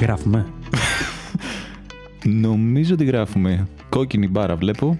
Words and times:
Γράφουμε. 0.00 0.46
Νομίζω 2.24 2.94
ότι 2.94 3.04
γράφουμε. 3.04 3.68
Κόκκινη 3.88 4.28
μπάρα 4.28 4.56
βλέπω. 4.56 4.98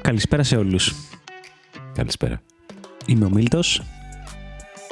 Καλησπέρα 0.00 0.42
σε 0.42 0.56
όλους. 0.56 0.94
Καλησπέρα. 1.94 2.40
Είμαι 3.06 3.24
ο 3.24 3.30
Μίλτος. 3.30 3.82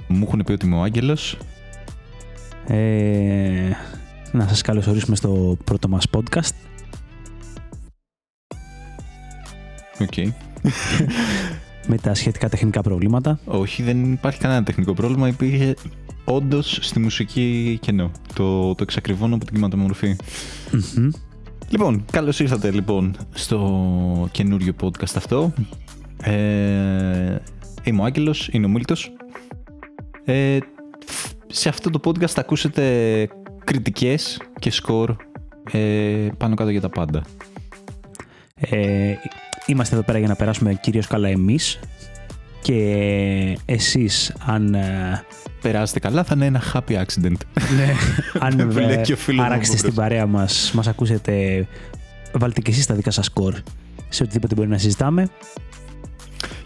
Μου 0.09 0.25
έχουν 0.27 0.43
πει 0.45 0.53
ότι 0.53 0.67
είμαι 0.67 0.77
ο 0.77 0.82
Άγγελος. 0.82 1.37
Ε, 2.67 3.71
να 4.33 4.49
σας 4.49 4.62
καλωσορίσουμε 4.62 5.17
στο 5.17 5.57
πρώτο 5.65 5.89
μας 5.89 6.07
podcast. 6.11 6.55
Ok. 10.00 10.14
με 11.91 11.96
τα 11.96 12.14
σχετικά 12.14 12.49
τεχνικά 12.49 12.80
προβλήματα. 12.83 13.39
Όχι, 13.44 13.83
δεν 13.83 14.13
υπάρχει 14.13 14.39
κανένα 14.41 14.63
τεχνικό 14.63 14.94
πρόβλημα. 14.94 15.29
Υπήρχε 15.29 15.75
όντως 16.29 16.79
στη 16.81 16.99
μουσική 16.99 17.79
κενό. 17.82 18.11
Το, 18.35 18.75
το 18.75 18.82
εξακριβώνω 18.82 19.35
από 19.35 19.45
την 19.45 19.55
κυματομορφή. 19.55 20.17
Μμμ. 20.73 21.11
Λοιπόν, 21.69 22.05
καλώς 22.11 22.41
ήρθατε 22.41 22.71
λοιπόν 22.71 23.17
στο 23.31 24.29
καινούριο 24.33 24.75
podcast 24.83 25.14
αυτό. 25.17 25.53
Ε, 26.22 27.36
είμαι 27.85 28.00
ο 28.00 28.05
Άγγελος, 28.05 28.49
είναι 28.53 28.67
ο 28.67 28.69
Μίλτος. 28.69 29.13
Ε, 30.25 30.59
σε 31.46 31.69
αυτό 31.69 31.91
το 31.91 32.00
podcast 32.05 32.28
θα 32.28 32.41
ακούσετε 32.41 33.28
κριτικές 33.64 34.41
και 34.58 34.70
σκορ 34.70 35.17
ε, 35.72 36.28
πάνω 36.36 36.55
κάτω 36.55 36.70
για 36.70 36.81
τα 36.81 36.89
πάντα. 36.89 37.22
Ε, 38.55 39.14
είμαστε 39.67 39.95
εδώ 39.95 40.05
πέρα 40.05 40.19
για 40.19 40.28
να 40.28 40.34
περάσουμε 40.34 40.75
κυρίως 40.75 41.06
καλά 41.06 41.28
εμείς 41.28 41.78
και 42.72 43.58
εσείς 43.64 44.33
αν, 44.47 44.74
ε, 44.74 45.22
Περάσετε 45.62 45.98
καλά, 45.98 46.24
θα 46.24 46.34
είναι 46.36 46.47
ένα 46.47 46.62
happy 46.72 46.92
accident. 46.92 47.36
ναι, 47.77 47.92
αν 48.47 48.69
Που 48.69 48.78
λέει 48.78 48.92
ε, 48.92 48.97
και 49.02 49.12
ο 49.12 49.16
φίλος 49.16 49.41
μου 49.47 49.52
αράξετε 49.52 49.77
από 49.78 49.86
στην 49.86 49.92
μπρος. 49.92 50.06
παρέα 50.08 50.27
μας, 50.27 50.70
μας 50.74 50.86
ακούσετε, 50.86 51.66
βάλτε 52.33 52.61
και 52.61 52.70
εσείς 52.70 52.86
τα 52.86 52.94
δικά 52.94 53.11
σας 53.11 53.24
σκορ 53.24 53.55
σε 54.08 54.22
οτιδήποτε 54.22 54.55
μπορεί 54.55 54.69
να 54.69 54.78
συζητάμε. 54.78 55.28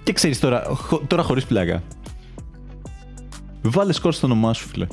Και 0.03 0.13
ξέρεις 0.13 0.41
τώρα, 0.41 0.65
χω- 0.69 1.03
τώρα 1.07 1.23
χωρίς 1.23 1.45
πλάκα. 1.45 1.83
Βάλε 3.63 3.93
σκορ 3.93 4.13
στο 4.13 4.27
όνομά 4.27 4.53
σου, 4.53 4.69
φίλε. 4.69 4.87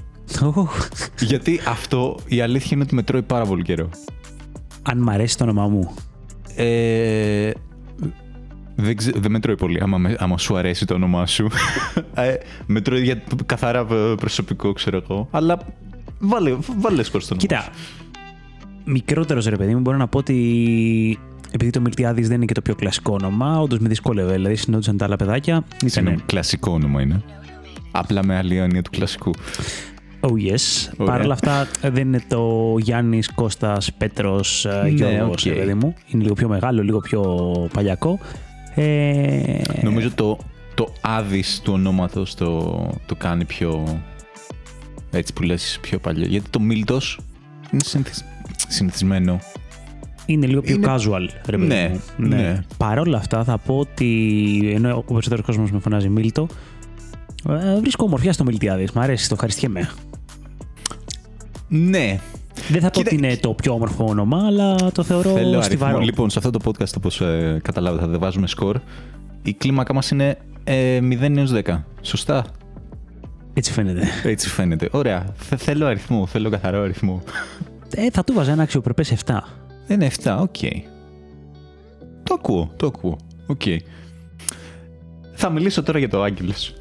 Οχ, 0.53 0.87
Γιατί 1.19 1.61
αυτό 1.67 2.19
η 2.25 2.41
αλήθεια 2.41 2.69
είναι 2.73 2.83
ότι 2.83 2.95
με 2.95 3.03
τρώει 3.03 3.21
πάρα 3.21 3.45
πολύ 3.45 3.63
καιρό. 3.63 3.89
αν 4.83 4.97
μ' 4.97 5.09
αρέσει 5.09 5.37
το 5.37 5.43
όνομά 5.43 5.67
μου. 5.67 5.93
Ε, 6.55 7.52
δεν, 8.81 8.95
ξε- 8.97 9.17
δεν 9.17 9.31
με 9.31 9.39
τρώει 9.39 9.55
πολύ, 9.55 9.80
άμα, 9.81 9.97
με- 9.97 10.16
άμα 10.19 10.38
σου 10.38 10.58
αρέσει 10.58 10.85
το 10.85 10.94
όνομά 10.94 11.25
σου. 11.25 11.47
ε, 12.13 12.33
με 12.66 12.81
τρώει 12.81 13.02
για 13.03 13.21
καθαρά 13.45 13.80
ε, 13.80 14.13
προσωπικό, 14.16 14.73
ξέρω 14.73 15.02
εγώ. 15.09 15.27
Αλλά 15.31 15.58
βάλε, 16.19 16.55
βάλε 16.77 17.03
σκορ 17.03 17.21
στο 17.21 17.36
όνομά 17.36 17.61
Κοίτα, 17.61 17.61
σου. 17.61 18.91
μικρότερος 18.91 19.45
ρε 19.45 19.55
παιδί 19.55 19.73
μου, 19.73 19.80
μπορώ 19.80 19.97
να 19.97 20.08
πω 20.08 20.17
ότι 20.17 21.19
επειδή 21.52 21.69
το 21.69 21.81
Μιλτιάδης 21.81 22.27
δεν 22.27 22.36
είναι 22.36 22.45
και 22.45 22.53
το 22.53 22.61
πιο 22.61 22.75
κλασικό 22.75 23.13
όνομα, 23.21 23.59
όντως 23.59 23.80
με 23.80 23.88
δυσκόλευε. 23.88 24.33
Δηλαδή, 24.33 24.55
συνόντουσαν 24.55 24.97
τα 24.97 25.05
άλλα 25.05 25.16
παιδάκια. 25.16 25.64
Συγγνώμη, 25.86 26.08
Ήτανε, 26.16 26.23
κλασικό 26.25 26.71
όνομα 26.71 27.02
είναι. 27.02 27.21
Απλά 27.91 28.25
με 28.25 28.36
άλλη 28.38 28.58
έννοια 28.58 28.81
του 28.81 28.89
κλασικού. 28.89 29.31
oh 30.19 30.27
yes. 30.27 30.89
Ωραία. 30.97 31.14
Παρ' 31.14 31.21
όλα 31.21 31.33
αυτά, 31.33 31.67
δεν 31.81 32.08
είναι 32.08 32.21
το 32.27 32.75
Γιάννης 32.80 33.30
Κώστας 33.33 33.93
Πέτρος 33.93 34.67
Ναι, 34.83 34.89
Γιώργος, 34.89 35.45
οκ. 35.45 35.53
ρε 35.53 35.59
παιδί 35.59 35.73
μου. 35.73 35.93
Είναι 36.08 36.23
λίγο 36.23 36.33
πιο 36.33 36.47
μεγάλο, 36.47 36.83
λίγο 36.83 36.99
πιο 36.99 37.21
παλιακό. 37.73 38.19
Ε, 38.75 39.61
Νομίζω 39.81 40.11
το, 40.15 40.37
το 40.73 40.93
-άδης 41.02 41.61
του 41.63 41.73
ονόματος 41.73 42.35
το, 42.35 42.73
το 43.05 43.15
κάνει 43.15 43.45
πιο 43.45 44.01
έτσι 45.11 45.33
που 45.33 45.41
λες 45.41 45.77
πιο 45.81 45.99
παλιό. 45.99 46.25
Γιατί 46.25 46.49
το 46.49 46.59
Μίλτος 46.59 47.19
είναι 47.71 47.81
συνηθισ- 47.85 48.25
συνηθισμένο. 48.67 49.39
είναι 50.25 50.45
λίγο 50.47 50.61
πιο 50.61 50.75
είναι- 50.75 50.87
casual, 50.89 51.27
ρε 51.45 51.58
παιδί 51.58 51.67
Ναι, 51.67 51.91
μου. 52.17 52.27
ναι. 52.27 52.63
Παρ' 52.77 52.99
όλα 52.99 53.17
αυτά, 53.17 53.43
θα 53.43 53.58
πω 53.58 53.77
ότι 53.77 54.71
ενώ 54.75 54.97
ο 55.08 55.13
περισσότερος 55.13 55.45
κόσμος 55.45 55.71
με 55.71 55.79
φωνάζει 55.79 56.09
Μίλτο, 56.09 56.47
ε, 57.49 57.79
βρίσκω 57.79 58.05
ομορφιά 58.05 58.33
στο 58.33 58.43
Μιλτιάδη. 58.43 58.87
Μ' 58.93 58.99
αρέσει, 58.99 59.27
το 59.27 59.33
ευχαριστιέμαι. 59.33 59.89
Ναι. 61.67 62.19
Δεν 62.70 62.81
θα 62.81 62.89
πω 62.89 63.02
Κοίτα, 63.02 63.15
ότι 63.15 63.15
είναι 63.15 63.36
το 63.37 63.53
πιο 63.53 63.73
όμορφο 63.73 64.05
όνομα, 64.05 64.45
αλλά 64.45 64.75
το 64.92 65.03
θεωρώ 65.03 65.30
Θέλω 65.30 65.39
αριθμό. 65.39 65.61
στιβαρό. 65.61 65.99
Λοιπόν, 65.99 66.30
σε 66.30 66.39
αυτό 66.39 66.49
το 66.52 66.59
podcast, 66.65 66.93
όπως 66.97 67.21
ε, 67.21 67.59
καταλάβετε, 67.64 68.03
θα 68.03 68.09
δεν 68.09 68.20
βάζουμε 68.20 68.47
σκορ. 68.47 68.80
Η 69.43 69.53
κλίμακα 69.53 69.93
μας 69.93 70.11
είναι 70.11 70.37
ε, 70.64 70.99
0 71.02 71.37
έως 71.37 71.52
10. 71.65 71.83
Σωστά; 72.02 72.45
Έτσι 73.53 73.71
φαίνεται. 73.71 74.08
Έτσι 74.23 74.49
φαίνεται. 74.49 74.89
Ωραία. 74.92 75.25
Θε- 75.36 75.59
θέλω 75.61 75.86
αριθμό. 75.86 76.25
Θέλω 76.25 76.49
καθαρό 76.49 76.81
αριθμό. 76.81 77.21
Ε, 77.95 78.09
θα 78.11 78.23
του 78.23 78.33
βάζα 78.33 78.52
ένα 78.52 78.64
αξιοπρεπές 78.64 79.14
7. 79.26 79.33
Είναι 79.87 80.09
7. 80.23 80.37
Οκ. 80.41 80.55
Το 82.23 82.33
ακούω. 82.33 82.71
Το 82.77 82.87
ακούω. 82.87 83.17
Οκ. 83.47 83.61
Θα 85.33 85.49
μιλήσω 85.49 85.83
τώρα 85.83 85.99
για 85.99 86.09
το 86.09 86.21
Άγγελος. 86.23 86.73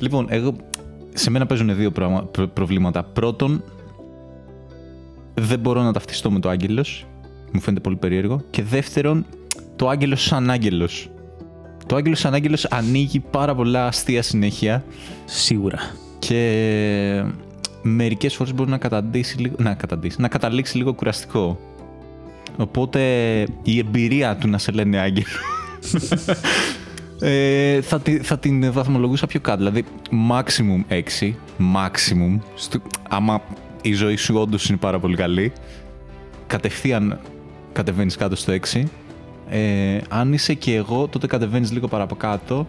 Λοιπόν, 0.00 0.26
εγώ... 0.30 0.56
Σε 1.14 1.30
μένα 1.30 1.46
παίζουν 1.46 1.76
δύο 1.76 1.90
πράγμα- 1.90 2.22
προ- 2.24 2.48
προβλήματα. 2.48 3.04
Πρώτον, 3.04 3.62
δεν 5.38 5.58
μπορώ 5.58 5.82
να 5.82 5.92
ταυτιστώ 5.92 6.30
με 6.30 6.38
το 6.40 6.48
Άγγελος. 6.48 7.06
Μου 7.52 7.60
φαίνεται 7.60 7.82
πολύ 7.82 7.96
περίεργο. 7.96 8.40
Και 8.50 8.62
δεύτερον, 8.62 9.26
το 9.76 9.88
Άγγελος 9.88 10.22
σαν 10.24 10.50
Άγγελος. 10.50 11.10
Το 11.86 11.96
Άγγελος 11.96 12.18
σαν 12.18 12.34
Άγγελος 12.34 12.64
ανοίγει 12.64 13.20
πάρα 13.20 13.54
πολλά 13.54 13.86
αστεία 13.86 14.22
συνέχεια 14.22 14.84
Σίγουρα. 15.24 15.78
και 16.18 17.24
μερικές 17.82 18.34
φορές 18.34 18.54
μπορεί 18.54 18.70
να 18.70 18.78
καταντήσει 18.78 19.38
λίγο, 19.38 19.54
να 19.58 19.74
καταντήσει, 19.74 20.20
να 20.20 20.28
καταλήξει 20.28 20.76
λίγο 20.76 20.92
κουραστικό. 20.94 21.58
Οπότε 22.56 23.00
η 23.62 23.78
εμπειρία 23.78 24.36
του 24.36 24.48
να 24.48 24.58
σε 24.58 24.72
λένε 24.72 24.98
άγγελο 24.98 25.26
ε, 27.20 27.80
θα, 27.80 28.00
τη- 28.00 28.18
θα 28.18 28.38
την 28.38 28.72
βαθμολογούσα 28.72 29.26
πιο 29.26 29.40
κάτω. 29.40 29.56
Δηλαδή, 29.58 29.84
maximum 30.30 30.92
6, 31.20 31.32
maximum, 31.74 32.38
στο, 32.54 32.78
άμα 33.08 33.42
η 33.82 33.92
ζωή 33.92 34.16
σου 34.16 34.36
όντως 34.36 34.68
είναι 34.68 34.78
πάρα 34.78 34.98
πολύ 34.98 35.16
καλή, 35.16 35.52
κατευθείαν 36.46 37.20
κατεβαίνεις 37.72 38.16
κάτω 38.16 38.36
στο 38.36 38.52
6. 38.72 38.82
Ε, 39.48 39.98
αν 40.08 40.32
είσαι 40.32 40.54
και 40.54 40.74
εγώ, 40.74 41.08
τότε 41.08 41.26
κατεβαίνεις 41.26 41.72
λίγο 41.72 41.88
παραπάνω 41.88 42.66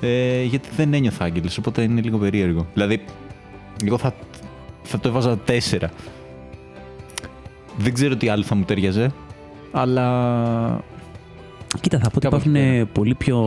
ε, 0.00 0.42
γιατί 0.42 0.68
δεν 0.76 0.94
ένιωθα 0.94 1.24
άγγελος, 1.24 1.58
οπότε 1.58 1.82
είναι 1.82 2.00
λίγο 2.00 2.18
περίεργο. 2.18 2.66
Δηλαδή, 2.72 3.04
εγώ 3.84 3.98
θα, 3.98 4.14
θα 4.82 4.98
το 5.00 5.08
έβαζα 5.08 5.38
4. 5.46 5.88
Δεν 7.76 7.94
ξέρω 7.94 8.16
τι 8.16 8.28
άλλο 8.28 8.42
θα 8.42 8.54
μου 8.54 8.64
ταιριάζε, 8.64 9.12
αλλά 9.72 10.84
Κοίτα, 11.80 11.98
θα 11.98 12.10
πω 12.10 12.16
ότι 12.16 12.26
Κάπως 12.26 12.40
υπάρχουν 12.40 12.52
πέρα. 12.52 12.86
πολύ 12.86 13.14
πιο 13.14 13.38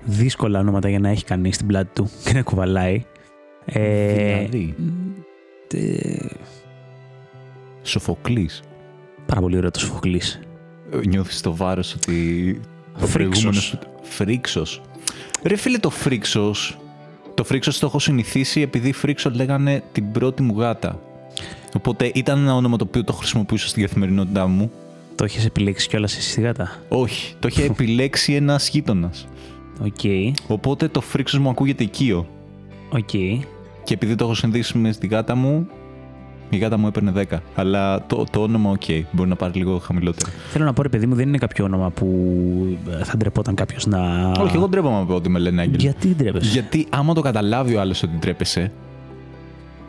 δύσκολα 0.00 0.58
ονόματα 0.58 0.88
για 0.88 0.98
να 0.98 1.08
έχει 1.08 1.24
κανείς 1.24 1.54
στην 1.54 1.66
πλάτη 1.66 1.90
του 1.94 2.10
και 2.24 2.32
να 2.32 2.42
κουβαλάει. 2.42 3.04
Ε, 3.72 4.38
Δηλαδή; 4.38 4.74
ε, 5.74 6.26
Σοφοκλής. 7.82 8.62
πάρα 9.26 9.40
πολύ 9.40 9.56
ωραίο 9.56 9.70
το 9.70 9.78
Σοφοκλής. 9.80 10.40
Ε, 10.92 11.06
Νιώθεις 11.06 11.40
το 11.40 11.56
βάρος 11.56 11.94
ότι 11.94 12.14
ο 12.94 13.06
Φρίξος. 13.06 13.12
προηγούμενος... 13.12 13.78
Φρίξος. 14.02 14.80
Ρε 15.42 15.56
φίλε 15.56 15.78
το 15.78 15.90
Φρίξος, 15.90 16.78
το 17.34 17.44
Φρίξος 17.44 17.78
το 17.78 17.86
έχω 17.86 17.98
συνηθίσει 17.98 18.60
επειδή 18.60 18.92
Φρίξο 18.92 19.30
λέγανε 19.30 19.82
την 19.92 20.12
πρώτη 20.12 20.42
μου 20.42 20.58
γάτα. 20.58 21.00
Οπότε 21.76 22.10
ήταν 22.14 22.38
ένα 22.38 22.54
όνομα 22.54 22.76
το 22.76 22.84
οποίο 22.88 23.04
το 23.04 23.12
χρησιμοποιούσα 23.12 23.68
στην 23.68 23.82
καθημερινότητά 23.82 24.46
μου. 24.46 24.70
Το 25.14 25.24
έχεις 25.24 25.44
επιλέξει 25.44 25.88
κιόλας 25.88 26.16
εσύ 26.16 26.30
στη 26.30 26.40
γάτα; 26.40 26.76
Όχι, 26.88 27.34
το 27.38 27.48
είχε 27.48 27.62
επιλέξει 27.72 28.32
ένας 28.34 28.68
γείτονας. 28.68 29.26
Οκ. 29.84 30.00
Οπότε 30.46 30.88
το 30.88 31.00
Φρίξος 31.00 31.38
μου 31.40 31.48
ακούγεται 31.48 31.82
οικείο. 31.84 32.26
Οκ. 32.90 33.10
Και 33.90 33.96
επειδή 33.96 34.14
το 34.14 34.24
έχω 34.24 34.34
συνδέσει 34.34 34.78
με 34.78 34.92
στη 34.92 35.06
γάτα 35.06 35.34
μου, 35.34 35.66
η 36.50 36.56
γάτα 36.56 36.78
μου 36.78 36.86
έπαιρνε 36.86 37.12
10. 37.30 37.38
Αλλά 37.54 38.06
το, 38.06 38.24
το 38.30 38.42
όνομα, 38.42 38.70
οκ, 38.70 38.82
μπορεί 39.10 39.28
να 39.28 39.36
πάρει 39.36 39.58
λίγο 39.58 39.78
χαμηλότερο. 39.78 40.30
Θέλω 40.50 40.64
να 40.64 40.72
πω, 40.72 40.82
ρε 40.82 40.88
παιδί 40.88 41.06
μου, 41.06 41.14
δεν 41.14 41.28
είναι 41.28 41.38
κάποιο 41.38 41.64
όνομα 41.64 41.90
που 41.90 42.06
ε, 43.00 43.04
θα 43.04 43.16
ντρεπόταν 43.16 43.54
κάποιος 43.54 43.86
να. 43.86 44.30
Όχι, 44.40 44.56
εγώ 44.56 44.68
ντρέπομαι 44.68 44.98
να 44.98 45.04
πω 45.04 45.14
ότι 45.14 45.28
με 45.28 45.38
λένε 45.38 45.60
Άγγελο. 45.60 45.78
Γιατί 45.80 46.14
ντρέπεσαι; 46.14 46.50
Γιατί 46.50 46.86
άμα 46.90 47.14
το 47.14 47.20
καταλάβει 47.20 47.74
ο 47.74 47.80
άλλος 47.80 48.02
ότι 48.02 48.16
ντρέπεσαι, 48.18 48.72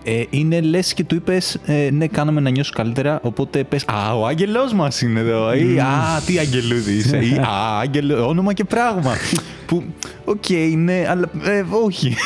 ε, 0.04 0.24
είναι 0.30 0.62
λες 0.62 0.94
και 0.94 1.04
του 1.04 1.16
είπες, 1.16 1.60
ε, 1.66 1.90
ναι, 1.92 2.08
κάνε 2.08 2.30
με 2.30 2.42
να 2.42 2.50
νιώσω 2.50 2.72
καλύτερα. 2.76 3.20
Οπότε 3.24 3.64
πες, 3.64 3.86
Α, 3.88 4.18
ο 4.18 4.28
άγγελός 4.28 4.74
μας 4.74 5.02
είναι 5.02 5.20
εδώ. 5.20 5.54
Ή, 5.54 5.80
Α, 5.80 6.22
τι 6.26 6.38
αγγελούδι 6.38 6.94
είσαι. 6.94 7.18
Ή, 7.18 7.38
Α, 7.38 7.80
άγγελο, 7.80 8.28
όνομα 8.28 8.54
και 8.54 8.64
πράγμα. 8.64 9.14
που, 9.68 9.84
οκ, 10.26 10.50
ναι, 10.76 11.06
αλλά 11.10 11.30
ε, 11.44 11.66
όχι. 11.86 12.16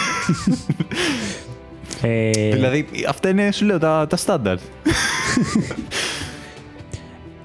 Ε, 2.01 2.29
δηλαδή, 2.31 2.85
αυτά 3.07 3.29
είναι, 3.29 3.51
σου 3.51 3.65
λέω, 3.65 3.79
τα, 3.79 4.07
τα 4.09 4.15
στάνταρτ. 4.17 4.59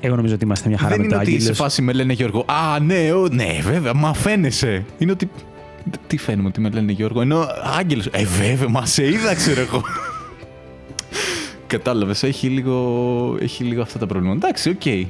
Εγώ 0.01 0.17
νομίζω 0.17 0.35
ότι 0.35 0.45
είμαστε 0.45 0.69
μια 0.69 0.79
χαρά 0.79 0.91
Δεν 0.91 0.99
με 0.99 1.05
είναι 1.05 1.15
το 1.15 1.21
ότι 1.21 1.31
σε 1.31 1.37
Άγγελος. 1.37 1.57
φάση 1.57 1.83
με 1.83 1.93
λένε 1.93 2.13
Γιώργο. 2.13 2.45
Α, 2.47 2.81
ναι, 2.81 3.13
ο, 3.13 3.29
ναι, 3.29 3.59
βέβαια, 3.63 3.95
μα 3.95 4.15
φαίνεσαι. 4.15 4.85
Είναι 4.99 5.13
ότι. 5.13 5.31
Τι 6.07 6.17
φαίνομαι 6.17 6.49
ότι 6.49 6.61
με 6.61 6.71
λένε 6.71 6.93
Γιώργο. 6.93 7.21
Ενώ 7.21 7.47
Άγγελος. 7.79 8.07
Ε, 8.07 8.25
βέβαια, 8.25 8.69
μα 8.69 8.87
σε 8.87 9.07
είδα, 9.07 9.35
ξέρω 9.35 9.61
εγώ. 9.61 9.83
Κατάλαβες, 11.67 12.23
έχει 12.23 12.49
λίγο, 12.49 13.37
έχει 13.41 13.65
λίγο 13.65 13.83
αυτά 13.83 13.99
τα 13.99 14.07
προβλήματα. 14.07 14.47
Εντάξει, 14.47 14.69
οκ. 14.69 15.09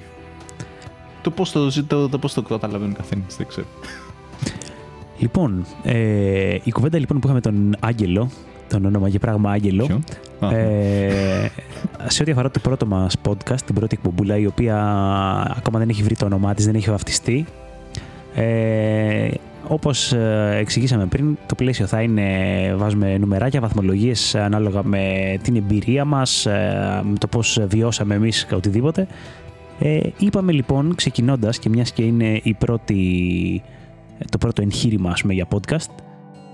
Το 1.23 1.31
πώς 1.31 1.53
το, 1.53 1.85
το, 1.87 2.09
το, 2.09 2.19
πώς 2.19 2.35
το 2.35 2.43
καταλαβαίνει 2.43 2.93
ο 2.93 2.97
καθένας, 2.97 3.37
δεν 3.37 3.47
ξέρω. 3.47 3.67
Λοιπόν, 5.19 5.67
ε, 5.83 6.57
η 6.65 6.71
κουβέντα 6.71 6.99
λοιπόν 6.99 7.19
που 7.19 7.27
είχαμε 7.27 7.41
τον 7.41 7.77
Άγγελο, 7.81 8.31
τον 8.71 8.85
όνομα 8.85 9.11
και 9.11 9.19
πράγμα 9.19 9.51
Άγγελο, 9.51 9.87
Ποιο; 9.87 10.01
Α, 10.41 10.55
ε, 10.55 11.51
σε 12.07 12.23
ό,τι 12.23 12.31
αφορά 12.31 12.51
το 12.51 12.61
πρώτο 12.61 12.87
μας 12.87 13.17
podcast, 13.29 13.61
την 13.67 13.75
πρώτη 13.75 13.97
εκπομπούλα, 13.99 14.37
η 14.37 14.47
οποία 14.47 14.77
ακόμα 15.57 15.79
δεν 15.79 15.89
έχει 15.89 16.03
βρει 16.03 16.17
το 16.17 16.25
όνομά 16.25 16.55
της, 16.55 16.65
δεν 16.65 16.75
έχει 16.75 16.91
βαφτιστεί. 16.91 17.45
Ε, 18.35 19.29
όπως 19.69 20.13
ε, 20.13 20.57
εξηγήσαμε 20.59 21.07
πριν, 21.07 21.39
το 21.47 21.55
πλαίσιο 21.55 21.87
θα 21.87 22.03
είναι, 22.03 22.25
βάζουμε 22.77 23.19
νουμεράκια, 23.19 23.61
βαθμολογίες 23.61 24.35
ανάλογα 24.35 24.85
με 24.85 25.37
την 25.43 25.57
εμπειρία 25.57 26.05
μας, 26.05 26.47
ε, 26.47 27.01
με 27.05 27.19
το 27.19 27.27
πώς 27.27 27.61
βιώσαμε 27.69 28.15
εμείς 28.15 28.47
οτιδήποτε. 28.53 29.07
Ε, 29.81 30.01
είπαμε 30.19 30.53
λοιπόν, 30.53 30.95
ξεκινώντας 30.95 31.59
και 31.59 31.69
μιας 31.69 31.93
και 31.93 32.03
είναι 32.03 32.41
η 32.43 32.55
πρώτη, 32.55 33.63
το 34.31 34.39
πρώτο 34.39 34.63
εγχείρημα 34.63 35.11
ας 35.11 35.21
πούμε, 35.21 35.33
για 35.33 35.47
podcast, 35.51 35.91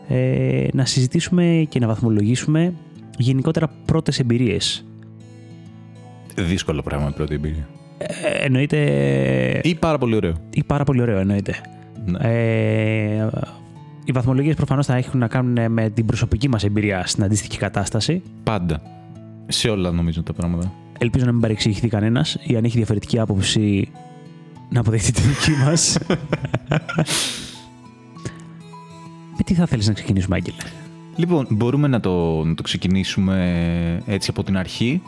ε, 0.08 0.66
να 0.72 0.84
συζητήσουμε 0.84 1.66
και 1.68 1.78
να 1.78 1.86
βαθμολογήσουμε 1.86 2.72
γενικότερα 3.18 3.70
πρώτες 3.84 4.18
εμπειρίες. 4.18 4.84
Δύσκολο 6.34 6.82
πράγμα 6.82 7.08
η 7.08 7.12
πρώτη 7.12 7.34
εμπειρία. 7.34 7.68
Ε, 7.98 8.44
εννοείται... 8.44 9.60
Ή 9.62 9.74
πάρα 9.74 9.98
πολύ 9.98 10.14
ωραίο. 10.14 10.34
ή 10.50 10.64
πάρα 10.64 10.84
πολύ 10.84 11.00
ωραίο 11.00 11.18
εννοείται. 11.18 11.54
Ναι. 12.04 12.18
Ε, 12.20 13.28
οι 14.04 14.12
βαθμολογίες 14.12 14.54
προφανώς 14.54 14.86
θα 14.86 14.96
έχουν 14.96 15.20
να 15.20 15.28
κάνουν 15.28 15.72
με 15.72 15.90
την 15.90 16.06
προσωπική 16.06 16.48
μας 16.48 16.64
εμπειρία 16.64 17.06
στην 17.06 17.24
αντίστοιχη 17.24 17.58
κατάσταση. 17.58 18.22
Πάντα. 18.42 18.82
Σε 19.46 19.68
όλα 19.68 19.90
νομίζω 19.90 20.22
τα 20.22 20.32
πράγματα. 20.32 20.72
Ελπίζω 20.98 21.24
να 21.24 21.32
μην 21.32 21.40
παρεξηγηθεί 21.40 21.88
κανένας 21.88 22.36
ή 22.42 22.56
αν 22.56 22.64
έχει 22.64 22.76
διαφορετική 22.76 23.18
άποψη 23.18 23.88
να 24.68 24.80
αποδεχτεί 24.80 25.12
τη 25.12 25.20
δική 25.20 25.50
μας. 25.50 25.98
με 29.36 29.42
τι 29.44 29.54
θα 29.54 29.66
θέλεις 29.66 29.86
να 29.86 29.92
ξεκινήσουμε, 29.92 30.36
Άγγελε; 30.36 30.56
Λοιπόν, 31.16 31.46
μπορούμε 31.50 31.88
να 31.88 32.00
το, 32.00 32.44
να 32.44 32.54
το 32.54 32.62
ξεκινήσουμε 32.62 34.02
έτσι 34.06 34.30
από 34.30 34.42
την 34.42 34.56
αρχή. 34.56 35.02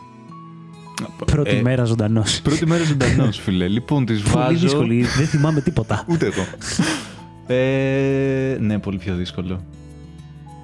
Πρώτη 1.25 1.49
Ε, 1.55 1.61
μέρα 1.61 1.83
ζωντανός. 1.83 2.41
Πρώτη 2.41 2.65
μέρα 2.65 2.83
ζωντανός, 2.83 3.37
φίλε. 3.43 3.67
Λοιπόν, 3.67 4.05
τη 4.05 4.13
Πολύ 4.13 4.29
βάζω. 4.33 4.57
δύσκολη, 4.59 5.01
δεν 5.03 5.27
θυμάμαι 5.27 5.61
τίποτα. 5.61 6.03
Ούτε 6.11 6.25
εγώ. 6.25 6.43
ε, 7.55 8.57
ναι, 8.59 8.79
πολύ 8.79 8.97
πιο 8.97 9.15
δύσκολο. 9.15 9.63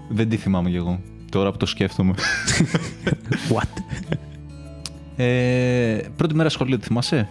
Δεν 0.09 0.29
τη 0.29 0.37
θυμάμαι 0.37 0.69
κι 0.69 0.75
εγώ. 0.75 0.99
Τώρα 1.31 1.51
που 1.51 1.57
το 1.57 1.65
σκέφτομαι. 1.65 2.13
What? 3.53 3.67
Ε, 5.17 5.97
πρώτη 6.15 6.35
μέρα 6.35 6.49
σχολείο, 6.49 6.77
τη 6.79 6.85
θυμάσαι; 6.85 7.27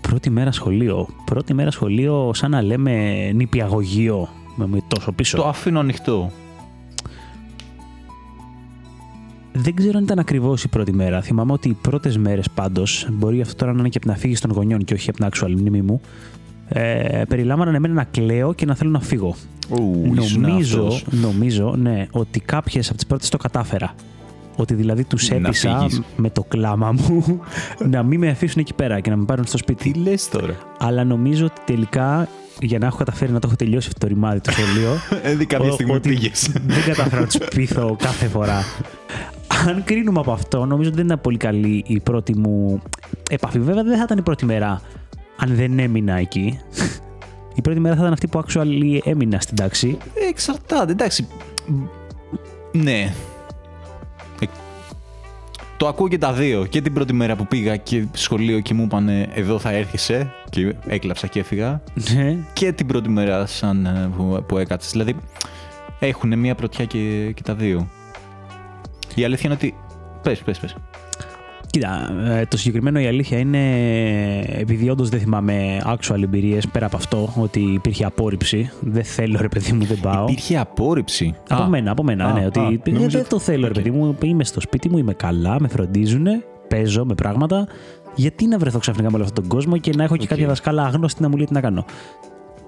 Πρώτη 0.00 0.30
μέρα 0.30 0.52
σχολείο. 0.52 1.08
Πρώτη 1.24 1.54
μέρα 1.54 1.70
σχολείο, 1.70 2.30
σαν 2.34 2.50
να 2.50 2.62
λέμε 2.62 3.16
νηπιαγωγείο. 3.34 4.28
Με, 4.60 4.66
με 4.66 4.82
τόσο 4.88 5.12
πίσω. 5.12 5.36
Το 5.36 5.48
αφήνω 5.48 5.80
ανοιχτό. 5.80 6.30
Δεν 9.52 9.74
ξέρω 9.74 9.98
αν 9.98 10.04
ήταν 10.04 10.18
ακριβώς 10.18 10.64
η 10.64 10.68
πρώτη 10.68 10.92
μέρα. 10.92 11.20
Θυμάμαι 11.20 11.52
ότι 11.52 11.68
οι 11.68 11.76
πρώτες 11.80 12.16
μέρες 12.18 12.50
πάντως, 12.54 13.06
μπορεί 13.10 13.40
αυτό 13.40 13.54
τώρα 13.54 13.72
να 13.72 13.78
είναι 13.78 13.88
και 13.88 13.96
από 13.96 14.06
την 14.06 14.14
αφήγηση 14.16 14.40
των 14.42 14.50
γονιών 14.52 14.84
και 14.84 14.94
όχι 14.94 15.10
από 15.10 15.18
την 15.18 15.28
actual 15.32 15.54
μνήμη 15.58 15.82
μου, 15.82 16.00
ε, 16.68 17.22
περιλάμβαναν 17.28 17.74
εμένα 17.74 17.94
να 17.94 18.04
κλαίω 18.04 18.52
και 18.54 18.66
να 18.66 18.74
θέλω 18.74 18.90
να 18.90 19.00
φύγω. 19.00 19.34
Ου, 19.68 20.14
ήσουν 20.20 20.40
νομίζω, 20.40 20.86
αυτός. 20.86 21.04
νομίζω, 21.10 21.74
ναι, 21.76 22.06
ότι 22.10 22.40
κάποιες 22.40 22.86
από 22.88 22.96
τις 22.96 23.06
πρώτες 23.06 23.28
το 23.28 23.36
κατάφερα. 23.36 23.94
Ότι 24.56 24.74
δηλαδή 24.74 25.04
τους 25.04 25.28
Να 25.30 25.36
έπεισα 25.36 25.78
φύγεις. 25.78 26.00
με 26.16 26.30
το 26.30 26.42
κλάμα 26.48 26.92
μου 26.92 27.40
να 27.90 28.02
μην 28.02 28.18
με 28.20 28.28
αφήσουν 28.28 28.60
εκεί 28.60 28.74
πέρα 28.74 29.00
και 29.00 29.10
να 29.10 29.16
με 29.16 29.24
πάρουν 29.24 29.44
στο 29.46 29.58
σπίτι. 29.58 29.92
Τι 29.92 29.98
λες 29.98 30.28
τώρα; 30.28 30.54
Αλλά 30.78 31.04
νομίζω 31.04 31.44
ότι 31.44 31.60
τελικά 31.64 32.28
για 32.60 32.78
να 32.78 32.86
έχω 32.86 32.96
καταφέρει 32.96 33.32
να 33.32 33.38
το 33.38 33.46
έχω 33.46 33.56
τελειώσει 33.56 33.86
αυτό 33.88 33.98
το 34.00 34.06
ρημάδι 34.14 34.40
το 34.40 34.50
σχολείο. 34.50 34.90
Ε, 35.22 35.44
κάποια 35.44 35.68
ο- 35.68 35.72
στιγμή 35.72 35.92
ότι 35.92 36.08
πήγες. 36.08 36.50
Δεν 36.66 36.82
κατάφερα 36.86 37.20
να 37.20 37.26
τους 37.26 37.38
πείθω 37.54 37.96
κάθε 38.02 38.26
φορά. 38.26 38.64
Αν 39.68 39.84
κρίνουμε 39.84 40.20
από 40.20 40.32
αυτό, 40.32 40.64
νομίζω 40.64 40.88
ότι 40.88 40.96
δεν 40.96 41.06
ήταν 41.06 41.20
πολύ 41.20 41.36
καλή 41.36 41.84
η 41.86 42.00
πρώτη 42.00 42.36
μου 42.36 42.82
επαφή. 43.30 43.58
Βέβαια, 43.58 43.82
δεν 43.82 43.96
θα 43.96 44.02
ήταν 44.02 44.18
η 44.18 44.22
πρώτη 44.22 44.44
μέρα 44.44 44.80
αν 45.36 45.54
δεν 45.54 45.78
έμεινα 45.78 46.14
εκεί. 46.14 46.58
Η 47.54 47.60
πρώτη 47.62 47.80
μέρα 47.80 47.94
θα 47.94 48.00
ήταν 48.00 48.12
αυτή 48.12 48.26
που 48.26 48.42
actually 48.46 48.98
έμεινα 49.04 49.40
στην 49.40 49.56
τάξη. 49.56 49.98
Ε, 50.14 50.28
εξαρτάται, 50.28 50.92
εντάξει. 50.92 51.26
Ναι. 52.72 53.12
Ε, 55.80 55.82
το 55.82 55.88
ακούω 55.88 56.08
και 56.08 56.18
τα 56.18 56.32
δύο. 56.32 56.66
Και 56.66 56.80
την 56.80 56.92
πρώτη 56.92 57.12
μέρα 57.12 57.36
που 57.36 57.46
πήγα 57.46 57.76
και 57.76 58.06
σχολείο 58.12 58.60
και 58.60 58.74
μου 58.74 58.82
είπανε 58.82 59.28
εδώ 59.34 59.58
θα 59.58 59.70
έρχεσαι 59.70 60.32
και 60.50 60.74
έκλαψα 60.86 61.26
και 61.26 61.40
έφυγα. 61.40 61.82
Ναι. 62.14 62.36
Και 62.52 62.72
την 62.72 62.86
πρώτη 62.86 63.08
μέρα 63.08 63.46
σαν 63.46 63.86
ε, 63.86 64.10
που, 64.16 64.44
που 64.48 64.58
έκατσες. 64.58 64.90
Δηλαδή 64.90 65.16
έχουν 66.00 66.38
μία 66.38 66.54
πρωτιά 66.54 66.84
και, 66.84 67.32
και 67.34 67.42
τα 67.42 67.54
δύο. 67.54 67.88
Η 69.14 69.24
αλήθεια 69.24 69.44
είναι 69.44 69.54
ότι... 69.54 69.74
Πες, 70.22 70.38
πες, 70.38 70.58
πες. 70.58 70.74
Κοίτα, 71.70 72.10
ε, 72.28 72.46
το 72.46 72.56
συγκεκριμένο 72.56 73.00
η 73.00 73.06
αλήθεια 73.06 73.38
είναι, 73.38 73.58
επειδή 74.40 74.90
όντως 74.90 75.08
δεν 75.08 75.20
θυμάμαι 75.20 75.80
actual 75.86 76.22
εμπειρίες 76.22 76.66
πέρα 76.68 76.86
από 76.86 76.96
αυτό, 76.96 77.32
ότι 77.36 77.60
υπήρχε 77.60 78.04
απόρριψη. 78.04 78.70
Δεν 78.80 79.04
θέλω, 79.04 79.38
ρε 79.40 79.48
παιδί 79.48 79.72
μου, 79.72 79.84
δεν 79.84 79.98
πάω. 80.00 80.22
Υπήρχε 80.22 80.58
απόρριψη; 80.58 81.34
Από 81.48 81.62
Α, 81.62 81.68
μένα, 81.68 81.90
από 81.90 82.02
μένα, 82.02 82.24
Α, 82.24 82.32
ναι. 82.32 82.40
α, 82.40 82.46
ότι 82.46 82.60
ε, 82.84 82.90
νόμιζα 82.90 83.08
δεν 83.08 83.20
ότι- 83.20 83.28
το 83.28 83.38
θέλω, 83.38 83.62
ρε 83.62 83.68
Οκ. 83.68 83.74
παιδί 83.74 83.90
μου. 83.90 84.16
Είμαι 84.24 84.44
στο 84.44 84.60
σπίτι 84.60 84.88
μου, 84.88 84.98
είμαι 84.98 85.12
καλά, 85.12 85.56
με 85.60 85.68
φροντίζουν, 85.68 86.26
παίζω 86.68 87.04
με 87.04 87.14
πράγματα. 87.14 87.66
Γιατί 88.14 88.46
να 88.46 88.58
βρεθώ 88.58 88.78
ξαφνικά 88.78 89.10
με 89.10 89.14
όλο 89.16 89.24
αυτόν 89.24 89.42
τον 89.48 89.56
κόσμο 89.58 89.76
και 89.76 89.92
να 89.96 90.04
έχω 90.04 90.16
και 90.16 90.22
Οκ. 90.24 90.28
κάποια 90.28 90.46
δασκάλα 90.46 90.84
άγνωστη 90.84 91.22
να 91.22 91.28
μου 91.28 91.36
λέει 91.36 91.46
τι 91.46 91.52
να 91.52 91.60
κάνω. 91.60 91.84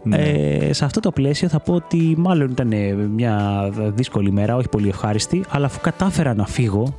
ναι. 0.02 0.16
Ε, 0.16 0.72
σε 0.72 0.84
αυτό 0.84 1.00
το 1.00 1.10
πλαίσιο 1.12 1.48
θα 1.48 1.60
πω 1.60 1.74
ότι 1.74 2.14
μάλλον 2.18 2.50
ήταν 2.50 2.72
ε, 2.72 2.92
μια 2.92 3.68
δύσκολη 3.94 4.32
μέρα, 4.32 4.56
όχι 4.56 4.68
πολύ 4.68 4.88
ευχάριστη, 4.88 5.42
αλλά 5.50 5.66
αφού 5.66 5.80
κατάφερα 5.80 6.34
να 6.34 6.46
φύγω 6.46 6.94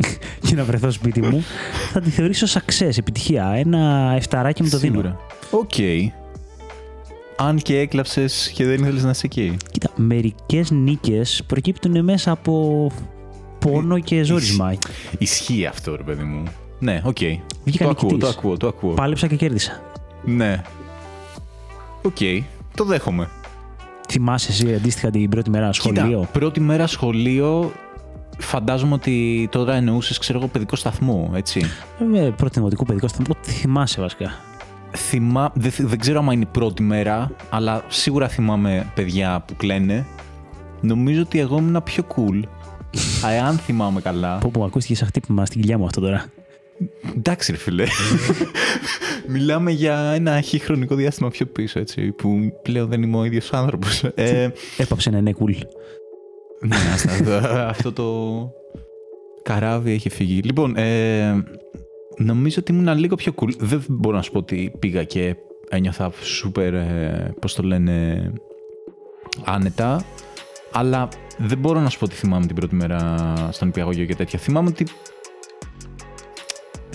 και 0.46 0.54
να 0.54 0.64
βρεθώ 0.64 0.90
σπίτι 0.90 1.22
μου, 1.22 1.44
θα 1.92 2.00
τη 2.00 2.10
θεωρήσω 2.10 2.46
success, 2.60 2.98
επιτυχία. 2.98 3.52
Ένα 3.56 4.12
εφταράκι 4.16 4.62
μου 4.62 4.68
το 4.68 4.78
δίνω. 4.78 4.92
Σίγουρα. 4.94 5.16
Οκ. 5.50 5.74
Αν 7.36 7.58
και 7.58 7.78
έκλαψες 7.78 8.50
και 8.54 8.64
δεν 8.64 8.80
ήθελες 8.82 9.02
να 9.04 9.10
είσαι 9.10 9.26
εκεί. 9.26 9.56
Κοίτα, 9.70 9.90
μερικές 9.96 10.70
νίκες 10.70 11.42
προκύπτουν 11.46 12.04
μέσα 12.04 12.30
από 12.30 12.86
πόνο 13.58 13.98
και 13.98 14.22
ζόρισμα. 14.22 14.74
Ισχύει 15.18 15.66
αυτό, 15.66 15.96
ρε 15.96 16.02
παιδί 16.02 16.22
μου. 16.22 16.42
Ναι, 16.78 17.00
οκ. 17.04 17.16
Βγήκα 17.64 17.84
Το 17.84 17.90
ακούω, 17.90 18.10
νικητής. 18.10 18.32
το 18.32 18.38
ακούω, 18.38 18.56
το 18.56 18.66
ακούω. 18.68 18.94
Πάλεψα 18.94 19.26
και 19.26 19.36
κέρδισα. 19.36 19.82
Ναι. 20.24 20.62
Οκ. 22.02 22.16
Το 22.76 22.84
δέχομαι. 22.84 23.28
Θυμάσαι 24.08 24.50
εσύ 24.52 24.74
αντίστοιχα 24.74 25.10
την 25.10 25.28
πρώτη 25.30 25.50
μέρα 25.50 25.72
σχολείο. 25.72 26.04
Κοίτα, 26.04 26.28
πρώτη 26.32 26.60
μέρα 26.60 26.86
σχολείο, 26.86 27.72
φαντάζομαι 28.38 28.94
ότι 28.94 29.48
τώρα 29.50 29.74
εννοούσες, 29.74 30.18
ξέρω 30.18 30.38
εγώ, 30.38 30.48
παιδικό 30.48 30.76
σταθμό, 30.76 31.30
έτσι. 31.34 31.64
Ε, 32.14 32.30
πρώτη 32.36 32.54
δημοτικού 32.54 32.84
παιδικό 32.84 33.08
σταθμό. 33.08 33.34
Ό,τι 33.38 33.50
θυμάσαι 33.50 34.00
βασικά. 34.00 34.34
Θυμά... 34.96 35.50
δεν, 35.54 35.70
θυ- 35.70 35.86
δεν 35.86 35.98
ξέρω 35.98 36.18
αν 36.18 36.30
είναι 36.30 36.42
η 36.42 36.48
πρώτη 36.52 36.82
μέρα, 36.82 37.30
αλλά 37.50 37.84
σίγουρα 37.88 38.28
θυμάμαι 38.28 38.92
παιδιά 38.94 39.44
που 39.46 39.54
κλαίνε. 39.56 40.06
Νομίζω 40.80 41.20
ότι 41.22 41.38
εγώ 41.38 41.58
ήμουν 41.58 41.82
πιο 41.82 42.04
cool. 42.16 42.42
Αν 43.46 43.56
θυμάμαι 43.58 44.00
καλά. 44.00 44.38
Που, 44.38 44.50
που 44.50 44.64
ακούστηκε 44.64 44.94
σαν 44.96 45.06
χτύπημα 45.08 45.46
στην 45.46 45.60
κοιλιά 45.60 45.78
μου 45.78 45.84
αυτό 45.84 46.00
τώρα. 46.00 46.24
Εντάξει, 47.16 47.52
ρε 47.52 47.58
φίλε. 47.58 47.84
Μιλάμε 49.32 49.70
για 49.70 49.98
ένα 49.98 50.34
αρχή 50.34 50.58
χρονικό 50.58 50.94
διάστημα 50.94 51.28
πιο 51.30 51.46
πίσω, 51.46 51.78
έτσι, 51.78 52.12
που 52.12 52.52
πλέον 52.62 52.88
δεν 52.88 53.02
είμαι 53.02 53.16
ο 53.16 53.24
ίδιος 53.24 53.52
άνθρωπος. 53.52 54.04
Ε, 54.14 54.52
Έπαψε 54.76 55.10
να 55.10 55.18
είναι 55.18 55.34
cool. 55.38 55.54
Ναι, 56.60 56.76
άστα, 56.92 57.68
αυτό 57.72 57.92
το 57.92 58.06
καράβι 59.42 59.92
έχει 59.92 60.08
φύγει. 60.08 60.40
Λοιπόν, 60.40 60.76
ε, 60.76 61.44
νομίζω 62.16 62.56
ότι 62.60 62.72
ήμουν 62.72 62.98
λίγο 62.98 63.14
πιο 63.14 63.34
cool. 63.36 63.50
Δεν 63.58 63.84
μπορώ 63.88 64.16
να 64.16 64.22
σου 64.22 64.30
πω 64.30 64.38
ότι 64.38 64.72
πήγα 64.78 65.04
και 65.04 65.36
ένιωθα 65.68 66.12
σούπερ, 66.22 66.74
ε, 66.74 67.34
πώς 67.40 67.54
το 67.54 67.62
λένε, 67.62 68.32
άνετα. 69.44 70.04
Αλλά 70.72 71.08
δεν 71.38 71.58
μπορώ 71.58 71.80
να 71.80 71.88
σου 71.88 71.98
πω 71.98 72.04
ότι 72.04 72.14
θυμάμαι 72.14 72.46
την 72.46 72.54
πρώτη 72.54 72.74
μέρα 72.74 73.34
στον 73.50 73.68
υπηαγωγείο 73.68 74.04
και 74.04 74.14
τέτοια. 74.14 74.38
Θυμάμαι 74.38 74.68
ότι 74.68 74.86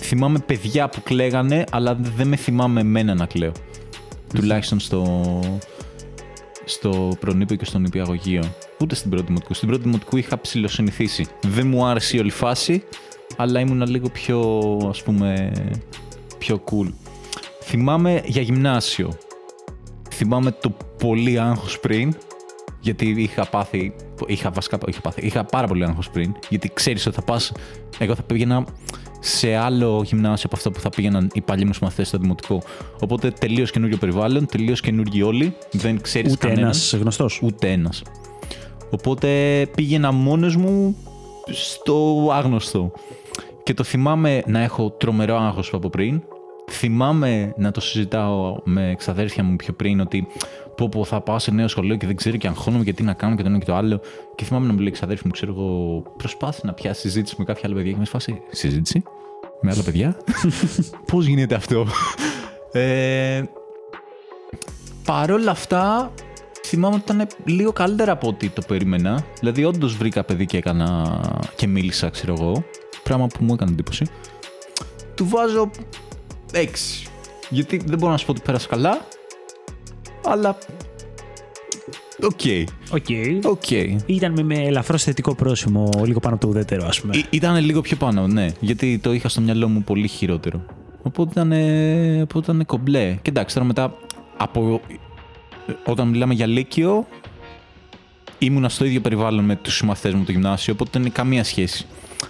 θυμάμαι 0.00 0.38
παιδιά 0.38 0.88
που 0.88 1.02
κλαίγανε, 1.02 1.64
αλλά 1.70 1.98
δεν 2.16 2.28
με 2.28 2.36
θυμάμαι 2.36 2.80
εμένα 2.80 3.14
να 3.14 3.26
κλαίω. 3.26 3.52
Τουλάχιστον 4.34 4.80
στο, 4.80 5.40
στο 6.64 7.16
προνήπιο 7.20 7.56
και 7.56 7.64
στον 7.64 7.84
υπηαγωγείο. 7.84 8.42
Ούτε 8.80 8.94
στην 8.94 9.10
πρώτη 9.10 9.26
δημοτικού. 9.26 9.54
Στην 9.54 9.68
πρώτη 9.68 9.82
δημοτικού 9.82 10.16
είχα 10.16 10.40
ψηλοσυνηθίσει. 10.40 11.26
Δεν 11.42 11.66
μου 11.66 11.86
άρεσε 11.86 12.16
η 12.16 12.20
όλη 12.20 12.30
φάση, 12.30 12.84
αλλά 13.36 13.60
ήμουν 13.60 13.86
λίγο 13.86 14.08
πιο, 14.08 14.60
ας 14.88 15.02
πούμε, 15.02 15.52
πιο 16.38 16.64
cool. 16.70 16.92
Θυμάμαι 17.62 18.22
για 18.24 18.42
γυμνάσιο. 18.42 19.18
Θυμάμαι 20.10 20.50
το 20.50 20.76
πολύ 20.98 21.38
άγχος 21.38 21.80
πριν, 21.80 22.16
γιατί 22.80 23.08
είχα 23.08 23.46
πάθει 23.46 23.94
Είχα 24.26 24.50
βασικά 24.50 24.78
είχα, 24.86 25.00
πάθει, 25.00 25.26
είχα 25.26 25.44
πάρα 25.44 25.66
πολύ 25.66 25.84
άγχος 25.84 26.10
πριν, 26.10 26.34
γιατί 26.48 26.70
ξέρεις 26.74 27.06
ότι 27.06 27.16
θα 27.16 27.22
πας. 27.22 27.52
Εγώ 27.98 28.14
θα 28.14 28.22
πήγαινα 28.22 28.64
σε 29.26 29.54
άλλο 29.54 30.02
γυμνάσιο 30.04 30.44
από 30.46 30.56
αυτό 30.56 30.70
που 30.70 30.80
θα 30.80 30.90
πήγαιναν 30.90 31.30
οι 31.32 31.40
παλιοί 31.40 31.64
μου 31.66 31.72
μαθητές 31.82 32.08
στο 32.08 32.18
δημοτικό. 32.18 32.62
Οπότε 33.00 33.30
τελείως 33.30 33.70
καινούριο 33.70 33.96
περιβάλλον, 33.96 34.46
τελείως 34.46 34.80
καινούργιοι 34.80 35.22
όλοι. 35.24 35.56
Δεν 35.72 36.00
ξέρεις 36.00 36.32
Ούτε 36.32 36.50
ένας 36.50 36.94
γνωστός. 37.00 37.40
Ούτε 37.42 37.70
ένας. 37.70 38.02
Οπότε 38.90 39.28
πήγαινα 39.74 40.12
μόνος 40.12 40.56
μου 40.56 40.96
στο 41.50 42.28
άγνωστο. 42.32 42.92
Και 43.62 43.74
το 43.74 43.82
θυμάμαι 43.82 44.42
να 44.46 44.60
έχω 44.60 44.90
τρομερό 44.90 45.36
άγχος 45.36 45.70
από 45.72 45.88
πριν. 45.88 46.22
Θυμάμαι 46.70 47.54
να 47.56 47.70
το 47.70 47.80
συζητάω 47.80 48.56
με 48.64 48.94
ξαδέρφια 48.98 49.44
μου 49.44 49.56
πιο 49.56 49.72
πριν 49.72 50.00
ότι 50.00 50.26
πω, 50.76 50.88
πω 50.88 51.04
θα 51.04 51.20
πάω 51.20 51.38
σε 51.38 51.50
νέο 51.50 51.68
σχολείο 51.68 51.96
και 51.96 52.06
δεν 52.06 52.16
ξέρω 52.16 52.36
και 52.36 52.46
αγχώνομαι 52.46 52.84
και 52.84 52.92
τι 52.92 53.02
να 53.02 53.12
κάνω 53.12 53.36
και 53.36 53.42
το 53.42 53.48
ένα 53.48 53.58
και 53.58 53.64
το 53.64 53.74
άλλο. 53.74 54.00
Και 54.34 54.44
θυμάμαι 54.44 54.66
να 54.66 54.72
μου 54.72 54.78
λέει 54.78 54.90
ξαδέρφια 54.90 55.24
μου, 55.26 55.32
ξέρω 55.32 55.52
εγώ, 55.52 56.02
προσπάθησε 56.16 56.66
να 56.66 56.72
πιάσει 56.72 57.00
συζήτηση 57.00 57.34
με 57.38 57.44
κάποια 57.44 57.62
άλλα 57.64 57.74
παιδιά 57.74 57.92
και 57.92 57.98
με 57.98 58.04
σφάσει 58.04 58.42
συζήτηση; 58.50 59.02
Με 59.60 59.70
άλλα 59.70 59.82
παιδιά; 59.82 60.16
Πώς 61.12 61.26
γίνεται 61.26 61.54
αυτό; 61.54 61.86
ε, 62.72 63.42
Παρ' 65.04 65.30
όλα 65.30 65.50
αυτά, 65.50 66.12
θυμάμαι 66.66 66.94
ότι 66.94 67.12
ήταν 67.12 67.28
λίγο 67.44 67.72
καλύτερα 67.72 68.12
από 68.12 68.28
ό,τι 68.28 68.48
το 68.48 68.62
περίμενα. 68.66 69.24
Δηλαδή, 69.38 69.64
όντως 69.64 69.96
βρήκα 69.96 70.24
παιδί 70.24 70.46
και 70.46 70.56
έκανα 70.56 71.20
και 71.56 71.66
μίλησα, 71.66 72.08
ξέρω 72.08 72.34
εγώ. 72.38 72.64
Πράγμα 73.02 73.26
που 73.26 73.44
μου 73.44 73.52
έκανε 73.52 73.70
εντύπωση. 73.70 74.06
Του 75.14 75.28
βάζω 75.28 75.70
6. 76.52 76.66
Γιατί 77.50 77.82
δεν 77.86 77.98
μπορώ 77.98 78.12
να 78.12 78.18
σου 78.18 78.26
πω 78.26 78.32
ότι 78.32 78.40
πέρασε 78.44 78.68
καλά. 78.68 79.06
Αλλά. 80.24 80.58
OK. 82.22 82.30
Okay. 82.44 82.64
Okay. 82.90 83.40
Okay. 83.42 83.96
Ήταν 84.06 84.32
με, 84.32 84.42
με 84.42 84.54
ελαφρώς 84.54 85.02
θετικό 85.02 85.34
πρόσημο, 85.34 85.90
λίγο 86.04 86.20
πάνω 86.20 86.38
το 86.38 86.48
ουδέτερο, 86.48 86.86
ας 86.86 87.00
πούμε. 87.00 87.16
Ή, 87.16 87.24
ήταν 87.30 87.64
λίγο 87.64 87.80
πιο 87.80 87.96
πάνω, 87.96 88.26
ναι. 88.26 88.46
Γιατί 88.60 88.98
το 88.98 89.12
είχα 89.12 89.28
στο 89.28 89.40
μυαλό 89.40 89.68
μου 89.68 89.82
πολύ 89.82 90.08
χειρότερο. 90.08 90.64
Οπότε 91.02 91.30
ήταν, 91.30 91.52
οπότε 92.22 92.52
ήταν 92.52 92.66
κομπλέ. 92.66 93.18
Και 93.22 93.30
εντάξει, 93.30 93.54
τώρα 93.54 93.66
μετά 93.66 93.96
από 94.36 94.80
όταν 95.84 96.08
μιλάμε 96.08 96.34
για 96.34 96.46
Λύκειο, 96.46 97.06
ήμουνα 98.38 98.68
στο 98.68 98.84
ίδιο 98.84 99.00
περιβάλλον 99.00 99.44
με 99.44 99.56
τους 99.56 99.76
συμμαθές 99.76 100.14
μου 100.14 100.24
το 100.24 100.32
γυμνάσιο, 100.32 100.72
οπότε 100.72 100.90
δεν 100.92 101.02
είναι 101.02 101.10
καμία 101.10 101.44
σχέση. 101.44 101.86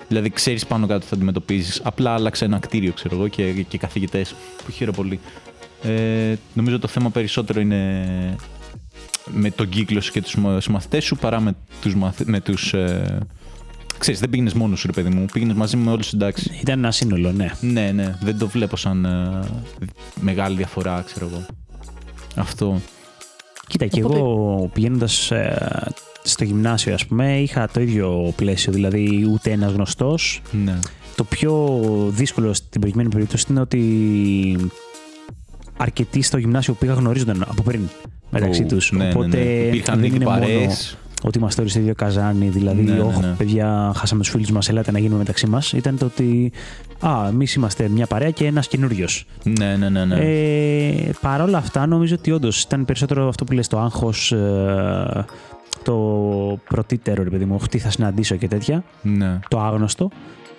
Δηλαδή, 0.08 0.30
ξέρεις 0.30 0.66
πάνω 0.66 0.86
κάτω 0.86 1.00
τι 1.00 1.06
θα 1.06 1.14
αντιμετωπίζεις. 1.14 1.80
Απλά 1.84 2.14
άλλαξε 2.14 2.44
ένα 2.44 2.58
κτίριο, 2.58 2.92
ξέρω 2.92 3.14
εγώ, 3.16 3.28
και, 3.28 3.52
και 3.68 3.78
καθηγητές 3.78 4.34
που 4.64 4.70
χαίρομαι 4.70 4.96
πολύ. 4.96 5.20
Ε, 5.84 6.34
νομίζω 6.54 6.78
το 6.78 6.88
θέμα 6.88 7.10
περισσότερο 7.10 7.60
είναι 7.60 8.04
με 9.26 9.50
τον 9.50 9.68
κύκλο 9.68 10.00
σου 10.00 10.12
και 10.12 10.22
τους 10.22 10.36
συμμαθητέ 10.58 11.00
σου 11.00 11.16
παρά 11.16 11.40
με 11.40 11.54
τους. 11.80 11.94
Με 12.24 12.40
τους, 12.40 12.72
ε, 12.72 13.18
ξέρεις, 13.98 14.20
δεν 14.20 14.30
πήγαινες 14.30 14.52
μόνος 14.52 14.80
σου, 14.80 14.86
ρε 14.86 14.92
παιδί 14.92 15.14
μου. 15.14 15.24
Πήγαινες 15.32 15.56
μαζί 15.56 15.76
με 15.76 15.90
όλους 15.90 16.12
εντάξει. 16.12 16.58
Ήταν 16.60 16.78
ένα 16.78 16.90
σύνολο, 16.90 17.32
ναι. 17.32 17.50
Ναι, 17.60 17.90
ναι. 17.92 18.16
Δεν 18.20 18.38
το 18.38 18.48
βλέπω 18.48 18.76
σαν 18.76 19.04
ε, 19.04 19.40
μεγάλη 20.20 20.56
διαφορά, 20.56 21.02
ξέρω 21.06 21.26
εγώ. 21.32 21.46
Αυτό. 22.36 22.80
Κοίτα, 23.66 23.86
και 23.86 24.00
εγώ 24.00 24.70
πηγαίνοντας 24.72 25.30
ε, 25.30 25.92
στο 26.22 26.44
γυμνάσιο, 26.44 26.94
ας 26.94 27.06
πούμε, 27.06 27.40
είχα 27.40 27.68
το 27.72 27.80
ίδιο 27.80 28.32
πλαίσιο. 28.36 28.72
Δηλαδή, 28.72 29.28
ούτε 29.32 29.50
ένας 29.50 29.72
γνωστός. 29.72 30.42
Ναι. 30.64 30.78
Το 31.16 31.24
πιο 31.24 31.80
δύσκολο 32.10 32.52
στην 32.52 32.80
προηγούμενη 32.80 33.08
περίπτωση 33.08 33.46
είναι 33.50 33.60
ότι 33.60 34.70
αρκετοί 35.76 36.22
στο 36.22 36.38
γυμνάσιο 36.38 36.72
που 36.72 36.78
πήγα 36.78 36.92
γνωρίζονταν 36.92 37.44
από 37.48 37.62
πριν 37.62 37.88
μεταξύ 38.30 38.64
τους. 38.64 38.92
Ναι, 38.92 39.08
Οπότε 39.08 39.36
ναι, 39.36 39.44
ναι. 39.44 39.50
Υπήρχαν 39.50 40.00
δεν 40.00 40.14
είναι 40.14 40.24
μόνο 40.24 40.46
ότι 41.26 41.38
είμαστε 41.38 41.60
όλοι 41.60 41.70
στο 41.70 41.80
ίδιο 41.80 41.94
καζάνι. 41.94 42.48
Δηλαδή, 42.48 42.82
ναι, 42.82 42.92
ναι, 42.92 43.02
ναι. 43.20 43.34
παιδιά, 43.36 43.92
χάσαμε 43.96 44.20
τους 44.20 44.30
φίλους 44.30 44.50
μας, 44.50 44.68
ελάτε 44.68 44.90
να 44.90 44.98
γίνουμε 44.98 45.18
μεταξύ 45.18 45.46
μας. 45.46 45.72
Ήταν 45.72 45.98
το 45.98 46.04
ότι. 46.04 46.52
Α, 47.00 47.28
εμείς 47.28 47.54
είμαστε 47.54 47.88
μια 47.88 48.06
παρέα 48.06 48.30
και 48.30 48.46
ένας 48.46 48.68
καινούριος. 48.68 49.26
Ναι, 49.42 49.76
ναι, 49.76 49.88
ναι. 49.88 50.04
ναι. 50.04 50.16
Ε, 50.16 51.10
Παρ' 51.20 51.40
όλα 51.40 51.58
αυτά, 51.58 51.86
νομίζω 51.86 52.14
ότι 52.14 52.30
όντως 52.30 52.62
ήταν 52.62 52.84
περισσότερο 52.84 53.28
αυτό 53.28 53.44
που 53.44 53.52
λες 53.52 53.68
το 53.68 53.78
άγχος. 53.78 54.32
Ε, 54.32 55.24
το 55.82 55.94
πρωτύτερο, 56.68 57.22
ρε 57.22 57.30
παιδί 57.30 57.44
μου, 57.44 57.58
τι 57.70 57.78
θα 57.78 57.90
συναντήσω 57.90 58.36
και 58.36 58.48
τέτοια. 58.48 58.84
Ναι. 59.02 59.38
Το 59.48 59.60
άγνωστο. 59.60 60.10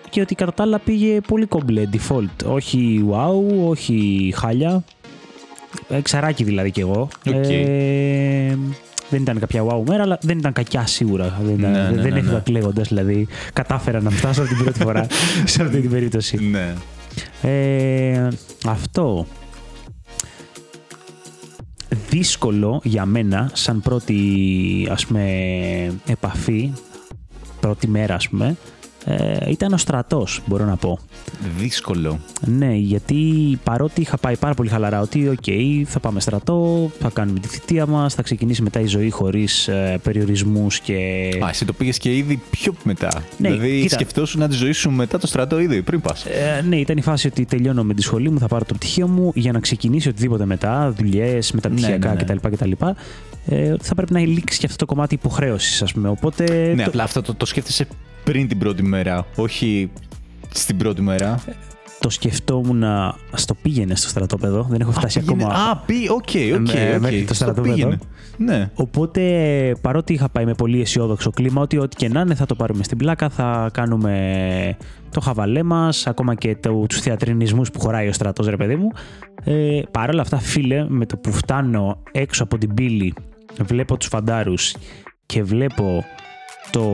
Και 0.10 0.22
ότι 0.22 0.36
κατά 0.36 0.53
τα 0.53 0.63
άλλα 0.63 0.79
πήγε 0.79 1.22
πολύ 1.27 1.45
κομπλέ, 1.45 1.89
default. 1.93 2.45
Όχι 2.45 3.05
wow, 3.10 3.67
όχι 3.67 4.34
χάλια. 4.36 4.84
Εξαράκι 5.89 6.44
δηλαδή 6.44 6.72
κι 6.72 6.79
εγώ. 6.79 7.08
Okay. 7.25 7.50
Ε, 7.51 8.55
δεν 9.10 9.22
ήταν 9.22 9.39
κάποια 9.39 9.63
wow 9.63 9.84
μέρα, 9.88 10.03
αλλά 10.03 10.17
δεν 10.22 10.38
ήταν 10.38 10.53
κακιά 10.53 10.86
σίγουρα. 10.86 11.39
Δεν, 11.44 11.60
ήταν, 11.60 11.72
ναι, 11.72 11.77
ναι, 11.77 12.01
δεν 12.01 12.13
ναι, 12.13 12.20
έφυγα 12.20 12.34
ναι. 12.34 12.39
κλαίγοντας, 12.39 12.88
δηλαδή. 12.88 13.27
Κατάφερα 13.53 14.01
να 14.01 14.10
φτάσω 14.10 14.44
την 14.44 14.58
πρώτη 14.58 14.79
φορά 14.79 15.08
σε 15.46 15.62
αυτή 15.62 15.82
την 15.82 15.89
περίπτωση. 15.89 16.38
Ναι. 16.38 16.74
Ε, 17.41 18.27
αυτό. 18.65 19.27
Δύσκολο 22.10 22.82
για 22.84 23.05
μένα, 23.05 23.50
σαν 23.53 23.82
πρώτη 23.82 24.17
ας 24.91 25.05
πούμε, 25.05 25.24
επαφή, 26.08 26.74
πρώτη 27.60 27.88
μέρα 27.88 28.15
ας 28.15 28.29
πούμε, 28.29 28.55
ε, 29.07 29.50
ήταν 29.50 29.74
ο 29.74 29.77
στρατός, 29.77 30.41
μπορώ 30.45 30.65
να 30.65 30.75
πω. 30.75 31.00
Δύσκολο. 31.57 32.19
Ναι, 32.41 32.74
γιατί 32.74 33.24
παρότι 33.63 34.01
είχα 34.01 34.17
πάει 34.17 34.38
πάρα 34.38 34.53
πολύ 34.53 34.69
χαλαρά 34.69 35.01
ότι, 35.01 35.27
οκ, 35.27 35.43
θα 35.85 36.00
πάμε 36.00 36.19
στρατό, 36.19 36.91
θα 37.00 37.09
κάνουμε 37.13 37.39
τη 37.39 37.47
θητεία 37.47 37.85
μας, 37.85 38.13
θα 38.13 38.21
ξεκινήσει 38.21 38.62
μετά 38.62 38.79
η 38.79 38.85
ζωή 38.85 39.09
χωρίς 39.09 39.67
ε, 39.67 40.00
περιορισμούς 40.03 40.79
και. 40.79 40.93
Α, 41.43 41.50
εσύ 41.50 41.65
το 41.65 41.74
πήγες 41.74 41.97
και 41.97 42.15
ήδη 42.15 42.41
πιο 42.50 42.74
μετά. 42.83 43.24
Ναι, 43.38 43.50
δηλαδή 43.50 43.81
κοίτα... 43.81 43.95
σκεφτόσουν 43.95 44.39
να 44.39 44.47
τη 44.47 44.55
ζωή 44.55 44.71
σου 44.71 44.91
μετά 44.91 45.19
το 45.19 45.27
στρατό 45.27 45.59
ήδη, 45.59 45.81
πριν 45.81 46.01
πας. 46.01 46.25
Ε, 46.25 46.63
ναι, 46.67 46.75
ήταν 46.75 46.97
η 46.97 47.01
φάση 47.01 47.27
ότι 47.27 47.45
τελειώνω 47.45 47.83
με 47.83 47.93
τη 47.93 48.01
σχολή 48.01 48.29
μου, 48.29 48.39
θα 48.39 48.47
πάρω 48.47 48.65
το 48.65 48.74
πτυχίο 48.74 49.07
μου 49.07 49.31
για 49.35 49.51
να 49.51 49.59
ξεκινήσει 49.59 50.09
οτιδήποτε 50.09 50.45
μετά, 50.45 50.93
δουλειές, 50.97 51.51
μεταπτυχιακά 51.51 52.07
ναι, 52.07 52.13
ναι, 52.13 52.33
ναι. 52.33 52.39
κτλ. 52.39 52.50
κτλ. 52.50 52.71
Ε, 53.47 53.75
θα 53.81 53.95
πρέπει 53.95 54.13
να 54.13 54.19
λήξει 54.19 54.59
και 54.59 54.65
αυτό 54.65 54.85
το 54.85 54.93
κομμάτι 54.93 55.13
υποχρέωσης, 55.13 55.81
ας 55.81 55.93
πούμε. 55.93 56.09
Οπότε, 56.09 56.74
ναι, 56.75 56.83
το... 56.83 56.89
απλά 56.89 57.03
αυτό 57.03 57.21
το, 57.21 57.33
το 57.33 57.45
σκέφτεσαι 57.45 57.88
πριν 58.25 58.48
την 58.48 58.58
πρώτη 58.58 58.84
μέρα, 58.84 59.25
όχι 59.36 59.91
στην 60.50 60.77
πρώτη 60.77 61.01
μέρα. 61.01 61.44
Το 62.00 62.10
σκεφτόμουν 62.10 62.77
να 62.77 63.15
στο 63.34 63.53
πήγαινε 63.53 63.96
στο 63.96 64.08
στρατόπεδο. 64.08 64.67
Δεν 64.70 64.82
έχω 64.82 64.91
φτάσει 64.91 65.20
ακόμα. 65.20 65.48
Α, 65.48 65.77
πει, 65.77 65.96
ok, 66.09 66.29
ok, 66.59 66.67
ok. 67.03 67.27
Το 67.27 67.34
στρατόπεδο. 67.34 67.98
Ναι. 68.38 68.70
Οπότε 68.75 69.22
παρότι 69.82 70.13
είχα 70.13 70.29
πάει 70.29 70.46
με 70.46 70.53
πολύ 70.53 70.82
αισιόδοξο 70.82 71.32
κλίμα, 71.32 71.62
ότι 71.62 71.77
ό,τι 71.77 71.96
και 71.96 72.10
να 72.10 72.20
είναι 72.20 72.36
θα 72.36 72.46
το 72.46 72.55
πάρουμε 72.55 72.84
στην 72.84 72.98
πλάκα, 72.98 73.29
θα 73.29 73.70
κάνουμε 73.74 74.77
το 75.12 75.20
χαβαλέ 75.20 75.63
μας, 75.63 76.08
ακόμα 76.08 76.36
και 76.36 76.58
τους 76.88 77.00
θεατρινισμούς 77.00 77.72
που 77.72 77.79
χωράει 77.79 78.08
ο 78.08 78.13
στρατός, 78.13 78.48
ρε 78.48 78.58
παιδί 78.58 78.75
μου. 78.75 78.91
Ε, 79.44 79.82
Παρ' 79.91 80.10
όλα 80.10 80.22
αυτά, 80.22 80.38
φίλε, 80.38 80.86
με 80.89 81.05
το 81.05 81.17
που 81.17 81.32
φτάνω 81.32 81.98
έξω 82.12 82.44
από 82.44 82.58
την 82.58 82.74
πύλη, 82.74 83.13
βλέπω 83.62 83.98
τους 83.98 84.08
φαντάρους 84.08 84.75
και 85.25 85.44
βλέπω 85.44 86.03
το 86.72 86.93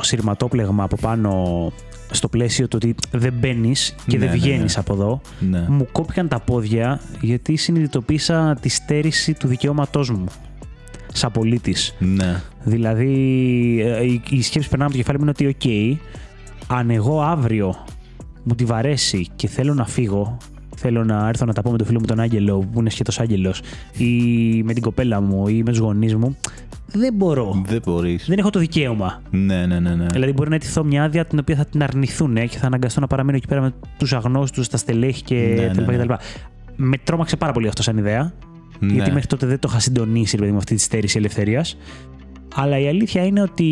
σειρματόπλεγμα 0.00 0.84
από 0.84 0.96
πάνω 0.96 1.72
στο 2.10 2.28
πλαίσιο 2.28 2.68
του 2.68 2.78
ότι 2.82 2.94
δεν 3.10 3.32
μπαίνεις 3.32 3.94
και 4.06 4.18
δεν 4.18 4.28
ναι, 4.28 4.34
βγαίνεις 4.34 4.74
ναι. 4.74 4.80
από 4.80 4.92
εδώ, 4.92 5.20
ναι. 5.40 5.64
μου 5.68 5.88
κόπηκαν 5.92 6.28
τα 6.28 6.40
πόδια 6.40 7.00
γιατί 7.20 7.56
συνειδητοποίησα 7.56 8.58
τη 8.60 8.68
στέρηση 8.68 9.34
του 9.34 9.46
δικαιώματός 9.46 10.10
μου 10.10 10.24
σαν 11.12 11.32
πολίτης. 11.32 11.94
Ναι. 11.98 12.42
Δηλαδή, 12.64 13.12
ε, 13.84 14.04
η, 14.04 14.22
η 14.30 14.42
σκέψη 14.42 14.68
περνάμε 14.68 14.84
από 14.84 14.92
το 14.92 14.96
κεφάλι 14.96 15.18
μου 15.18 15.24
είναι 15.24 15.54
ότι, 15.54 15.98
OK, 16.66 16.76
αν 16.76 16.90
εγώ 16.90 17.22
αύριο 17.22 17.84
μου 18.42 18.54
τη 18.54 18.64
βαρέσει 18.64 19.28
και 19.36 19.48
θέλω 19.48 19.74
να 19.74 19.86
φύγω, 19.86 20.36
θέλω 20.76 21.04
να 21.04 21.28
έρθω 21.28 21.44
να 21.44 21.52
τα 21.52 21.62
πω 21.62 21.70
με 21.70 21.76
τον 21.76 21.86
φίλο 21.86 21.98
μου 22.00 22.06
τον 22.06 22.20
Άγγελο, 22.20 22.68
που 22.72 22.80
είναι 22.80 22.90
σχετός 22.90 23.20
Άγγελος, 23.20 23.60
ή 23.96 24.12
με 24.62 24.72
την 24.72 24.82
κοπέλα 24.82 25.20
μου 25.20 25.48
ή 25.48 25.62
με 25.62 25.70
τους 25.70 25.78
γονείς 25.78 26.14
μου, 26.14 26.36
δεν 26.96 27.14
μπορώ. 27.14 27.62
Δεν 27.66 27.82
μπορείς. 27.84 28.24
Δεν 28.28 28.38
έχω 28.38 28.50
το 28.50 28.58
δικαίωμα. 28.58 29.22
Ναι, 29.30 29.66
ναι, 29.66 29.80
ναι, 29.80 29.94
ναι. 29.94 30.06
Δηλαδή, 30.06 30.32
μπορεί 30.32 30.48
να 30.48 30.54
αιτηθώ 30.54 30.84
μια 30.84 31.04
άδεια 31.04 31.24
την 31.24 31.38
οποία 31.38 31.56
θα 31.56 31.64
την 31.64 31.82
αρνηθούν 31.82 32.34
και 32.34 32.58
θα 32.58 32.66
αναγκαστώ 32.66 33.00
να 33.00 33.06
παραμείνω 33.06 33.36
εκεί 33.36 33.46
πέρα 33.46 33.60
με 33.60 33.72
τους 33.98 34.12
αγνώστους, 34.12 34.68
τα 34.68 34.76
στελέχη 34.76 35.22
και 35.22 35.34
ναι, 35.34 35.84
τα 35.84 35.92
ναι, 35.92 36.04
ναι. 36.04 36.16
Με 36.76 36.96
τρόμαξε 37.04 37.36
πάρα 37.36 37.52
πολύ 37.52 37.68
αυτό 37.68 37.82
σαν 37.82 37.98
ιδέα. 37.98 38.32
Ναι. 38.78 38.92
Γιατί 38.92 39.12
μέχρι 39.12 39.26
τότε 39.26 39.46
δεν 39.46 39.58
το 39.58 39.68
είχα 39.70 39.80
συντονίσει 39.80 40.38
με 40.38 40.56
αυτή 40.56 40.74
τη 40.74 40.80
στέρηση 40.80 41.18
ελευθερίας. 41.18 41.76
Αλλά 42.54 42.78
η 42.78 42.88
αλήθεια 42.88 43.26
είναι 43.26 43.42
ότι 43.42 43.66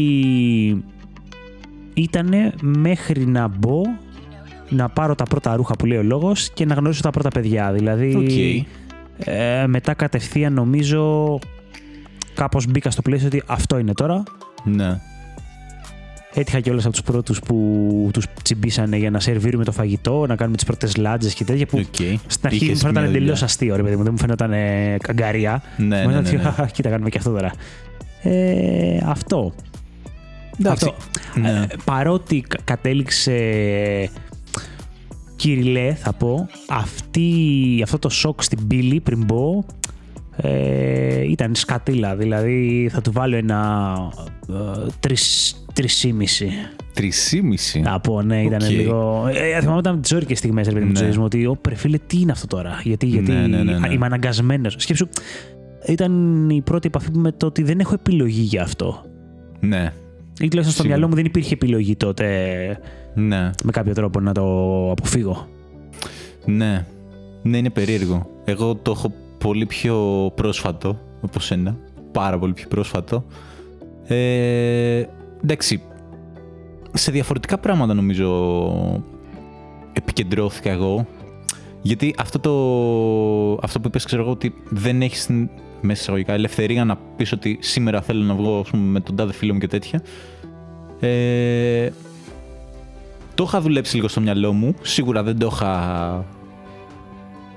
ήταν 1.94 2.52
μέχρι 2.62 3.26
να 3.26 3.48
μπω 3.48 3.82
να 4.72 4.88
πάρω 4.88 5.14
τα 5.14 5.24
πρώτα 5.24 5.56
ρούχα 5.56 5.76
που 5.76 5.86
λέει 5.86 5.98
ο 5.98 6.02
λόγος 6.02 6.50
και 6.54 6.64
να 6.64 6.74
γνωρίσω 6.74 7.02
τα 7.02 7.10
πρώτα 7.10 7.28
παιδιά. 7.28 7.72
Δηλαδή, 7.72 8.16
okay. 8.18 8.64
ε, 9.18 9.66
μετά 9.66 9.94
κατευθείαν 9.94 10.52
νομίζω 10.52 11.38
κάπως 12.34 12.66
μπήκα 12.66 12.90
στο 12.90 13.02
πλαίσιο 13.02 13.26
ότι 13.26 13.42
αυτό 13.46 13.78
είναι 13.78 13.92
τώρα. 13.92 14.22
Ναι. 14.64 15.00
Έτυχα 16.34 16.60
και 16.60 16.70
όλου 16.70 16.80
από 16.80 16.90
τους 16.90 17.02
πρώτους 17.02 17.40
που 17.40 18.08
τους 18.12 18.26
τσιμπήσανε 18.42 18.96
για 18.96 19.10
να 19.10 19.20
σερβίρουμε 19.20 19.64
το 19.64 19.72
φαγητό, 19.72 20.24
να 20.28 20.36
κάνουμε 20.36 20.56
τις 20.56 20.66
πρώτες 20.66 20.96
λάτζες 20.96 21.34
και 21.34 21.44
τέτοια. 21.44 21.66
Που 21.66 21.78
okay. 21.78 22.14
στην 22.26 22.46
αρχή 22.46 22.68
μου 22.68 22.76
φαίνονταν 22.76 23.04
εντελώς 23.04 23.42
αστείο, 23.42 23.76
ρε 23.76 23.82
παιδί 23.82 23.96
μου. 23.96 24.02
Δεν 24.02 24.12
μου 24.12 24.18
φαίνονταν 24.18 24.52
ε, 24.52 24.96
καγκαρία. 25.02 25.62
Ναι, 25.76 25.86
ναι, 25.86 26.20
ναι, 26.20 26.20
ναι. 26.20 26.66
Κοίτα, 26.72 26.88
κάνουμε 26.90 27.08
και 27.08 27.18
αυτό 27.18 27.30
τώρα. 27.30 27.52
Ε, 28.22 28.98
αυτό. 29.04 29.52
Εντάξει, 30.60 30.84
Αυτό. 30.86 31.40
ναι. 31.40 31.50
Ε, 31.50 31.66
παρότι 31.84 32.44
κα- 32.48 32.58
κατέληξε 32.64 33.32
Κυριλέ 35.42 35.94
θα 35.94 36.12
πω 36.12 36.46
αυτή, 36.68 37.30
αυτό 37.82 37.98
το 37.98 38.08
σοκ 38.08 38.42
στην 38.42 38.66
πύλη 38.66 39.00
πριν 39.00 39.24
μπω 39.24 39.62
ε, 40.36 41.30
ήταν 41.30 41.54
σκατήλα 41.54 42.16
δηλαδή 42.16 42.88
θα 42.92 43.00
του 43.00 43.12
βάλω 43.12 43.36
ένα 43.36 43.96
ε, 44.48 44.86
τρεις, 45.00 45.54
τρισήμιση 45.72 46.50
Τρισήμιση. 46.94 47.82
θα 47.84 48.00
πω 48.00 48.22
ναι 48.22 48.42
ήταν 48.42 48.62
Οκ. 48.62 48.68
λίγο 48.70 49.26
ε, 49.34 49.60
θυμάμαι 49.60 49.78
ήταν 49.78 50.00
τις 50.00 50.12
όρικες 50.12 50.38
στιγμές 50.38 50.66
ρε 50.66 50.72
παιδί 50.72 50.84
μου 50.84 50.90
της 50.92 51.00
Ναι. 51.00 51.06
ζωής 51.06 51.18
μου 51.18 51.24
ότι 51.24 51.46
«Ω, 51.46 51.58
ρε 51.68 51.74
φίλε 51.74 51.98
τι 52.06 52.20
είναι 52.20 52.32
αυτό 52.32 52.46
τώρα 52.46 52.80
γιατί, 52.84 53.06
γιατί 53.06 53.30
Ναι, 53.32 53.46
ναι, 53.46 53.62
ναι, 53.62 53.78
ναι. 53.78 53.92
είμαι 53.92 54.06
αναγκασμένος 54.06 54.74
σκέψου 54.78 55.08
ήταν 55.86 56.48
η 56.50 56.60
πρώτη 56.62 56.86
επαφή 56.86 57.10
μου 57.14 57.20
με 57.20 57.32
το 57.32 57.46
ότι 57.46 57.62
δεν 57.62 57.78
έχω 57.80 57.94
επιλογή 57.94 58.42
για 58.42 58.62
αυτό 58.62 59.02
Ναι. 59.60 59.92
ή 60.40 60.48
τουλάχιστον 60.48 60.62
στο 60.62 60.70
Σίγουρα. 60.70 60.88
μυαλό 60.88 61.08
μου 61.08 61.14
δεν 61.14 61.24
υπήρχε 61.24 61.54
επιλογή 61.54 61.96
τότε 61.96 62.26
Ναι. 63.14 63.50
με 63.64 63.70
κάποιο 63.70 63.94
τρόπο 63.94 64.20
να 64.20 64.32
το 64.32 64.42
αποφύγω. 64.90 65.46
Ναι. 66.44 66.86
Ναι, 67.42 67.56
είναι 67.56 67.70
περίεργο. 67.70 68.30
Εγώ 68.44 68.74
το 68.74 68.90
έχω 68.90 69.12
πολύ 69.38 69.66
πιο 69.66 69.96
πρόσφατο 70.34 70.98
από 71.22 71.40
σένα. 71.40 71.76
Πάρα 72.12 72.38
πολύ 72.38 72.52
πιο 72.52 72.68
πρόσφατο. 72.68 73.24
Ε, 74.06 75.02
εντάξει. 75.44 75.82
Σε 76.92 77.10
διαφορετικά 77.10 77.58
πράγματα 77.58 77.94
νομίζω 77.94 78.28
επικεντρώθηκα 79.92 80.70
εγώ. 80.70 81.06
Γιατί 81.82 82.14
αυτό, 82.18 82.38
το, 82.38 83.58
αυτό 83.62 83.80
που 83.80 83.86
είπες, 83.86 84.04
ξέρω 84.04 84.22
εγώ, 84.22 84.30
ότι 84.30 84.54
δεν 84.68 85.02
έχεις 85.02 85.26
την 85.26 85.48
μέσα 85.80 86.00
εισαγωγικά 86.00 86.32
ελευθερία 86.32 86.84
να 86.84 86.96
πεις 87.16 87.32
ότι 87.32 87.58
σήμερα 87.60 88.02
θέλω 88.02 88.22
να 88.22 88.34
βγω 88.34 88.58
ας 88.60 88.70
πούμε, 88.70 88.82
με 88.82 89.00
τον 89.00 89.16
τάδε 89.16 89.32
φίλο 89.32 89.52
μου 89.52 89.58
και 89.58 89.66
τέτοια. 89.66 90.02
Ε, 91.00 91.90
το 93.34 93.44
είχα 93.46 93.60
δουλέψει 93.60 93.94
λίγο 93.94 94.08
στο 94.08 94.20
μυαλό 94.20 94.52
μου. 94.52 94.74
Σίγουρα 94.82 95.22
δεν 95.22 95.38
το 95.38 95.48
είχα 95.52 96.24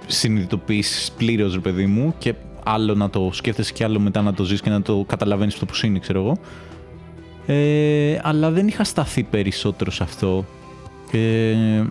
συνειδητοποιήσει 0.08 1.12
πλήρως, 1.18 1.54
ρε 1.54 1.60
παιδί 1.60 1.86
μου. 1.86 2.14
Και 2.18 2.34
άλλο 2.64 2.96
να 2.96 3.10
το 3.10 3.30
σκέφτεσαι 3.34 3.74
και 3.74 3.84
άλλο 3.84 4.00
μετά 4.00 4.22
να 4.22 4.34
το 4.34 4.44
ζεις 4.44 4.62
και 4.62 4.70
να 4.70 4.82
το 4.82 5.04
καταλαβαίνεις 5.08 5.60
το 5.60 5.66
που 5.66 5.74
είναι, 5.84 6.00
ξέρω 6.00 6.20
εγώ. 6.20 6.38
Ε, 7.48 8.20
αλλά 8.24 8.52
δεν 8.52 8.68
είχα 8.68 8.84
σταθεί 8.84 9.24
περισσότερο 9.24 9.92
σε 9.92 10.04
αυτό. 10.04 10.46
Ε, 11.12 11.84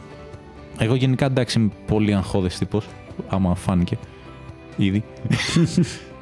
εγώ 0.79 0.95
γενικά 0.95 1.26
εντάξει 1.26 1.59
είμαι 1.59 1.71
πολύ 1.87 2.14
αγχώδες 2.14 2.59
τύπος, 2.59 2.87
άμα 3.29 3.55
φάνηκε 3.55 3.99
ήδη. 4.76 5.05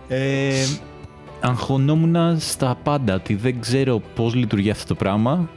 ε, 0.09 0.64
αγχωνόμουν 1.40 2.16
στα 2.38 2.78
πάντα, 2.83 3.14
ότι 3.14 3.35
δεν 3.35 3.61
ξέρω 3.61 4.02
πώς 4.14 4.35
λειτουργεί 4.35 4.71
αυτό 4.71 4.87
το 4.87 4.95
πράγμα. 4.95 5.49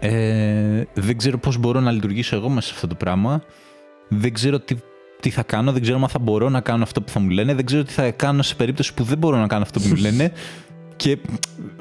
Ε, 0.00 0.82
δεν 0.94 1.16
ξέρω 1.16 1.38
πώς 1.38 1.58
μπορώ 1.58 1.80
να 1.80 1.90
λειτουργήσω 1.90 2.36
εγώ 2.36 2.48
μέσα 2.48 2.66
σε 2.68 2.72
αυτό 2.74 2.86
το 2.86 2.94
πράγμα. 2.94 3.42
Δεν 4.08 4.32
ξέρω 4.32 4.60
τι, 4.60 4.76
τι 5.20 5.30
θα 5.30 5.42
κάνω, 5.42 5.72
δεν 5.72 5.82
ξέρω 5.82 5.98
αν 6.02 6.08
θα 6.08 6.18
μπορώ 6.18 6.48
να 6.48 6.60
κάνω 6.60 6.82
αυτό 6.82 7.02
που 7.02 7.10
θα 7.10 7.20
μου 7.20 7.28
λένε, 7.28 7.54
δεν 7.54 7.66
ξέρω 7.66 7.82
τι 7.82 7.92
θα 7.92 8.10
κάνω 8.10 8.42
σε 8.42 8.54
περίπτωση 8.54 8.94
που 8.94 9.02
δεν 9.02 9.18
μπορώ 9.18 9.36
να 9.36 9.46
κάνω 9.46 9.62
αυτό 9.62 9.80
που 9.80 9.88
μου 9.88 9.94
λένε. 9.94 10.32
Και 10.96 11.18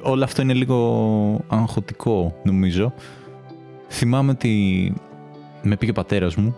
όλο 0.01 0.23
αυτό 0.23 0.41
είναι 0.41 0.53
λίγο 0.53 1.45
αγχωτικό, 1.47 2.39
νομίζω. 2.43 2.93
Θυμάμαι 3.89 4.31
ότι 4.31 4.93
με 5.63 5.75
πήγε 5.77 5.91
ο 5.91 5.93
πατέρας 5.93 6.35
μου 6.35 6.55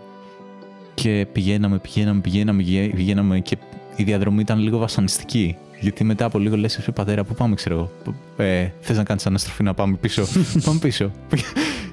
και 0.94 1.26
πηγαίναμε, 1.32 1.78
πηγαίναμε, 1.78 2.20
πηγαίναμε, 2.20 2.62
πηγα- 2.62 2.94
πηγαίναμε 2.94 3.40
και 3.40 3.56
η 3.96 4.02
διαδρομή 4.02 4.40
ήταν 4.40 4.58
λίγο 4.58 4.78
βασανιστική. 4.78 5.56
Γιατί 5.80 6.04
μετά 6.04 6.24
από 6.24 6.38
λίγο 6.38 6.56
λες 6.56 6.76
εσύ 6.76 6.92
πατέρα, 6.92 7.24
πού 7.24 7.34
πάμε 7.34 7.54
ξέρω 7.54 7.74
εγώ. 7.74 8.14
Ε, 8.36 8.68
θες 8.80 8.96
να 8.96 9.04
κάνεις 9.04 9.26
αναστροφή 9.26 9.62
να 9.62 9.74
πάμε 9.74 9.96
πίσω. 9.96 10.24
πάμε 10.64 10.78
πίσω. 10.78 11.12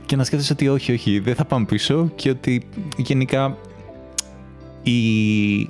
και 0.05 0.15
να 0.15 0.23
σκέφτεσαι 0.23 0.53
ότι 0.53 0.67
όχι, 0.67 0.91
όχι, 0.91 1.19
δεν 1.19 1.35
θα 1.35 1.45
πάμε 1.45 1.65
πίσω 1.65 2.11
και 2.15 2.29
ότι 2.29 2.67
γενικά 2.97 3.57
η 4.83 5.69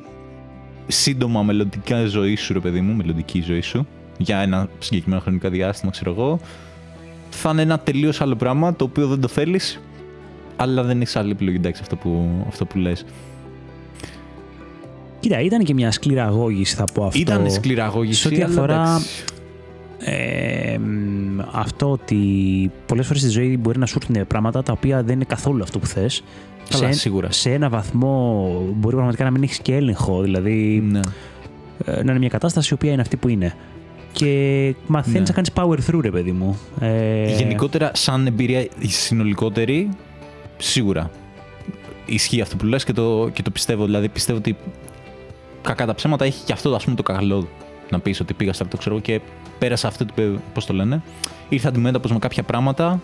σύντομα 0.88 1.44
μελλοντικά 1.44 2.06
ζωή 2.06 2.36
σου, 2.36 2.54
ρε 2.54 2.60
παιδί 2.60 2.82
μου, 2.82 2.94
μελλοντική 2.94 3.42
ζωή 3.42 3.62
σου, 3.62 3.88
για 4.18 4.38
ένα 4.38 4.70
συγκεκριμένο 4.80 5.22
χρονικό 5.22 5.50
διάστημα, 5.50 5.92
ξέρω 5.92 6.12
εγώ, 6.12 6.40
θα 7.30 7.50
είναι 7.50 7.62
ένα 7.62 7.80
τελείως 7.80 8.22
άλλο 8.22 8.36
πράγμα 8.36 8.76
το 8.76 8.84
οποίο 8.84 9.08
δεν 9.08 9.22
το 9.22 9.28
θέλεις, 9.28 9.80
αλλά 10.56 10.84
δεν 10.84 11.02
έχει 11.02 11.18
άλλη 11.18 11.32
επιλογή. 11.32 11.58
Εντάξει, 11.58 11.82
αυτό 11.82 11.96
που, 11.96 12.44
αυτό 12.48 12.66
που 12.66 12.78
λες. 12.78 13.06
Κοίτα, 15.28 15.42
ήταν 15.42 15.64
και 15.64 15.74
μια 15.74 15.92
σκληραγώγηση 15.92 16.76
θα 16.76 16.84
πω 16.94 17.06
αυτό. 17.06 17.20
Ήταν 17.20 17.52
σκληραγώγηση. 17.52 18.22
σε 18.22 18.28
ό,τι 18.28 18.36
αλλά 18.42 18.46
αφορά- 18.46 18.74
εντάξει. 18.82 19.24
Ε, 20.00 20.78
μ, 20.78 21.40
αυτό 21.52 21.92
ότι 21.92 22.16
πολλές 22.86 23.06
φορές 23.08 23.22
στη 23.22 23.30
ζωή 23.32 23.58
μπορεί 23.58 23.80
να 23.80 23.86
σου 23.86 23.98
έρθουν 24.02 24.28
πράγματα 24.28 24.64
τα 24.64 24.72
οποία 24.72 25.04
δεν 25.04 25.16
είναι 25.16 25.24
καθόλου 25.28 25.64
αυτό 25.64 25.80
που 25.80 25.86
θες. 25.86 26.24
Καλά, 26.70 26.92
σε, 26.94 27.00
σίγουρα. 27.00 27.32
σε 27.32 27.52
ένα 27.52 27.70
βαθμό 27.70 28.50
μπορεί 28.76 28.96
πραγματικά 28.96 29.24
να 29.24 29.32
μην 29.32 29.44
έχεις 29.44 29.58
και 29.60 29.76
έλεγχο, 29.76 30.22
δηλαδή 30.22 30.84
Ναι. 30.92 31.00
ε, 31.86 31.92
να 31.92 32.00
είναι 32.12 32.18
μια 32.20 32.30
κατάσταση 32.30 32.68
η 32.72 32.74
οποία 32.74 32.92
είναι 32.92 33.02
αυτή 33.02 33.18
που 33.18 33.28
είναι. 33.28 33.54
Και 34.12 34.74
μαθαίνεις 34.88 35.20
Ναι. 35.20 35.26
να 35.28 35.34
κάνεις 35.34 35.52
power 35.56 35.90
through, 35.92 36.02
ρε 36.02 36.12
παιδί 36.12 36.32
μου. 36.32 36.58
Ε, 36.80 37.36
Γενικότερα, 37.38 37.92
σαν 37.94 38.28
εμπειρία 38.28 38.60
η 38.80 38.88
συνολικότερη, 38.88 39.90
σίγουρα 40.58 41.12
ισχύει 42.06 42.42
αυτό 42.42 42.56
που 42.56 42.66
λες 42.66 42.84
και 42.84 42.94
το, 42.94 43.30
και 43.34 43.42
το 43.42 43.50
πιστεύω. 43.52 43.86
Δηλαδή, 43.86 44.10
πιστεύω 44.10 44.38
ότι 44.38 44.56
κακά 45.66 45.86
τα 45.86 45.96
ψέματα 45.96 46.26
έχει 46.26 46.44
και 46.46 46.54
αυτό 46.54 46.76
ας 46.76 46.84
πούμε, 46.84 46.96
το 46.96 47.04
καλό 47.04 47.48
να 47.90 48.00
πεις 48.00 48.20
ότι 48.20 48.34
πήγα 48.34 48.54
στρατό 48.54 48.78
ξέρω 48.78 48.96
εγώ, 48.96 49.04
και 49.04 49.22
πέρασα 49.60 49.88
αυτό, 49.88 50.06
το- 50.06 50.40
πώς 50.54 50.66
το 50.66 50.74
λένε, 50.74 51.02
ήρθα 51.50 51.68
αντιμέτωπος 51.70 52.12
με 52.12 52.20
κάποια 52.20 52.44
πράγματα, 52.44 53.00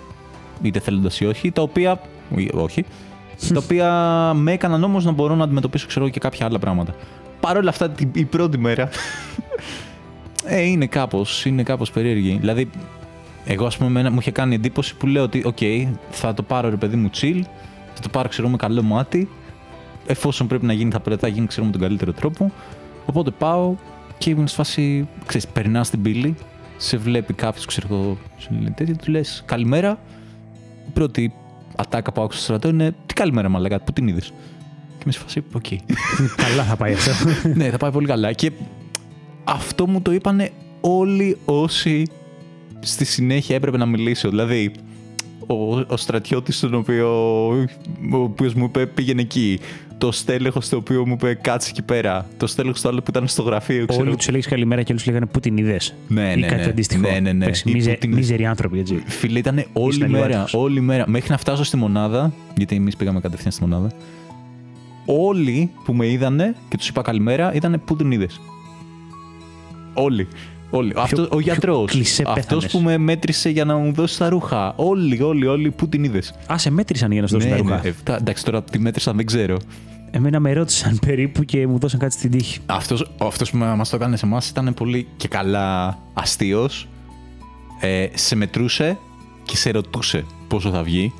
είτε 0.62 0.80
θέλοντας 0.80 1.20
ή 1.20 1.26
όχι, 1.26 1.52
τα 1.52 1.62
οποία, 1.62 2.02
ή 2.36 2.50
όχι, 2.54 2.86
τα 3.54 3.60
οποία 3.64 3.90
με 4.36 4.52
έκαναν 4.52 4.84
όμως 4.84 5.06
να 5.06 5.12
μπορώ 5.12 5.36
να 5.36 5.44
αντιμετωπίσω 5.44 5.88
ξέρω, 5.88 6.04
εγώ, 6.06 6.14
και 6.14 6.20
κάποια 6.20 6.46
άλλα 6.46 6.60
πράγματα. 6.60 6.96
Παρ' 7.40 7.58
όλα 7.58 7.70
αυτά, 7.70 7.90
την- 7.90 8.10
η 8.14 8.26
πρώτη 8.26 8.58
μέρα 8.58 8.90
ε, 10.46 10.62
είναι 10.62 10.86
κάπως, 10.86 11.46
είναι 11.46 11.64
κάπως 11.64 11.92
περίεργη. 11.92 12.38
Δηλαδή, 12.40 12.70
εγώ, 13.46 13.66
ας 13.66 13.78
πούμε, 13.78 13.90
εμένα 13.90 14.12
μου 14.12 14.18
είχε 14.20 14.32
κάνει 14.32 14.56
εντύπωση 14.56 14.96
που 14.96 15.08
λέω 15.08 15.24
ότι, 15.24 15.44
οκ, 15.46 15.58
θα 16.10 16.34
το 16.34 16.44
πάρω 16.44 16.70
ρε 16.70 16.76
παιδί 16.76 16.96
μου 16.96 17.10
chill, 17.22 17.42
θα 17.94 18.02
το 18.02 18.10
πάρω 18.10 18.30
ξέρω 18.30 18.50
με 18.50 18.58
καλό 18.58 18.82
μάτι. 18.82 19.30
Εφόσον 20.06 20.48
πρέπει 20.48 20.66
να 20.66 20.74
γίνει, 20.74 20.92
θα 20.92 21.00
πρέπει 21.00 21.20
να 21.22 21.28
γίνει 21.28 21.48
ξέρω 21.48 21.66
με 21.66 21.72
τον 21.72 21.82
καλύτερο 21.82 22.12
τρόπο. 22.12 22.52
Οπότε 23.06 23.32
πάω 23.32 23.76
και 24.18 24.30
ήμουν 24.30 24.48
σε 24.48 24.56
φάση, 24.56 25.08
ξέρεις, 25.26 25.48
περνάς 25.48 25.88
στην 25.88 26.02
πύλη, 26.02 26.36
σε 26.78 26.98
βλέπει 26.98 27.34
κάποιος, 27.34 27.66
ξέρω 27.66 27.88
εγώ, 27.92 28.18
σου 28.38 28.50
λέει 28.52 28.74
τέτοιο, 28.76 28.96
του 28.96 29.12
λες 29.12 29.44
καλημέρα. 29.46 30.00
Η 30.88 30.92
πρώτη 30.94 31.34
ατάκα 31.76 32.12
που 32.12 32.22
άκουσα 32.22 32.40
στο 32.40 32.46
στρατό 32.46 32.68
είναι 32.68 32.96
Τι 33.06 33.14
καλημέρα, 33.14 33.50
μαλάκα, 33.50 33.80
πού 33.80 33.94
την 33.94 34.08
είδες; 34.08 34.34
Και 34.98 35.04
είμαι 35.06 35.12
σε 35.12 35.20
φάση, 35.20 35.44
οκ. 35.52 35.66
Καλά 36.48 36.64
θα 36.64 36.76
πάει 36.76 36.94
αυτό. 36.94 37.12
ναι, 37.56 37.70
θα 37.70 37.78
πάει 37.78 37.92
πολύ 37.92 38.08
καλά. 38.08 38.32
Και 38.32 38.52
αυτό 39.44 39.88
μου 39.88 40.02
το 40.02 40.12
είπανε 40.12 40.52
όλοι 40.82 41.38
όσοι 41.46 42.08
στη 42.80 43.06
συνέχεια 43.06 43.56
έπρεπε 43.56 43.78
να 43.78 43.86
μιλήσω. 43.86 44.30
Δηλαδή, 44.30 44.72
ο, 45.48 45.80
ο 45.88 45.98
στρατιώτης 45.98 46.60
τον 46.60 46.74
οποίο, 46.74 47.10
ο 48.12 48.18
οποίος 48.18 48.54
μου 48.54 48.64
είπε 48.64 48.86
πήγαινε 48.86 49.22
εκεί. 49.22 49.60
Το 50.02 50.12
στέλεχος 50.12 50.70
το 50.70 50.76
οποίο 50.78 51.08
μου 51.08 51.14
είπε 51.14 51.34
κάτσε 51.34 51.70
εκεί 51.70 51.82
πέρα. 51.82 52.26
Το 52.38 52.48
στέλεχος 52.48 52.82
το 52.82 52.90
άλλο 52.90 53.00
που 53.00 53.06
ήταν 53.10 53.28
στο 53.28 53.42
γραφείο. 53.42 53.86
Ξέρω. 53.86 54.04
Όλοι 54.06 54.16
τους 54.16 54.28
έλεγες 54.28 54.48
καλημέρα 54.48 54.84
και 54.84 54.92
όλους 54.92 55.06
λέγανε 55.06 55.26
Πού 55.26 55.40
την 55.40 55.58
είδες; 55.58 55.94
Ναι, 56.08 56.32
ή 56.32 56.40
ναι, 56.40 56.48
κάτι 56.48 56.62
ναι. 56.62 56.70
αντίστοιχο. 56.70 57.02
Ναι, 57.02 57.20
ναι, 57.20 57.32
ναι. 57.32 57.44
Εντάξει, 57.44 57.70
Ή 57.70 57.72
μίζε- 57.74 57.94
που 57.94 58.00
την- 58.00 58.14
Μίζεροι 58.14 58.46
άνθρωποι, 58.46 58.80
έτσι. 58.80 59.04
Φίλε, 59.06 59.40
ήταν 59.40 59.64
όλη 59.74 59.94
Ήσταν 59.94 60.10
λίγο 60.10 60.22
μέρα, 60.22 60.42
άτυχος. 60.42 60.54
όλη 60.64 60.82
μέρα. 60.82 61.04
Μέχρι 61.08 61.30
να 61.32 61.38
φτάσω 61.38 61.64
στη 61.64 61.78
μονάδα, 61.78 62.34
γιατί 62.58 62.76
εμείς 62.76 62.96
πήγαμε 62.96 63.20
κατευθείαν 63.20 63.52
στη 63.52 63.62
μονάδα. 63.62 63.92
Όλοι 65.06 65.72
που 65.86 65.94
με 65.94 66.08
είδανε 66.08 66.56
και 66.70 66.78
τους 66.78 66.88
είπα 66.88 67.02
καλημέρα 67.02 67.54
ήταν 67.54 67.82
πού 67.86 67.96
την 67.96 68.12
είδες; 68.12 68.40
Όλοι. 69.94 70.28
Όλοι. 70.72 70.94
Αυτό, 70.96 71.28
ο 71.32 71.40
γιατρός. 71.40 71.92
κλισέ 71.92 72.24
Αυτός 72.28 72.44
πέθανες. 72.44 72.72
που 72.72 72.80
με 72.80 72.98
μέτρησε 72.98 73.50
για 73.50 73.66
να 73.66 73.76
μου 73.76 73.94
δώσει 73.94 74.18
τα 74.18 74.30
ρούχα. 74.30 74.74
Όλοι, 74.76 75.22
όλοι, 75.22 75.48
όλοι. 75.48 75.72
Πού 75.72 75.90
την 75.90 76.04
είδες. 76.04 76.34
Α, 76.54 76.58
σε 76.58 76.70
μέτρησαν 76.70 77.12
για 77.12 77.22
να 77.22 77.28
σου 77.28 77.34
δώσουν 77.34 77.50
τα 77.50 77.58
ρούχα. 77.58 77.88
Εφτά. 77.88 78.16
Εντάξει, 78.16 78.46
τώρα 78.46 78.64
τι 78.64 78.80
μέτρησαν 78.80 79.16
δεν 79.16 79.26
ξέρω. 79.26 79.58
Εμένα 80.12 80.40
με 80.40 80.54
ρώτησαν 80.54 81.00
περίπου 81.06 81.44
και 81.44 81.68
μου 81.68 81.80
δώσαν 81.80 82.00
κάτι 82.00 82.14
στην 82.14 82.32
τύχη. 82.32 82.60
Αυτός, 82.66 83.12
αυτός 83.18 83.52
που 83.52 83.58
μα 83.58 83.82
το 83.90 83.96
έκανε 83.96 84.18
σε 84.18 84.26
εμάς 84.26 84.50
ήταν 84.50 84.74
πολύ 84.74 85.08
και 85.18 85.28
καλά 85.28 85.98
αστείος. 86.14 86.88
Ε, 87.80 88.08
σε 88.14 88.36
μετρούσε 88.36 88.98
και 89.44 89.58
σε 89.58 89.72
ρωτούσε 89.72 90.26
πόσο 90.48 90.70
θα 90.70 90.84
βγει 90.84 91.14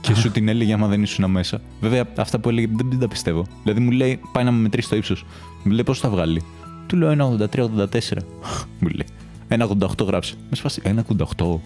και 0.00 0.14
σου 0.14 0.30
την 0.30 0.48
έλεγε 0.48 0.72
άμα 0.72 0.86
δεν 0.86 1.02
ήσουν 1.02 1.30
μέσα. 1.30 1.60
Βέβαια, 1.80 2.04
αυτά 2.16 2.38
που 2.38 2.48
έλεγε 2.48 2.66
δεν, 2.70 2.88
δεν 2.90 2.98
τα 2.98 3.08
πιστεύω. 3.08 3.46
Δηλαδή 3.62 3.80
μου 3.80 3.90
λέει, 3.90 4.20
πάει 4.32 4.44
να 4.44 4.50
με 4.50 4.60
μετρήσει 4.60 4.88
το 4.88 4.96
ύψος. 4.96 5.24
Μου 5.62 5.72
λέει 5.72 5.82
πόσο 5.82 6.00
θα 6.00 6.08
βγάλει; 6.08 6.42
Του 6.86 6.96
λέω 6.96 7.36
1,83-84. 7.50 7.68
μου 8.80 8.88
λέει. 8.88 9.06
1,88 9.48 10.06
γράψε. 10.06 10.34
Με 10.50 10.56
σφάσει. 10.56 10.82
1,88. 10.84 11.58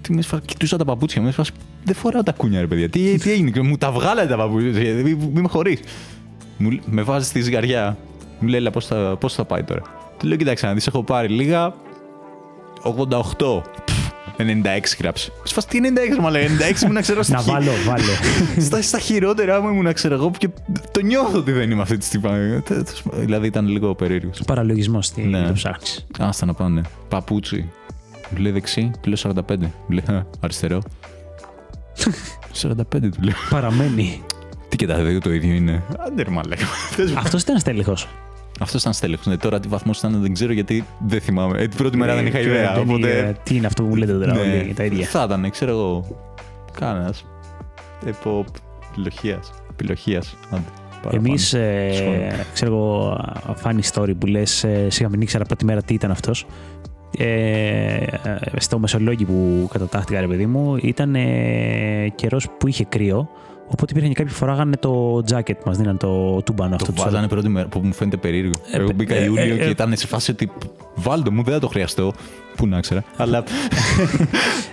Τι 0.00 0.12
με 0.14 0.22
σφάσει. 0.22 0.42
Κοιτούσα 0.44 0.76
τα 0.76 0.84
παπούτσια. 0.84 1.22
Με 1.22 1.30
σφάσει. 1.30 1.52
Δεν 1.84 1.94
φοράω 1.94 2.22
τα 2.22 2.32
κούνια, 2.32 2.60
ρε 2.60 2.66
παιδιά. 2.66 2.88
Τι, 2.88 3.18
τι 3.18 3.30
έγινε. 3.30 3.50
Και 3.50 3.60
Μου 3.60 3.76
τα 3.76 3.90
βγάλατε 3.90 4.28
τα 4.28 4.36
παπούτσια. 4.36 4.94
Μην 4.94 5.18
μη 5.32 5.40
με 5.40 5.48
χωρί. 5.48 5.78
Με 6.84 7.02
βάζεις 7.02 7.28
στη 7.28 7.40
ζυγαριά. 7.40 7.96
Μου 8.40 8.48
λέει, 8.48 8.70
πώς 8.72 8.86
θα, 8.86 9.16
πώς 9.20 9.34
θα 9.34 9.44
πάει 9.44 9.62
τώρα. 9.62 9.82
Του 10.18 10.26
λέω, 10.26 10.36
κοιτάξτε 10.36 10.66
να 10.66 10.74
δεις, 10.74 10.86
έχω 10.86 11.02
πάρει 11.02 11.28
λίγα. 11.28 11.74
88. 12.82 13.62
Πφ, 14.44 14.92
96 14.92 14.96
γράψει. 15.00 15.32
Σε 15.44 15.54
φάση 15.54 15.66
τι 15.66 15.78
96, 16.16 16.20
μα 16.20 16.30
λέει 16.30 16.46
96 16.78 16.82
ήμουν 16.82 16.94
να 16.94 17.00
ξέρω 17.00 17.22
στα, 17.22 17.34
Να 17.34 17.40
χει- 17.42 17.52
βάλω, 17.52 17.70
βάλω. 17.86 18.12
στα, 18.66 18.82
στα 18.82 18.98
χειρότερά 18.98 19.60
μου 19.60 19.68
ήμουν 19.68 19.84
να 19.84 19.92
ξέρω 19.92 20.14
εγώ 20.14 20.30
και 20.38 20.48
το 20.90 21.00
νιώθω 21.00 21.38
ότι 21.38 21.52
δεν 21.52 21.70
είμαι 21.70 21.82
αυτή 21.82 21.96
τη 21.96 22.04
στιγμή. 22.04 22.60
Τε- 22.60 22.84
τε- 22.84 22.86
Δηλαδή 23.14 23.46
ήταν 23.46 23.66
λίγο 23.68 23.94
περίεργος. 23.94 24.40
Παραλογισμός 24.46 25.10
τι 25.10 25.22
Ναι. 25.22 25.46
το 25.46 25.52
ψάχνει. 25.52 25.86
Άστα 26.18 26.46
να 26.46 26.54
πάνε. 26.54 26.82
Παπούτσι. 27.08 27.70
Μου 28.30 28.38
λέει 28.38 28.52
δεξί, 28.52 28.90
του 29.00 29.08
λέω 29.08 29.18
45. 29.48 29.56
Μου 29.60 29.68
λέει 29.88 30.16
«Α, 30.16 30.26
αριστερό. 30.40 30.82
45 32.62 32.74
του 32.90 33.22
λέω. 33.22 33.34
Παραμένει. 33.50 34.22
Τι 34.68 34.76
και 34.76 34.86
τα 34.86 34.94
δύο 35.02 35.20
το 35.20 35.32
ίδιο 35.32 35.54
είναι. 35.54 35.82
Άντε 36.06 36.22
ρε 36.22 36.30
μαλάκα. 36.30 36.64
Αυτός 37.16 37.42
ήταν 37.42 37.58
στέλεχο. 37.58 37.94
Αυτό 38.62 38.78
ήταν 38.78 38.92
στέλεχος. 38.92 39.26
Ναι, 39.26 39.36
τώρα 39.36 39.60
τι 39.60 39.68
βαθμός 39.68 39.98
ήταν 39.98 40.20
δεν 40.20 40.32
ξέρω 40.32 40.52
γιατί 40.52 40.84
δεν 41.06 41.20
θυμάμαι. 41.20 41.58
Ε, 41.58 41.68
την 41.68 41.76
πρώτη 41.76 41.96
μέρα 41.96 42.14
δεν 42.14 42.26
είχα 42.26 42.40
ιδέα. 42.40 42.78
Οπότε. 42.78 43.36
Τι 43.42 43.56
είναι 43.56 43.66
αυτό 43.66 43.82
που 43.82 43.88
μου 43.88 43.94
λέτε 43.94 44.12
τώρα, 44.12 44.32
Ναι, 44.34 44.40
όλοι 44.40 44.74
τα 44.74 44.84
ίδια. 44.84 45.06
Θα 45.06 45.22
ήταν, 45.26 45.50
ξέρω 45.50 45.70
εγώ. 45.70 46.04
Κάνα. 46.78 47.14
Επο. 48.06 48.44
Επιλογίας. 48.90 49.52
Επιλογίας. 49.70 50.36
Εμείς, 51.10 51.46
Σχόλια. 51.46 52.46
ξέρω 52.52 52.72
εγώ, 52.74 53.18
funny 53.62 53.80
story 53.92 54.12
που 54.18 54.26
λες, 54.26 54.66
σιγά 54.88 55.08
μην 55.08 55.20
ήξερα 55.20 55.44
πρώτη 55.44 55.64
μέρα 55.64 55.82
τι 55.82 55.94
ήταν 55.94 56.10
αυτός. 56.10 56.46
Ε, 57.18 58.06
στο 58.58 58.78
Μεσολόγγι 58.78 59.24
που 59.24 59.68
κατατάχθηκα, 59.72 60.20
ρε 60.20 60.26
παιδί 60.26 60.46
μου, 60.46 60.76
ήταν 60.82 61.14
ε, 61.14 62.12
καιρός 62.14 62.48
που 62.58 62.68
είχε 62.68 62.84
κρύο. 62.84 63.28
Οπότε 63.72 63.86
υπήρχαν 63.90 64.08
και 64.12 64.16
κάποιοι 64.16 64.32
που 64.32 64.38
φοράγανε 64.38 64.76
το 64.76 65.22
jacket 65.30 65.64
μας, 65.64 65.76
δίναν 65.76 65.96
το 65.96 66.42
τούμπανο 66.42 66.74
αυτό. 66.74 66.86
Το 66.86 66.92
τους 66.92 67.04
βάζανε 67.04 67.28
πρώτη 67.28 67.48
μέρα 67.48 67.66
που 67.68 67.80
μου 67.82 67.92
φαίνεται 67.92 68.16
περίεργο. 68.16 68.52
Ε, 68.72 68.76
Εγώ 68.76 68.88
ε, 68.90 68.92
μπήκα 68.92 69.14
ε, 69.14 69.24
Ιούλιο 69.24 69.42
ε, 69.54 69.56
και 69.56 69.62
ε, 69.62 69.70
ήταν 69.70 69.96
σε 69.96 70.06
φάση 70.06 70.30
ότι 70.30 70.50
βάλτε 70.94 71.30
μου, 71.30 71.42
δεν 71.42 71.54
θα 71.54 71.60
το 71.60 71.68
χρειαστώ. 71.68 72.12
Πού 72.56 72.66
να 72.66 72.80
ξέρα. 72.80 73.04
Αλλά. 73.16 73.42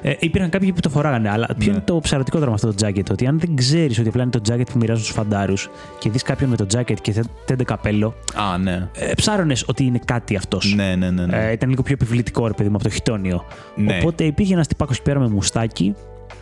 Ε, 0.02 0.14
υπήρχαν 0.20 0.50
κάποιοι 0.50 0.72
που 0.74 0.80
το 0.80 0.90
φοράγανε, 0.90 1.30
αλλά 1.30 1.46
ποιο 1.46 1.56
Ναι. 1.72 1.72
είναι 1.78 1.82
το 1.86 2.00
ψαρωτικότερο 2.00 2.50
με 2.50 2.54
αυτό 2.56 2.74
το 2.74 2.88
jacket, 2.88 3.12
ότι 3.12 3.28
αν 3.28 3.40
δεν 3.40 3.56
ξέρεις 3.56 4.00
ότι 4.00 4.08
απλά 4.08 4.22
είναι 4.22 4.32
το 4.32 4.42
jacket 4.50 4.66
που 4.72 4.78
μοιράζουν 4.78 5.04
στους 5.04 5.16
φαντάρους 5.16 5.70
και 6.00 6.10
δεις 6.10 6.24
κάποιον 6.24 6.50
με 6.50 6.56
το 6.56 6.66
jacket 6.76 6.94
και 7.02 7.12
θε- 7.12 7.26
τέντε 7.46 7.64
καπέλο, 7.64 8.14
Α, 8.54 8.58
ναι. 8.58 8.90
ε, 8.94 9.12
ψάρωνες 9.16 9.64
ότι 9.68 9.84
είναι 9.84 10.00
κάτι 10.06 10.36
αυτός. 10.36 10.74
Ναι, 10.76 10.96
ναι, 10.96 11.10
ναι. 11.10 11.26
ναι. 11.26 11.48
Ε, 11.48 11.52
ήταν 11.52 11.70
λίγο 11.70 11.82
πιο 11.84 11.94
επιβλητικό, 11.94 12.48
ρε 12.48 12.54
παιδί 12.54 12.70
μου, 12.70 12.76
από 12.76 12.84
το 12.84 12.90
χιτόνιο. 12.90 13.44
Ναι. 13.76 13.98
Οπότε 14.02 14.24
υπήρχε 14.24 14.54
ένας 14.54 14.68
τυπάκος 14.68 14.96
εκεί 14.96 15.06
πέρα 15.06 15.20
με 15.20 15.28
μουστάκι, 15.28 15.94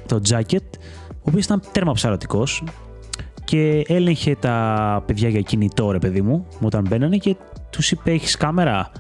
το 0.05 0.21
jacket, 0.29 0.57
ο 0.57 0.96
οποίος 1.27 1.45
ήταν 1.45 1.61
τέρμα 1.71 1.91
ψαρωτικός 1.93 2.63
και 3.43 3.83
έλεγχε 3.87 4.35
τα 4.39 5.03
παιδιά 5.05 5.29
για 5.29 5.41
κινητό, 5.41 5.91
ρε 5.91 5.99
παιδί 5.99 6.21
μου, 6.21 6.45
όταν 6.61 6.85
μπαίνανε 6.89 7.17
και 7.17 7.35
τους 7.69 7.91
είπε: 7.91 8.11
Έχεις 8.11 8.37
κάμερα 8.37 8.91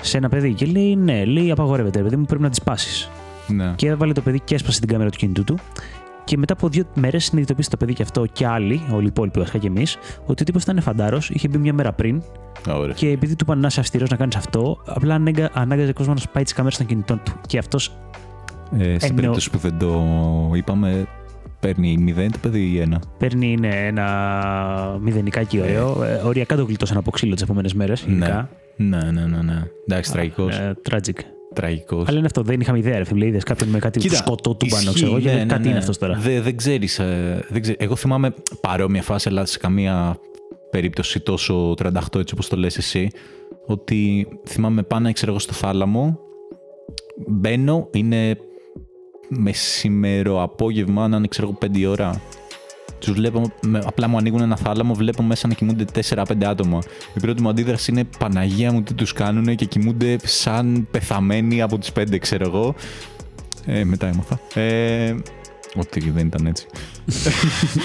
σε 0.00 0.16
ένα 0.16 0.28
παιδί. 0.28 0.52
Και 0.52 0.66
λέει: 0.66 0.96
Ναι, 0.96 1.24
λέει: 1.24 1.50
Απαγορεύεται, 1.50 1.98
ρε 1.98 2.04
παιδί 2.04 2.16
μου, 2.16 2.24
πρέπει 2.24 2.42
να 2.42 2.50
τη 2.50 2.60
πάσεις. 2.64 3.10
ναι. 3.48 3.72
Και 3.76 3.88
έβαλε 3.88 4.12
το 4.12 4.20
παιδί 4.20 4.40
και 4.40 4.54
έσπασε 4.54 4.80
την 4.80 4.88
κάμερα 4.88 5.10
του 5.10 5.18
κινητού 5.18 5.44
του. 5.44 5.58
Και 6.24 6.36
μετά 6.36 6.52
από 6.52 6.68
δύο 6.68 6.84
μέρες 6.94 7.24
συνειδητοποίησε 7.24 7.70
το 7.70 7.76
παιδί 7.76 7.92
και 7.94 8.02
αυτό 8.02 8.26
και 8.32 8.46
άλλοι, 8.46 8.80
όλοι 8.92 9.02
οι 9.04 9.06
υπόλοιποι 9.06 9.38
βασικά 9.38 9.58
και 9.58 9.66
εμείς, 9.66 9.96
ότι 10.26 10.42
ο 10.42 10.44
τύπος 10.44 10.62
ήταν 10.62 10.80
φαντάρος, 10.82 11.30
είχε 11.30 11.48
μπει 11.48 11.58
μια 11.58 11.72
μέρα 11.72 11.92
πριν 11.92 12.22
Ωραία. 12.68 12.94
και 12.94 13.08
επειδή 13.08 13.32
του 13.36 13.44
είπαν 13.46 13.58
να 13.58 13.66
είσαι 13.66 13.80
αυστηρός 13.80 14.10
να 14.10 14.16
κάνεις 14.16 14.36
αυτό, 14.36 14.78
απλά 14.86 15.14
ανέγκα, 15.14 15.50
ανάγκαζε 15.54 15.92
κόσμος 15.92 16.14
να 16.16 16.20
σπάει 16.22 16.42
τις 16.42 16.52
κάμερες 16.52 16.78
των 16.78 16.86
κινητών 16.86 17.20
του. 17.24 17.32
Και 17.46 17.58
αυτός 17.58 17.86
Ε, 17.86 18.82
στην 18.82 18.84
Εννοώ- 19.00 19.14
περίπτωση 19.14 19.50
που 19.50 19.58
δεν 19.58 19.78
το 19.78 20.00
είπαμε, 20.54 21.06
παίρνει 21.62 22.14
0 22.18 22.26
το 22.32 22.38
παιδί 22.42 22.60
ή 22.60 22.88
1. 22.92 22.96
παίρνει 23.18 23.52
είναι 23.52 23.68
ένα 23.68 24.98
μηδενικάκι 25.00 25.60
ωραίο. 25.60 26.02
Ε, 26.02 26.20
οριακά 26.24 26.56
το 26.56 26.64
γλιτώσαν 26.64 26.96
από 26.96 27.10
ξύλο 27.10 27.34
τις 27.34 27.42
επόμενες 27.42 27.74
μέρες. 27.74 28.04
Ναι. 28.06 28.46
Ναι, 28.76 28.96
ναι, 29.12 29.26
ναι, 29.26 29.42
ναι. 29.42 29.62
Εντάξει, 29.88 30.12
τραγικός. 30.12 30.56
Ε, 30.56 30.74
tragic. 30.90 31.18
Τραγικός. 31.54 32.08
Αλλά 32.08 32.16
είναι 32.16 32.26
αυτό, 32.26 32.42
δεν 32.42 32.60
είχαμε 32.60 32.78
ιδέα, 32.78 32.98
ρε 32.98 33.04
φίλε. 33.04 33.26
Είδες 33.26 33.42
κάποιον 33.42 33.68
με 33.70 33.78
κάτι 33.78 34.14
σκοτώ 34.16 34.54
του 34.54 34.66
πάνω, 34.66 34.92
ξέρω 34.92 35.10
εγώ, 35.10 35.20
και 35.20 35.32
λέει, 35.32 35.46
κάτι 35.46 35.68
είναι 35.68 35.78
αυτός 35.78 35.98
τώρα. 35.98 36.16
ναι, 36.16 36.22
Δεν, 36.22 36.42
δεν 36.42 36.56
ξέρει. 36.56 36.88
δεν 37.48 37.62
ξέρεις. 37.62 37.80
Εγώ 37.84 37.96
θυμάμαι 37.96 38.34
παρόμοια 38.60 39.02
φάση, 39.02 39.28
αλλά 39.28 39.44
σε 39.44 39.58
καμία 39.58 40.16
περίπτωση 40.70 41.20
τόσο 41.20 41.74
38 41.82 41.90
έτσι 42.14 42.34
όπως 42.34 42.48
το 42.48 42.56
λες 42.56 42.76
εσύ. 42.76 43.10
Ότι 43.66 44.28
θυμάμαι 44.46 44.82
πάνω, 44.82 45.12
ξέρω 45.12 45.30
εγώ, 45.30 45.40
στο 45.40 45.52
θάλαμο. 45.52 46.18
Μπαίνω, 47.28 47.88
είναι 47.92 48.36
μεσημέρο, 49.38 50.42
απόγευμα, 50.42 51.08
να 51.08 51.16
είναι 51.16 51.26
ξέρω 51.26 51.48
εγώ 51.48 51.58
5 51.58 51.86
ώρα. 51.90 52.20
Τους 52.98 53.12
βλέπω, 53.14 53.52
με- 53.66 53.82
απλά 53.84 54.08
μου 54.08 54.16
ανοίγουν 54.16 54.40
ένα 54.40 54.56
θάλαμο, 54.56 54.94
βλέπω 54.94 55.22
μέσα 55.22 55.48
να 55.48 55.54
κοιμούνται 55.54 55.84
4-5 55.84 56.44
άτομα. 56.44 56.78
Η 57.14 57.20
πρώτη 57.20 57.42
μου 57.42 57.48
αντίδραση 57.48 57.90
είναι 57.90 58.04
Παναγία 58.18 58.72
μου, 58.72 58.82
τι 58.82 58.94
τους 58.94 59.12
κάνουν 59.12 59.54
και 59.54 59.64
κοιμούνται 59.64 60.16
σαν 60.22 60.88
πεθαμένοι 60.90 61.62
από 61.62 61.78
τις 61.78 61.92
5, 61.92 62.18
ξέρω 62.18 62.44
εγώ. 62.46 62.74
Ε, 63.66 63.84
μετά 63.84 64.06
έμαθα. 64.06 64.60
Ε, 64.60 65.14
ότι 65.76 66.10
δεν 66.10 66.26
ήταν 66.26 66.46
έτσι. 66.46 66.66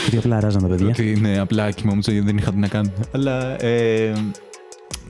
Γιατί 0.02 0.18
απλά 0.18 0.40
ράζαν 0.40 0.62
τα 0.62 0.68
παιδιά. 0.68 0.88
Ότι 0.88 1.18
ναι, 1.22 1.40
απλά 1.40 1.72
κοιμόμουν 1.72 2.02
γιατί 2.06 2.20
δεν 2.26 2.38
είχα 2.38 2.52
τι 2.52 2.58
να 2.58 2.68
κάνω. 2.68 2.92
Αλλά. 3.12 3.64
Ε, 3.64 4.14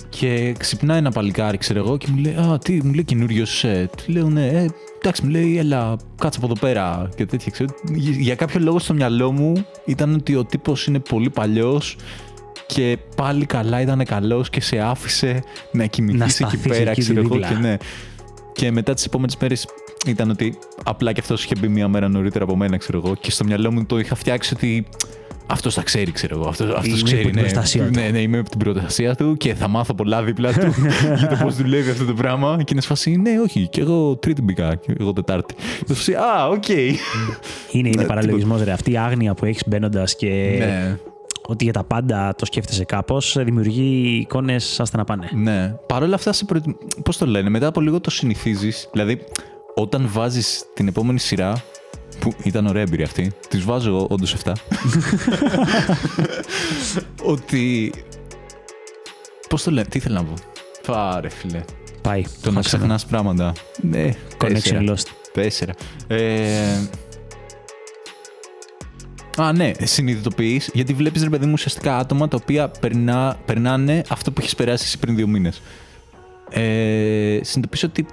και 0.09 0.55
ξυπνάει 0.57 0.97
ένα 0.97 1.11
παλικάρι, 1.11 1.57
ξέρω 1.57 1.79
εγώ, 1.79 1.97
και 1.97 2.07
μου 2.09 2.17
λέει: 2.17 2.33
Α, 2.33 2.59
τι, 2.63 2.79
μου 2.83 2.93
λέει 2.93 3.03
καινούριο 3.03 3.45
σετ. 3.45 3.91
Του 4.05 4.11
λέω: 4.11 4.29
Ναι, 4.29 4.47
ε, 4.47 4.67
εντάξει, 5.01 5.23
μου 5.23 5.29
λέει, 5.29 5.57
έλα, 5.57 5.95
κάτσε 6.17 6.39
από 6.43 6.51
εδώ 6.51 6.59
πέρα 6.67 7.09
και 7.15 7.25
τέτοια. 7.25 7.51
Ξέρω. 7.51 7.69
Για 7.93 8.11
για 8.11 8.35
κάποιο 8.35 8.59
λόγο 8.59 8.79
στο 8.79 8.93
μυαλό 8.93 9.31
μου 9.31 9.65
ήταν 9.85 10.13
ότι 10.13 10.35
ο 10.35 10.45
τύπος 10.45 10.87
είναι 10.87 10.99
πολύ 10.99 11.29
παλιός 11.29 11.95
και 12.67 12.97
πάλι 13.15 13.45
καλά 13.45 13.81
ήταν 13.81 14.05
καλός 14.05 14.49
και 14.49 14.61
σε 14.61 14.79
άφησε 14.79 15.43
να 15.71 15.85
κοιμηθείς 15.85 16.19
Να 16.19 16.25
εκεί 16.25 16.33
σταθείς 16.33 16.61
πέρα, 16.77 16.91
εκεί 16.91 17.01
ξέρω 17.01 17.19
εγώ. 17.19 17.29
δίπλα. 17.33 17.47
Και, 17.47 17.53
ναι. 17.55 17.77
και 18.53 18.71
μετά 18.71 18.93
τις 18.93 19.05
επόμενες 19.05 19.37
μέρες 19.37 19.67
ήταν 20.07 20.29
ότι 20.29 20.57
απλά 20.83 21.11
και 21.11 21.19
αυτός 21.19 21.43
είχε 21.43 21.55
μπει 21.59 21.67
μία 21.67 21.87
μέρα 21.87 22.07
νωρίτερα 22.07 22.43
από 22.43 22.55
μένα, 22.55 22.77
ξέρω 22.77 23.01
εγώ. 23.05 23.15
Και 23.15 23.31
στο 23.31 23.43
μυαλό 23.43 23.71
μου 23.71 23.85
το 23.85 23.99
είχα 23.99 24.15
φτιάξει 24.15 24.53
ότι 24.53 24.85
αυτός 25.47 25.73
τα 25.73 25.81
ξέρει, 25.81 26.11
ξέρω 26.11 26.39
εγώ. 26.39 26.47
Αυτό 26.47 26.63
αυτός 26.63 26.85
Είμαι 26.85 27.01
ξέρει. 27.03 27.21
υπό 27.21 27.29
την 27.29 27.35
ναι, 27.35 27.41
προστασία 27.41 27.85
του. 27.85 27.99
ναι, 27.99 28.07
ναι, 28.09 28.19
είμαι 28.21 28.37
υπό 28.37 28.49
την 28.49 28.59
προστασία 28.59 29.15
του 29.15 29.35
και 29.37 29.53
θα 29.53 29.67
μάθω 29.67 29.93
πολλά 29.93 30.23
δίπλα 30.23 30.53
του 30.53 30.73
για 31.19 31.27
το 31.27 31.37
πώς 31.43 31.55
δουλεύει 31.55 31.89
αυτό 31.89 32.05
το 32.05 32.13
πράγμα. 32.13 32.57
Και 32.57 32.69
είναι 32.71 32.81
σε 32.81 32.90
φάση, 32.90 33.15
ναι, 33.15 33.39
όχι. 33.39 33.67
Και 33.71 33.81
εγώ 33.81 34.15
τρίτη 34.15 34.41
μπήκα. 34.41 34.75
Και 34.75 34.95
εγώ 34.99 35.13
τετάρτη. 35.13 35.53
Και 35.85 35.93
σε 35.93 35.98
φάση, 35.98 36.13
α, 36.13 36.47
οκ. 36.47 36.67
Είναι, 36.69 36.97
είναι 37.71 37.89
Ναι, 37.95 38.03
παραλογισμός, 38.05 38.63
ρε. 38.63 38.71
Αυτή 38.71 38.91
η 38.91 38.97
άγνοια 38.97 39.33
που 39.33 39.45
έχεις 39.45 39.63
μπαίνοντας 39.67 40.15
και 40.15 40.55
Ναι, 40.59 40.97
ότι 41.47 41.63
για 41.63 41.73
τα 41.73 41.83
πάντα 41.83 42.35
το 42.37 42.45
σκέφτεσαι 42.45 42.83
κάπως, 42.83 43.35
δημιουργεί 43.43 44.17
εικόνες 44.21 44.79
άστα 44.79 44.97
να 44.97 45.03
πάνε. 45.03 45.29
ναι. 45.33 45.73
Παρ' 45.87 46.03
όλα 46.03 46.15
αυτά, 46.15 46.33
σε 46.33 46.45
προετοι... 46.45 46.75
πώς 47.03 47.17
το 47.17 47.25
λένε, 47.25 47.49
μετά 47.49 47.67
από 47.67 47.81
λίγο 47.81 47.99
το 48.01 48.09
συνηθίζεις. 48.09 48.89
Δηλαδή, 48.91 49.19
όταν 49.75 50.09
βάζεις 50.11 50.63
την 50.73 50.87
επόμενη 50.87 51.19
σειρά. 51.19 51.63
Που 52.19 52.33
ήταν 52.43 52.67
ωραία 52.67 52.81
εμπειρία 52.81 53.05
αυτή. 53.05 53.31
Τη 53.49 53.57
βάζω 53.57 53.89
εγώ 53.89 54.07
όντως 54.09 54.35
7. 54.43 54.51
ότι. 57.33 57.93
Πώς 59.49 59.63
το 59.63 59.71
λένε, 59.71 59.87
τι 59.89 59.97
ήθελα 59.97 60.15
να 60.21 60.23
πω; 60.25 60.33
Πάρε, 60.87 61.29
φίλε. 61.29 61.63
Πάει. 62.01 62.21
Το 62.21 62.29
να 62.29 62.35
Χάσαμε. 62.41 62.61
ξεχνάς 62.61 63.05
πράγματα. 63.05 63.53
Ναι, 63.81 64.09
Connection 64.37 64.53
τέσσερα. 64.53 64.83
lost. 64.87 65.07
Τέσσερα. 65.33 65.73
Ε... 66.07 66.79
Α, 69.37 69.53
ναι, 69.53 69.71
συνειδητοποιείς 69.83 70.69
γιατί 70.73 70.93
βλέπεις 70.93 71.23
ρε 71.23 71.29
παιδί 71.29 71.45
μου 71.45 71.51
ουσιαστικά 71.53 71.97
άτομα 71.97 72.27
τα 72.27 72.37
οποία 72.41 72.69
περνά, 72.69 73.37
περνάνε 73.45 74.01
αυτό 74.09 74.31
που 74.31 74.41
έχεις 74.41 74.55
περάσει 74.55 74.83
εσύ 74.85 74.97
πριν 74.99 75.15
δύο 75.15 75.27
μήνες. 75.27 75.61
Ε, 76.49 77.39
συνειδητοποιείς 77.41 77.83
ότι. 77.83 78.05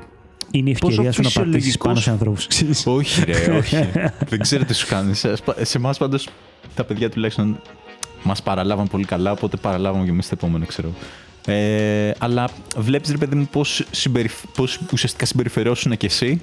Είναι 0.56 0.70
η 0.70 0.76
Πόσο 0.80 0.86
ευκαιρία 1.02 1.12
σου 1.12 1.22
να 1.22 1.30
πατήσεις 1.30 1.76
φυσιολογικός- 1.76 1.86
πάνω 1.86 2.00
σε 2.00 2.10
ανθρώπους. 2.10 2.46
όχι, 2.98 3.24
ρε, 3.24 3.50
όχι. 3.58 3.88
Δεν 4.28 4.38
ξέρω 4.40 4.64
τι 4.64 4.74
σου 4.74 4.86
κάνει. 4.86 5.14
Σε, 5.14 5.34
σε 5.62 5.78
εμάς 5.78 5.98
πάντως 5.98 6.28
τα 6.74 6.84
παιδιά 6.84 7.10
τουλάχιστον 7.10 7.60
μας 8.22 8.42
παραλάβαν 8.42 8.88
πολύ 8.88 9.04
καλά, 9.04 9.30
οπότε 9.30 9.56
παραλάβαμε 9.56 10.04
και 10.04 10.10
εμείς 10.10 10.28
το 10.28 10.34
επόμενο, 10.38 10.66
ξέρω. 10.66 10.92
Ε, 11.46 12.10
αλλά 12.18 12.48
βλέπεις 12.76 13.10
ρε 13.10 13.16
παιδί 13.16 13.34
μου 13.36 13.48
πώς 13.52 13.84
πώς 14.54 14.80
ουσιαστικά 14.92 15.24
συμπεριφερόσουν 15.26 15.96
και 15.96 16.06
εσύ 16.06 16.40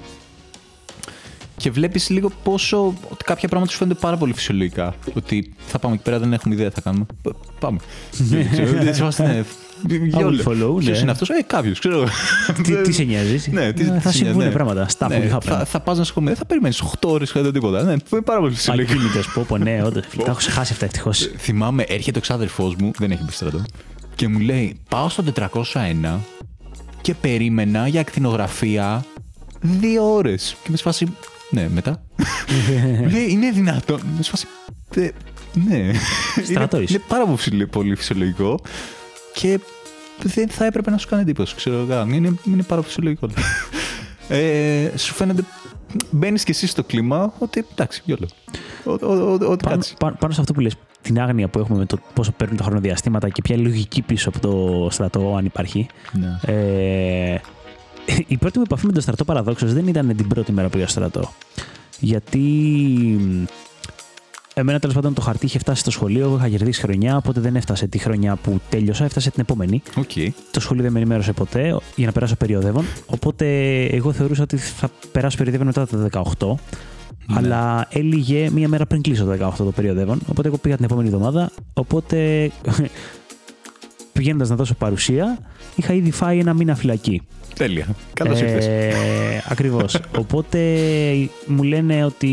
και 1.56 1.70
βλέπεις 1.70 2.10
λίγο 2.10 2.30
πόσο 2.42 2.94
ότι 3.08 3.24
κάποια 3.24 3.48
πράγματα 3.48 3.72
σου 3.72 3.78
φαίνονται 3.78 3.98
πάρα 4.00 4.16
πολύ 4.16 4.32
φυσιολογικά. 4.32 4.94
Ότι 5.14 5.52
θα 5.66 5.78
πάμε 5.78 5.94
εκεί 5.94 6.02
πέρα, 6.02 6.18
δεν 6.18 6.32
έχουμε 6.32 6.54
ιδέα, 6.54 6.68
τι 6.68 6.74
θα 6.74 6.80
κάνουμε. 6.80 7.06
Π- 7.22 7.58
Πάμε. 7.60 7.78
Δεν 9.82 10.10
ξέρω, 10.10 10.30
δεν 10.30 10.32
είμαστε, 10.32 10.54
ναι. 10.54 10.60
I 10.60 10.64
will 10.64 10.64
follow, 10.72 10.78
Ποιος 10.78 10.96
ναι. 10.96 11.02
είναι 11.02 11.10
αυτός, 11.10 11.28
Ε, 11.30 11.42
κάποιος, 11.46 11.78
ξέρω. 11.78 12.04
τι, 12.62 12.76
τι 12.82 12.92
σε 12.92 13.02
νοιάζει; 13.02 13.50
Ναι, 13.50 13.72
τι, 13.72 13.82
Ε, 13.82 13.84
τι 13.84 13.98
θα 14.00 14.10
σε 14.10 14.16
συμβούν 14.16 14.34
νοιάζει, 14.36 14.48
ναι. 14.48 14.54
πράγματα. 14.54 14.86
Stuff 14.98 15.08
Ναι, 15.08 15.28
will 15.30 15.34
happen. 15.36 15.42
θα, 15.42 15.64
θα 15.64 15.80
πας 15.80 15.98
να 15.98 16.04
σκομίσει, 16.04 16.34
θα 16.34 16.44
περιμένεις 16.44 16.82
8 16.82 17.08
ώρες 17.08 17.30
χωρίς 17.30 17.50
τίποτα. 17.52 17.82
Ναι, 17.82 17.90
είναι 17.92 18.22
πάρα 18.24 18.40
πολύ 18.40 18.54
φυσιολογικό. 18.54 18.92
Ακίνητο, 18.92 19.20
πω, 19.34 19.44
πω, 19.48 19.58
ναι, 19.58 19.82
όντως. 19.84 20.04
Τα 20.16 20.22
έχω 20.26 20.34
ξεχάσει 20.36 20.72
αυτά 20.72 20.84
ευτυχώς. 20.84 21.30
Θυμάμαι, 21.38 21.82
έρχεται 21.88 22.18
ο 22.18 22.20
ξάδερφός 22.20 22.74
μου, 22.76 22.90
δεν 22.98 23.10
έχει 23.10 23.22
μπει 23.24 23.32
στρατό, 23.32 23.62
και 24.14 24.28
μου 24.28 24.38
λέει: 24.38 24.76
Πάω 24.88 25.08
στο 25.08 25.22
401 25.22 26.18
και 27.00 27.14
περίμενα 27.14 27.86
για 27.88 28.00
ακτινογραφία 28.00 29.04
δύο 29.60 30.14
ώρες. 30.14 30.56
Και 30.62 30.68
με 30.70 30.76
σφάσει. 30.76 31.06
Ναι, 31.50 31.68
μετά. 31.74 32.02
Μου 33.00 33.08
λέει: 33.10 33.26
Είναι 33.30 33.50
δυνατόν. 33.50 34.00
Με 34.16 34.22
σφάσει. 34.22 34.46
«Ε, 34.94 35.08
Ναι. 35.68 35.90
Στρατός 36.44 36.78
είναι, 36.78 36.82
είσαι. 36.84 36.94
είναι 36.94 37.02
πάρα 37.08 37.24
πολύ 37.24 37.36
φυσιο- 37.36 37.66
πολύ 37.68 37.94
φυσιολογικό 37.96 38.60
και 39.34 39.60
δεν 40.22 40.48
θα 40.48 40.64
έπρεπε 40.64 40.90
να 40.90 40.98
σου 40.98 41.08
κάνει 41.08 41.22
εντύπωση. 41.22 41.54
Ξέρω 41.54 41.76
εγώ. 41.76 42.06
Είναι, 42.14 42.34
είναι 42.44 42.62
πάρα 42.62 42.82
φυσιολογικό. 42.82 43.28
ε, 44.28 44.90
σου 44.96 45.14
φαίνονται 45.14 45.42
μπαίνεις 46.10 46.44
κι 46.44 46.50
εσύ 46.50 46.66
στο 46.66 46.84
κλίμα 46.84 47.32
ότι 47.38 47.66
εντάξει, 47.72 48.02
γιόλο. 48.04 48.28
Ό- 48.84 48.90
ό- 49.06 49.06
ό- 49.06 49.32
Ό,τι 49.32 49.46
Πάνω, 49.46 49.58
κάτσει. 49.76 49.94
πάνω- 49.98 50.16
πάνω 50.20 50.32
σε 50.32 50.40
αυτό 50.40 50.52
που 50.52 50.60
λες, 50.60 50.74
την 51.02 51.20
άγνοια 51.20 51.48
που 51.48 51.58
έχουμε 51.58 51.78
με 51.78 51.86
το 51.86 51.98
πόσο 52.14 52.32
παίρνουν 52.32 52.56
τα 52.56 52.64
χρονοδιαστήματα 52.64 53.28
και 53.28 53.42
ποια 53.42 53.56
λογική 53.56 54.02
πίσω 54.02 54.28
από 54.28 54.40
το 54.40 54.88
στρατό, 54.90 55.34
αν 55.36 55.44
υπάρχει. 55.44 55.86
Ναι. 56.12 56.38
Ε, 56.54 57.40
η 58.26 58.36
πρώτη 58.36 58.58
μου 58.58 58.64
επαφή 58.66 58.86
με 58.86 58.92
τον 58.92 59.02
στρατό 59.02 59.24
παραδόξως 59.24 59.72
δεν 59.72 59.86
ήταν 59.86 60.16
την 60.16 60.28
πρώτη 60.28 60.52
μέρα 60.52 60.68
που 60.68 60.72
πήγα 60.74 60.88
στο 60.88 61.00
στρατό. 61.00 61.32
Γιατί 61.98 62.38
μ, 63.20 63.44
εμένα 64.54 64.78
τέλος 64.78 64.94
πάντων 64.94 65.14
το 65.14 65.20
χαρτί 65.20 65.46
είχε 65.46 65.58
φτάσει 65.58 65.80
στο 65.80 65.90
σχολείο, 65.90 66.24
εγώ 66.24 66.36
είχα 66.36 66.48
κερδίσει 66.48 66.80
χρονιά, 66.80 67.16
οπότε 67.16 67.40
δεν 67.40 67.56
έφτασε 67.56 67.86
τη 67.86 67.98
χρονιά 67.98 68.36
που 68.36 68.60
τέλειωσα, 68.68 69.04
έφτασε 69.04 69.30
την 69.30 69.40
επόμενη. 69.40 69.82
Οκ. 69.96 70.10
Το 70.50 70.60
σχολείο 70.60 70.82
δεν 70.82 70.92
με 70.92 70.98
ενημέρωσε 70.98 71.32
ποτέ 71.32 71.80
για 71.96 72.06
να 72.06 72.12
περάσω 72.12 72.36
περιοδεύον. 72.36 72.84
Οπότε 73.06 73.46
εγώ 73.84 74.12
θεωρούσα 74.12 74.42
ότι 74.42 74.56
θα 74.56 74.90
περάσω 75.12 75.36
περιοδεύον 75.36 75.66
μετά 75.66 75.86
το 75.86 76.28
18. 76.38 76.54
Ναι. 77.26 77.36
Αλλά 77.36 77.86
έληγε 77.90 78.50
μία 78.50 78.68
μέρα 78.68 78.86
πριν 78.86 79.02
κλείσω 79.02 79.24
το 79.24 79.48
18 79.48 79.52
το 79.56 79.64
περιοδεύον. 79.64 80.20
Οπότε 80.26 80.48
εγώ 80.48 80.56
πήγα 80.56 80.76
την 80.76 80.84
επόμενη 80.84 81.08
εβδομάδα. 81.08 81.50
Οπότε 81.72 82.50
πηγαίνοντας 84.12 84.48
να 84.48 84.56
δώσω 84.56 84.74
παρουσία, 84.74 85.38
είχα 85.76 85.92
ήδη 85.92 86.10
φάει 86.10 86.38
ένα 86.38 86.54
μήνα 86.54 86.74
φυλακή. 86.74 87.22
Τέλεια. 87.54 87.86
Καλώς 88.14 88.40
ήρθες. 88.40 88.66
Ε, 88.66 88.92
Ακριβώς. 89.48 90.00
Οπότε 90.22 90.58
μου 91.46 91.62
λένε 91.62 92.04
ότι 92.04 92.30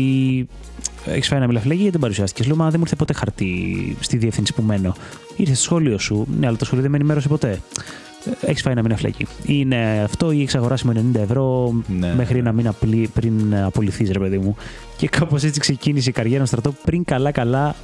έχεις 1.04 1.28
φάει 1.28 1.38
ένα 1.38 1.46
μήνα 1.48 1.60
φυλακή 1.60 1.78
γιατί 1.78 1.92
δεν 1.92 2.00
παρουσιάστηκες. 2.00 2.46
Λέω, 2.46 2.56
Μα 2.56 2.64
δεν 2.64 2.74
μου 2.74 2.82
ήρθε 2.82 2.96
ποτέ 2.96 3.12
χαρτί 3.12 3.96
στη 4.00 4.16
διεύθυνση 4.16 4.54
που 4.54 4.62
μένω. 4.62 4.94
Ήρθε 5.36 5.54
στο 5.54 5.62
σχολείο 5.62 5.98
σου. 5.98 6.26
Ναι, 6.40 6.46
αλλά 6.46 6.56
το 6.56 6.64
σχολείο 6.64 6.82
δεν 6.82 6.90
με 6.92 6.96
ενημέρωσε 6.96 7.28
ποτέ. 7.28 7.60
Έχεις 8.40 8.62
φάει 8.62 8.72
ένα 8.72 8.82
μήνα 8.82 8.96
φυλακή. 8.96 9.26
Είναι 9.46 10.00
αυτό 10.04 10.30
ή 10.32 10.40
έχεις 10.40 10.54
αγοράσει 10.54 10.86
με 10.86 10.92
90 11.14 11.20
ευρώ 11.20 11.74
Ναι. 11.98 12.14
μέχρι 12.14 12.38
ένα 12.38 12.52
μήνα 12.52 12.72
πλη- 12.72 13.08
πριν 13.08 13.54
απολυθείς, 13.56 14.10
ρε 14.10 14.18
παιδί 14.18 14.38
μου. 14.38 14.56
Και 14.96 15.08
κάπως 15.08 15.42
έτσι 15.44 15.60
ξεκίνησε 15.60 16.08
η 16.08 16.12
καριέρα 16.12 16.46
στο 16.46 16.56
στρατό 16.56 16.76
πριν 16.84 17.04
καλά-καλά 17.04 17.74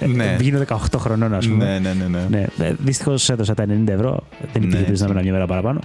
ε, 0.00 0.06
Ναι. 0.06 0.36
γίνω 0.40 0.58
18 0.58 0.98
χρονών, 0.98 1.34
ας 1.34 1.48
πούμε. 1.48 1.64
Ναι, 1.64 1.78
ναι, 1.94 2.04
ναι. 2.08 2.18
ναι. 2.30 2.46
Ναι, 2.58 2.74
Δυστυχώς 2.84 3.28
έδωσα 3.30 3.54
τα 3.54 3.64
90 3.68 3.92
ευρώ. 3.92 4.22
Δεν 4.30 4.62
υπήρχε 4.62 4.66
Ναι, 4.66 4.72
περίπτωση 4.72 4.86
να 4.86 4.92
έτσι. 4.92 5.04
μείνω 5.08 5.20
μια 5.22 5.32
μέρα 5.32 5.46
παραπάνω. 5.46 5.80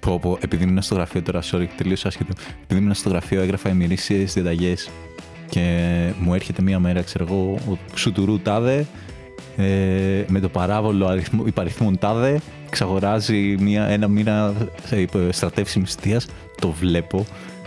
Πω, 0.00 0.18
πω, 0.18 0.38
επειδή 0.40 0.64
ήμουν 0.64 0.82
στο 0.82 0.94
γραφείο 0.94 1.22
τώρα, 1.22 1.40
sorry, 1.50 1.66
τελείω 1.76 1.96
άσχετο. 2.04 2.32
Επειδή 2.62 2.80
ήμουν 2.80 2.94
στο 2.94 3.08
γραφείο, 3.08 3.40
έγραφα 3.40 3.68
ημερήσιες 3.70 4.32
διαταγές 4.32 4.90
και 5.52 6.12
μου 6.18 6.34
έρχεται 6.34 6.62
μία 6.62 6.78
μέρα, 6.78 7.02
ξέρω 7.02 7.26
εγώ, 7.28 7.58
ο 7.70 7.78
σουτουρού 7.94 8.40
τάδε, 8.40 8.86
ε, 9.56 10.24
με 10.28 10.40
το 10.40 10.48
παράβολο 10.48 11.06
αριθμό, 11.06 11.42
υπαριθμών 11.46 11.98
τάδε, 11.98 12.40
εξαγοράζει 12.66 13.56
μία, 13.60 13.84
ένα 13.84 14.08
μήνα 14.08 14.54
ε, 14.90 15.04
στρατεύσιμη 15.30 15.84
θεία. 16.00 16.20
Το 16.60 16.70
βλέπω, 16.70 17.26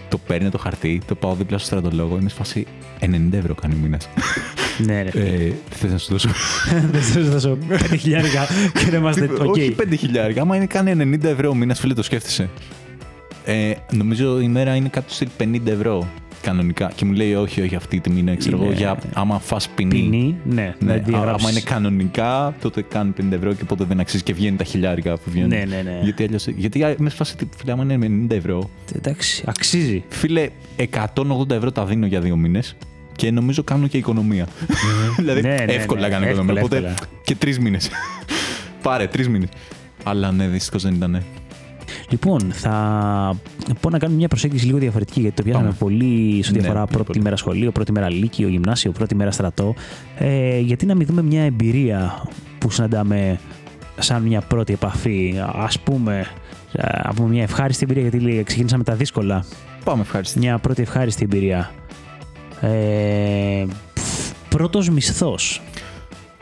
το 0.09 0.17
παίρνει 0.17 0.49
το 0.49 0.57
χαρτί, 0.57 1.01
το 1.07 1.15
πάω 1.15 1.35
δίπλα 1.35 1.57
στο 1.57 1.67
στρατολόγο. 1.67 2.17
Είμαι 2.17 2.29
σε 2.29 2.35
φάση 2.35 2.65
90 3.01 3.07
ευρώ 3.31 3.55
κάνει 3.55 3.73
ο 3.73 3.77
μήνας. 3.81 4.09
Ναι, 4.85 5.01
ρε. 5.01 5.09
ε, 5.09 5.51
θες 5.69 5.91
να 5.91 5.97
σου 5.97 6.11
δώσω; 6.11 6.29
Δεν 6.91 7.01
θέλω 7.01 7.25
να 7.25 7.31
δώσω 7.31 7.57
5 7.69 7.97
χιλιάρικα 7.99 8.47
και 8.73 8.91
να 8.91 8.97
είμαστε. 8.97 9.29
οκ. 9.39 9.55
Όχι 9.55 9.75
5 9.79 9.93
χιλιάρικα. 9.97 10.41
Άμα 10.41 10.55
είναι 10.55 10.65
κάνει 10.65 11.17
90 11.21 11.23
ευρώ 11.23 11.49
ο 11.49 11.55
μήνας, 11.55 11.79
φίλε, 11.79 11.93
το 11.93 12.03
σκέφτεσαι. 12.03 12.49
Ε, 13.45 13.71
νομίζω 13.91 14.39
η 14.39 14.47
μέρα 14.47 14.75
είναι 14.75 14.87
κάτω 14.89 15.13
στυλ 15.13 15.27
50 15.39 15.59
ευρώ 15.65 16.07
κανονικά. 16.41 16.91
Και 16.95 17.05
μου 17.05 17.11
λέει, 17.11 17.35
Όχι, 17.35 17.61
όχι, 17.61 17.75
αυτή 17.75 17.95
η 17.95 17.99
τιμή 17.99 18.19
είναι, 18.19 18.35
ξέρω 18.35 18.55
εγώ, 18.57 18.65
Είναι- 18.65 18.75
για 18.75 18.97
άμα 19.13 19.39
φας 19.39 19.57
ποινή. 19.75 19.89
Ποινή, 19.91 20.35
ναι. 20.43 20.75
Ναι, 20.79 20.93
να 20.93 20.93
α- 20.93 20.97
διαγράψεις. 21.05 21.41
άμα 21.47 21.51
είναι 21.51 21.59
κανονικά, 21.69 22.55
τότε 22.61 22.81
κάνει 22.81 23.13
50 23.21 23.31
ευρώ 23.35 23.53
και 23.53 23.59
οπότε 23.63 23.83
δεν 23.83 23.99
αξίζει 23.99 24.23
και 24.23 24.33
βγαίνει 24.33 24.57
τα 24.57 24.63
χιλιάρικα 24.63 25.13
που 25.13 25.29
βγαίνουν. 25.31 25.49
Ναι, 25.49 25.63
ναι, 25.67 25.81
ναι. 25.81 25.99
Γιατί 26.03 26.23
αλλιώς. 26.23 26.47
Γιατί 26.47 26.83
α, 26.83 26.95
με 26.97 27.09
σε 27.09 27.16
φάση, 27.16 27.35
φίλε, 27.57 27.71
άμα 27.71 27.83
είναι 27.83 28.25
90 28.29 28.35
ευρώ. 28.35 28.69
Εντάξει, 28.95 29.43
αξίζει. 29.45 30.03
Φίλε, 30.09 30.49
180 30.77 31.49
ευρώ 31.55 31.71
τα 31.71 31.85
δίνω 31.85 32.05
για 32.05 32.19
δύο 32.21 32.35
μήνες 32.35 32.75
και 33.15 33.31
νομίζω 33.31 33.63
κάνω 33.63 33.87
και 33.87 33.97
οικονομία. 33.97 34.47
δηλαδή, 35.17 35.41
Ναι, 35.41 35.47
ναι, 35.65 35.73
εύκολα 35.73 36.01
ναι, 36.01 36.07
κάνω 36.09 36.25
εύκολα, 36.25 36.31
οικονομία. 36.43 36.63
Οπότε 36.63 36.75
εύκολα. 36.77 36.95
και 37.23 37.35
τρεις 37.35 37.59
μήνες. 37.59 37.89
Πάρε, 38.83 39.07
τρεις 39.07 39.29
μήνες. 39.29 39.49
Αλλά 40.03 40.31
ναι, 40.31 40.47
δυστυχώς 40.47 40.83
δεν 40.83 40.93
ήταν. 40.93 41.23
Λοιπόν, 42.09 42.39
θα 42.51 42.71
πω 43.81 43.89
να 43.89 43.97
κάνουμε 43.97 44.17
μια 44.19 44.27
προσέγγιση 44.27 44.65
λίγο 44.65 44.77
διαφορετική 44.77 45.19
γιατί 45.19 45.35
το 45.35 45.43
πιάσαμε 45.43 45.65
Πάμε. 45.65 45.77
πολύ 45.79 46.43
σε 46.43 46.49
ό,τι 46.49 46.59
Ναι, 46.59 46.65
αφορά 46.65 46.79
ναι, 46.79 46.85
πρώτη 46.85 47.05
πολύ. 47.05 47.21
μέρα 47.21 47.35
σχολείο, 47.35 47.71
πρώτη 47.71 47.91
μέρα 47.91 48.09
λύκειο, 48.09 48.47
γυμνάσιο, 48.47 48.91
πρώτη 48.91 49.15
μέρα 49.15 49.31
στρατό. 49.31 49.73
Ε, 50.17 50.59
γιατί 50.59 50.85
να 50.85 50.95
μην 50.95 51.05
δούμε 51.07 51.21
μια 51.21 51.41
εμπειρία 51.43 52.23
που 52.57 52.69
συναντάμε 52.71 53.39
σαν 53.99 54.21
μια 54.23 54.41
πρώτη 54.41 54.73
επαφή, 54.73 55.33
ας 55.53 55.79
πούμε, 55.79 56.25
ε, 56.71 56.87
από 57.03 57.23
μια 57.27 57.43
ευχάριστη 57.43 57.83
εμπειρία, 57.83 58.01
γιατί 58.09 58.19
λέει, 58.25 58.43
ξεκίνησαμε 58.43 58.83
τα 58.83 58.93
δύσκολα. 58.93 59.45
Πάμε, 59.83 60.01
ευχαριστώ. 60.01 60.39
Μια 60.39 60.57
πρώτη 60.57 60.81
ευχάριστη 60.81 61.23
εμπειρία. 61.23 61.71
Ε, 62.61 63.65
πφ, 63.93 64.31
πρώτος 64.49 64.89
μισθός. 64.89 65.61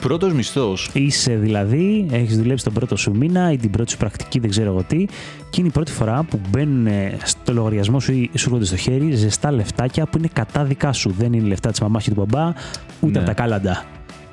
Πρώτος 0.04 0.34
μισθός. 0.34 0.90
Είσαι 0.94 1.36
δηλαδή, 1.36 2.08
έχεις 2.12 2.38
δουλέψει 2.38 2.64
τον 2.64 2.74
πρώτο 2.74 2.96
σου 2.96 3.16
μήνα 3.16 3.52
ή 3.52 3.58
την 3.58 3.72
πρώτη 3.72 3.92
σου 3.92 3.98
πρακτική, 3.98 4.40
δεν 4.40 4.50
ξέρω 4.50 4.70
εγώ 4.72 4.84
τι, 4.84 5.06
και 5.50 5.60
είναι 5.60 5.68
η 5.68 5.72
πρώτη 5.72 5.92
φορά 5.92 6.24
που 6.24 6.40
μπαίνουν 6.50 6.88
ε, 6.88 7.18
στο 7.24 7.54
λογαριασμό 7.54 8.00
σου 8.00 8.12
ή 8.12 8.30
σου 8.36 8.44
έρχονται 8.46 8.66
στο 8.66 8.76
χέρι 8.76 9.12
ζεστά 9.12 9.52
λεφτάκια 9.52 10.06
που 10.06 10.18
είναι 10.18 10.28
κατά 10.34 10.64
δικά 10.64 10.94
σου. 10.94 11.12
Δεν 11.18 11.34
είναι 11.34 11.48
λεφτά 11.48 11.70
της 11.70 11.80
μαμάς 11.82 12.04
και 12.04 12.10
του 12.10 12.26
μπαμπά, 12.28 12.54
ούτε 13.00 13.12
Ναι. 13.12 13.18
από 13.18 13.28
τα 13.28 13.34
κάλαντα. 13.34 13.84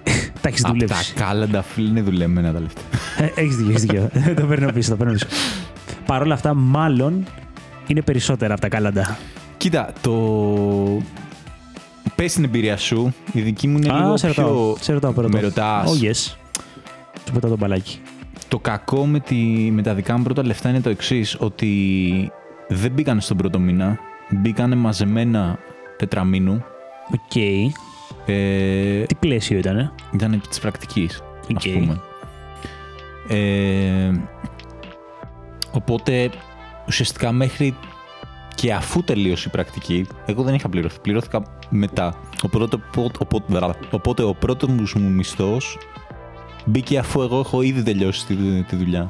τα 0.40 0.48
έχεις 0.48 0.64
Από 0.64 0.72
τα 0.72 0.78
δουλέψει. 0.78 1.14
κάλαντα, 1.14 1.62
φίλε, 1.62 1.88
είναι 1.88 2.00
δουλεμένα 2.02 2.52
τα 2.52 2.60
λεφτά. 2.60 2.80
έχεις 3.34 3.56
δίκιο, 3.56 3.70
έχεις 3.70 3.82
δίκιο. 3.82 4.10
το 4.40 4.46
παίρνω 4.46 4.72
πίσω, 4.72 4.90
το 4.90 4.96
παίρνω 4.96 5.12
πίσω. 5.12 5.26
Παρ' 6.06 6.22
όλα 6.22 6.34
αυτά, 6.34 6.54
μάλλον 6.54 7.24
είναι 7.86 8.02
περισσότερα 8.02 8.52
από 8.52 8.60
τα 8.62 8.68
κάλαντα. 8.68 9.18
Κοίτα, 9.56 9.92
το. 10.00 10.12
Πες 12.20 12.32
την 12.32 12.44
εμπειρία 12.44 12.76
σου. 12.76 13.14
Η 13.32 13.40
δική 13.40 13.68
μου 13.68 13.76
είναι 13.76 13.92
λίγο 13.92 14.12
Α, 14.12 14.16
σε 14.16 14.26
ρωτάω. 14.26 14.72
πιο. 14.72 14.76
Σε 14.80 14.92
ρωτάω 14.92 15.12
πρώτο. 15.12 15.28
Με 15.28 15.40
ρωτάς. 15.40 15.90
Oh, 15.90 16.04
yes. 16.04 16.14
Σου 17.26 17.32
πετάω 17.32 17.50
το 17.50 17.56
μπαλάκι. 17.56 18.00
Το 18.48 18.58
κακό 18.58 19.06
με, 19.06 19.20
τη, 19.20 19.36
με 19.72 19.82
τα 19.82 19.94
δικά 19.94 20.16
μου 20.16 20.22
πρώτα 20.22 20.44
λεφτά 20.46 20.68
είναι 20.68 20.80
το 20.80 20.90
εξής, 20.90 21.36
ότι 21.40 22.32
δεν 22.68 22.90
μπήκαν 22.92 23.20
στον 23.20 23.36
πρώτο 23.36 23.58
μήνα. 23.58 23.98
Μπήκανε 24.30 24.74
μαζεμένα 24.74 25.58
τετραμήνου. 25.96 26.64
Οκ. 27.12 27.36
Ε, 28.26 29.02
Τι 29.02 29.14
πλαίσιο 29.14 29.58
ήταν, 29.58 29.92
ήταν 30.14 30.42
της 30.48 30.58
πρακτικής, 30.60 31.22
Οκ. 31.50 31.56
ας 31.56 31.68
πούμε. 31.68 32.00
Ε, 33.28 34.10
οπότε, 35.72 36.30
ουσιαστικά 36.86 37.32
μέχρι 37.32 37.76
και 38.60 38.72
αφού 38.72 39.02
τελείωσε 39.02 39.44
η 39.48 39.50
πρακτική, 39.50 40.06
εγώ 40.26 40.42
δεν 40.42 40.54
είχα 40.54 40.68
πληρωθεί. 40.68 41.00
Πληρώθηκα 41.00 41.42
μετά. 41.70 42.14
Οπότε, 42.42 42.64
οπότε, 42.64 43.18
οπότε, 43.18 43.72
οπότε 43.90 44.22
ο 44.22 44.34
πρώτος 44.34 44.94
μου 44.94 45.10
μισθός 45.10 45.78
μπήκε 46.64 46.98
αφού 46.98 47.22
εγώ 47.22 47.38
έχω 47.38 47.62
ήδη 47.62 47.82
τελειώσει 47.82 48.26
τη, 48.26 48.34
τη 48.62 48.76
δουλειά. 48.76 49.06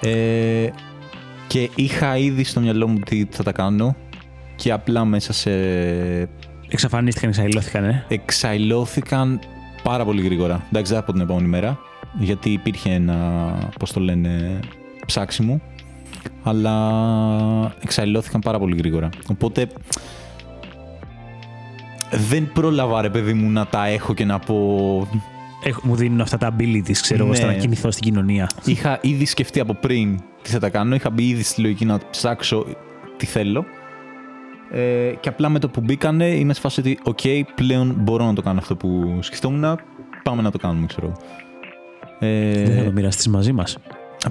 Ε, 0.00 0.68
και 1.46 1.70
είχα 1.74 2.16
ήδη 2.16 2.44
στο 2.44 2.60
μυαλό 2.60 2.88
μου 2.88 2.98
τι 2.98 3.26
θα 3.30 3.42
τα 3.42 3.52
κάνω 3.52 3.96
και 4.56 4.72
απλά 4.72 5.04
μέσα 5.04 5.32
σε 5.32 5.50
Εξαφανίστηκαν, 6.68 7.28
εξαϊλώθηκαν, 7.28 7.84
ε; 7.84 8.04
εξαϊλώθηκαν 8.08 9.40
πάρα 9.82 10.04
πολύ 10.04 10.22
γρήγορα. 10.22 10.66
Εντάξει, 10.68 10.92
δεν 10.92 11.00
από 11.00 11.12
την 11.12 11.20
επόμενη 11.20 11.48
μέρα, 11.48 11.78
γιατί 12.18 12.50
υπήρχε 12.50 12.90
ένα, 12.90 13.18
πώς 13.78 13.92
το 13.92 14.00
λένε, 14.00 14.60
ψάξιμο, 15.06 15.60
αλλά 16.42 17.74
εξαϊλώθηκαν 17.82 18.40
πάρα 18.40 18.58
πολύ 18.58 18.76
γρήγορα. 18.76 19.08
Οπότε 19.30 19.66
δεν 22.10 22.52
πρόλαβα, 22.52 23.02
ρε 23.02 23.10
παιδί 23.10 23.32
μου, 23.32 23.50
να 23.50 23.66
τα 23.66 23.86
έχω 23.86 24.14
και 24.14 24.24
να 24.24 24.38
πω... 24.38 24.56
Έχω, 25.64 25.80
μου 25.84 25.94
δίνουν 25.96 26.20
αυτά 26.20 26.36
τα 26.36 26.54
abilities, 26.56 26.92
ξέρω 27.00 27.22
εγώ, 27.22 27.30
Ναι. 27.32 27.36
στο 27.36 27.46
να 27.46 27.52
κινηθώ 27.54 27.90
στην 27.90 28.02
κοινωνία. 28.02 28.48
Είχα 28.64 28.98
ήδη 29.02 29.24
σκεφτεί 29.26 29.60
από 29.60 29.74
πριν 29.74 30.20
τι 30.42 30.50
θα 30.50 30.58
τα 30.58 30.68
κάνω, 30.68 30.94
είχα 30.94 31.10
μπει 31.10 31.28
ήδη 31.28 31.42
στη 31.42 31.60
λογική 31.60 31.84
να 31.84 31.98
ψάξω 32.10 32.66
τι 33.16 33.26
θέλω. 33.26 33.64
Ε, 34.72 35.12
και 35.20 35.28
απλά 35.28 35.48
με 35.48 35.58
το 35.58 35.68
που 35.68 35.80
μπήκανε 35.80 36.26
είμαι 36.26 36.54
σε 36.54 36.60
φάση 36.60 36.80
ότι, 36.80 36.98
οκ, 37.02 37.20
πλέον 37.54 37.94
μπορώ 37.98 38.24
να 38.24 38.32
το 38.32 38.42
κάνω 38.42 38.58
αυτό 38.58 38.76
που 38.76 39.18
σκεφτόμουν, 39.20 39.78
πάμε 40.22 40.42
να 40.42 40.50
το 40.50 40.58
κάνουμε, 40.58 40.86
ξέρω. 40.86 41.12
Ε, 42.18 42.64
Δεν 42.64 42.76
θα 42.76 42.84
το 42.84 42.92
μοιραστείς 42.92 43.28
μαζί 43.28 43.52
μας. 43.52 43.76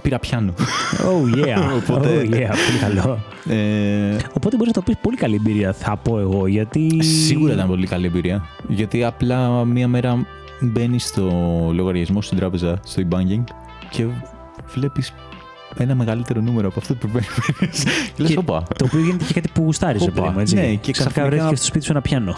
Πήρα 0.02 0.19
πιάνο. 0.19 0.54
Oh 1.10 1.36
yeah. 1.38 1.58
Οπότε- 1.82 2.21
Oh 2.21 2.34
yeah. 2.34 2.56
Πολύ 2.67 2.80
καλό. 2.82 3.19
Ε, 3.49 4.15
Οπότε 4.34 4.56
μπορείς 4.56 4.67
να 4.67 4.71
το 4.73 4.82
πεις 4.82 4.95
πολύ 5.02 5.15
καλή 5.17 5.36
εμπειρία, 5.36 5.73
θα 5.73 5.97
πω 5.97 6.19
εγώ. 6.19 6.47
Γιατί. 6.47 7.04
Σίγουρα 7.04 7.54
ήταν 7.54 7.67
πολύ 7.67 7.88
καλή 7.88 8.06
εμπειρία. 8.06 8.45
Γιατί 8.67 9.04
απλά 9.04 9.65
μία 9.65 9.88
μέρα 9.88 10.25
μπαίνεις 10.62 11.04
στο 11.06 11.23
λογαριασμό 11.73 12.21
στην 12.21 12.38
τράπεζα, 12.38 12.80
στο 12.84 13.02
e-banking 13.10 13.43
και 13.89 14.06
βλέπεις 14.73 15.13
ένα 15.78 15.95
μεγαλύτερο 15.95 16.41
νούμερο 16.41 16.67
από 16.67 16.80
αυτό 16.80 16.93
που 16.95 17.08
περιμένεις. 17.08 17.84
Και 18.15 18.21
λες, 18.23 18.32
Και 18.32 18.38
όπα. 18.38 18.63
Το 18.78 18.86
οποίο 18.86 18.99
γίνεται 18.99 19.23
και 19.23 19.34
κάτι 19.34 19.49
που 19.54 19.63
γουστάρει, 19.63 19.97
Όπα. 20.02 20.12
παιδί 20.12 20.28
μου. 20.34 20.39
Έτσι. 20.39 20.56
Ναι, 20.56 20.62
και 20.62 20.91
ξαφνικά 20.91 20.93
ξαφνικά- 20.93 21.25
βρέθηκες 21.30 21.58
στο 21.58 21.67
σπίτι 21.67 21.86
σου 21.86 21.91
ένα 21.91 22.02
πιάνο. 22.02 22.36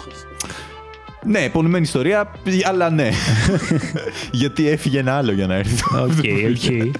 Ναι, 1.26 1.48
πονεμένη 1.48 1.82
ιστορία, 1.84 2.30
αλλά 2.68 2.90
ναι. 2.90 3.08
Γιατί 4.32 4.68
έφυγε 4.68 4.98
ένα 4.98 5.16
άλλο 5.16 5.32
για 5.32 5.46
να 5.46 5.54
έρθει. 5.54 5.82
Οκ, 5.96 6.08
οκ. 6.50 6.92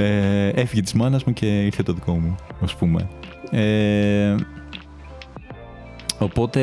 Ε, 0.00 0.48
έφυγε 0.48 0.82
της 0.82 0.92
μάνας 0.92 1.24
μου 1.24 1.32
και 1.32 1.46
ήρθε 1.46 1.82
το 1.82 1.92
δικό 1.92 2.12
μου, 2.12 2.34
ας 2.62 2.74
πούμε. 2.74 3.08
Ε, 3.50 4.34
Οπότε 6.20 6.60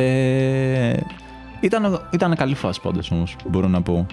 ήταν, 1.59 2.01
ήταν 2.11 2.35
καλή 2.35 2.55
φάση 2.55 2.81
πάντως 2.81 3.11
όμως, 3.11 3.35
μπορώ 3.49 3.67
να 3.67 3.81
πω. 3.81 4.05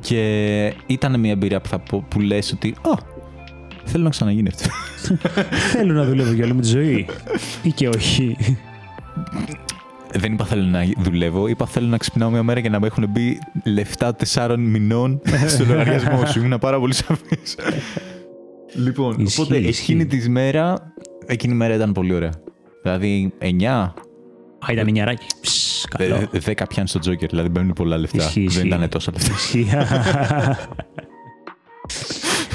Και 0.00 0.74
ήταν 0.86 1.20
μια 1.20 1.30
εμπειρία 1.30 1.60
που, 1.60 1.68
θα 1.68 1.78
πω, 1.78 2.04
που 2.08 2.20
λες 2.20 2.52
ότι 2.52 2.74
«Α, 2.80 2.92
θέλω 3.84 4.04
να 4.04 4.10
ξαναγίνει 4.10 4.48
αυτό». 4.48 4.68
Θέλω 5.72 5.92
να 5.92 6.04
δουλεύω 6.04 6.32
για 6.32 6.44
όλη 6.44 6.52
μου 6.52 6.60
τη 6.60 6.66
ζωή 6.66 7.06
ή 7.62 7.72
και 7.72 7.88
όχι. 7.88 8.36
Δεν 10.12 10.32
είπα 10.32 10.44
θέλω 10.44 10.62
να 10.62 10.84
δουλεύω, 10.98 11.46
είπα 11.46 11.66
θέλω 11.66 11.86
να 11.86 11.96
ξυπνάω 11.96 12.30
μια 12.30 12.42
μέρα 12.42 12.60
και 12.60 12.68
να 12.68 12.78
μου 12.78 12.84
έχουν 12.84 13.06
μπει 13.08 13.38
λεφτά 13.64 14.14
τεσσάρων 14.14 14.60
μηνών 14.60 15.20
στο 15.54 15.64
λογαριασμό 15.64 16.26
σου. 16.26 16.38
Ήμουν 16.38 16.58
πάρα 16.58 16.78
πολύ 16.78 16.94
σαφής. 16.94 17.56
Λοιπόν, 18.74 19.16
Ισχύει, 19.20 19.40
οπότε 19.40 19.56
ισχύει. 19.56 19.92
εκείνη 19.92 20.06
τη 20.06 20.28
μέρα, 20.30 20.92
εκείνη 21.26 21.52
η 21.52 21.56
μέρα 21.56 21.74
ήταν 21.74 21.92
πολύ 21.92 22.14
ωραία. 22.14 22.32
Δηλαδή 22.82 23.32
9, 23.40 23.64
Α, 24.58 24.72
ήταν 24.72 24.90
νιαράκι. 24.90 25.26
Ψ, 25.40 25.84
Καλό. 25.98 26.14
ε, 26.14 26.38
10 26.46 26.62
πιάνει 26.68 26.88
στο 26.88 26.98
Τζόκερ, 26.98 27.28
δηλαδή 27.28 27.48
μπαίνουν 27.48 27.72
πολλά 27.72 27.96
λεφτά. 27.98 28.16
Ισχύει, 28.24 28.38
Δεν 28.40 28.46
ισχύει. 28.46 28.66
ήταν 28.66 28.88
τόσα 28.88 29.12
λεφτά. 29.12 29.32
Ισχύει. 29.32 29.66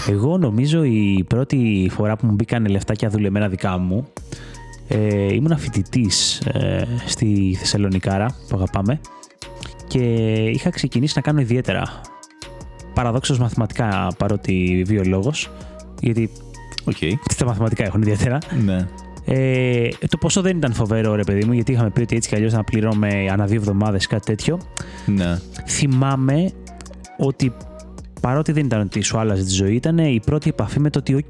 Εγώ 0.09 0.37
νομίζω 0.37 0.83
η 0.83 1.25
πρώτη 1.27 1.89
φορά 1.93 2.15
που 2.15 2.25
μου 2.25 2.31
μπήκαν 2.33 2.65
λεφτάκια 2.65 3.09
δουλεμένα 3.09 3.47
δικά 3.49 3.77
μου 3.77 4.07
ε, 4.87 5.33
ήμουν 5.33 5.57
φοιτητής 5.57 6.39
ε, 6.39 6.87
στη 7.05 7.55
Θεσσαλονικάρα 7.59 8.25
που 8.47 8.55
αγαπάμε 8.55 8.99
και 9.87 9.99
είχα 10.53 10.69
ξεκινήσει 10.69 11.13
να 11.15 11.21
κάνω 11.21 11.39
ιδιαίτερα 11.39 12.01
παραδόξως 12.93 13.39
μαθηματικά 13.39 14.07
παρότι 14.17 14.83
βιολόγος 14.85 15.51
γιατί 16.03 16.29
Οκ. 16.83 16.97
τα 17.37 17.45
μαθηματικά 17.45 17.83
έχουν 17.85 18.01
ιδιαίτερα 18.01 18.37
Ναι. 18.65 18.87
ε, 19.25 19.87
το 20.09 20.17
ποσό 20.17 20.41
δεν 20.41 20.57
ήταν 20.57 20.73
φοβερό 20.73 21.15
ρε 21.15 21.23
παιδί 21.23 21.45
μου 21.45 21.53
γιατί 21.53 21.71
είχαμε 21.71 21.89
πει 21.89 22.01
ότι 22.01 22.15
έτσι 22.15 22.29
κι 22.29 22.35
αλλιώς 22.35 22.53
να 22.53 22.63
πληρώνουμε 22.63 23.27
ανά 23.31 23.45
δύο 23.45 23.57
εβδομάδες 23.57 24.07
κάτι 24.07 24.25
τέτοιο 24.25 24.59
Ναι. 25.05 25.39
θυμάμαι 25.67 26.49
ότι 27.17 27.51
παρότι 28.21 28.51
δεν 28.51 28.65
ήταν 28.65 28.81
ότι 28.81 29.01
σου 29.01 29.17
άλλαζε 29.19 29.43
τη 29.43 29.49
ζωή, 29.49 29.73
ήταν 29.75 29.97
η 29.97 30.19
πρώτη 30.25 30.49
επαφή 30.49 30.79
με 30.79 30.89
το 30.89 30.99
ότι, 30.99 31.15
οκ, 31.15 31.23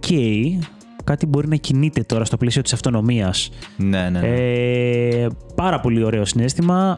κάτι 1.03 1.25
μπορεί 1.25 1.47
να 1.47 1.55
κινείται 1.55 2.01
τώρα 2.03 2.25
στο 2.25 2.37
πλαίσιο 2.37 2.61
της 2.61 2.73
αυτονομίας. 2.73 3.49
Ναι, 3.77 4.09
ναι. 4.09 4.19
ναι. 4.19 4.27
Ε, 4.27 5.27
πάρα 5.55 5.79
πολύ 5.79 6.03
ωραίο 6.03 6.25
συναίσθημα. 6.25 6.95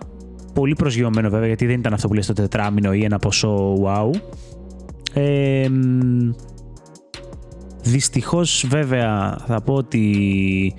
Πολύ 0.54 0.74
προσγειωμένο 0.74 1.30
βέβαια, 1.30 1.48
γιατί 1.48 1.66
δεν 1.66 1.80
ήταν 1.80 1.94
αυτό 1.94 2.08
που 2.08 2.14
λες 2.14 2.26
το 2.26 2.34
τετράμηνο 2.34 2.94
ή 2.94 3.04
ένα 3.04 3.20
ποσό 3.20 3.74
wow. 3.84 4.10
Ε, 5.14 5.68
μ, 5.70 6.32
δυστυχώς 7.86 8.66
βέβαια 8.70 9.38
θα 9.46 9.62
πω 9.62 9.74
ότι 9.74 10.74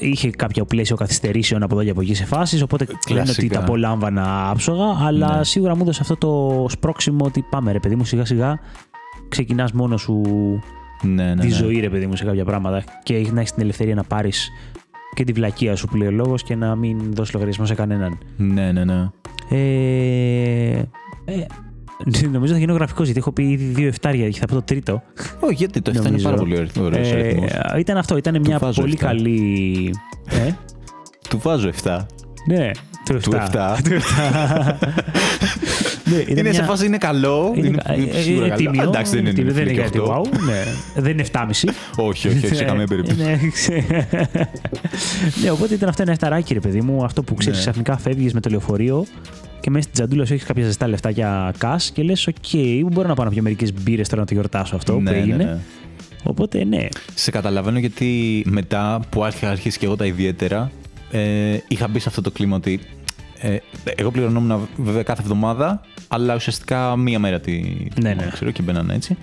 ε, 0.00 0.06
είχε 0.06 0.30
κάποιο 0.30 0.64
πλαίσιο 0.64 0.96
καθυστερήσεων 0.96 1.62
από 1.62 1.74
εδώ 1.74 1.84
και 1.84 1.90
από 1.90 2.00
εκεί 2.00 2.14
σε 2.14 2.24
φάσεις, 2.24 2.62
οπότε 2.62 2.84
δεν 3.08 3.14
λέω 3.14 3.20
ότι 3.20 3.32
Κλασικά. 3.32 3.54
τα 3.58 3.64
απολάμβανα 3.64 4.50
άψογα, 4.50 4.84
αλλά 5.06 5.36
Ναι. 5.36 5.44
σίγουρα 5.44 5.74
μου 5.76 5.82
έδωσε 5.82 5.98
αυτό 6.02 6.16
το 6.16 6.66
σπρώξιμο 6.68 7.24
ότι 7.24 7.44
πάμε 7.50 7.72
ρε 7.72 7.78
παιδί 7.80 7.96
μου 7.96 8.04
σιγά 8.04 8.24
σιγά 8.24 8.58
ξεκινάς 9.28 9.72
μόνος 9.72 10.00
σου 10.00 10.22
ναι, 11.02 11.34
ναι, 11.34 11.40
τη 11.40 11.46
ναι. 11.46 11.54
ζωή, 11.54 11.80
ρε 11.80 11.90
παιδί 11.90 12.06
μου, 12.06 12.16
σε 12.16 12.24
κάποια 12.24 12.44
πράγματα 12.44 12.84
και 13.02 13.26
να 13.32 13.40
έχεις 13.40 13.52
την 13.52 13.62
ελευθερία 13.62 13.94
να 13.94 14.02
πάρεις 14.02 14.50
και 15.14 15.24
τη 15.24 15.32
βλακεία 15.32 15.76
σου 15.76 15.86
που 15.86 15.96
λέει 15.96 16.08
ο 16.08 16.10
λόγος 16.10 16.42
και 16.42 16.54
να 16.54 16.74
μην 16.74 17.14
δώσεις 17.14 17.32
λογαριασμό 17.34 17.66
σε 17.66 17.74
κανέναν. 17.74 18.18
Ναι, 18.36 18.72
ναι, 18.72 18.84
ναι. 18.84 19.08
Ε, 19.50 20.78
ε, 21.24 21.46
νομίζω 22.32 22.52
θα 22.52 22.58
γίνω 22.58 22.72
γραφικός 22.72 23.04
γιατί 23.04 23.18
έχω 23.18 23.32
πει 23.32 23.42
ήδη 23.50 23.64
δύο 23.64 23.86
εφτάρια 23.86 24.28
και 24.28 24.38
θα 24.38 24.46
πω 24.46 24.54
το 24.54 24.62
τρίτο. 24.62 25.02
Όχι, 25.40 25.54
γιατί 25.54 25.80
το 25.82 25.90
7 25.90 25.94
είναι 25.94 26.04
Νομίζω. 26.04 26.24
πάρα 26.24 26.36
πολύ 26.36 26.54
ωραίο 26.56 26.84
ωραίος 26.84 27.08
Ε, 27.10 27.12
αριθμός. 27.14 27.50
ήταν 27.78 27.96
αυτό, 27.96 28.16
ήταν 28.16 28.40
μια 28.40 28.58
βάζω 28.58 28.80
πολύ 28.80 28.92
εφτά. 28.92 29.06
καλή. 29.06 29.90
Ε, 30.30 30.50
Του 31.28 31.38
βάζω 31.42 31.70
7. 31.84 32.06
ναι, 32.48 32.70
του 33.04 33.18
Του 33.22 33.30
7. 33.32 33.36
7. 33.36 33.78
ναι, 36.04 36.16
ήταν 36.16 36.28
Είναι 36.28 36.42
μια- 36.42 36.52
σε 36.52 36.62
φάση 36.62 36.86
είναι 36.86 36.98
καλό. 36.98 37.52
είναι 37.56 37.66
Είναι, 37.66 37.76
κα- 37.84 37.92
ε, 37.92 38.20
σίγουρα 38.22 38.46
ε, 38.46 38.48
καλό. 38.48 38.70
τίμιο, 38.70 38.82
Εντάξει, 38.88 39.12
δεν 39.14 39.20
είναι, 39.24 39.32
τίμιο, 39.32 39.52
δεν 39.52 39.62
είναι 39.62 39.72
και 39.72 39.80
κάτι 39.80 39.98
8. 40.02 40.08
wow. 40.08 40.22
Ναι, 40.46 40.62
δεν 41.02 41.12
είναι 41.12 41.24
7,5. 41.32 41.68
Όχι, 42.08 42.28
όχι, 42.28 42.46
όχι, 42.46 42.54
σε 42.54 42.64
καμία 42.64 42.86
περίπτωση. 42.86 43.22
Ναι, 43.22 43.38
ξέ- 43.52 43.90
ναι, 45.42 45.50
οπότε 45.50 45.74
ήταν 45.74 45.88
αυτό 45.88 46.02
ένα 46.02 46.10
εφταράκι, 46.12 46.54
ρε 46.54 46.60
παιδί 46.60 46.80
μου. 46.80 47.04
Αυτό 47.04 47.22
που 47.22 47.34
ξέρεις, 47.34 47.58
Ναι. 47.58 47.64
ξαφνικά 47.64 47.96
φεύγεις 47.98 48.32
με 48.34 48.40
το 48.40 48.50
λεωφορείο 48.50 49.06
και 49.66 49.72
μέσα 49.72 49.82
στην 49.82 49.94
τσαντούλα 49.94 50.26
σου 50.26 50.32
έχεις 50.32 50.44
κάποια 50.46 50.64
ζεστά 50.64 50.88
λεφτά 50.88 51.10
για 51.10 51.54
cash 51.60 51.82
και 51.92 52.02
λες: 52.02 52.26
Οκ, 52.26 52.34
μπορώ 52.92 53.08
να 53.08 53.14
πάω 53.14 53.24
να 53.24 53.30
πιω 53.30 53.42
μερικές 53.42 53.72
μπύρες 53.72 54.08
τώρα 54.08 54.20
να 54.20 54.26
το 54.26 54.34
γιορτάσω 54.34 54.76
αυτό 54.76 54.92
Ναι, 54.92 54.98
που 54.98 55.10
ναι, 55.10 55.16
έγινε. 55.16 55.44
ναι. 55.44 55.58
Οπότε 56.22 56.64
ναι. 56.64 56.86
Σε 57.14 57.30
καταλαβαίνω 57.30 57.78
γιατί 57.78 58.42
μετά 58.48 59.00
που 59.10 59.24
άρχισα 59.24 59.50
αρχίσει 59.50 59.78
και 59.78 59.86
εγώ 59.86 59.96
τα 59.96 60.06
ιδιαίτερα, 60.06 60.70
ε, 61.10 61.58
είχα 61.68 61.88
μπει 61.88 61.98
σε 61.98 62.08
αυτό 62.08 62.20
το 62.20 62.30
κλίμα 62.30 62.56
ότι 62.56 62.80
ε, 63.40 63.56
εγώ 63.96 64.10
πληρωνόμουν 64.10 64.68
βέβαια 64.76 65.02
κάθε 65.02 65.22
εβδομάδα, 65.22 65.80
αλλά 66.08 66.34
ουσιαστικά 66.34 66.96
μία 66.96 67.18
μέρα 67.18 67.40
τη 67.40 67.52
τη 67.60 67.68
Ναι, 67.68 67.86
εβδομάδα, 68.08 68.24
ναι. 68.24 68.30
ξέρω, 68.30 68.50
και 68.50 68.62
μπαίνανε 68.62 68.94
έτσι. 68.94 69.16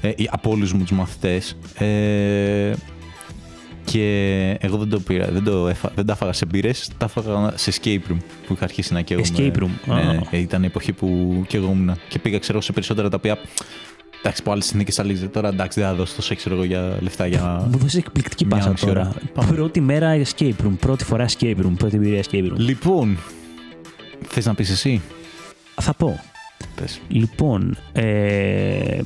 Ε, 0.00 0.10
από 0.30 0.50
όλους 0.50 0.72
μου 0.72 0.80
τους 0.80 0.92
μαθητές. 0.92 1.56
Ε, 1.78 2.72
και 3.92 4.56
εγώ 4.60 4.76
δεν 4.76 4.88
το 4.88 5.00
πήρα, 5.00 5.26
δεν, 5.30 5.44
το 5.44 5.68
έφα, 5.68 5.92
δεν 5.94 6.06
τα 6.06 6.12
έφαγα 6.12 6.32
σε 6.32 6.46
μπύρες, 6.46 6.90
τα 6.98 7.04
έφαγα 7.04 7.52
σε 7.56 7.72
escape 7.74 8.10
room 8.12 8.16
που 8.46 8.52
είχα 8.52 8.64
αρχίσει 8.64 8.92
να 8.92 9.00
καίγομαι. 9.02 9.26
Escape 9.36 9.56
room, 9.56 9.68
Ναι, 9.86 9.94
α. 9.94 10.04
ναι, 10.12 10.18
ε, 10.30 10.38
ήταν 10.38 10.62
η 10.62 10.66
εποχή 10.66 10.92
που 10.92 11.42
καίγόμουν 11.48 11.96
και 12.08 12.18
πήγα 12.18 12.38
ξέρω 12.38 12.60
σε 12.60 12.72
περισσότερα 12.72 13.08
τα 13.08 13.16
οποία. 13.16 13.38
Εντάξει, 14.18 14.40
από 14.44 14.52
άλλες 14.52 14.64
συνθήκες 14.66 14.98
άλλε 14.98 15.12
τώρα 15.12 15.48
εντάξει, 15.48 15.80
δεν 15.80 15.88
θα 15.88 15.94
δώσω 15.94 16.14
τόσο 16.16 16.34
ξέρω 16.34 16.54
εγώ 16.54 16.64
για 16.64 16.96
λεφτά 17.00 17.26
για. 17.26 17.66
Μου 17.70 17.78
δώσεις 17.78 17.94
εκπληκτική 17.98 18.46
Μια 18.46 18.56
πάσα 18.56 18.70
μισή 18.70 18.88
ώρα. 18.90 19.02
τώρα. 19.02 19.14
Πάμε. 19.34 19.52
Πρώτη 19.52 19.80
μέρα 19.80 20.20
escape 20.24 20.52
room, 20.64 20.76
πρώτη 20.80 21.04
φορά 21.04 21.26
escape 21.28 21.56
room, 21.56 21.72
πρώτη 21.78 21.96
εμπειρία 21.96 22.22
escape 22.30 22.44
room. 22.52 22.56
Λοιπόν, 22.56 23.18
θες 24.26 24.46
να 24.46 24.54
πεις 24.54 24.70
εσύ; 24.70 25.00
Θα 25.80 25.94
πω. 25.94 26.20
Πες. 26.74 27.00
Λοιπόν, 27.08 27.76
ε, 27.92 28.98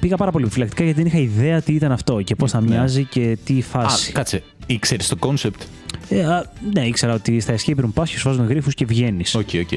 πήγα 0.00 0.16
πάρα 0.16 0.30
πολύ 0.30 0.44
επιφυλακτικά 0.44 0.84
γιατί 0.84 1.02
δεν 1.02 1.06
είχα 1.12 1.18
ιδέα 1.18 1.62
τι 1.62 1.72
ήταν 1.74 1.92
αυτό 1.92 2.22
και 2.22 2.34
πώς 2.34 2.50
θα 2.50 2.60
Ναι. 2.60 2.68
μοιάζει 2.68 3.04
και 3.04 3.38
τι 3.44 3.58
Α, 3.58 3.62
φάση. 3.62 4.12
κάτσε. 4.12 4.42
Ήξερες 4.66 5.08
το 5.08 5.16
concept; 5.20 5.60
Ε, 6.08 6.24
α, 6.24 6.44
ναι, 6.74 6.86
ήξερα 6.86 7.14
ότι 7.14 7.40
στα 7.40 7.54
escape 7.54 7.78
room 7.84 7.90
πα 7.94 8.04
και 8.04 8.18
σου 8.18 8.28
βάζουν 8.28 8.46
γρίφους 8.46 8.70
και 8.70 8.84
βγαίνεις. 8.84 9.34
Οκ, 9.34 9.48
οκ. 9.60 9.72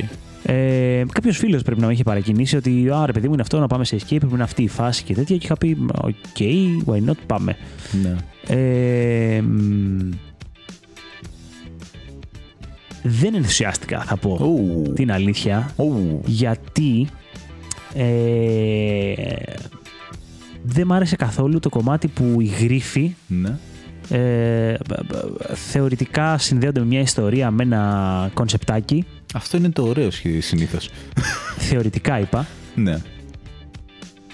Ε, 0.46 1.04
Κάποιος 1.12 1.38
φίλος 1.38 1.62
πρέπει 1.62 1.82
να 1.82 1.88
με 1.88 1.94
είχε 1.94 2.04
παρακινήσει 2.04 2.56
ότι 2.56 2.90
Α, 2.90 3.06
ρε 3.06 3.12
παιδί 3.12 3.28
μου 3.28 3.34
είναι 3.34 3.42
αυτό, 3.42 3.60
να 3.60 3.68
πάμε 3.68 3.86
σε 3.86 3.98
escape 4.00 4.16
room, 4.16 4.30
είναι 4.34 4.44
αυτή 4.44 4.64
η 4.64 4.68
φάση 4.68 5.04
και 5.04 5.14
τέτοια. 5.14 5.38
Και 5.38 5.46
είχα 5.46 5.58
πει: 5.58 5.78
Οκ, 6.02 6.14
why 6.86 7.10
not, 7.10 7.16
πάμε. 7.28 7.58
Ναι. 8.04 8.16
Ε, 8.48 9.42
μ, 9.42 10.10
δεν 13.04 13.36
ενθουσιάστηκα, 13.36 14.02
θα 14.02 14.18
πω 14.18 14.38
Ου. 14.42 14.92
την 14.96 15.12
αλήθεια, 15.12 15.72
Ου. 15.76 16.22
γιατί 16.26 17.08
ε, 17.94 19.14
δεν 20.64 20.86
μ' 20.88 20.94
άρεσε 20.94 21.16
καθόλου 21.16 21.60
το 21.60 21.70
κομμάτι 21.70 22.08
που 22.08 22.36
οι 22.42 22.46
γρίφοι 22.46 23.16
Ναι. 23.28 23.58
ε, 24.10 24.76
θεωρητικά 25.54 26.38
συνδέονται 26.38 26.80
με 26.80 26.86
μια 26.86 27.00
ιστορία, 27.00 27.52
με 27.52 27.64
ένα 27.64 28.30
κονσεπτάκι. 28.34 29.06
Αυτό 29.34 29.58
είναι 29.58 29.70
το 29.70 29.84
ωραίο 29.84 30.10
συνήθως. 30.40 30.90
θεωρητικά 31.58 32.20
είπα. 32.20 32.46
Ναι. 32.76 32.98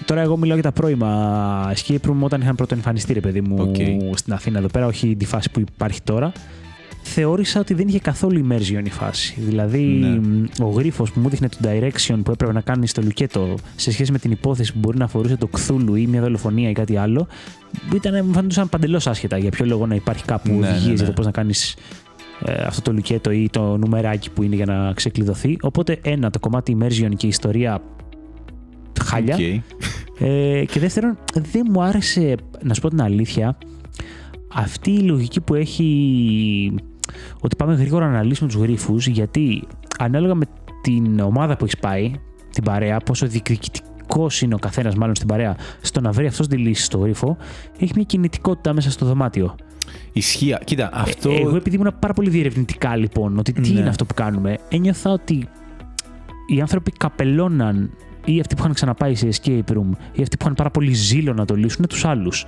Τώρα 0.04 0.20
εγώ 0.20 0.36
μιλάω 0.36 0.54
για 0.54 0.62
τα 0.62 0.72
πρώιμα 0.72 1.72
escape 1.74 2.08
room 2.08 2.16
όταν 2.20 2.40
είχαν 2.40 2.54
πρώτο 2.54 2.74
εμφανιστεί, 2.74 3.12
ρε 3.12 3.20
παιδί 3.20 3.40
μου, 3.40 3.56
Οκ. 3.60 3.76
στην 4.16 4.32
Αθήνα 4.32 4.58
εδώ 4.58 4.68
πέρα, 4.68 4.86
όχι 4.86 5.16
τη 5.16 5.24
φάση 5.24 5.50
που 5.50 5.60
υπάρχει 5.60 6.02
τώρα. 6.02 6.32
Θεώρησα 7.02 7.60
ότι 7.60 7.74
δεν 7.74 7.88
είχε 7.88 7.98
καθόλου 7.98 8.46
immersion 8.48 8.82
η 8.84 8.90
φάση. 8.90 9.34
Δηλαδή, 9.40 9.80
Ναι. 9.82 10.08
μ, 10.08 10.44
ο 10.62 10.68
γρίφος 10.68 11.12
που 11.12 11.20
μου 11.20 11.28
έδειχνε 11.28 11.48
το 11.48 11.56
direction 11.62 12.20
που 12.24 12.30
έπρεπε 12.30 12.52
να 12.52 12.60
κάνει 12.60 12.86
στο 12.86 13.02
λουκέτο 13.02 13.54
σε 13.76 13.92
σχέση 13.92 14.12
με 14.12 14.18
την 14.18 14.30
υπόθεση 14.30 14.72
που 14.72 14.78
μπορεί 14.78 14.98
να 14.98 15.04
αφορούσε 15.04 15.36
το 15.36 15.46
Cthulhu 15.46 15.94
ή 15.94 16.06
μια 16.06 16.20
δολοφονία 16.20 16.70
ή 16.70 16.72
κάτι 16.72 16.96
άλλο, 16.96 17.26
ήταν, 17.94 18.24
μου 18.26 18.32
φαινόντουσαν 18.32 18.68
παντελώς 18.68 19.06
άσχετα 19.06 19.38
για 19.38 19.50
ποιο 19.50 19.66
λόγο 19.66 19.86
να 19.86 19.94
υπάρχει 19.94 20.24
κάπου 20.24 20.50
Ναι, 20.52 20.58
ναι, 20.58 20.68
οδηγίες 20.68 20.86
ναι. 20.86 20.94
για 20.94 21.04
το 21.06 21.12
πώς 21.12 21.24
να 21.24 21.30
κάνεις 21.30 21.76
αυτό 22.66 22.82
το 22.82 22.92
λουκέτο 22.92 23.30
ή 23.30 23.48
το 23.52 23.76
νουμεράκι 23.76 24.30
που 24.30 24.42
είναι 24.42 24.54
για 24.54 24.66
να 24.66 24.92
ξεκλειδωθεί. 24.92 25.56
Οπότε, 25.60 25.98
ένα, 26.02 26.30
το 26.30 26.38
κομμάτι 26.38 26.76
immersion 26.80 27.10
και 27.16 27.26
η 27.26 27.28
ιστορία 27.28 27.82
χάλια. 29.04 29.34
Οκ. 29.34 29.40
Ε, 30.20 30.64
και 30.64 30.80
δεύτερον, 30.80 31.18
δεν 31.52 31.66
μου 31.70 31.82
άρεσε, 31.82 32.34
να 32.62 32.74
σου 32.74 32.80
πω 32.80 32.88
την 32.88 33.02
αλήθεια, 33.02 33.58
αυτή 34.54 34.90
η 34.90 34.98
λογική 35.00 35.40
που 35.40 35.54
έχει 35.54 36.74
ότι 37.40 37.56
πάμε 37.56 37.74
γρήγορα 37.74 38.04
να 38.06 38.12
λύσουμε 38.12 38.48
τους 38.50 38.60
γρίφους, 38.60 39.06
γιατί 39.06 39.66
ανάλογα 39.98 40.34
με 40.34 40.44
την 40.82 41.20
ομάδα 41.20 41.56
που 41.56 41.64
έχεις 41.64 41.78
πάει, 41.78 42.12
την 42.52 42.64
παρέα, 42.64 42.98
πόσο 42.98 43.26
διεκδικητικός 43.26 44.42
είναι 44.42 44.54
ο 44.54 44.58
καθένας 44.58 44.94
μάλλον 44.94 45.14
στην 45.14 45.28
παρέα, 45.28 45.56
στο 45.80 46.00
να 46.00 46.10
βρει 46.10 46.26
αυτός 46.26 46.48
τη 46.48 46.56
λύση 46.56 46.82
στο 46.82 46.98
γρίφο, 46.98 47.36
έχει 47.78 47.92
μια 47.94 48.04
κινητικότητα 48.04 48.72
μέσα 48.72 48.90
στο 48.90 49.06
δωμάτιο. 49.06 49.54
Ισχύει. 50.12 50.56
Κοίτα, 50.64 50.90
αυτό. 50.92 51.30
Εγώ 51.30 51.56
επειδή 51.56 51.76
ήμουν 51.76 51.94
πάρα 51.98 52.14
πολύ 52.14 52.30
διερευνητικά 52.30 52.96
λοιπόν, 52.96 53.38
ότι 53.38 53.52
τι 53.52 53.72
Ναι. 53.72 53.78
είναι 53.78 53.88
αυτό 53.88 54.04
που 54.04 54.14
κάνουμε, 54.14 54.58
ένιωθα 54.68 55.10
ότι 55.10 55.48
οι 56.54 56.60
άνθρωποι 56.60 56.90
καπελώναν 56.90 57.90
ή 58.24 58.40
αυτοί 58.40 58.54
που 58.54 58.60
είχαν 58.62 58.74
ξαναπάει 58.74 59.14
σε 59.14 59.28
escape 59.32 59.72
room 59.72 59.90
ή 60.12 60.22
αυτοί 60.22 60.36
που 60.36 60.42
είχαν 60.42 60.54
πάρα 60.54 60.70
πολύ 60.70 60.92
ζήλο 60.92 61.32
να 61.32 61.44
το 61.44 61.54
λύσουν 61.54 61.86
τους 61.86 62.04
άλλους. 62.04 62.44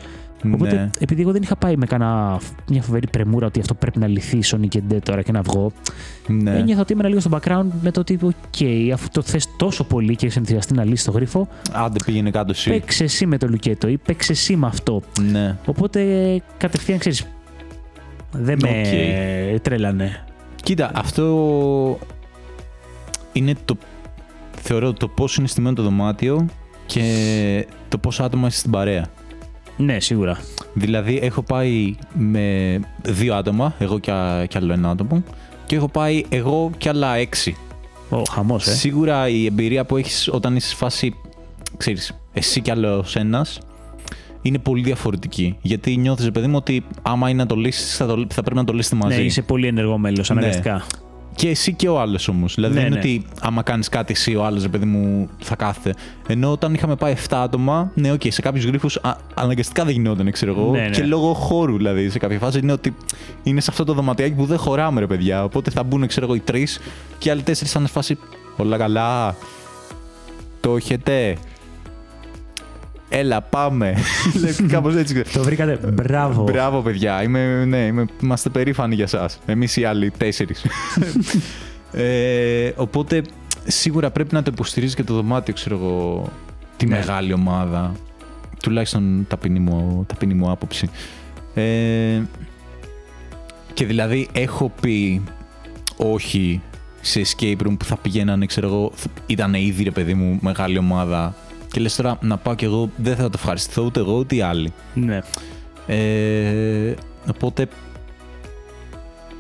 Οπότε, 0.54 0.74
Ναι. 0.74 0.90
επειδή 0.98 1.20
εγώ 1.22 1.32
δεν 1.32 1.42
είχα 1.42 1.56
πάει 1.56 1.76
με 1.76 1.86
κανένα, 1.86 2.40
μια 2.68 2.82
φοβερή 2.82 3.06
πρεμούρα 3.10 3.46
ότι 3.46 3.60
αυτό 3.60 3.74
πρέπει 3.74 3.98
να 3.98 4.06
λυθεί 4.06 4.38
Sonic 4.44 4.68
και 4.68 4.82
Dead 4.90 4.98
τώρα 5.02 5.22
και 5.22 5.32
να 5.32 5.42
βγω, 5.42 5.72
Ναι. 6.26 6.56
ένιωθα 6.58 6.80
ότι 6.80 6.92
ήμουν 6.92 7.06
λίγο 7.06 7.20
στο 7.20 7.30
background 7.32 7.64
με 7.82 7.90
το 7.90 8.00
ότι, 8.00 8.18
OK, 8.22 8.90
αφού 8.92 9.08
το 9.12 9.22
θες 9.22 9.48
τόσο 9.56 9.84
πολύ 9.84 10.16
και 10.16 10.24
έχεις 10.26 10.36
ενθουσιαστεί 10.36 10.74
να 10.74 10.84
λύσεις 10.84 11.04
το 11.04 11.10
γρίφο, 11.10 11.48
Άντε 11.72 11.98
πήγαινε 12.04 12.30
κάτω 12.30 12.50
εσύ. 12.50 12.70
παίξε 12.70 13.04
εσύ 13.04 13.26
με 13.26 13.38
το 13.38 13.46
λουκέτο 13.48 13.88
ή 13.88 13.98
παίξε 13.98 14.32
εσύ 14.32 14.56
με 14.56 14.66
αυτό. 14.66 15.02
Ναι. 15.30 15.56
Οπότε 15.66 16.00
κατευθείαν 16.56 16.98
ξέρεις. 16.98 17.26
Δεν 18.32 18.58
με 18.62 18.68
Οκ. 19.54 19.60
τρέλανε. 19.60 20.24
Κοίτα, 20.62 20.90
αυτό 20.94 21.98
είναι 23.32 23.54
το. 23.64 23.76
Θεωρώ 24.72 24.92
το 24.92 25.08
πώς 25.08 25.36
είναι 25.36 25.46
στημένο 25.46 25.74
το 25.74 25.82
δωμάτιο 25.82 26.46
και 26.86 27.66
το 27.88 27.98
πόσα 27.98 28.24
άτομα 28.24 28.46
είσαι 28.46 28.58
στην 28.58 28.70
παρέα. 28.70 29.06
Ναι, 29.76 30.00
σίγουρα. 30.00 30.38
Δηλαδή, 30.74 31.18
έχω 31.22 31.42
πάει 31.42 31.94
με 32.14 32.78
δύο 33.02 33.34
άτομα, 33.34 33.74
εγώ 33.78 33.98
και, 33.98 34.10
α- 34.10 34.46
και 34.46 34.58
άλλο 34.58 34.72
ένα 34.72 34.90
άτομο, 34.90 35.22
και 35.66 35.76
έχω 35.76 35.88
πάει 35.88 36.24
εγώ 36.28 36.70
και 36.78 36.88
άλλα 36.88 37.14
έξι. 37.16 37.56
Ο 38.10 38.22
χαμός, 38.30 38.66
ε. 38.66 38.74
Σίγουρα 38.74 39.28
η 39.28 39.46
εμπειρία 39.46 39.84
που 39.84 39.96
έχεις 39.96 40.28
όταν 40.32 40.56
είσαι 40.56 40.68
σε 40.68 40.74
φάση, 40.76 41.14
ξέρεις, 41.76 42.12
εσύ 42.32 42.60
κι 42.60 42.70
άλλος 42.70 43.16
ένας, 43.16 43.58
είναι 44.42 44.58
πολύ 44.58 44.82
διαφορετική. 44.82 45.56
Γιατί 45.62 45.96
νιώθεις, 45.96 46.24
ρε 46.24 46.30
παιδί 46.30 46.46
μου, 46.46 46.56
ότι 46.56 46.84
άμα 47.02 47.28
είναι 47.28 47.42
να 47.42 47.48
το 47.48 47.54
λύσεις, 47.54 47.96
θα, 47.96 48.06
το- 48.06 48.26
θα 48.32 48.42
πρέπει 48.42 48.56
να 48.56 48.64
το 48.64 48.72
λύσετε 48.72 48.96
μαζί. 48.96 49.16
Ναι, 49.18 49.22
είσαι 49.24 49.42
πολύ 49.42 49.66
ενεργό 49.66 49.98
μέλος, 49.98 50.30
αναγκαστικά. 50.30 50.82
Και 51.34 51.48
εσύ 51.48 51.72
και 51.72 51.88
ο 51.88 52.00
άλλος 52.00 52.28
όμως. 52.28 52.54
Δηλαδή 52.54 52.74
Ναι, 52.74 52.80
δεν 52.80 52.90
είναι 52.92 53.00
ναι. 53.00 53.08
ότι 53.08 53.26
άμα 53.40 53.62
κάνεις 53.62 53.88
κάτι 53.88 54.12
εσύ, 54.12 54.34
ο 54.36 54.44
άλλος, 54.44 54.62
ρε 54.62 54.68
παιδί 54.68 54.84
μου, 54.84 55.28
θα 55.38 55.56
κάθεται. 55.56 55.94
Ενώ 56.26 56.50
όταν 56.50 56.74
είχαμε 56.74 56.96
πάει 56.96 57.14
7 57.28 57.36
άτομα, 57.36 57.90
ναι, 57.94 58.12
οκ, 58.12 58.20
σε 58.28 58.40
κάποιους 58.40 58.64
γρίφους 58.64 58.88
αναγκαστικά 59.34 59.84
δεν 59.84 59.92
γινόταν, 59.94 60.30
ξέρω 60.30 60.52
εγώ. 60.58 60.70
Ναι, 60.70 60.80
ναι. 60.80 60.88
Και 60.88 61.02
λόγω 61.02 61.32
χώρου, 61.34 61.76
δηλαδή, 61.76 62.10
σε 62.10 62.18
κάποια 62.18 62.38
φάση 62.38 62.58
είναι 62.58 62.72
ότι 62.72 62.96
είναι 63.42 63.60
σε 63.60 63.66
αυτό 63.70 63.84
το 63.84 63.92
δωματιάκι 63.92 64.34
που 64.34 64.44
δεν 64.44 64.58
χωράμε, 64.58 65.00
ρε 65.00 65.06
παιδιά. 65.06 65.44
Οπότε 65.44 65.70
θα 65.70 65.82
μπουν, 65.82 66.06
ξέρω 66.06 66.26
εγώ, 66.26 66.34
οι 66.34 66.40
τρεις 66.40 66.80
και 67.18 67.28
οι 67.28 67.30
άλλοι 67.32 67.42
τέσσερις 67.42 67.72
θα 67.72 67.78
είναι 67.78 67.88
σε 67.88 67.94
φάση. 67.94 68.18
Όλα 68.56 68.76
καλά. 68.76 69.36
Το 70.60 70.76
έχετε. 70.76 71.36
Έλα, 73.14 73.40
πάμε. 73.40 73.94
Κάπως 74.72 74.94
έτσι. 74.96 75.22
Το 75.32 75.42
βρήκατε. 75.42 75.90
Μπράβο. 75.92 76.42
Μπράβο, 76.42 76.80
παιδιά. 76.80 77.22
Είμαι, 77.22 77.64
ναι, 77.64 77.76
είμαι, 77.78 78.04
είμαστε 78.22 78.48
περήφανοι 78.48 78.94
για 78.94 79.06
σας. 79.06 79.38
Εμείς 79.46 79.76
οι 79.76 79.84
άλλοι 79.84 80.10
τέσσερις. 80.10 80.64
ε, 81.92 82.70
οπότε, 82.76 83.22
σίγουρα 83.66 84.10
πρέπει 84.10 84.34
να 84.34 84.42
το 84.42 84.50
υποστηρίζεις 84.54 84.94
και 84.94 85.02
το 85.04 85.14
δωμάτιο, 85.14 85.54
ξέρω 85.54 85.76
εγώ, 85.76 86.28
τη 86.76 86.86
Ναι. 86.86 86.96
μεγάλη 86.96 87.32
ομάδα. 87.32 87.92
Τουλάχιστον 88.62 89.24
ταπεινή 89.28 89.58
μου, 89.58 90.04
ταπεινή 90.08 90.34
μου 90.34 90.50
άποψη. 90.50 90.90
Ε, 91.54 92.20
και 93.74 93.86
δηλαδή, 93.86 94.28
έχω 94.32 94.72
πει 94.80 95.22
όχι 95.96 96.60
σε 97.00 97.20
escape 97.20 97.56
room 97.66 97.76
που 97.78 97.84
θα 97.84 97.96
πηγαίνανε, 97.96 98.46
ξέρω 98.46 98.66
εγώ, 98.66 98.92
ήταν 99.26 99.54
ήδη 99.54 99.82
ρε 99.82 99.90
παιδί 99.90 100.14
μου 100.14 100.38
μεγάλη 100.40 100.78
ομάδα. 100.78 101.34
Και 101.72 101.80
λες 101.80 101.96
τώρα 101.96 102.18
να 102.20 102.36
πάω 102.36 102.54
κι 102.54 102.64
εγώ, 102.64 102.90
δεν 102.96 103.16
θα 103.16 103.22
το 103.22 103.30
ευχαριστηθώ 103.34 103.82
ούτε 103.82 104.00
εγώ 104.00 104.16
ούτε 104.18 104.34
οι 104.34 104.40
άλλοι. 104.40 104.72
Ναι. 104.94 105.18
Ε, 105.86 106.94
οπότε. 107.30 107.66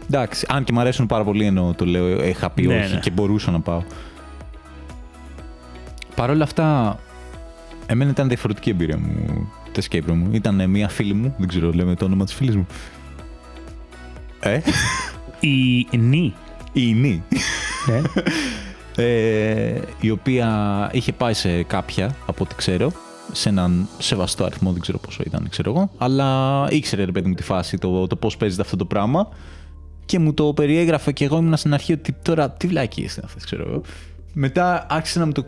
Εντάξει, 0.06 0.46
αν 0.48 0.64
και 0.64 0.72
μου 0.72 0.80
αρέσουν 0.80 1.06
πάρα 1.06 1.24
πολύ 1.24 1.44
ενώ 1.46 1.74
το 1.76 1.84
λέω, 1.84 2.24
είχα 2.24 2.50
πει 2.50 2.66
Ναι, 2.66 2.78
όχι 2.84 2.94
ναι. 2.94 3.00
και 3.00 3.10
μπορούσα 3.10 3.50
να 3.50 3.60
πάω. 3.60 3.82
Παρ' 6.14 6.30
όλα 6.30 6.44
αυτά, 6.44 6.98
εμένα 7.86 8.10
ήταν 8.10 8.28
διαφορετική 8.28 8.68
η 8.68 8.72
εμπειρία 8.72 8.98
μου 8.98 9.48
το 9.72 9.82
escape 9.84 10.10
room 10.10 10.14
μου. 10.14 10.28
Ήταν 10.32 10.70
μια 10.70 10.88
φίλη 10.88 11.12
μου, 11.12 11.34
δεν 11.38 11.48
ξέρω, 11.48 11.70
λέμε 11.72 11.94
το 11.94 12.04
όνομα 12.04 12.24
της 12.24 12.34
φίλης 12.34 12.56
μου. 12.56 12.66
Ε, 14.40 14.60
Η 15.40 15.88
νη. 15.96 16.34
η 16.72 16.94
Νή. 16.94 17.22
Ε; 17.88 18.02
ε, 18.96 19.80
η 20.00 20.10
οποία 20.10 20.88
είχε 20.92 21.12
πάει 21.12 21.34
σε 21.34 21.62
κάποια, 21.62 22.16
από 22.26 22.44
ό,τι 22.44 22.54
ξέρω, 22.54 22.92
σε 23.32 23.48
έναν 23.48 23.88
σεβαστό 23.98 24.44
αριθμό, 24.44 24.72
δεν 24.72 24.80
ξέρω 24.80 24.98
πόσο 24.98 25.22
ήταν, 25.26 25.46
ξέρω 25.50 25.70
εγώ, 25.70 25.90
αλλά 25.98 26.66
ήξερε 26.70 27.04
ρε 27.04 27.12
παιδί 27.12 27.28
μου 27.28 27.34
τη 27.34 27.42
φάση, 27.42 27.78
το, 27.78 28.06
το 28.06 28.16
πώς 28.16 28.36
παίζεται 28.36 28.62
αυτό 28.62 28.76
το 28.76 28.84
πράγμα 28.84 29.28
και 30.04 30.18
μου 30.18 30.34
το 30.34 30.52
περιέγραφε 30.52 31.12
και 31.12 31.24
εγώ 31.24 31.36
ήμουν 31.36 31.56
στην 31.56 31.74
αρχή 31.74 31.92
ότι 31.92 32.12
τώρα 32.22 32.50
τι 32.50 32.66
βλακείες 32.66 33.16
είναι 33.16 33.26
αυτές, 33.26 33.44
ξέρω 33.44 33.68
εγώ. 33.68 33.80
Μετά 34.32 34.86
άρχισε 34.88 35.18
να 35.18 35.26
μου 35.26 35.32
το, 35.32 35.44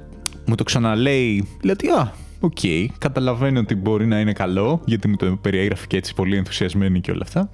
μου 0.46 0.54
το 0.54 0.64
ξαναλέει, 0.64 1.48
λέει 1.62 1.72
ότι 1.72 1.88
α, 1.88 2.12
οκ, 2.40 2.58
καταλαβαίνω 2.98 3.60
ότι 3.60 3.74
μπορεί 3.74 4.06
να 4.06 4.20
είναι 4.20 4.32
καλό, 4.32 4.80
γιατί 4.84 5.08
μου 5.08 5.16
το 5.16 5.38
περιέγραφε 5.40 5.86
και 5.86 5.96
έτσι 5.96 6.14
πολύ 6.14 6.36
ενθουσιασμένη 6.36 7.00
και 7.00 7.10
όλα 7.10 7.22
αυτά. 7.22 7.50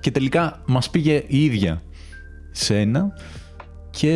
Και 0.00 0.10
τελικά 0.10 0.62
μας 0.66 0.90
πήγε 0.90 1.24
η 1.26 1.44
ίδια 1.44 1.82
σε 2.50 2.78
ένα 2.78 3.12
και 3.98 4.10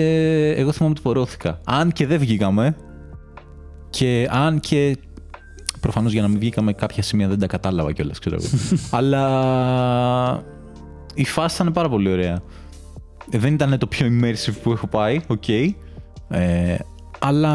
εγώ 0.56 0.72
θυμάμαι 0.72 0.94
ότι 0.98 1.02
πωρώθηκα. 1.02 1.60
Αν 1.64 1.92
και 1.92 2.06
δεν 2.06 2.18
βγήκαμε 2.18 2.76
και 3.90 4.28
αν 4.30 4.60
και 4.60 4.96
προφανώς 5.80 6.12
για 6.12 6.22
να 6.22 6.28
μην 6.28 6.38
βγήκαμε 6.38 6.72
κάποια 6.72 7.02
σημεία 7.02 7.28
δεν 7.28 7.38
τα 7.38 7.46
κατάλαβα 7.46 7.92
κιόλας, 7.92 8.18
ξέρω 8.18 8.36
εγώ. 8.40 8.46
Αλλά 8.98 10.42
η 11.14 11.24
φάση 11.24 11.62
ήταν 11.62 11.72
πάρα 11.72 11.88
πολύ 11.88 12.10
ωραία. 12.10 12.40
Ε, 13.30 13.38
Δεν 13.38 13.52
ήταν 13.54 13.78
το 13.78 13.86
πιο 13.86 14.06
immersive 14.06 14.54
που 14.62 14.72
έχω 14.72 14.86
πάει, 14.86 15.20
οκ. 15.26 15.48
Ε, 15.48 16.76
αλλά 17.18 17.50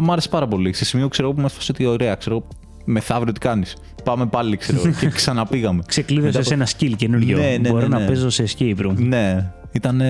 μ' 0.00 0.10
άρεσε 0.12 0.28
πάρα 0.28 0.48
πολύ. 0.48 0.72
Σε 0.72 0.84
σημείο 0.84 1.08
ξέρω 1.08 1.26
εγώ 1.28 1.36
που 1.36 1.42
ήμασταν 1.42 1.52
φάση 1.52 1.70
ότι 1.70 1.86
ωραία, 1.86 2.14
ξέρω 2.14 2.36
εγώ, 2.36 2.46
μεθαύριο 2.84 3.32
τι 3.32 3.40
κάνεις. 3.40 3.76
Πάμε 4.04 4.26
πάλι, 4.26 4.56
ξέρω 4.56 4.80
εγώ. 4.84 4.94
και 5.00 5.08
ξαναπήγαμε. 5.18 5.82
Ξεκλείδωσες 5.86 6.34
Μετά 6.34 6.48
σε 6.48 6.54
ένα 6.54 6.66
skill 6.66 6.96
καινούριο. 6.96 7.38
Ναι, 7.38 7.56
ναι, 7.60 7.68
Μπορώ 7.68 7.88
ναι, 7.88 7.96
ναι. 7.96 8.00
να 8.02 8.06
παίζω 8.06 8.30
σε 8.30 8.44
escape 8.48 8.78
room. 8.78 8.94
Ναι, 8.96 9.52
ήταν, 9.72 10.00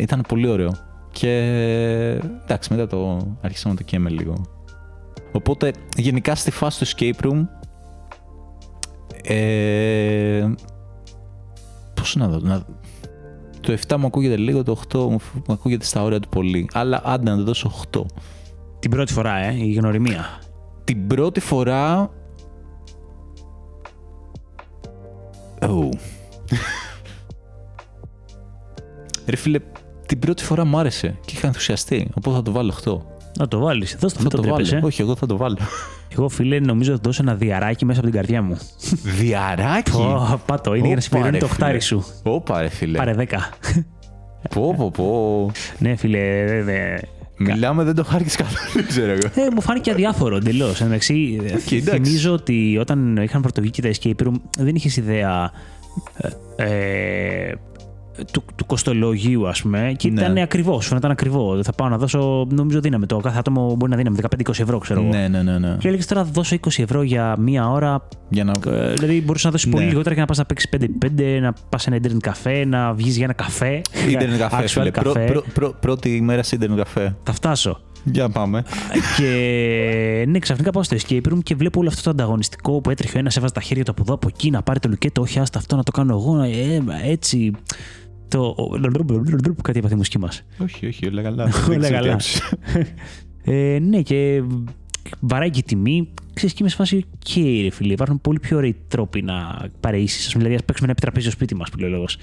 ήταν 0.00 0.22
πολύ 0.28 0.48
ωραίο. 0.48 0.72
Και 1.18 1.30
εντάξει, 2.42 2.72
μετά 2.72 2.86
το 2.86 3.26
άρχισα 3.40 3.68
να 3.68 3.74
το 3.74 3.82
καίμε 3.82 4.10
λίγο. 4.10 4.46
Οπότε, 5.32 5.72
γενικά 5.96 6.34
στη 6.34 6.50
φάση 6.50 6.78
του 6.78 6.86
escape 6.86 7.26
room, 7.26 7.46
ε, 9.22 10.46
πώς 11.94 12.16
να 12.16 12.28
δω, 12.28 12.38
να, 12.38 12.64
το 13.60 13.78
7 13.88 13.96
μου 13.96 14.06
ακούγεται 14.06 14.36
λίγο, 14.36 14.62
το 14.62 14.80
8 14.88 14.94
μου 14.94 15.18
μου 15.34 15.52
ακούγεται 15.52 15.84
στα 15.84 16.02
όρια 16.02 16.20
του 16.20 16.28
πολύ. 16.28 16.68
Αλλά 16.72 17.02
άντε 17.04 17.30
να 17.30 17.36
το 17.36 17.42
δώσω 17.42 17.72
8. 17.92 18.00
Την 18.78 18.90
πρώτη 18.90 19.12
φορά, 19.12 19.36
ε, 19.36 19.54
η 19.64 19.72
γνωριμία. 19.72 20.40
Την 20.84 21.06
πρώτη 21.06 21.40
φορά... 21.40 22.10
Oh. 25.60 25.88
Ρε 29.26 29.36
φίλε, 29.36 29.60
την 30.06 30.18
πρώτη 30.18 30.44
φορά 30.44 30.64
μ' 30.64 30.76
άρεσε 30.76 31.18
και 31.24 31.32
είχα 31.36 31.46
ενθουσιαστεί, 31.46 32.08
οπότε 32.14 32.36
θα 32.36 32.42
το 32.42 32.52
βάλω 32.52 32.74
8. 32.84 32.96
Να 33.38 33.48
το 33.48 33.58
βάλεις. 33.58 33.96
Δώστε 34.00 34.16
Θα 34.18 34.22
μην 34.22 34.30
το, 34.30 34.36
το 34.36 34.42
τρέπεσαι. 34.42 34.74
βάλω. 34.74 34.86
Όχι, 34.86 35.00
εγώ 35.02 35.16
θα 35.16 35.26
το 35.26 35.36
βάλω. 35.36 35.56
Εγώ, 36.12 36.28
φίλε, 36.28 36.58
νομίζω 36.60 36.92
ότι 36.92 37.00
δώσω 37.04 37.22
ένα 37.22 37.34
διαράκι 37.34 37.84
μέσα 37.84 38.00
από 38.00 38.08
την 38.08 38.16
καρδιά 38.18 38.42
μου. 38.42 38.56
Διαράκι! 39.18 39.90
Ω, 39.96 40.40
πάτο, 40.46 40.74
είναι 40.74 40.86
για 40.86 40.94
να 40.94 41.00
συμπληρώνει 41.00 41.36
Ωπα, 41.36 41.40
το 41.40 41.46
ρε, 41.46 41.52
χτάρι 41.54 41.80
φίλε. 41.80 42.00
σου. 42.00 42.04
Όπα 42.22 42.60
ρε 42.60 42.68
φίλε. 42.68 42.98
Πάρε 42.98 43.14
10. 43.18 43.24
Πω 44.54 44.74
πω 44.76 44.90
πω. 44.90 45.50
ναι, 45.78 45.96
φίλε, 45.96 46.44
δε, 46.46 46.62
δε. 46.62 46.98
Μιλάμε 47.38 47.84
δεν 47.84 47.94
το 47.94 48.04
χάρηκες 48.04 48.36
καθόλου, 48.36 48.86
ξέρω 48.86 49.10
εγώ. 49.12 49.26
Ε, 49.34 49.50
μου 49.54 49.60
φάνηκε 49.60 49.90
αδιάφορο 49.90 50.36
εντελώς. 50.36 50.80
Εντάξει, 50.80 51.38
εντάξει. 51.42 51.80
θυμίζω 51.80 52.32
ότι 52.32 52.76
όταν 52.80 53.16
είχαν 53.16 53.42
πρωτοβγεί 53.42 53.82
τα 53.82 53.90
escape 53.94 54.26
room 54.26 54.34
δεν 54.58 54.74
είχες 54.74 54.96
ιδέα 54.96 55.50
ε, 56.16 56.64
ε, 57.48 57.52
του, 58.32 58.42
του 58.56 58.66
κοστολογίου, 58.66 59.48
ας 59.48 59.62
πούμε, 59.62 59.92
και 59.96 60.10
Ναι. 60.10 60.20
ήταν 60.20 60.36
ακριβώς. 60.38 60.86
Φαίνονταν 60.86 61.10
ακριβό. 61.10 61.62
Θα 61.62 61.72
πάω 61.72 61.88
να 61.88 61.98
δώσω, 61.98 62.46
νομίζω 62.50 62.80
δύναμη. 62.80 63.06
Το 63.06 63.16
κάθε 63.16 63.38
άτομο 63.38 63.74
μπορεί 63.76 63.90
να 63.90 63.96
δίναμε 63.96 64.16
15-20 64.16 64.62
ευρώ, 64.62 64.78
ξέρω 64.78 65.00
εγώ. 65.00 65.08
ναι, 65.10 65.28
ναι, 65.28 65.42
ναι, 65.42 65.58
ναι. 65.58 65.76
Και 65.78 65.88
έλεγες 65.88 66.06
τώρα 66.06 66.24
θα 66.24 66.30
δώσω 66.32 66.56
20 66.56 66.82
ευρώ 66.82 67.02
για 67.02 67.36
μία 67.38 67.68
ώρα. 67.70 68.08
Για 68.28 68.44
να... 68.44 68.52
ε, 68.72 68.92
Δηλαδή 68.94 69.20
μπορούσε 69.22 69.46
να 69.46 69.52
δώσεις 69.52 69.68
πολύ 69.70 69.84
Ναι. 69.84 69.90
λιγότερα 69.90 70.14
και 70.14 70.20
να 70.20 70.26
πας 70.26 70.38
να 70.38 70.44
παίξεις 70.44 70.68
5-5, 70.76 71.38
να 71.40 71.52
πας 71.68 71.82
σε 71.82 71.90
ένα 71.90 71.98
internet 72.02 72.16
καφέ, 72.20 72.64
να 72.64 72.92
βγεις 72.92 73.14
για 73.16 73.24
ένα 73.24 73.32
καφέ. 73.34 73.82
Ίντερνετ 74.10 74.38
καφέ, 74.38 74.62
Actual 74.64 74.66
φίλε. 74.68 74.90
Πρω- 74.90 75.12
καφέ. 75.12 75.24
πρω- 75.26 75.44
πρω- 75.54 75.74
Πρώτη 75.80 76.16
ημέρα 76.16 76.42
σε 76.42 76.54
ίντερνετ 76.54 76.78
καφέ. 76.78 77.16
Θα 77.22 77.32
φτάσω. 77.32 77.80
Για 78.04 78.28
πάμε. 78.28 78.62
και 79.16 80.24
ναι, 80.28 80.38
ξαφνικά 80.38 80.70
πάω 80.70 80.82
στο 80.82 80.96
escape 80.96 81.26
room 81.32 81.38
και 81.42 81.54
βλέπω 81.54 81.80
όλο 81.80 81.88
αυτό 81.88 82.02
το 82.02 82.10
ανταγωνιστικό 82.10 82.80
που 82.80 82.90
έτρεχε 82.90 83.16
ο 83.16 83.18
ένας, 83.20 83.36
έβαζε 83.36 83.52
τα 83.54 83.60
χέρια 83.60 83.84
του 83.84 83.90
από 83.90 84.02
εδώ, 84.04 84.14
από 84.14 84.28
εκεί, 84.34 84.50
να 84.50 84.62
πάρει 84.62 84.78
το 84.80 84.88
λουκέτο. 84.88 85.22
Όχι, 85.22 85.38
άστα 85.38 85.58
αυτό 85.58 85.76
να 85.76 85.82
το 85.82 85.92
κάνω 85.92 86.12
εγώ. 86.14 86.42
Ε, 86.42 87.10
έτσι. 87.10 87.50
Το. 88.28 88.54
Κάτι 89.62 89.78
είπα 89.78 89.88
τη 89.88 89.94
μουσική 89.94 90.18
μας. 90.18 90.42
όχι, 90.58 90.86
όχι, 90.86 91.06
όλα 91.08 91.22
καλά. 91.22 91.44
Όλα 91.68 91.78
Δεν 91.78 91.92
καλά. 91.92 92.16
ξέρω. 92.16 92.46
Ε, 93.48 93.78
ναι, 93.82 94.02
και 94.02 94.42
βαράει 95.20 95.50
και 95.50 95.58
η 95.58 95.62
τιμή. 95.62 96.08
Ξέρεις 96.34 96.52
και 96.54 96.58
είμαι 96.60 96.70
σε 96.70 96.76
φάση, 96.76 96.96
οκ, 97.14 97.36
ρε 97.62 97.70
φίλε. 97.70 97.92
Υπάρχουν 97.92 98.20
πολύ 98.20 98.38
πιο 98.38 98.56
ωραίοι 98.56 98.76
τρόποι 98.88 99.22
να 99.22 99.66
παρεήσεις. 99.80 100.26
Α 100.26 100.30
πούμε, 100.30 100.38
δηλαδή, 100.38 100.54
ας 100.54 100.64
παίξουμε 100.64 100.88
ένα 100.88 100.96
επιτραπέζιο 100.98 101.30
σπίτι 101.30 101.54
μας, 101.54 101.70
που 101.70 101.78
λέει 101.78 101.88
ο 101.88 101.92
λόγος. 101.92 102.16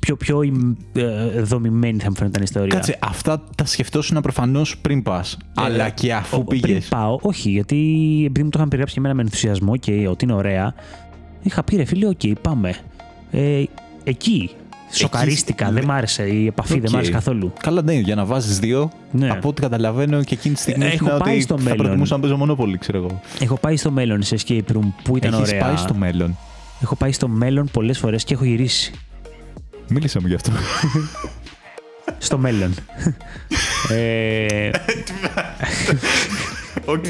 πιο, 0.00 0.16
πιο 0.16 0.40
ε, 0.92 1.40
δομημένη 1.42 1.98
θα 2.00 2.08
μου 2.08 2.16
φαίνεται 2.16 2.38
η 2.40 2.42
ιστορία. 2.42 2.68
Κάτσε, 2.68 2.98
αυτά 3.02 3.44
τα 3.56 3.64
σκεφτόσουν 3.66 4.20
προφανώς 4.20 4.78
πριν 4.78 5.02
πας. 5.02 5.36
αλλά 5.54 5.88
και 5.88 6.14
αφού 6.14 6.38
Ο- 6.38 6.44
πήγε. 6.44 6.60
Πριν 6.62 6.82
πάω, 6.88 7.18
όχι, 7.22 7.50
γιατί 7.50 7.76
επειδή 8.26 8.42
μου 8.42 8.48
το 8.50 8.56
είχαν 8.58 8.68
περιγράψει 8.68 8.94
και 8.94 9.00
εμένα 9.00 9.14
με 9.14 9.22
ενθουσιασμό 9.22 9.76
και 9.76 10.08
ότι 10.08 10.24
είναι 10.24 10.34
ωραία, 10.34 10.74
είχα 11.42 11.62
πει 11.62 11.76
ρε 11.76 11.84
φίλε, 11.84 12.06
οκ, 12.06 12.20
πάμε. 12.40 12.74
Ε, 13.30 13.62
εκεί 14.04 14.50
σοκαρίστηκα, 14.94 15.66
ναι. 15.66 15.72
δεν 15.72 15.84
μ' 15.84 15.90
άρεσε 15.90 16.22
η 16.22 16.46
επαφή, 16.46 16.80
δεν 16.80 16.90
μ' 16.92 16.94
άρεσε 16.94 17.10
Οκ. 17.10 17.16
καθόλου. 17.16 17.52
Καλά, 17.60 17.82
ναι, 17.82 17.92
για 17.94 18.14
να 18.14 18.24
βάζεις 18.24 18.58
δύο. 18.58 18.90
Ναι. 19.10 19.30
Από 19.30 19.48
ό,τι 19.48 19.60
καταλαβαίνω 19.60 20.22
και 20.24 20.34
εκείνη 20.34 20.54
τη 20.54 20.60
στιγμή 20.60 20.84
Έχω 20.84 20.94
ήσουν 20.94 21.18
πάει 21.18 21.32
ότι 21.34 21.42
στο 21.42 21.56
θα 21.56 21.62
μέλλον. 21.62 21.78
προτιμούσα 21.78 22.14
να 22.14 22.20
παίζω 22.20 22.36
μονόπολη, 22.36 22.78
ξέρω 22.78 22.98
εγώ. 22.98 23.20
Έχω 23.40 23.56
πάει 23.58 23.76
στο 23.76 23.90
μέλλον 23.90 24.22
σε 24.22 24.36
escape 24.46 24.72
room 24.76 24.92
που 25.02 25.16
ήταν 25.16 25.32
Έχεις 25.34 25.48
ωραία. 25.48 25.60
πάει 25.64 25.76
στο 25.76 25.94
μέλλον. 25.94 26.36
Έχω 26.82 26.96
πάει 26.96 27.12
στο 27.12 27.28
μέλλον 27.28 27.68
πολλές 27.72 27.98
φορές 27.98 28.24
και 28.24 28.34
έχω 28.34 28.44
γυρίσει. 28.44 28.92
Μίλησα 29.88 30.20
μου 30.20 30.26
γι' 30.26 30.34
αυτό. 30.34 30.50
Στο 32.18 32.38
μέλλον. 32.38 32.74
ε, 33.90 34.70
Οκ. 36.84 37.04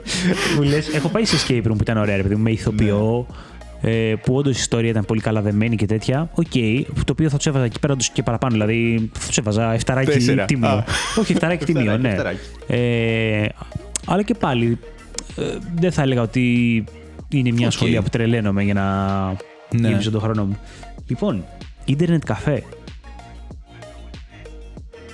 μου 0.56 0.62
λες, 0.62 0.88
έχω 0.94 1.08
πάει 1.08 1.24
σε 1.24 1.36
escape 1.36 1.58
room 1.66 1.76
που 1.76 1.78
ήταν 1.80 1.96
ωραία, 1.96 2.16
ρε 2.16 2.22
παιδί 2.22 2.34
μου, 2.34 2.42
με 2.42 2.50
ηθοποιό. 2.50 3.26
Ε, 3.82 4.14
που 4.22 4.34
όντως 4.34 4.56
η 4.56 4.58
ιστορία 4.60 4.90
ήταν 4.90 5.04
πολύ 5.04 5.20
καλά 5.20 5.40
δεμένη 5.42 5.76
και 5.76 5.86
τέτοια. 5.86 6.30
Οκ, 6.34 6.52
το 7.04 7.12
οποίο 7.12 7.28
θα 7.28 7.36
τους 7.36 7.46
έβαζα 7.46 7.64
εκεί 7.64 7.78
πέρα 7.80 7.92
όντως 7.92 8.08
και 8.10 8.22
παραπάνω. 8.22 8.52
Δηλαδή 8.52 9.10
θα 9.18 9.26
τους 9.26 9.38
έβαζα 9.38 9.72
εφταράκι 9.72 10.10
Τέσσερα. 10.10 10.44
τίμιο. 10.44 10.68
Α. 10.68 10.84
Όχι, 11.18 11.32
εφταράκι 11.32 11.64
τίμιο, 11.64 11.80
Εφταράκι, 11.92 12.02
ναι. 12.02 12.08
εφταράκι. 12.08 12.38
Ε, 12.66 13.46
αλλά 14.06 14.22
και 14.22 14.34
πάλι 14.34 14.78
ε, 15.36 15.42
δεν 15.80 15.92
θα 15.92 16.02
έλεγα 16.02 16.22
ότι 16.22 16.84
είναι 17.28 17.50
μια 17.52 17.66
Οκ. 17.66 17.72
ασχολία 17.72 18.02
που 18.02 18.08
τρελαίνομαι 18.08 18.62
για 18.62 18.74
να 18.74 19.26
Ναι. 19.80 19.88
γεμίσω 19.88 20.10
τον 20.10 20.20
χρόνο 20.20 20.44
μου. 20.44 20.58
Λοιπόν, 21.06 21.44
ίντερνετ 21.84 22.22
καφέ. 22.24 22.62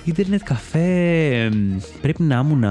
Ίντερνετ 0.05 0.41
καφέ 0.45 1.31
εμ, 1.35 1.79
πρέπει 2.03 2.23
να 2.23 2.39
ήμουν 2.45 2.65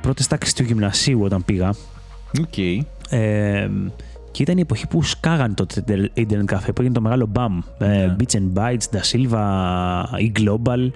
πρώτης 0.00 0.26
τάξης 0.26 0.52
του 0.54 0.62
γυμνασίου 0.62 1.22
όταν 1.22 1.44
πήγα. 1.44 1.74
Οκ. 2.40 2.58
Ε, 3.10 3.68
και 4.36 4.42
ήταν 4.42 4.56
η 4.58 4.60
εποχή 4.60 4.86
που 4.86 5.02
σκάγαν 5.02 5.54
το 5.54 5.66
ίντερνετ 6.14 6.46
καφέ, 6.46 6.72
που 6.72 6.80
έγινε 6.80 6.94
το 6.94 7.00
μεγάλο 7.00 7.26
μπαμ. 7.26 7.58
Ε, 7.78 7.86
Ναι. 7.86 8.16
Bits 8.18 8.36
and 8.36 8.52
Bytes, 8.62 8.96
Da 8.96 9.00
Silva, 9.12 10.18
η 10.18 10.32
Global, 10.38 10.90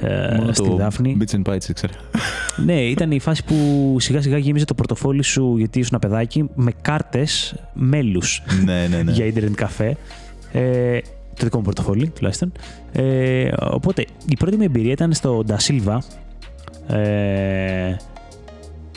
ε, 0.00 0.36
Μόνο 0.36 0.52
στη 0.52 0.68
το 0.68 0.76
Δάφνη. 0.76 1.16
Bits 1.20 1.34
and 1.34 1.52
Bytes, 1.52 1.68
ήξερα. 1.68 1.92
Ναι, 2.66 2.80
ήταν 2.80 3.10
η 3.10 3.18
φάση 3.20 3.44
που 3.44 3.96
σιγά 4.00 4.22
σιγά 4.22 4.38
γέμιζε 4.38 4.64
το 4.64 4.74
πορτοφόλι 4.74 5.22
σου 5.22 5.56
γιατί 5.56 5.78
ήσουν 5.78 5.98
παιδάκι 5.98 6.50
με 6.54 6.72
κάρτες 6.82 7.54
μέλους 7.72 8.42
ναι, 8.64 8.86
ναι, 8.86 9.02
ναι. 9.02 9.12
για 9.12 9.24
ίντερνετ 9.24 9.54
καφέ. 9.54 9.96
Ε, 10.52 10.98
το 11.34 11.44
δικό 11.44 11.56
μου 11.56 11.62
πορτοφόλι 11.64 12.08
τουλάχιστον. 12.08 12.52
Ε, 12.92 13.50
οπότε 13.70 14.04
η 14.28 14.36
πρώτη 14.36 14.56
μου 14.56 14.62
εμπειρία 14.62 14.92
ήταν 14.92 15.12
στο 15.12 15.44
Da 15.48 15.56
Silva. 15.56 15.98
Ε, 16.96 17.96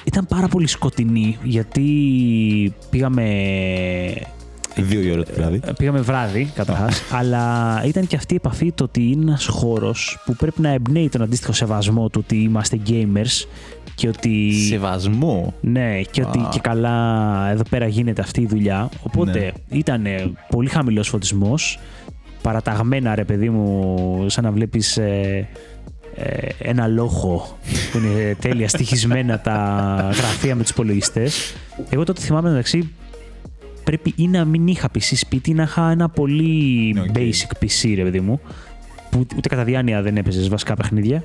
ήταν 0.08 0.26
πάρα 0.26 0.48
πολύ 0.48 0.68
σκοτεινή 0.68 1.38
γιατί 1.44 1.84
πήγαμε 2.90 3.24
Δύο 4.76 5.02
η 5.02 5.12
ώρα 5.12 5.24
το 5.24 5.32
βράδυ. 5.36 5.60
Πήγαμε 5.78 6.00
βράδυ, 6.00 6.52
καταρχάς. 6.56 7.02
αλλά 7.12 7.82
ήταν 7.86 8.08
και 8.08 8.16
αυτή 8.16 8.34
η 8.34 8.36
επαφή 8.38 8.72
το 8.72 8.84
ότι 8.84 9.02
είναι 9.12 9.22
ένας 9.22 9.46
χώρος 9.46 10.22
που 10.26 10.36
πρέπει 10.36 10.62
να 10.62 10.70
εμπνέει 10.70 11.10
τον 11.10 11.22
αντίστοιχο 11.22 11.54
σεβασμό 11.54 12.10
του 12.10 12.22
ότι 12.24 12.36
είμαστε 12.38 12.80
gamers 12.88 13.48
και 13.96 14.08
ότι. 14.08 14.52
Σεβασμό; 14.54 15.54
Ναι, 15.62 16.02
και 16.12 16.22
ότι 16.22 16.40
Α. 16.40 16.50
και 16.52 16.60
καλά 16.60 17.48
εδώ 17.52 17.64
πέρα 17.70 17.88
γίνεται 17.88 18.22
αυτή 18.22 18.42
η 18.42 18.46
δουλειά. 18.48 18.90
Οπότε 19.04 19.54
Ναι. 19.70 19.78
ήταν 19.78 20.06
πολύ 20.50 20.70
χαμηλός 20.70 21.08
φωτισμός. 21.08 21.80
Παραταγμένα, 22.42 23.16
ρε 23.16 23.24
παιδί 23.24 23.50
μου, 23.50 24.26
σαν 24.30 24.44
να 24.44 24.52
βλέπεις 24.52 25.00
ένα 26.60 26.88
λόχο 26.88 27.58
που 27.92 27.98
είναι 27.98 28.36
τέλεια 28.40 28.68
στοιχισμένα 28.70 29.40
τα 29.40 29.54
γραφεία 30.16 30.56
με 30.56 30.62
τους 30.62 30.72
υπολογιστές. 30.72 31.56
Εγώ 31.90 32.04
τότε 32.04 32.22
θυμάμαι 32.22 32.50
μεταξύ 32.50 32.90
πρέπει 33.84 34.14
ή 34.16 34.28
να 34.28 34.46
μην 34.46 34.68
είχα 34.68 34.88
PC 34.94 35.00
σπίτι 35.16 35.50
ή 35.50 35.54
να 35.54 35.64
είχα 35.64 35.92
ένα 35.92 36.10
πολύ 36.10 36.92
Ναι, 36.94 37.02
οκ. 37.02 37.08
basic 37.14 37.64
PC, 37.64 37.94
ρε 37.96 38.04
παιδί 38.04 38.20
μου, 38.20 38.40
που 39.10 39.26
ούτε 39.38 39.50
κατά 39.50 39.64
διάνοια 39.64 40.02
δεν 40.02 40.18
έπαιζες 40.18 40.50
βασικά 40.50 40.74
παιχνίδια. 40.74 41.24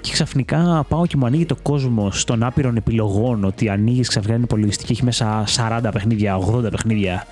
Και 0.00 0.12
ξαφνικά 0.12 0.84
πάω 0.88 1.06
και 1.06 1.16
μου 1.16 1.26
ανοίγει 1.26 1.46
το 1.46 1.56
κόσμο 1.62 2.12
των 2.24 2.42
άπειρων 2.42 2.76
επιλογών 2.76 3.44
ότι 3.44 3.68
ανοίγεις 3.68 4.08
ξαφνικά 4.08 4.34
ένα 4.34 4.44
υπολογιστή 4.44 4.84
και 4.84 4.92
έχει 4.92 5.04
μέσα 5.04 5.44
40 5.56 5.88
παιχνίδια, 5.92 6.38
80 6.38 6.70
παιχνίδια. 6.70 7.26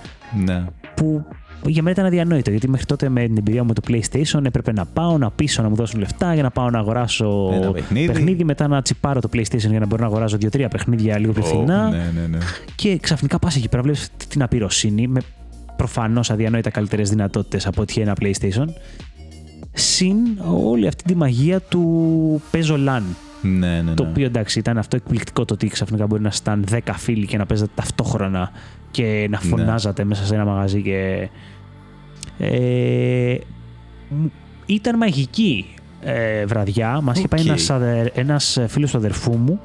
Ναι. 0.44 0.64
Που 0.94 1.24
για 1.66 1.82
μένα 1.82 1.90
ήταν 1.90 2.04
αδιανόητο 2.06 2.50
γιατί 2.50 2.68
μέχρι 2.68 2.86
τότε 2.86 3.08
με 3.08 3.24
την 3.26 3.36
εμπειρία 3.36 3.62
μου 3.64 3.68
με 3.68 3.74
το 3.74 3.82
PlayStation 3.88 4.44
έπρεπε 4.44 4.72
να 4.72 4.84
πάω 4.86 5.18
να 5.18 5.30
πείσω 5.30 5.62
να 5.62 5.68
μου 5.68 5.74
δώσουν 5.74 5.98
λεφτά 6.00 6.34
για 6.34 6.42
να 6.42 6.50
πάω 6.50 6.70
να 6.70 6.78
αγοράσω 6.78 7.50
Ένα 7.52 7.72
παιχνίδι. 8.06 8.44
μετά 8.44 8.68
να 8.68 8.82
τσιπάρω 8.82 9.20
το 9.20 9.28
PlayStation 9.32 9.68
για 9.70 9.78
να 9.80 9.86
μπορώ 9.86 10.02
να 10.02 10.08
αγοράσω 10.08 10.36
2-3 10.40 10.66
παιχνίδια 10.70 11.18
λίγο 11.18 11.32
πιο 11.32 11.42
φθηνά. 11.42 11.86
Ω, 11.86 11.90
Ναι, 11.90 11.96
ναι, 11.96 12.26
ναι. 12.26 12.38
Και 12.74 12.98
ξαφνικά 12.98 13.38
πας 13.38 13.56
εκεί 13.56 13.68
πέρα, 13.68 13.82
βλέπεις 13.82 14.10
την 14.28 14.42
απειροσύνη 14.42 15.06
με 15.06 15.20
προφανώς 15.76 16.30
αδιανόητα 16.30 16.70
καλύτερες 16.70 17.10
δυνατότητες 17.10 17.66
από 17.66 17.82
ότι 17.82 17.92
είχε 17.92 18.02
ένα 18.02 18.14
PlayStation. 18.20 18.66
Συν 19.72 20.16
όλη 20.64 20.86
αυτή 20.86 21.04
τη 21.04 21.14
μαγεία 21.16 21.60
του 21.60 22.42
παίζω 22.50 22.74
LAN. 22.74 23.02
Ναι, 23.42 23.82
ναι, 23.82 23.94
Το 23.94 24.02
ναι. 24.02 24.08
οποίο 24.10 24.24
εντάξει 24.26 24.58
ήταν 24.58 24.78
αυτό 24.78 24.96
εκπληκτικό 24.96 25.44
το 25.44 25.54
ότι 25.54 25.66
ξαφνικά 25.68 26.06
μπορεί 26.06 26.22
να 26.22 26.30
ήταν 26.40 26.64
10 26.70 26.78
φίλοι 26.96 27.26
και 27.26 27.36
να 27.36 27.46
παίζατε 27.46 27.70
ταυτόχρονα 27.74 28.50
και 28.90 29.26
να 29.30 29.40
Ναι. 29.42 29.48
φωνάζατε 29.48 30.04
μέσα 30.04 30.24
σε 30.26 30.34
ένα 30.34 30.44
μαγαζί 30.44 30.82
και. 30.82 31.28
Ε, 32.38 33.36
μου- 34.08 34.32
ήταν 34.66 34.96
μαγική 34.96 35.66
ε, 36.00 36.44
βραδιά. 36.46 37.00
Μας 37.00 37.18
είχε 37.18 37.28
πάει 37.28 37.40
Οκ. 37.40 37.46
ένας, 37.46 37.70
αδερ, 37.70 38.06
ένας 38.18 38.58
φίλος 38.68 38.90
του 38.90 38.96
αδερφού 38.96 39.36
μου. 39.36 39.60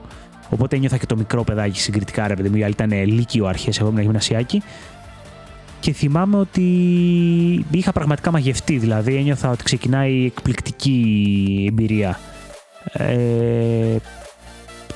Οπότε 0.49 0.75
ένιωθα 0.75 0.97
και 0.97 1.05
το 1.05 1.15
μικρό 1.17 1.43
παιδάκι 1.43 1.79
συγκριτικά, 1.79 2.27
ρε 2.27 2.35
παιδί 2.35 2.49
μου. 2.49 2.55
Οι 2.55 2.63
άλλοι 2.63 2.71
ήταν 2.73 2.91
λύκειο 3.05 3.45
αρχές, 3.45 3.79
εγώ 3.79 3.89
ήμουν 3.89 4.01
γυμνασιάκι. 4.01 4.61
Και 5.79 5.91
θυμάμαι 5.93 6.37
ότι 6.37 6.61
είχα 7.71 7.91
πραγματικά 7.91 8.31
μαγευτεί. 8.31 8.77
Δηλαδή 8.77 9.15
ένιωθα 9.15 9.49
ότι 9.49 9.63
ξεκινάει 9.63 10.25
εκπληκτική 10.25 11.65
εμπειρία. 11.69 12.19
Ε, 12.91 13.95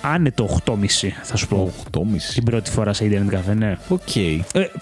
άνετο 0.07 0.59
8,5 0.65 0.75
θα 1.23 1.37
σου 1.37 1.47
πω. 1.47 1.73
8,5. 1.91 2.01
Την 2.33 2.43
πρώτη 2.43 2.71
φορά 2.71 2.93
σε 2.93 3.05
Internet 3.11 3.33
Cafe, 3.35 3.55
ναι. 3.55 3.77
Οκ. 3.89 4.15
Ε, 4.15 4.39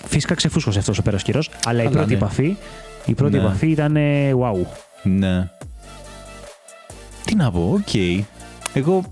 φυσικά 0.08 0.34
ξεφούσκωσε 0.36 0.80
αυτό 0.80 0.98
όσο 0.98 1.02
πέρασε 1.02 1.24
καιρός, 1.24 1.50
αλλά 1.66 1.80
η 1.82 1.84
Καλά, 1.84 1.96
πρώτη 1.96 2.10
ναι. 2.12 2.16
επαφή, 2.18 2.56
η 3.06 3.14
πρώτη 3.14 3.36
Ναι. 3.38 3.44
επαφή 3.44 3.68
ήταν 3.70 3.96
ε, 3.96 4.32
wow. 4.40 4.66
Ναι. 5.04 5.50
Τι 7.26 7.36
να 7.36 7.52
πω, 7.52 7.72
οκ. 7.74 7.94
Εγώ 8.74 9.04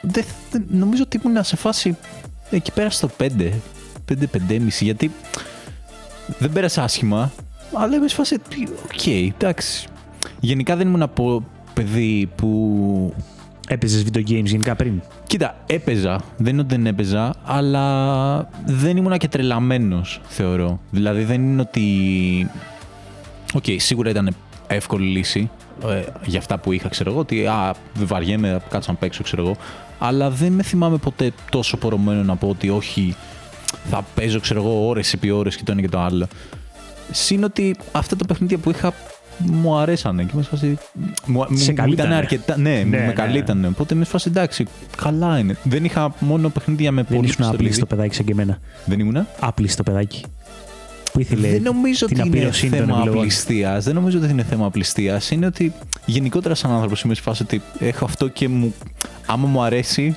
δεν, 0.00 0.24
δεν- 0.50 0.64
νομίζω 0.70 1.02
ότι 1.02 1.20
ήμουν 1.24 1.44
σε 1.44 1.56
φάση 1.56 1.96
εκεί 2.50 2.72
πέρα 2.72 2.90
στο 2.90 3.10
5. 3.18 3.28
5-5,5 4.08 4.68
γιατί 4.80 5.10
δεν 6.38 6.52
πέρασα 6.52 6.80
άσχημα, 6.80 7.32
αλλά 7.74 7.96
είμαι 7.96 8.08
σε 8.08 8.14
φάση, 8.14 8.36
οκ, 8.84 9.06
εντάξει. 9.06 9.86
Γενικά 10.40 10.76
δεν 10.76 10.86
ήμουν 10.86 11.02
από 11.02 11.44
παιδί 11.74 12.28
που 12.36 13.14
Έπαιζες 13.72 14.04
video 14.12 14.18
games 14.18 14.44
γενικά 14.44 14.74
πριν; 14.74 15.02
Κοίτα, 15.26 15.56
έπαιζα. 15.66 16.20
Δεν 16.36 16.52
είναι 16.52 16.60
ότι 16.60 16.74
δεν 16.74 16.86
έπαιζα, 16.86 17.34
αλλά 17.44 18.48
δεν 18.66 18.96
ήμουνα 18.96 19.16
και 19.16 19.28
τρελαμένος, 19.28 20.20
θεωρώ. 20.28 20.80
Δηλαδή 20.90 21.24
δεν 21.24 21.42
είναι 21.42 21.60
ότι. 21.60 22.50
Οκ, 23.54 23.64
σίγουρα 23.76 24.10
ήταν 24.10 24.36
εύκολη 24.66 25.06
λύση 25.06 25.50
ε, 25.88 26.02
για 26.24 26.38
αυτά 26.38 26.58
που 26.58 26.72
είχα, 26.72 26.88
ξέρω 26.88 27.10
εγώ. 27.10 27.20
Ότι 27.20 27.46
α, 27.46 27.74
δεν 27.94 28.06
βαριέμαι, 28.06 28.48
θα 28.48 28.68
κάτσω 28.68 28.92
να 28.92 28.98
παίξω, 28.98 29.22
ξέρω 29.22 29.42
εγώ. 29.42 29.56
Αλλά 29.98 30.30
δεν 30.30 30.52
με 30.52 30.62
θυμάμαι 30.62 30.96
ποτέ 30.96 31.32
τόσο 31.50 31.76
πωρωμένο 31.76 32.22
να 32.22 32.36
πω 32.36 32.48
ότι 32.48 32.70
όχι, 32.70 33.16
θα 33.90 34.04
παίζω, 34.14 34.40
ξέρω 34.40 34.60
εγώ, 34.60 34.88
ώρες 34.88 35.12
επί 35.12 35.30
ώρες 35.30 35.56
και 35.56 35.62
το 35.64 35.72
ένα 35.72 35.80
και 35.80 35.88
το 35.88 35.98
άλλο. 35.98 36.26
Συν 37.10 37.44
ότι 37.44 37.76
αυτά 37.92 38.16
τα 38.16 38.24
παιχνίδια 38.24 38.58
που 38.58 38.70
είχα 38.70 38.92
μου 39.50 39.76
αρέσανε 39.76 40.22
και 40.22 40.30
είμαι 40.34 40.42
σε 40.42 40.48
φάση. 40.48 40.78
Μου, 41.26 41.44
Σε 41.54 41.70
μου- 41.70 41.76
καλύπτανε. 41.76 42.08
ήταν 42.08 42.12
αρκετά. 42.12 42.56
Ναι, 42.56 42.70
Ναι, 42.70 42.84
με 42.84 43.06
ναι. 43.06 43.12
καλύπτανε. 43.12 43.66
Οπότε 43.66 43.94
είμαι 43.94 44.04
σε 44.04 44.10
φάση 44.10 44.28
εντάξει, 44.28 44.66
καλά 44.96 45.38
είναι. 45.38 45.56
Δεν 45.62 45.84
είχα 45.84 46.14
μόνο 46.18 46.48
παιχνίδια 46.48 46.92
με 46.92 47.02
Δεν 47.02 47.16
πολύ 47.16 47.28
ήσουν 47.28 47.44
άπλιστο 47.44 47.64
πιστολίδι. 47.64 47.86
παιδάκι 47.96 48.14
σαν 48.14 48.24
και 48.24 48.32
εμένα. 48.32 48.58
Δεν 48.84 49.00
ήμουνα; 49.00 49.26
Άπλιστο 49.40 49.82
παιδάκι. 49.82 50.24
Που 51.12 51.20
ήθελε 51.20 51.48
δεν 51.48 51.62
νομίζω 51.62 52.06
την 52.06 52.18
ότι 52.20 52.28
είναι 52.28 52.36
απειροσύνη 52.38 52.70
των 52.70 52.80
θέμα 52.80 52.92
επιλογών. 52.96 53.18
απληστίας. 53.20 53.84
Δεν 53.84 53.94
νομίζω 53.94 54.18
ότι 54.18 54.30
είναι 54.30 54.42
θέμα 54.42 54.66
απληστίας. 54.66 55.30
Είναι 55.30 55.46
ότι 55.46 55.72
γενικότερα 56.06 56.54
σαν 56.54 56.70
άνθρωπος 56.70 57.02
είμαι 57.02 57.14
σε 57.14 57.22
φάση 57.22 57.42
ότι 57.42 57.62
έχω 57.78 58.04
αυτό 58.04 58.28
και 58.28 58.48
μου. 58.48 58.74
Άμα 59.26 59.46
μου 59.48 59.62
αρέσει, 59.62 60.16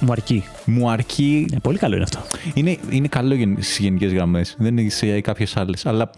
Μου 0.00 0.12
αρκεί. 0.12 0.44
μου 0.64 0.90
αρκεί. 0.90 1.46
Ε, 1.52 1.56
πολύ 1.62 1.78
καλό 1.78 1.94
είναι 1.94 2.04
αυτό. 2.04 2.20
Είναι, 2.54 2.76
είναι 2.90 3.08
καλό 3.08 3.34
στις 3.60 3.78
γενικές 3.78 4.12
γραμμές. 4.12 4.54
Δεν 4.58 4.76
είναι 4.76 4.90
σε 4.90 5.20
κάποιες 5.20 5.56
άλλες. 5.56 5.86
Αλλά 5.86 6.10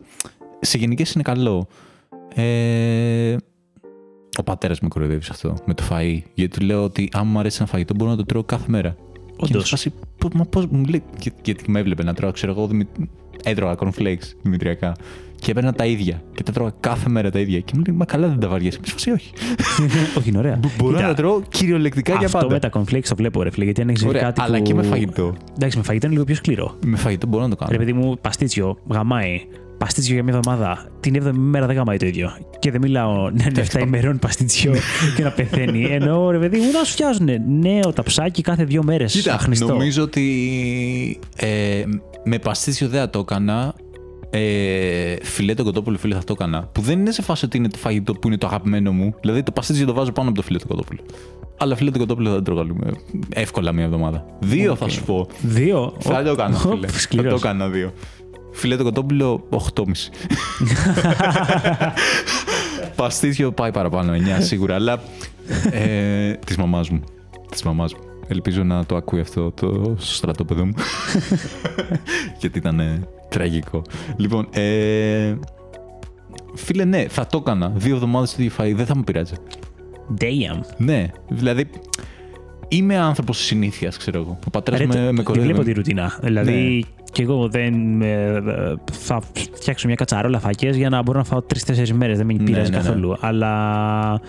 σε 0.61 0.79
γενικές 0.79 1.13
είναι 1.13 1.23
καλό. 1.23 1.69
Ε, 2.35 3.37
ο 4.39 4.43
πατέρας 4.43 4.81
με 4.81 4.89
κοροϊδεύει 4.89 5.23
σε 5.25 5.31
αυτό 5.33 5.55
με 5.67 5.75
το 5.75 5.83
φαΐ. 5.91 6.19
Γιατί 6.35 6.59
του 6.59 6.65
λέω 6.65 6.85
ότι 6.85 7.09
άμα 7.13 7.31
μου 7.31 7.39
αρέσει 7.39 7.57
ένα 7.61 7.69
φαγητό 7.69 7.95
μπορώ 7.95 8.11
να 8.11 8.17
το 8.17 8.25
τρώω 8.25 8.43
κάθε 8.45 8.65
μέρα. 8.69 8.91
Και 8.91 9.21
είμαι 9.31 9.37
Όντως. 9.37 9.63
σε 9.63 9.69
φάση, 9.69 9.93
«Πώς- 10.19 10.33
μα 10.35 10.45
πώς 10.45 10.67
μου 10.67 10.85
λέει, 10.85 11.03
και- 11.19 11.33
γιατί 11.45 11.71
με 11.71 11.79
έβλεπε 11.81 12.03
να 12.05 12.15
τρώω, 12.15 12.31
ξέρω 12.31 12.53
εγώ, 12.53 12.67
Δημη- 12.67 12.89
έτρωγα 13.45 13.77
cornflakes 13.79 14.33
δημητριακά. 14.43 14.93
Και 15.39 15.51
έπαιρνα 15.51 15.73
τα 15.73 15.87
ίδια. 15.87 16.23
Και 16.35 16.43
τα 16.43 16.53
τρώγα 16.53 16.73
κάθε 16.81 17.09
μέρα 17.09 17.31
τα 17.31 17.39
ίδια. 17.39 17.61
Και 17.61 17.73
μου 17.77 17.83
λέει, 17.87 17.97
Μα 17.97 18.05
καλά 18.05 18.29
δεν 18.29 18.39
τα 18.39 18.49
βαριέσαι. 18.49 18.79
Με 18.81 18.87
σφασί, 18.87 19.11
όχι. 19.11 19.33
Όχι, 20.19 20.29
είναι 20.29 20.39
ωραία. 20.39 20.61
Μπορώ 20.79 20.93
Κοίτα, 20.97 21.09
να 21.09 21.15
τα 21.15 21.23
τρώω 21.23 21.41
κυριολεκτικά 21.49 22.15
για 22.15 22.27
Αυτό 22.27 22.39
πάντα. 22.39 22.53
με 22.53 22.59
τα 22.59 22.71
cornflakes 22.75 23.09
το 23.09 23.15
βλέπω, 23.15 23.43
ρε 23.43 23.51
φίλε, 23.51 23.65
γιατί 23.65 23.81
αν 23.81 23.89
έχεις 23.89 24.05
Ωραία, 24.05 24.23
κάτι. 24.23 24.41
αλλά 24.41 24.57
που... 24.57 24.63
και 24.63 24.75
με 24.75 24.83
φαγητό. 24.83 25.35
Εντάξει, 25.55 25.77
με 25.77 25.83
φαγητό 25.83 26.07
είναι 26.07 26.15
λίγο 26.15 26.27
πιο 26.27 26.35
σκληρό. 26.35 26.79
Με 26.87 26.97
φαγητό 26.97 27.27
μπορώ 27.27 27.43
να 27.43 27.49
το 27.51 27.57
κάνω. 27.57 27.71
Ρε 27.73 27.79
παιδί 27.79 27.93
μου, 27.93 28.19
παστίτσιο, 28.21 28.79
γαμάει. 28.91 29.41
Παστίτσιο 29.79 30.15
για 30.15 30.23
μια 30.23 30.35
εβδομάδα. 30.37 30.87
Την 31.01 31.23
7η 31.25 31.33
μέρα 31.35 31.67
δεν 31.67 31.77
γαμάει 31.77 31.97
το 31.97 32.07
ίδιο. 32.07 32.31
Και 32.59 32.71
δεν 32.71 32.81
μιλάω 32.81 33.31
να 33.31 33.45
είναι 33.49 33.65
7 33.73 33.81
ημερών 33.81 34.19
παστίτσιο 34.19 34.75
και 35.17 35.23
να 35.23 35.31
πεθαίνει. 35.31 35.85
Ενώ 35.85 36.31
ρε 36.31 36.39
παιδί 36.39 36.59
μου, 36.59 36.71
να 36.73 36.85
σου 36.85 36.93
φτιάζουν 36.93 37.29
νέο 37.61 37.93
ταψάκι 37.93 38.43
κάθε 38.43 38.65
δύο 38.65 38.83
μέρες. 38.83 39.13
Κοίτα, 39.13 39.35
αχνιστό. 39.35 39.67
νομίζω 39.67 40.03
ότι 40.03 41.19
ε, 41.37 41.83
με 42.25 42.39
παστίτσιο 42.39 42.89
δεν 42.89 43.01
θα 43.01 43.11
το 43.11 43.19
έκανα. 43.19 43.75
Ε, 44.31 45.17
φιλέτο 45.23 45.65
κοτόπουλο, 45.65 45.99
φίλε, 45.99 46.15
θα 46.15 46.25
το 46.25 46.33
έκανα. 46.39 46.63
Που 46.73 46.81
δεν 46.81 46.99
είναι 46.99 47.11
σε 47.11 47.23
φάση 47.23 47.45
ότι 47.45 47.57
είναι 47.57 47.69
το 47.69 47.79
φαγητό 47.79 48.13
που 48.15 48.27
είναι 48.27 48.37
το 48.39 48.47
αγαπημένο 48.47 48.93
μου. 48.93 49.15
Δηλαδή 49.21 49.43
το 49.43 49.53
παστίτσιο 49.53 49.87
το 49.87 49.95
βάζω 49.95 50.13
πάνω 50.13 50.29
από 50.29 50.39
το 50.39 50.45
φιλέτο 50.45 50.67
κοτόπουλο. 50.67 51.01
Αλλά 51.59 51.77
φιλέτο 51.77 51.99
κοτόπουλο 51.99 52.31
δεν 52.33 52.43
τρώγα 52.45 52.63
λίγο, 52.63 52.77
ε, 52.87 52.91
εύκολα 53.41 53.73
μία 53.73 53.85
εβδομάδα. 53.85 54.27
Δύο 54.41 54.75
θα 54.77 54.89
σου 54.89 55.03
πω. 55.05 55.27
Δύο; 55.43 55.95
Θα 55.99 56.23
το 56.23 56.31
έκανα, 56.31 56.57
Ω, 56.57 56.59
φίλε. 56.59 56.87
Θα 56.87 56.99
σκληρός. 56.99 57.31
το 57.31 57.49
έκανα 57.49 57.69
δύο. 57.69 57.93
Φιλέτο 58.55 58.83
κοτόπουλο 58.85 59.49
8,5. 59.51 59.85
Παστίτσιο 62.97 63.53
πάει 63.53 63.71
παραπάνω, 63.71 64.13
9 64.13 64.19
σίγουρα. 64.39 64.75
Αλλά 64.75 65.01
ε, 65.71 66.33
της 66.33 66.57
μαμάς 66.57 66.91
μου. 66.91 67.01
Της 67.51 67.63
μαμάς 67.63 67.95
μου. 67.95 68.01
Ελπίζω 68.29 68.63
να 68.63 68.87
το 68.87 68.97
ακούει 68.97 69.21
αυτό 69.21 69.51
το 69.53 69.95
στρατόπεδο 69.99 70.65
μου. 70.67 70.73
Γιατί 72.41 72.59
ήταν 72.59 72.81
ε, 72.81 73.01
τραγικό. 73.29 73.83
Λοιπόν, 74.17 74.49
ε, 74.53 75.35
φίλε, 76.55 76.85
ναι, 76.85 77.07
θα 77.09 77.27
το 77.27 77.39
έκανα. 77.39 77.73
Δύο 77.77 77.95
εβδομάδες 77.95 78.35
το 78.35 78.43
ίδιο 78.43 78.55
φαΐ, 78.59 78.73
δεν 78.77 78.87
θα 78.87 78.97
μου 78.97 79.05
πειράζει. 79.05 79.35
Damn. 80.21 80.61
Ναι, 80.77 81.07
δηλαδή 81.29 81.67
είμαι 82.69 82.97
άνθρωπος 82.97 83.45
συνήθειας, 83.45 83.97
ξέρω 83.97 84.21
εγώ. 84.21 84.39
Ο 84.47 84.51
πατέρας 84.51 84.81
Ρε, 84.81 84.87
με, 84.87 84.95
το- 84.95 85.01
με 85.01 85.13
τη 85.13 85.23
κοροϊδεύει. 85.23 85.53
βλέπω 85.53 85.69
τη 85.69 85.73
ρουτίνα. 85.75 86.19
Δηλαδή, 86.23 86.53
Ναι. 86.53 86.81
Και 87.15 87.23
εγώ 87.23 87.49
δεν. 87.49 88.03
ε, 88.03 88.33
ε, 88.37 88.75
θα 88.93 89.21
φτιάξω 89.53 89.87
μια 89.87 89.97
κατσαρόλα 89.97 90.39
φακές 90.39 90.77
για 90.77 90.89
να 90.89 91.03
μπορώ 91.03 91.19
να 91.19 91.25
φάω 91.25 91.43
τρει-τέσσερι 91.43 91.95
μέρες. 91.95 92.17
Δεν 92.17 92.27
με 92.27 92.33
Ναι, 92.33 92.43
πειράζει 92.45 92.71
ναι, 92.71 92.77
ναι. 92.77 92.83
καθόλου. 92.83 93.17
Αλλά 93.21 94.21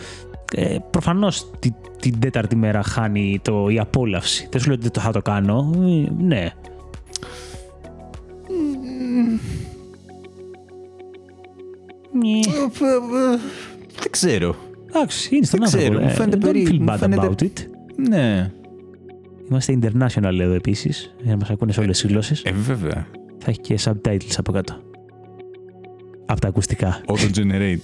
ε, 0.55 0.77
προφανώς 0.91 1.49
τη, 1.59 1.69
την 1.99 2.19
τέταρτη 2.19 2.55
μέρα 2.55 2.83
χάνει 2.83 3.39
το, 3.41 3.67
η 3.69 3.79
απόλαυση. 3.79 4.47
Δεν 4.51 4.59
σου 4.61 4.65
λέω 4.67 4.75
ότι 4.75 4.83
δεν 4.83 4.91
το 4.93 4.99
θα 4.99 5.11
το 5.11 5.21
κάνω. 5.21 5.71
Ε, 5.75 6.23
ναι. 6.23 6.49
Ναι. 12.13 12.39
Δεν 14.01 14.11
ξέρω. 14.11 14.55
Εντάξει, 14.87 15.35
είναι 15.35 15.45
στον 15.45 15.59
Δεν 15.59 15.67
ξέρω, 15.67 15.83
άνθρωπο. 15.85 16.05
μου 16.05 16.11
φαίνεται 16.11 16.37
don't 16.37 16.41
περί- 16.41 16.67
feel 16.67 16.77
μου 16.79 16.85
bad 16.93 16.95
φαίνεται- 16.97 17.25
about 17.29 17.43
it. 17.43 17.65
Ναι. 18.09 18.51
Είμαστε 19.49 19.79
international 19.81 20.39
εδώ 20.39 20.53
επίσης, 20.53 21.15
για 21.21 21.31
να 21.31 21.37
μας 21.37 21.49
ακούνε 21.49 21.71
σε 21.71 21.79
όλες 21.79 21.99
τις 21.99 22.11
γλώσσες. 22.11 22.41
Ε, 22.43 22.51
βέβαια. 22.51 23.07
Θα 23.37 23.49
έχει 23.49 23.59
και 23.59 23.79
subtitles 23.83 24.33
από 24.37 24.51
κάτω. 24.51 24.81
Από 26.25 26.41
τα 26.41 26.47
ακουστικά. 26.47 27.01
Auto-generate. 27.07 27.79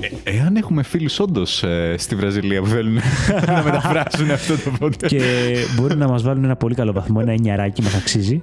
Ε, 0.00 0.36
εάν 0.36 0.56
έχουμε 0.56 0.82
φίλους 0.82 1.18
όντως 1.18 1.64
στη 1.96 2.14
Βραζιλία 2.14 2.60
που 2.60 2.66
θέλουν 2.66 2.94
να 3.46 3.62
μεταφράσουν 3.62 4.30
αυτό 4.30 4.54
το 4.56 4.72
podcast. 4.80 5.06
και 5.06 5.54
μπορεί 5.76 5.96
να 5.96 6.08
μας 6.08 6.22
βάλουν 6.22 6.44
ένα 6.44 6.56
πολύ 6.56 6.74
καλό 6.74 6.92
βαθμό, 6.92 7.18
ένα 7.22 7.32
εννιαράκι 7.32 7.82
μας 7.82 7.94
αξίζει. 7.94 8.42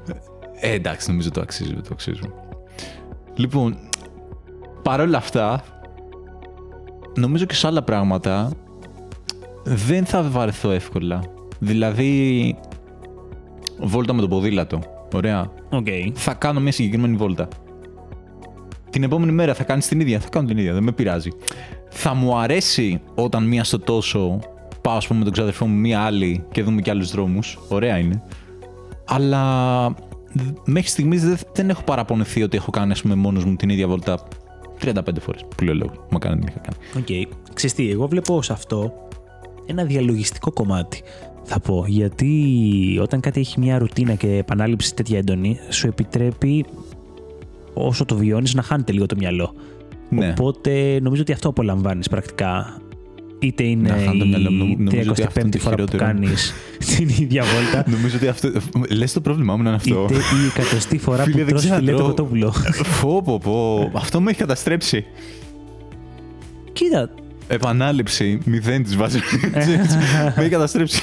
Ε, 0.60 0.74
εντάξει, 0.74 1.10
νομίζω 1.10 1.32
το 1.32 1.42
αξίζει, 1.42 1.74
το 1.74 1.90
αξίζουν. 1.92 2.34
Λοιπόν, 3.36 3.78
παρόλα 4.82 5.18
αυτά, 5.18 5.64
νομίζω 7.16 7.46
και 7.46 7.56
σε 7.56 7.68
άλλα 7.68 7.84
πράγματα 7.84 8.52
δεν 9.64 10.06
θα 10.06 10.24
βαρεθώ 10.24 10.72
εύκολα. 10.72 11.24
Δηλαδή, 11.60 12.56
βόλτα 13.80 14.14
με 14.14 14.22
το 14.22 14.28
ποδήλατο. 14.28 14.80
Ωραία. 15.14 15.52
Οκ. 15.70 15.88
Θα 16.14 16.34
κάνω 16.34 16.60
μια 16.60 16.72
συγκεκριμένη 16.72 17.16
βόλτα. 17.16 17.48
Την 18.90 19.04
επόμενη 19.04 19.32
μέρα 19.32 19.54
θα 19.54 19.64
κάνεις 19.64 19.88
την 19.88 20.00
ίδια. 20.00 20.20
Θα 20.20 20.30
κάνω 20.30 20.48
την 20.48 20.58
ίδια. 20.58 20.74
Δεν 20.74 20.84
με 20.84 20.92
πειράζει. 20.92 21.30
Θα 21.90 22.14
μου 22.14 22.38
αρέσει 22.38 23.02
όταν 23.16 23.48
μία 23.48 23.64
στο 23.64 23.80
τόσο 23.80 24.40
πάω, 24.82 24.96
ας 24.96 25.08
πούμε, 25.08 25.20
με 25.20 25.26
τον 25.26 25.34
ξαδερφό 25.34 25.66
μου 25.66 25.76
μία 25.76 26.02
άλλη 26.02 26.46
και 26.52 26.64
δούμε 26.64 26.82
και 26.82 26.90
άλλους 26.90 27.12
δρόμους. 27.12 27.60
Ωραία 27.70 27.98
είναι. 27.98 28.24
Αλλά 29.06 29.96
μέχρι 30.66 30.90
στιγμής 30.90 31.24
δεν 31.54 31.70
έχω 31.70 31.82
παραπονεθεί 31.84 32.44
ότι 32.44 32.58
έχω 32.58 32.72
κάνει, 32.72 32.92
ας 32.92 33.02
πούμε, 33.02 33.16
μόνος 33.16 33.46
μου 33.46 33.56
την 33.56 33.70
ίδια 33.70 33.88
βόλτα 33.88 34.28
35 34.80 35.20
φορές. 35.20 35.46
Που 35.56 35.64
λέω 35.64 35.74
λόγο. 35.74 36.08
Μα 36.10 36.20
κάνει, 36.20 36.40
δεν 36.40 36.48
είχα 36.48 36.60
κάνει. 36.60 36.78
Οκ. 36.98 37.30
Ξέρεις 37.54 37.76
τι, 37.76 37.90
εγώ 37.90 38.08
βλέπω 38.08 38.42
σε 38.42 38.54
αυτό 38.54 38.94
ένα 39.66 39.84
διαλογιστικό 39.84 40.52
κομμάτι. 40.52 41.02
Θα 41.44 41.60
πω, 41.60 41.86
γιατί 41.88 42.30
όταν 43.02 43.20
κάτι 43.20 43.40
έχει 43.40 43.60
μια 43.60 43.78
ρουτίνα 43.78 44.14
και 44.14 44.28
επανάληψη 44.28 44.96
τέτοια 44.96 45.18
έντονη, 45.18 45.58
σου 45.70 45.88
επιτρέπει 45.88 46.66
όσο 47.74 48.06
το 48.06 48.16
βιώνεις 48.16 48.54
να 48.54 48.62
χάνεται 48.62 48.92
λίγο 48.92 49.06
το 49.06 49.16
μυαλό. 49.18 49.54
Ναι. 50.10 50.30
Οπότε 50.30 51.00
νομίζω 51.02 51.22
ότι 51.22 51.32
αυτό 51.32 51.50
απολαμβάνεις 51.50 52.10
πρακτικά. 52.10 52.78
Είτε 53.40 53.64
είναι 53.64 53.90
Να 53.90 53.98
χάνω 53.98 54.18
το 54.20 54.26
μυαλό 54.26 54.52
μου. 54.52 54.64
η 54.66 54.76
Νομίζω 54.80 55.12
ότι 55.12 55.24
αυτό 55.24 55.40
είναι 55.40 55.50
35η 55.50 55.52
το 55.52 55.60
φορά 55.60 55.76
που 55.76 55.82
χειρότερο. 55.82 56.04
κάνεις 56.14 56.54
την 56.98 57.10
ίδια 57.10 57.44
βόλτα, 57.44 57.84
Νομίζω 57.96 58.16
ότι 58.18 58.28
αυτό. 58.28 58.50
Λες 58.90 59.14
το 59.14 59.22
πρόβλημά 59.22 59.56
μου 59.56 59.62
να 59.64 59.68
είναι 59.70 59.78
αυτό. 59.78 60.04
είτε 60.10 60.14
η 60.16 60.46
εκατοστή 60.58 60.98
φορά 60.98 61.24
Φίλε, 61.24 61.32
που 61.32 61.38
δεν 61.38 61.48
τρως 61.48 61.60
ξέρω 61.60 61.74
να 61.74 61.80
φιλέτο 61.80 61.98
τρώω. 61.98 62.08
κοτόπουλο. 62.10 62.54
Πω, 63.02 63.22
πω, 63.26 63.40
πω. 63.44 63.92
Αυτό 63.94 64.22
με 64.22 64.30
έχει 64.30 64.40
καταστρέψει. 64.40 65.06
Κοίτα, 66.74 67.10
Επανάληψη, 67.54 68.40
μηδέν 68.46 68.84
της 68.84 68.96
βάση. 68.96 69.20
με 69.54 70.34
έχει 70.38 70.50
καταστρέψει. 70.50 71.02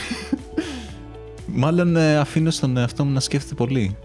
Μάλλον 1.47 1.97
ε, 1.97 2.17
αφήνω 2.17 2.51
στον 2.51 2.77
εαυτό 2.77 3.05
μου 3.05 3.13
να 3.13 3.21
σκέφτεται 3.21 3.55
πολύ. 3.55 3.97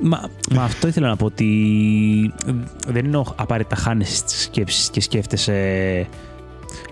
Μα, 0.00 0.28
μα 0.54 0.62
αυτό 0.62 0.88
ήθελα 0.88 1.08
να 1.08 1.16
πω 1.16 1.24
ότι 1.26 2.32
δεν 2.88 3.04
εννοώ 3.04 3.24
απαραίτητα 3.36 3.76
χάνεσαι 3.76 4.16
στις 4.16 4.42
σκέψεις 4.42 4.90
και 4.90 5.00
σκέφτεσαι 5.00 5.52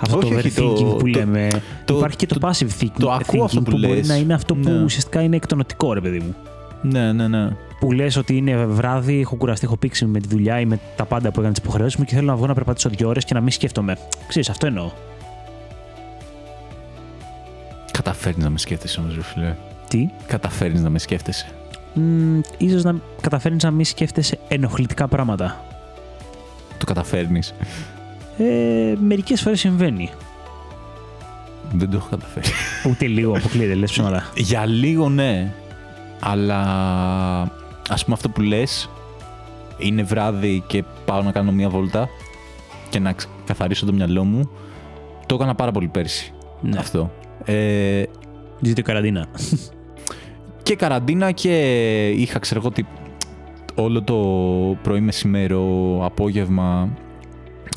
αυτό 0.00 0.16
Όχι, 0.18 0.28
το 0.30 0.36
όχι, 0.38 0.50
το- 0.50 0.72
overthinking 0.72 0.98
που 0.98 1.10
το- 1.10 1.18
λέμε. 1.18 1.48
το- 1.84 1.96
Υπάρχει 1.96 2.16
και 2.16 2.26
το, 2.26 2.38
το- 2.38 2.48
passive 2.48 2.82
thinking, 2.82 2.88
το 2.98 3.10
ακούω 3.12 3.40
thinking 3.42 3.44
αυτό 3.44 3.60
που 3.62 3.70
που, 3.70 3.78
μπορεί 3.78 3.96
λες. 3.96 4.08
να 4.08 4.14
είναι 4.16 4.34
αυτό 4.34 4.54
που 4.54 4.70
Ναι. 4.70 4.82
ουσιαστικά 4.82 5.20
είναι 5.22 5.36
εκτονοτικό, 5.36 5.92
ρε 5.92 6.00
παιδί 6.00 6.18
μου. 6.18 6.34
Ναι, 6.82 7.12
ναι, 7.12 7.28
ναι. 7.28 7.48
Που 7.82 7.92
λες 7.92 8.16
ότι 8.16 8.36
είναι 8.36 8.66
βράδυ, 8.66 9.20
έχω 9.20 9.36
κουραστεί, 9.36 9.66
έχω 9.66 9.76
πήξει 9.76 10.04
με 10.04 10.20
τη 10.20 10.28
δουλειά 10.28 10.60
ή 10.60 10.64
με 10.64 10.78
τα 10.96 11.04
πάντα 11.04 11.30
που 11.30 11.40
έκανα 11.40 11.54
τις 11.54 11.62
υποχρεώσεις 11.62 11.98
μου 11.98 12.04
και 12.04 12.14
θέλω 12.14 12.26
να 12.26 12.36
βγω 12.36 12.46
να 12.46 12.54
περπατήσω 12.54 12.88
δύο 12.88 13.08
ώρες 13.08 13.24
και 13.24 13.34
να 13.34 13.40
μην 13.40 13.50
σκέφτομαι. 13.50 13.96
Ξέρεις, 14.28 14.48
αυτό 14.50 14.66
εννοώ. 14.66 14.90
Καταφέρνεις 17.92 18.44
να 18.44 18.50
με 18.50 18.58
σκέφτεσαι 18.58 19.00
όμως, 19.00 19.14
ρε 19.14 19.22
φίλε. 19.22 19.56
Τι; 19.88 20.08
Καταφέρνεις 20.26 20.80
να 20.82 20.90
με 20.90 20.98
σκέφτεσαι. 20.98 21.46
Μ, 21.94 22.40
ίσως 22.58 22.82
να 22.82 22.94
καταφέρνεις 23.20 23.62
να 23.62 23.70
μην 23.70 23.84
σκέφτεσαι 23.84 24.38
ενοχλητικά 24.48 25.08
πράγματα. 25.08 25.64
Το 26.78 26.84
καταφέρνεις. 26.84 27.54
Ε, 28.38 28.94
μερικές 29.00 29.40
φορές 29.40 29.60
συμβαίνει. 29.60 30.10
Δεν 31.72 31.90
το 31.90 31.96
έχω 31.96 32.08
καταφέρει. 32.10 32.46
Ούτε 32.90 33.06
λίγο 33.06 33.36
αποκλείεται, 33.36 33.74
λες 33.74 33.90
ψέματα. 33.90 34.30
Για 34.34 34.66
λίγο 34.66 35.08
ναι. 35.08 35.52
Αλλά 36.20 37.60
ας 37.88 38.02
πούμε 38.04 38.14
αυτό 38.16 38.28
που 38.28 38.40
λες 38.40 38.90
είναι 39.78 40.02
βράδυ 40.02 40.62
και 40.66 40.84
πάω 41.04 41.22
να 41.22 41.32
κάνω 41.32 41.52
μία 41.52 41.68
βόλτα 41.68 42.08
και 42.90 42.98
να 42.98 43.12
ξ- 43.12 43.30
καθαρίσω 43.44 43.86
το 43.86 43.92
μυαλό 43.92 44.24
μου. 44.24 44.50
Το 45.26 45.34
έκανα 45.34 45.54
πάρα 45.54 45.70
πολύ 45.70 45.88
πέρσι. 45.88 46.32
Ναι. 46.60 46.78
Αυτό. 46.78 47.10
Ε, 47.44 48.02
Ζήτω 48.60 48.82
καραντίνα. 48.82 49.26
και 50.62 50.76
καραντίνα 50.76 51.30
και 51.30 52.08
είχα 52.10 52.38
ξέρω 52.38 52.60
εγώ 52.60 52.70
τι, 52.70 52.82
όλο 53.74 54.02
το 54.02 54.16
πρωί 54.82 55.00
μεσημέρο, 55.00 55.64
απόγευμα 56.04 56.88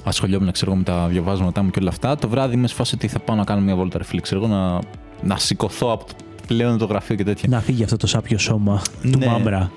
ασχολιόμουν 0.03 0.51
ξέρω 0.51 0.71
εγώ 0.71 0.79
με 0.79 0.85
τα 0.85 1.07
διαβάσματά 1.07 1.63
μου 1.63 1.69
και 1.69 1.79
όλα 1.79 1.89
αυτά. 1.89 2.15
Το 2.15 2.29
βράδυ 2.29 2.55
είμαι 2.55 2.67
σε 2.67 2.75
φάση 2.75 2.95
ότι 2.95 3.07
θα 3.07 3.19
πάω 3.19 3.35
να 3.35 3.43
κάνω 3.43 3.61
μια 3.61 3.75
βόλτα 3.75 3.97
ρε 3.97 4.03
φίλε, 4.03 4.21
ξέρω 4.21 4.43
εγώ 4.43 4.53
να, 4.53 4.79
να 5.23 5.37
σηκωθώ 5.37 5.91
από 5.91 6.05
το 6.05 6.13
πλέον 6.47 6.77
το 6.77 6.85
γραφείο 6.85 7.15
και 7.15 7.23
τέτοια. 7.23 7.49
να 7.49 7.59
φύγει 7.61 7.83
αυτό 7.83 7.97
το 7.97 8.07
σάπιο 8.07 8.37
σώμα 8.37 8.81
του 9.11 9.17
Ναι. 9.17 9.25
Μάμρα. 9.25 9.71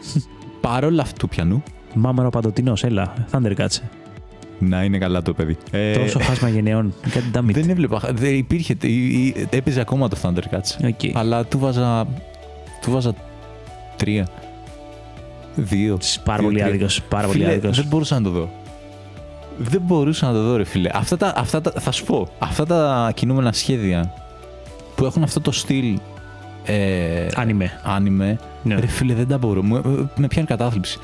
Παρόλα 0.61 1.03
αυτού 1.03 1.29
ποιανού, 1.29 1.63
Μάμρα 1.95 2.27
ο 2.27 2.31
παντοτινός, 2.31 2.85
έλα. 2.85 3.13
Thundercats. 3.33 3.79
να 4.59 4.83
είναι 4.85 4.99
καλά 4.99 5.23
το 5.23 5.33
παιδί. 5.35 5.57
Ε, 5.71 5.93
Τόσο 5.99 6.19
χάσμα 6.19 6.49
γενεών. 6.49 6.95
God 7.05 7.37
damn 7.37 7.43
it. 7.45 7.53
δεν 7.53 7.71
έβλεπα, 7.71 8.01
δεν 8.15 8.35
υπήρχε, 8.35 8.77
ή- 8.83 8.89
ή- 9.27 9.47
έπαιζε 9.51 9.81
ακόμα 9.81 10.09
το 10.09 10.17
Thundercats. 10.23 10.85
Οκ. 10.85 11.17
Αλλά 11.17 11.45
του 11.45 11.59
βάζα, 11.59 12.07
του 12.83 12.91
βάζα 12.91 13.15
τρία. 13.97 14.29
Δύο. 15.55 15.99
Πάρα 16.25 16.43
πολύ 16.43 16.55
δύο, 16.55 16.65
τρία. 16.65 16.75
άδικος. 16.75 17.03
Πάρα 17.09 17.27
πολύ 17.27 17.39
Φίλε, 17.39 17.51
άδικος. 17.51 17.77
Δεν 17.77 17.87
μπορούσα 17.87 18.15
να 18.15 18.23
το 18.23 18.31
δω. 18.31 18.51
Δεν 19.59 19.81
μπορούσα 19.81 20.27
να 20.27 20.33
το 20.33 20.43
δω, 20.43 20.57
ρε 20.57 20.65
φίλε. 20.65 20.91
Αυτά 20.95 21.17
τα, 21.17 21.33
αυτά 21.37 21.61
τα, 21.61 21.73
θα 21.81 21.91
σου 21.93 22.05
πω, 22.05 22.29
αυτά 22.39 22.67
τα 22.67 23.13
κινούμενα 23.15 23.53
σχέδια 23.53 24.13
που 24.95 25.05
έχουν 25.05 25.23
αυτό 25.23 25.41
το 25.41 25.51
στυλ 25.53 25.99
Ε, 26.65 27.27
Άνιμε. 27.35 27.81
άνιμε. 27.85 28.39
Ναι. 28.63 28.75
Ρε 28.75 28.87
φίλε, 28.87 29.15
δεν 29.15 29.29
τα 29.29 29.39
μπορώ. 29.39 29.63
Μου- 29.63 29.77
ε, 29.77 29.81
Με 30.17 30.27
πιάνει 30.27 30.47
κατάθλιψη. 30.47 30.99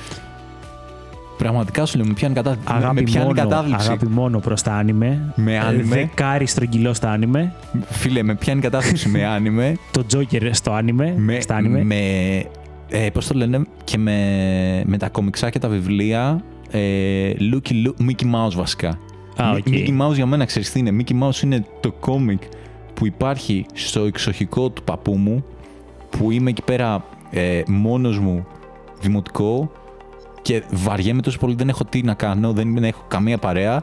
Πραγματικά 1.39 1.85
σου 1.87 1.97
λέω, 1.97 2.07
με 2.07 2.13
πιάνει 2.13 2.35
κατάθλιψη. 2.35 2.73
Με- 2.73 2.79
Αγάπη 2.79 2.95
με 2.95 3.03
πιάνει 3.03 3.27
μόνο, 3.27 3.41
κατάθλιψη. 3.41 3.87
αγάπη 3.87 4.07
μόνο 4.07 4.39
προς 4.39 4.63
τα 4.63 4.73
άνιμε. 4.73 5.33
Με 5.35 5.59
άνιμε. 5.59 5.95
Δεκάρι 5.97 6.47
στρογγυλό 6.47 6.93
στα 6.95 7.11
άνιμε. 7.11 7.53
Φίλε, 7.85 8.23
με 8.23 8.35
πιάνει 8.35 8.61
κατάθλιψη 8.61 9.09
με 9.09 9.27
άνιμε. 9.27 9.75
Το 9.91 10.07
Τζόκερ 10.07 10.55
στο 10.55 10.73
άνιμε. 10.73 11.15
με, 11.17 11.41
στα 11.41 11.55
άνιμε. 11.57 11.85
με, 11.85 11.97
ε, 12.89 13.11
πώς 13.13 13.27
το 13.27 13.35
λένε, 13.35 13.63
και 13.85 13.99
με, 13.99 14.83
με 14.87 14.97
τα 14.97 15.09
κομιξάκια, 15.09 15.61
τα 15.61 15.69
βιβλία, 15.69 16.41
ε, 16.71 16.81
Lucky 17.53 17.71
Lu- 17.73 18.03
Mickey 18.09 18.25
Mouse 18.35 18.55
βασικά. 18.57 18.89
Α, 19.43 19.53
Μι- 19.55 19.57
οκ. 19.59 19.65
Mickey 19.71 20.03
Mouse 20.09 20.15
για 20.15 20.27
μένα 20.27 20.45
ξέρεις 20.45 20.73
τι 20.73 20.79
είναι. 20.79 20.91
Mickey 21.01 21.23
Mouse 21.23 21.43
είναι 21.43 21.65
το 21.81 21.93
κόμικ 21.93 22.43
που 22.95 23.07
υπάρχει 23.07 23.67
στο 23.75 24.01
εξοχικό 24.01 24.71
του 24.71 24.83
παππού 24.83 25.17
μου, 25.17 25.45
που 26.11 26.31
είμαι 26.31 26.51
εκεί 26.51 26.63
πέρα 26.63 27.05
ε, 27.31 27.63
μόνος 27.67 28.19
μου 28.19 28.47
δημοτικό 29.01 29.71
και 30.43 30.63
βαριέμαι 30.71 31.23
τόσο 31.23 31.39
πολύ, 31.39 31.55
δεν 31.55 31.69
έχω 31.69 31.85
τι 31.85 32.03
να 32.03 32.15
κάνω, 32.15 32.53
δεν 32.53 32.85
έχω 32.85 33.05
καμία 33.09 33.39
παρέα 33.39 33.83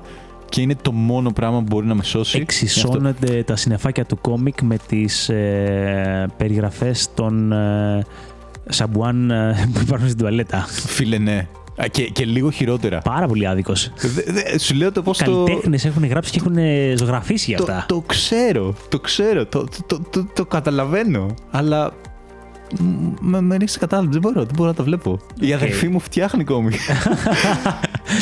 και 0.49 0.61
είναι 0.61 0.75
το 0.81 0.91
μόνο 0.91 1.31
πράγμα 1.31 1.57
που 1.57 1.65
μπορεί 1.69 1.85
να 1.87 1.95
με 1.95 2.03
σώσει. 2.03 2.37
Γι' 2.37 2.43
αυτό- 2.43 2.63
Εξισώνονται 2.63 3.43
τα 3.43 3.55
συννεφάκια 3.55 4.05
του 4.05 4.17
κόμικ 4.21 4.61
με 4.61 4.77
τις 4.87 5.29
ε, 5.29 6.25
περιγραφές 6.37 7.09
των 7.13 7.51
ε, 7.51 8.05
σαμπουάν 8.69 9.31
ε, 9.31 9.69
που 9.73 9.79
υπάρχουν 9.81 10.07
στην 10.07 10.19
τουαλέτα. 10.19 10.65
Φίλε, 10.67 11.17
ναι. 11.17 11.47
Α, 11.83 11.87
Και, 11.87 12.03
και 12.09 12.25
λίγο 12.25 12.51
χειρότερα. 12.51 12.97
Πάρα 12.97 13.27
πολύ 13.27 13.47
άδικος. 13.47 13.91
Δε- 13.95 14.23
δε- 14.31 14.57
σου 14.57 14.75
λέω 14.75 14.91
το 14.91 15.01
πώς 15.01 15.17
το... 15.17 15.43
Καλλιτέχνες 15.43 15.85
έχουν 15.85 16.05
γράψει 16.07 16.31
και 16.31 16.39
έχουν 16.39 16.57
ε, 16.57 16.93
ζωγραφίσει 16.97 17.45
για 17.49 17.57
Το, 17.57 17.63
αυτά. 17.63 17.85
το 17.87 18.03
ξέρω, 18.07 18.75
το 18.89 18.99
ξέρω, 18.99 19.45
το, 19.45 19.63
το, 19.63 19.83
το, 19.87 19.99
το, 20.09 20.27
το 20.33 20.45
καταλαβαίνω, 20.45 21.25
αλλά 21.51 21.93
μ, 22.79 22.85
με, 23.19 23.41
με 23.41 23.55
ρίξει 23.57 23.79
κατάληψη, 23.79 24.19
δεν 24.19 24.31
μπορώ, 24.31 24.45
δεν 24.45 24.55
μπορώ 24.55 24.69
να 24.69 24.75
το 24.75 24.83
βλέπω. 24.83 25.19
Η 25.39 25.53
αδερφή 25.53 25.87
μου 25.87 25.99
φτιάχνει 25.99 26.43
κόμικ. 26.43 26.73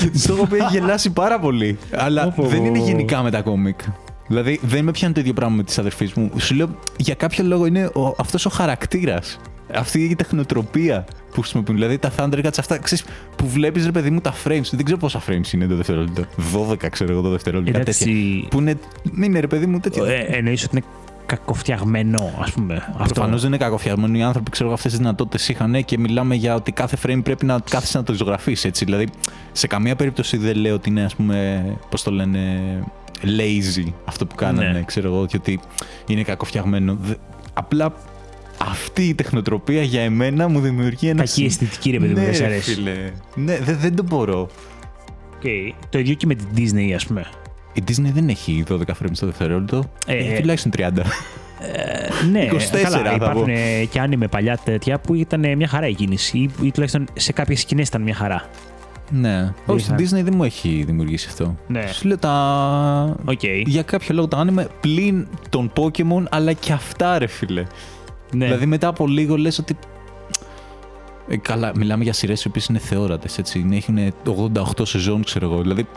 και 0.01 0.10
της 0.12 0.24
το 0.28 0.34
έχω 0.34 0.45
πει, 0.47 0.55
έχει 0.57 0.68
γελάσει 0.72 1.10
πάρα 1.10 1.39
πολύ. 1.39 1.78
Αλλά 1.91 2.26
Όπο. 2.26 2.43
δεν 2.47 2.66
είναι 2.66 2.80
γενικά 2.80 3.22
με 3.22 3.32
τα 3.32 3.41
κόμικ. 3.41 3.80
Δηλαδή 4.28 4.60
δεν 4.64 4.84
με 4.84 4.91
πιάνει 4.91 5.14
το 5.14 5.20
ίδιο 5.20 5.34
πράγμα 5.34 5.55
με 5.55 5.64
τη 5.64 5.76
αδερφή 5.80 6.12
μου. 6.16 6.32
Σου 6.38 6.55
λέω 6.55 6.68
για 6.97 7.16
κάποιο 7.16 7.43
λόγο 7.43 7.66
είναι 7.66 7.86
ο, 7.86 8.16
αυτός 8.18 8.45
ο 8.45 8.49
χαρακτήρας. 8.49 9.39
Αυτή 9.74 10.03
η 10.03 10.15
τεχνοτροπία 10.15 11.05
που 11.34 11.41
χρησιμοποιούν. 11.41 11.76
Δηλαδή 11.78 11.97
τα 11.97 12.11
Thundercats 12.17 12.57
αυτά 12.59 12.78
ξέρεις, 12.78 13.03
που 13.36 13.47
βλέπεις 13.47 13.86
ρε 13.86 13.91
παιδί 13.91 14.09
μου 14.09 14.22
τα 14.22 14.34
frames. 14.45 14.61
Δεν 14.72 14.84
ξέρω 14.84 14.99
πόσα 14.99 15.22
frames 15.28 15.53
είναι 15.53 15.67
το 15.67 15.76
δευτερόλεπτο. 15.76 16.24
12 16.72 16.88
ξέρω 16.89 17.11
εγώ 17.11 17.22
το 17.22 17.30
δευτερόλεπτο. 17.30 17.72
κάτι 17.80 17.86
τέτοια. 17.86 18.11
Εντάξει, 18.11 18.47
Που 18.49 18.59
είναι. 18.59 18.76
Είναι 19.24 19.39
ρε 19.39 19.47
παιδί 19.47 19.65
μου 19.65 19.80
τέτοιο. 19.80 20.05
ε, 20.05 20.20
εννοείς 20.30 20.63
ότι 20.63 20.76
είναι 20.78 20.86
κακοφτιαγμένο, 21.26 22.34
ας 22.39 22.51
πούμε. 22.51 22.93
Προφανώς 22.97 23.41
δεν 23.41 23.49
είναι 23.49 23.57
κακοφτιαγμένο. 23.63 24.17
Οι 24.17 24.24
άνθρωποι 24.24 24.51
ξέρω 24.51 24.74
αυτές 24.74 24.91
τις 24.91 24.99
δυνατότητες 24.99 25.49
είχαν 25.49 25.86
και 25.86 25.97
μιλάμε 25.97 26.36
για 26.36 26.55
ότι 26.55 26.72
κάθε 26.72 26.97
frame 27.05 27.20
πρέπει 27.24 27.45
να 27.45 27.59
κάθεσαι 27.70 27.97
να 27.97 28.03
το 28.03 28.13
ζωγραφίσεις 28.13 28.65
έτσι. 28.65 28.86
Δηλαδή, 28.86 29.07
σε 29.51 29.67
καμία 29.67 29.95
περίπτωση 29.95 30.38
δεν 30.38 30.55
λέω 30.57 30.74
ότι 30.76 30.89
είναι, 30.89 31.03
ας 31.03 31.15
πούμε, 31.15 31.63
πώς 31.89 32.03
το 32.03 32.11
λένε, 32.11 32.59
lazy 33.24 33.91
αυτό 34.05 34.26
που 34.26 34.36
κάνανε. 34.36 34.72
Ναι. 34.72 34.82
Ξέρω 34.84 35.13
εγώ, 35.13 35.26
και 35.26 35.38
ότι 35.38 35.59
είναι 36.07 36.24
κακοφτιαγμένο. 36.24 36.97
Δε- 37.01 37.13
Απλά 37.53 37.93
αυτή 38.62 39.03
η 39.07 39.14
τεχνοτροπία 39.16 39.82
για 39.82 40.01
εμένα 40.01 40.47
μου 40.47 40.60
δημιουργεί 40.60 41.07
ένα. 41.07 41.24
Κακή 41.24 41.43
αισθητική, 41.43 41.91
ρε 41.91 41.97
παιδί 41.99 42.14
μου, 42.14 42.20
ναι, 42.20 42.26
δεν 42.26 42.34
σε 42.34 42.41
ρε 42.41 42.45
αρέσει. 42.47 42.74
φίλε. 42.74 42.91
Ναι, 43.36 43.57
δεν, 43.60 43.78
δεν 43.80 43.95
το 43.95 44.03
μπορώ. 44.03 44.49
Οκ. 45.36 45.43
Το 45.89 45.99
ίδιο 45.99 46.14
και 46.14 46.26
με 46.26 46.36
την 46.36 46.47
Disney, 46.57 46.91
ας 46.95 47.05
πούμε. 47.05 47.26
Η 47.74 47.84
Disney 47.88 48.12
δεν 48.14 48.30
έχει 48.30 48.64
12 48.70 48.74
frames 48.76 49.12
το 49.20 49.26
δευτερόλεπτο. 49.26 49.84
Ε, 50.05 50.16
έχει 50.18 50.34
ε, 50.34 50.39
τουλάχιστον 50.39 50.72
30. 50.78 50.82
Ε, 50.82 52.26
ναι, 52.32 52.47
24 52.51 52.57
καλά, 52.82 53.01
θα 53.03 53.14
υπάρχουν 53.14 53.43
πω. 53.45 53.51
ε, 53.51 53.86
και 53.86 53.99
άνιμε 53.99 54.28
παλιά 54.28 54.57
τέτοια 54.64 54.99
που 54.99 55.14
ήταν 55.14 55.43
ε, 55.43 55.55
μια 55.55 55.68
χαρά 55.68 55.88
η 55.88 55.93
κίνηση 55.93 56.38
ή, 56.38 56.49
ή 56.62 56.72
τουλάχιστον 56.72 57.05
σε 57.14 57.32
κάποιες 57.34 57.60
σκηνές 57.60 57.88
ήταν 57.88 58.01
μια 58.01 58.14
χαρά. 58.16 58.49
Ναι. 59.12 59.53
Όχι, 59.66 59.80
στην 59.84 59.95
είχα- 59.97 60.18
Disney 60.18 60.24
δεν 60.24 60.34
μου 60.36 60.43
έχει 60.43 60.84
δημιουργήσει 60.86 61.28
αυτό. 61.30 61.55
Ναι. 61.68 61.88
Σου 61.88 62.07
λέω 62.07 62.18
τα. 62.18 63.16
Οκ. 63.26 63.43
Για 63.66 63.82
κάποιο 63.84 64.16
λόγο 64.16 64.28
τα 64.28 64.38
άνιμε 64.38 64.68
πλην 64.82 65.28
των 65.49 65.72
Pokemon, 65.76 66.24
αλλά 66.30 66.53
και 66.53 66.72
αυτά 66.74 67.18
ρε 67.18 67.28
φίλε. 67.28 67.64
Ναι. 68.34 68.45
Δηλαδή 68.45 68.65
μετά 68.65 68.88
από 68.88 69.07
λίγο 69.07 69.38
λες 69.38 69.57
ότι. 69.59 69.77
Ε, 71.27 71.38
καλά, 71.38 71.71
μιλάμε 71.75 72.03
για 72.03 72.13
σειρές 72.13 72.43
οι 72.43 72.47
οποίες 72.47 72.65
είναι 72.65 72.80
θεόρατες, 72.80 73.38
έτσι. 73.38 73.59
Είναι- 73.59 73.75
Έχουν 73.75 73.97
88 74.23 74.86
σεζόν, 74.86 75.23
ξέρω 75.23 75.51
εγώ. 75.51 75.61
Δηλαδή 75.61 75.88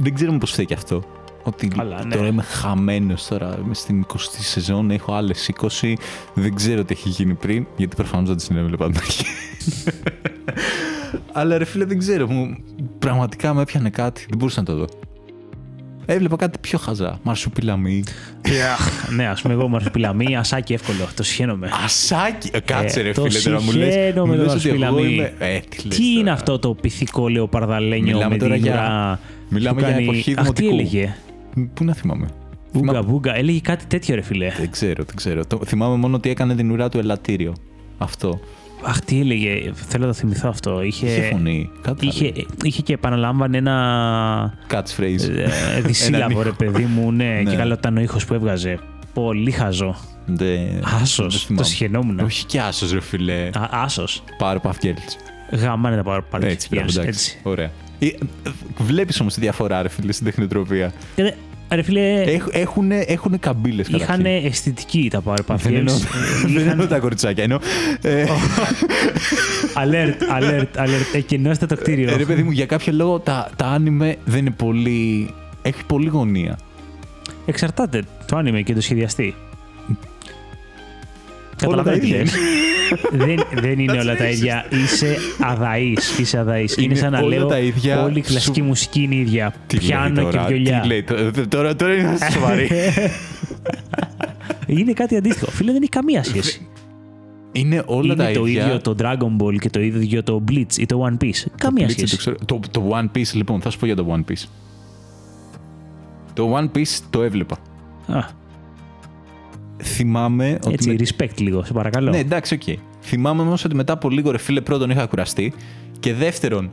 δεν 0.00 0.14
ξέρουμε 0.14 0.38
πώς 0.38 0.50
φταίει 0.50 0.68
αυτό. 0.74 1.02
Ότι 1.42 1.68
Καλά, 1.68 2.04
ναι. 2.04 2.14
τώρα 2.14 2.26
είμαι 2.26 2.42
χαμένος 2.42 3.26
τώρα. 3.26 3.58
Είμαι 3.64 3.74
στην 3.74 4.06
20η 4.12 4.40
σεζόν, 4.40 4.90
έχω 4.90 5.12
άλλες 5.14 5.48
20. 5.48 5.96
Δεν 6.34 6.54
ξέρω 6.54 6.84
τι 6.84 6.92
έχει 6.92 7.08
γίνει 7.08 7.34
πριν, 7.34 7.66
γιατί 7.76 7.96
προφανώς 7.96 8.28
δεν 8.28 8.36
τι 8.36 8.42
συνέβαινε 8.42 8.76
πάντα. 8.76 9.00
Αλλά 11.32 11.58
ρε 11.58 11.64
φίλε, 11.64 11.84
δεν 11.84 11.98
ξέρω. 11.98 12.26
Μου, 12.30 12.56
πραγματικά 12.98 13.54
με 13.54 13.62
έπιανε 13.62 13.90
κάτι. 13.90 14.26
Δεν 14.28 14.38
μπορούσα 14.38 14.60
να 14.60 14.66
το 14.66 14.74
δω. 14.76 14.86
Έβλεπα 16.06 16.36
κάτι 16.36 16.58
πιο 16.58 16.78
χαζά. 16.78 17.18
Μαρσουπιλαμή. 17.22 18.02
ναι, 19.16 19.26
ας 19.28 19.42
πούμε, 19.42 19.54
εγώ 19.54 19.68
μαρσουπιλαμή, 19.68 20.36
ασάκι 20.36 20.72
εύκολο. 20.72 21.08
Το 21.14 21.22
συχαίνομαι. 21.22 21.70
Ασάκι! 21.84 22.50
Ε, 22.52 22.60
Κάτσε 22.60 23.00
ρε 23.00 23.12
το 23.12 23.22
φίλε 23.24 23.38
τώρα 23.38 23.60
μου 23.62 23.72
λες, 23.72 23.92
συχαίνω 23.92 24.24
μου 24.26 24.30
με 24.30 24.36
το 24.36 24.42
λες 24.42 24.54
ότι 24.54 24.68
εγώ 24.68 24.78
μαρσουπιλαμή. 24.78 25.14
είμαι... 25.14 25.32
Ε, 25.38 25.58
τι 25.68 25.86
λες 25.86 25.96
Τι 25.96 26.10
είναι 26.12 26.18
τώρα. 26.20 26.32
αυτό 26.32 26.58
το 26.58 26.74
πυθικό 26.74 27.28
λεοπαρδαλένιο 27.28 28.12
Μιλάμε 28.14 28.34
με 28.34 28.36
τώρα 28.36 28.54
την 28.54 28.62
για- 28.62 28.72
ουρά 28.72 29.20
μιλάμε 29.48 29.74
που 29.80 29.84
για 29.86 29.92
κάνει- 29.94 30.02
εποχή 30.04 30.34
Αχ, 30.38 30.50
τι 30.52 30.62
δημοτικού. 30.62 30.72
έλεγε; 30.74 31.14
Πού 31.74 31.84
να 31.84 31.94
θυμάμαι. 31.94 32.26
Βούγκα, 32.72 32.88
Θυμάμαι- 32.90 33.10
βούγκα. 33.10 33.36
Έλεγε 33.36 33.60
κάτι 33.60 33.84
τέτοιο, 33.86 34.14
ρε 34.14 34.20
φιλέ. 34.22 34.50
Δεν 34.58 34.70
ξέρω, 34.70 35.04
δεν 35.04 35.14
ξέρω. 35.16 35.44
Το, 35.46 35.60
θυμάμαι 35.64 35.96
μόνο 35.96 36.16
ότι 36.16 36.30
έκανε 36.30 36.54
την 36.54 36.70
ουρά 36.70 36.88
του 36.88 36.98
ελαττήριο. 36.98 37.54
Αυτό. 37.98 38.40
Αχ, 38.86 39.00
τι 39.00 39.20
έλεγε. 39.20 39.70
Θέλω 39.74 40.06
να 40.06 40.12
το 40.12 40.18
θυμηθώ 40.18 40.48
αυτό. 40.48 40.82
Είχε, 40.82 41.06
Είχε 41.06 41.22
φωνή. 41.32 41.70
Κάτι 41.82 42.06
είχε, 42.06 42.32
άλλο. 42.36 42.46
είχε 42.62 42.82
και 42.82 42.92
επαναλάμβανε 42.92 43.56
ένα 43.56 44.54
Catchphrase. 44.70 45.28
ε, 45.76 45.80
δυσύλλαβο, 45.86 46.40
Έναν 46.40 46.42
ρε 46.42 46.50
παιδί 46.66 46.84
μου. 46.84 47.12
Ναι, 47.12 47.24
Ναι. 47.24 47.50
και 47.50 47.56
καλό 47.56 47.72
ήταν 47.74 47.96
ο 47.96 48.00
ήχος 48.00 48.24
που 48.24 48.34
έβγαζε. 48.34 48.78
Πολύ 49.14 49.50
χαζό. 49.50 49.96
Δεν- 50.26 50.84
Άσος. 51.02 51.16
δεν 51.16 51.28
Το 51.28 51.38
θυμάμαι. 51.46 51.66
συχαινόμουν. 51.66 52.18
Όχι 52.20 52.44
κι 52.46 52.58
άσος 52.58 52.92
ρε 52.92 53.00
φίλε. 53.00 53.50
Άσος. 53.70 54.22
Powerpuff 54.40 54.84
Girls. 54.84 55.56
Γαμάνε 55.58 55.96
τα 55.96 56.02
πάρα 56.02 56.22
πολύ. 56.22 56.46
Έτσι, 56.46 56.68
μπράβο, 56.70 56.86
εντάξει. 56.90 57.08
έτσι. 57.08 57.38
Ωραία. 57.42 57.70
Ε, 57.98 58.06
Βλέπεις 58.78 59.20
όμως 59.20 59.34
τη 59.34 59.40
διαφορά 59.40 59.82
ρε 59.82 59.88
φίλε 59.88 60.12
στην 60.12 60.26
τεχνοτροπία. 60.26 60.92
Και 61.74 61.82
δε- 61.92 61.94
Ρε 62.16 62.20
φίλε, 62.20 62.20
Έχ, 62.34 62.44
έχουνε, 62.50 62.98
έχουνε 63.06 63.36
καμπύλες 63.36 63.86
είχαν 63.88 64.00
καταρχήν. 64.22 64.46
αισθητική 64.46 65.08
τα 65.10 65.22
Powerpuff 65.26 65.56
Δεν 65.62 65.74
εννοώ, 65.74 65.94
Girls. 65.96 66.48
δεν 66.54 66.68
εννοώ 66.68 66.86
τα 66.86 66.98
κοριτσάκια. 66.98 67.42
Εννοώ, 67.42 67.58
ε, 68.02 68.24
Alert, 69.74 70.38
alert, 70.42 70.82
alert. 70.82 71.14
Εκενώστε 71.14 71.66
το 71.66 71.76
κτίριο. 71.76 72.10
ε, 72.12 72.16
ρε 72.16 72.24
παιδί 72.24 72.42
μου, 72.42 72.50
για 72.50 72.66
κάποιο 72.66 72.92
λόγο 72.92 73.18
τα, 73.18 73.50
τα 73.56 73.66
άνιμε 73.66 74.16
δεν 74.24 74.38
είναι 74.40 74.50
πολύ... 74.50 75.30
Έχει 75.62 75.84
πολύ 75.86 76.08
γωνία. 76.08 76.58
Εξαρτάται 77.46 78.02
το 78.26 78.36
άνιμε 78.36 78.60
και 78.62 78.74
το 78.74 78.80
σχεδιαστή. 78.80 79.34
Όλα 81.66 81.82
τα 81.82 81.90
Καταλαβαίνω 81.90 81.98
τι 82.00 82.06
ίδια 82.06 82.18
λες. 82.18 82.32
δεν, 83.26 83.60
δεν 83.62 83.78
είναι 83.78 83.92
That's 83.92 84.00
όλα 84.00 84.16
τα 84.16 84.24
racist. 84.24 84.30
ίδια. 84.32 84.64
Είσαι 84.84 85.16
αδαής. 85.40 86.18
Είσαι 86.18 86.38
αδαής. 86.38 86.76
Είναι, 86.76 86.84
Είναι 86.86 86.94
σαν 86.94 87.12
να 87.12 87.18
όλα 87.18 87.28
λέω 87.36 87.46
τα 87.46 87.58
ίδια 87.58 88.02
όλη 88.04 88.18
η 88.18 88.22
κλασική 88.22 88.58
σου- 88.58 88.66
μουσική 88.66 89.02
είναι 89.02 89.14
ίδια. 89.14 89.54
Τι 89.66 89.76
λέει 89.76 89.86
Πιάνο 89.86 90.14
και 90.14 90.20
τώρα, 90.20 90.44
βιολιά. 90.44 90.80
Τι 90.80 90.86
λέει 90.86 91.02
τώρα, 91.02 91.30
τώρα, 91.48 91.76
τώρα 91.76 91.94
είναι 91.94 92.16
σοβαρή. 92.32 92.68
είναι 94.66 94.92
κάτι 94.92 95.16
αντίστοιχο. 95.16 95.50
Φίλε, 95.50 95.72
δεν 95.72 95.80
έχει 95.82 95.90
καμία 95.90 96.22
σχέση. 96.24 96.66
είναι 97.52 97.82
όλα 97.86 98.12
είναι 98.12 98.24
τα 98.24 98.30
το 98.30 98.44
ίδια. 98.46 98.64
ίδιο 98.66 98.80
το 98.80 98.94
Dragon 98.98 99.42
Ball 99.42 99.58
και 99.58 99.70
το 99.70 99.80
ίδιο 99.80 100.22
το 100.22 100.42
Bleach 100.50 100.76
ή 100.76 100.86
το 100.86 101.06
One 101.10 101.24
Piece. 101.24 101.44
Καμία 101.58 101.86
Bleach, 101.86 101.90
σχέση. 101.90 102.10
Το, 102.10 102.16
ξέρω. 102.16 102.36
το, 102.46 102.60
το 102.70 102.90
One 102.92 103.16
Piece, 103.18 103.32
λοιπόν, 103.32 103.60
θα 103.60 103.70
σου 103.70 103.78
πω 103.78 103.86
για 103.86 103.96
το 103.96 104.06
One 104.10 104.30
Piece. 104.32 104.44
Το 106.34 106.56
One 106.58 106.76
Piece 106.78 106.98
το 107.10 107.22
έβλεπα. 107.22 107.56
Α, 108.06 108.18
Θυμάμαι 109.82 110.58
ότι. 110.64 110.72
έτσι, 110.72 110.88
με- 110.88 110.96
respect 110.98 111.40
λίγο, 111.40 111.64
σε 111.64 111.72
παρακαλώ. 111.72 112.10
Ναι, 112.10 112.18
εντάξει, 112.18 112.54
οκ. 112.54 112.78
Θυμάμαι 113.00 113.42
όμως 113.42 113.64
ότι 113.64 113.74
μετά 113.74 113.92
από 113.92 114.10
λίγο 114.10 114.30
ρε 114.30 114.38
φίλε, 114.38 114.60
πρώτον 114.60 114.90
είχα 114.90 115.06
κουραστεί. 115.06 115.52
Και 116.00 116.14
δεύτερον, 116.14 116.70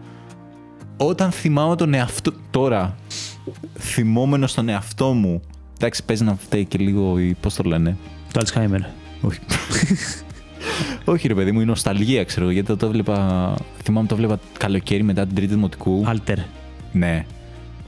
όταν 0.97 1.31
θυμάμαι 1.31 1.75
τον 1.75 1.93
εαυτό. 1.93 2.33
Τώρα, 2.49 2.95
θυμόμενο 3.79 4.47
τον 4.55 4.69
εαυτό 4.69 5.13
μου. 5.13 5.41
Εντάξει, 5.77 6.03
παίζει 6.05 6.23
να 6.23 6.35
φταίει 6.35 6.65
και 6.65 6.77
λίγο 6.77 7.19
η. 7.19 7.35
Πώς 7.41 7.53
το 7.55 7.63
λένε; 7.63 7.97
Το 8.31 8.41
Alzheimer. 8.45 8.81
Όχι. 9.21 9.39
Όχι, 11.05 11.27
ρε 11.27 11.33
παιδί 11.33 11.51
μου, 11.51 11.61
η 11.61 11.65
νοσταλγία, 11.65 12.23
ξέρω 12.23 12.43
εγώ, 12.43 12.51
γιατί 12.53 12.75
το 12.75 12.85
έβλεπα. 12.85 13.53
Θυμάμαι 13.83 14.07
το 14.07 14.13
έβλεπα 14.15 14.39
καλοκαίρι 14.57 15.03
μετά 15.03 15.25
την 15.25 15.35
τρίτη 15.35 15.53
δημοτικού. 15.53 16.05
Alter. 16.07 16.37
Ναι. 16.91 17.25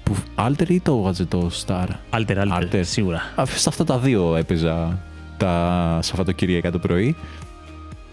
Που, 0.03 0.15
Alter 0.35 0.69
ή 0.69 0.79
το 0.79 1.01
βάζε 1.01 1.25
το 1.25 1.51
Star; 1.65 1.87
Alter, 2.09 2.37
alter, 2.37 2.61
Alter. 2.61 2.81
σίγουρα. 2.81 3.21
Α, 3.35 3.45
Σε 3.45 3.69
αυτά 3.69 3.83
τα 3.83 3.97
δύο 3.99 4.35
έπαιζα 4.35 4.99
τα 5.37 5.99
Σαββατοκύριακα 6.01 6.71
το 6.71 6.79
πρωί. 6.79 7.15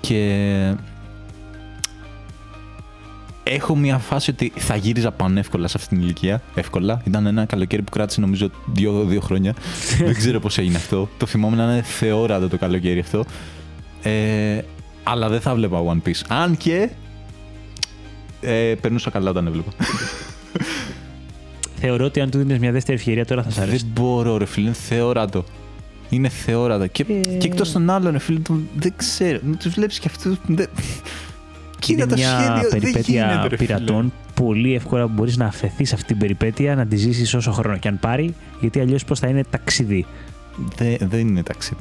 Και 0.01 0.75
έχω 3.43 3.77
μια 3.77 3.99
φάση 3.99 4.31
ότι 4.31 4.53
θα 4.57 4.77
γύριζα 4.77 5.11
πανεύκολα 5.11 5.69
σε 5.69 5.77
αυτήν 5.77 5.97
την 5.97 6.07
ηλικία. 6.07 6.43
Εύκολα. 6.55 7.01
Ήταν 7.05 7.27
ένα 7.27 7.45
καλοκαίρι 7.45 7.83
που 7.83 7.91
κράτησε 7.91 8.21
νομίζω 8.21 8.51
δύο, 8.67 9.05
δύο 9.05 9.21
χρόνια. 9.21 9.55
Δεν 10.05 10.15
ξέρω 10.15 10.41
πώς 10.41 10.59
έγινε 10.59 10.77
αυτό. 10.77 11.09
Το 11.19 11.27
θυμάμαι 11.27 11.57
να 11.57 11.63
είναι 11.63 11.83
θεόρατο 11.83 12.49
το 12.49 12.59
καλοκαίρι 12.59 12.99
αυτό. 12.99 13.25
Ε, 14.03 14.61
αλλά 15.03 15.29
δεν 15.29 15.41
θα 15.41 15.55
βλέπα 15.55 15.79
One 15.87 16.09
Piece. 16.09 16.23
Αν 16.29 16.57
και. 16.57 16.91
Ε, 18.41 18.75
περνούσα 18.81 19.11
καλά 19.11 19.31
όταν 19.31 19.47
έβλεπα. 19.47 19.71
Θεωρώ 21.81 22.05
ότι 22.05 22.21
αν 22.21 22.31
του 22.31 22.39
δίνεις 22.39 22.59
μια 22.59 22.73
δεύτερη 22.73 22.97
ευκαιρία 22.99 23.25
τώρα 23.25 23.43
θα 23.43 23.51
σ' 23.51 23.59
αρέσει. 23.59 23.77
δεν 23.77 23.87
μπορώ, 23.93 24.37
ρε 24.37 24.45
φίλε, 24.47 24.67
είναι 24.67 24.75
θεόρατο. 24.75 25.45
Είναι 26.11 26.29
θεόρατο. 26.29 26.87
Και, 26.87 27.05
Ε. 27.09 27.37
και 27.37 27.47
εκτός 27.47 27.73
των 27.73 27.91
άλλων, 27.91 28.13
ρε 28.13 28.19
φίλε, 28.19 28.39
τον- 28.39 28.69
δεν 28.77 28.93
ξέρω. 28.97 29.39
Να 29.43 29.57
τους 29.57 29.73
βλέπεις 29.75 29.99
και 29.99 30.09
αυτούς. 30.11 30.37
Δεν... 30.47 30.69
Κοίτα 31.79 32.03
είναι 32.03 32.11
το 32.13 32.17
μια 32.19 32.29
σχέδιο. 32.41 32.61
Δεν 32.71 32.81
περιπέτεια 32.81 33.27
γίνεται, 33.31 33.49
ρε 33.49 33.57
φίλε. 33.57 33.67
πειρατών. 33.67 34.13
Πολύ 34.35 34.75
εύκολα 34.75 35.07
μπορείς 35.07 35.37
να 35.37 35.47
αφαιθείς 35.47 35.89
σε 35.89 35.95
αυτή 35.95 36.07
την 36.07 36.19
περιπέτεια, 36.19 36.75
να 36.75 36.87
τη 36.87 36.97
ζήσεις 36.97 37.35
όσο 37.35 37.53
χρόνο 37.53 37.77
και 37.79 37.89
αν 37.89 37.99
πάρει, 37.99 38.35
γιατί 38.61 38.81
αλλιώς 38.81 39.05
πώς 39.05 39.19
θα 39.19 39.29
είναι 39.29 39.45
ταξίδι. 39.51 40.07
Δεν, 40.77 40.97
δεν 41.01 41.21
είναι 41.29 41.43
ταξίδι. 41.43 41.81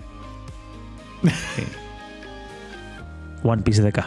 One 3.44 3.58
Piece 3.70 3.92
10. 3.92 4.04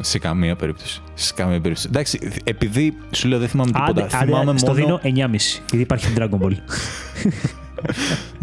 Σε 0.00 0.18
καμία 0.18 0.56
περίπτωση. 0.56 1.00
Σε 1.14 1.32
καμία 1.36 1.60
περίπτωση. 1.60 1.86
Εντάξει, 1.88 2.18
επειδή 2.44 2.94
σου 3.10 3.28
λέω 3.28 3.38
δεν 3.38 3.48
θυμάμαι 3.48 3.70
τίποτα. 3.70 3.90
Άντε, 3.90 4.02
άντε, 4.16 4.24
θυμάμαι 4.24 4.58
στο 4.58 4.72
μόνο. 4.74 5.00
δίνω 5.02 5.26
9,5. 5.26 5.30
Γιατί 5.70 5.78
υπάρχει 5.80 6.12
Dragon 6.16 6.38
Ball. 6.40 6.52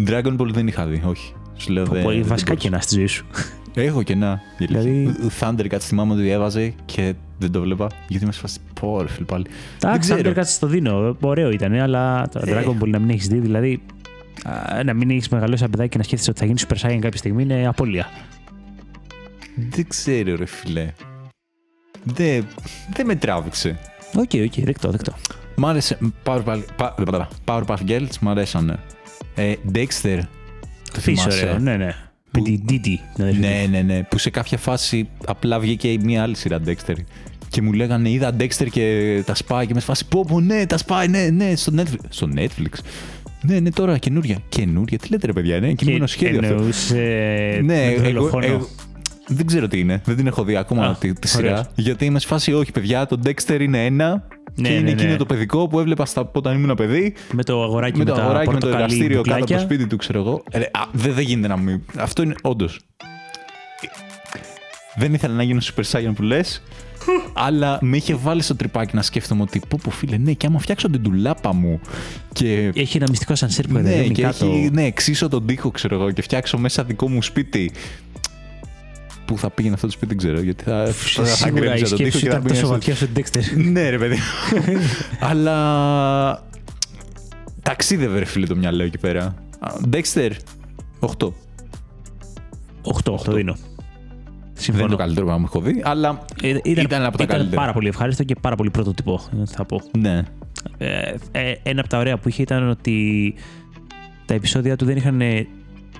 Dragon 0.07 0.35
Ball 0.37 0.49
δεν 0.51 0.67
είχα 0.67 0.85
δει, 0.85 1.01
όχι. 1.05 1.33
Σου 1.57 1.71
λέω 1.71 1.85
δεν. 1.85 2.03
Πολύ 2.03 2.19
δεν 2.19 2.27
βασικά 2.27 2.49
μπορούσα. 2.51 2.69
κενά 2.69 2.81
στη 2.81 2.95
ζωή 2.95 3.05
σου. 3.07 3.25
Έχω 3.73 4.03
κενά. 4.03 4.41
Δηλαδή- 4.57 4.89
Δηλαδή... 4.89 5.29
Thundercats 5.39 5.79
θυμάμαι 5.81 6.13
ότι 6.13 6.29
έβαζε 6.29 6.73
και 6.85 7.13
δεν 7.37 7.51
το 7.51 7.61
βλέπα. 7.61 7.87
Γιατί 8.07 8.25
είμαι 8.25 8.31
σε 8.31 8.38
φάση. 8.38 8.59
Πω, 8.79 9.01
ρε 9.01 9.07
φίλε 9.07 9.25
πάλι. 9.25 9.45
Εντάξει, 9.83 10.13
ξέρω. 10.13 10.31
Thundercats 10.31 10.57
το 10.59 10.67
δίνω. 10.67 11.17
Ωραίο 11.21 11.49
ήταν, 11.51 11.73
αλλά 11.73 12.27
το 12.29 12.41
Ε. 12.45 12.63
Dragon 12.63 12.83
Ball 12.83 12.87
να 12.87 12.99
μην 12.99 13.09
έχεις 13.09 13.27
δει, 13.27 13.39
δηλαδή. 13.39 13.81
α, 14.43 14.83
Να 14.83 14.93
μην 14.93 15.09
έχεις 15.09 15.29
μεγαλώσει 15.29 15.61
ένα 15.63 15.71
παιδάκι 15.71 15.89
και 15.89 15.97
να 15.97 16.03
σκέφτεσαι 16.03 16.29
ότι 16.29 16.39
θα 16.39 16.45
γίνεις 16.45 16.65
Super 16.67 16.75
Saiyan 16.87 16.99
κάποια 17.01 17.17
στιγμή 17.17 17.43
είναι 17.43 17.67
απώλεια. 17.67 18.07
Δεν 19.69 19.87
ξέρω, 19.87 20.35
ρε 20.35 20.45
φίλε. 20.45 20.91
Δεν, 22.05 22.47
δεν 22.93 23.05
με 23.05 23.15
τράβηξε. 23.15 23.79
Οκ, 24.15 24.29
οκ, 24.45 24.63
δεκτό, 24.65 24.91
δεκτό. 24.91 25.13
Μ' 25.55 25.65
άρεσε. 25.65 25.97
Powerpuff, 26.25 26.59
Pa- 26.77 26.91
Powerpuff 27.45 27.77
Girls 27.87 28.17
μ' 28.21 28.29
αρέσανε. 28.29 28.79
Ε, 29.35 29.53
Dexter. 29.73 30.19
Το 30.93 30.99
Φύση 30.99 31.21
θυμάσαι; 31.21 31.43
ωραίο, 31.45 31.59
ναι, 31.59 31.75
ναι. 31.77 31.85
Με 31.85 31.93
Που- 32.31 32.43
την 32.43 32.61
Didi. 32.69 32.79
την 33.15 33.23
αδερφή 33.23 33.39
του. 33.41 33.47
Ναι, 33.47 33.67
ναι, 33.71 33.81
ναι. 33.81 34.03
Που 34.03 34.17
σε 34.17 34.29
κάποια 34.29 34.57
φάση 34.57 35.07
απλά 35.25 35.59
βγήκε 35.59 35.97
μια 36.03 36.23
άλλη 36.23 36.35
σειρά 36.35 36.59
Dexter. 36.65 36.95
Και 37.49 37.61
μου 37.61 37.73
λέγανε 37.73 38.09
είδα 38.09 38.35
Dexter 38.39 38.67
και 38.71 39.21
τα 39.25 39.35
σπάει 39.35 39.65
και 39.67 39.73
με 39.73 39.79
φάση 39.79 40.07
πω 40.07 40.25
πω 40.27 40.39
ναι 40.39 40.65
τα 40.65 40.77
σπάει 40.77 41.07
ναι 41.07 41.29
ναι 41.29 41.55
στο 41.55 41.73
Netflix. 41.77 41.99
Στο 42.09 42.29
Netflix; 42.35 42.79
Ναι, 43.41 43.59
ναι, 43.59 43.71
τώρα 43.71 43.97
καινούρια. 43.97 44.37
Καινούρια, 44.49 44.97
τι 44.97 45.07
λέτε 45.09 45.25
ρε 45.25 45.33
παιδιά, 45.33 45.59
ναι, 45.59 45.73
κινούμενο 45.73 46.07
σχέδιο 46.07 46.39
αυτό. 46.39 46.53
εννοούσε 46.53 46.95
Ναι, 47.63 47.85
με 47.85 47.93
το 47.95 48.01
εγώ, 48.03 48.13
δολοφόνο. 48.13 48.45
εγώ- 48.45 48.69
δεν 49.27 49.45
ξέρω 49.45 49.67
τι 49.67 49.79
είναι. 49.79 50.01
Δεν 50.05 50.15
την 50.15 50.27
έχω 50.27 50.43
δει 50.43 50.55
ακόμα 50.55 50.85
Α, 50.85 50.95
τη, 50.95 51.13
τη 51.13 51.31
ωραίος. 51.37 51.57
σειρά. 51.57 51.71
Γιατί 51.75 52.05
είμαι 52.05 52.19
σε 52.19 52.27
φάση, 52.27 52.53
όχι 52.53 52.71
παιδιά, 52.71 53.05
το 53.05 53.19
Dexter 53.25 53.59
είναι 53.59 53.85
ένα. 53.85 54.27
Ναι, 54.55 54.67
και 54.67 54.73
είναι 54.73 54.83
ναι, 54.83 54.91
εκείνο 54.91 55.09
ναι. 55.11 55.17
το 55.17 55.25
παιδικό 55.25 55.67
που 55.67 55.79
έβλεπα 55.79 56.05
στα, 56.05 56.29
όταν 56.33 56.55
ήμουν 56.55 56.75
παιδί. 56.75 57.13
Με 57.31 57.43
το 57.43 57.63
αγοράκι 57.63 57.97
με 57.97 58.03
με, 58.03 58.09
το 58.09 58.15
τα 58.15 58.23
αγοράκι 58.23 58.47
με 58.49 58.53
το 58.53 58.59
πορτοκαλί 58.59 58.83
εργαστήριο 58.83 59.21
κάτω 59.21 59.29
από 59.35 59.45
το 59.45 59.53
μπουκλάκια. 59.53 59.59
σπίτι 59.59 59.87
του, 59.87 59.97
ξέρω 59.97 60.19
εγώ. 60.19 60.43
Ε, 60.51 60.59
α, 60.59 60.87
δεν, 60.91 61.13
δεν 61.13 61.23
γίνεται 61.23 61.47
να 61.47 61.57
μην. 61.57 61.81
Αυτό 61.97 62.23
είναι 62.23 62.35
όντως. 62.41 62.79
Δεν 64.95 65.13
ήθελα 65.13 65.33
να 65.33 65.43
γίνω 65.43 65.61
Super 65.63 65.83
Saiyan 65.91 66.11
που 66.15 66.21
λες. 66.23 66.61
αλλά 67.33 67.77
με 67.81 67.97
είχε 67.97 68.15
βάλει 68.15 68.41
στο 68.41 68.55
τρυπάκι 68.55 68.95
να 68.95 69.01
σκέφτομαι 69.01 69.41
ότι 69.41 69.61
πω 69.67 69.79
πω 69.83 69.89
φίλε, 69.89 70.17
ναι, 70.17 70.31
και 70.33 70.47
άμα 70.47 70.59
φτιάξω 70.59 70.89
την 70.89 71.03
τουλάπα 71.03 71.53
μου 71.53 71.79
και 72.33 72.71
Έχει 72.75 72.97
ένα 72.97 73.05
μυστικό 73.09 73.35
σανσέρ 73.35 73.67
που 73.67 73.73
ναι, 73.73 73.79
εδεύει 73.79 74.11
και 74.11 74.21
κάτω. 74.21 74.45
έχει, 74.45 74.69
ναι, 74.73 74.83
εξίσω 74.83 75.27
τον 75.27 75.45
τοίχο, 75.45 75.71
ξέρω 75.71 75.95
εγώ, 75.95 76.11
και 76.11 76.21
φτιάξω 76.21 76.57
μέσα 76.57 76.83
δικό 76.83 77.09
μου 77.09 77.21
σπίτι. 77.21 77.71
Πού 79.25 79.37
θα 79.37 79.49
πήγαινε 79.49 79.73
αυτό 79.73 79.85
το 79.87 79.91
σπίτι, 79.93 80.07
δεν 80.07 80.17
ξέρω. 80.17 80.41
Γιατί 80.41 80.63
θα, 80.63 80.85
θα, 80.85 81.23
θα 81.23 81.25
Σίγουρα 81.25 81.63
η 81.63 81.67
γκρέμιζα 81.67 81.87
τον 81.87 81.97
τοίχο 81.97 82.09
σκέψη 82.17 82.19
και 82.25 82.29
θα 82.29 82.37
ήταν 82.37 82.41
πήγαινε 82.43 82.61
τόσο 82.61 82.65
στο- 82.65 82.67
βαθιά 82.67 82.95
στον 82.95 83.09
Dexter. 83.15 83.61
Ναι, 83.71 83.89
ρε 83.89 83.97
παιδί. 83.97 84.17
Αλλά. 85.29 86.43
Ταξίδευε, 87.61 88.19
ρε 88.19 88.25
φίλε, 88.25 88.45
το 88.45 88.55
μυαλό 88.55 88.83
εκεί 88.83 88.97
πέρα. 88.97 89.23
Α, 89.59 89.71
Dexter, 89.91 90.31
8. 90.99 91.07
8, 91.07 91.31
το 93.03 93.17
δίνω. 93.33 93.33
Δεν 93.33 93.37
είναι 93.37 93.55
Συμφωνώ. 94.53 94.87
το 94.87 94.95
καλύτερο 94.95 95.25
πράγμα 95.25 95.47
που 95.47 95.57
έχω 95.57 95.65
δει, 95.65 95.81
αλλά 95.85 96.25
Ε, 96.41 96.57
ήταν 96.63 97.03
από 97.05 97.17
τα 97.17 97.23
ήταν 97.23 97.35
καλύτερα. 97.37 97.61
πάρα 97.61 97.73
πολύ 97.73 97.87
ευχάριστο 97.87 98.23
και 98.23 98.35
πάρα 98.41 98.55
πολύ 98.55 98.69
πρωτοτυπώ, 98.69 99.19
θα 99.45 99.65
πω. 99.65 99.81
ναι. 99.97 100.23
Ε, 100.77 101.13
ε, 101.31 101.53
ένα 101.63 101.79
από 101.79 101.89
τα 101.89 101.97
ωραία 101.97 102.17
που 102.17 102.29
είχε 102.29 102.41
ήταν 102.41 102.69
ότι 102.69 103.33
τα 104.25 104.33
επεισόδια 104.33 104.75
του 104.75 104.85
δεν 104.85 104.97
είχαν 104.97 105.21
ε, 105.21 105.47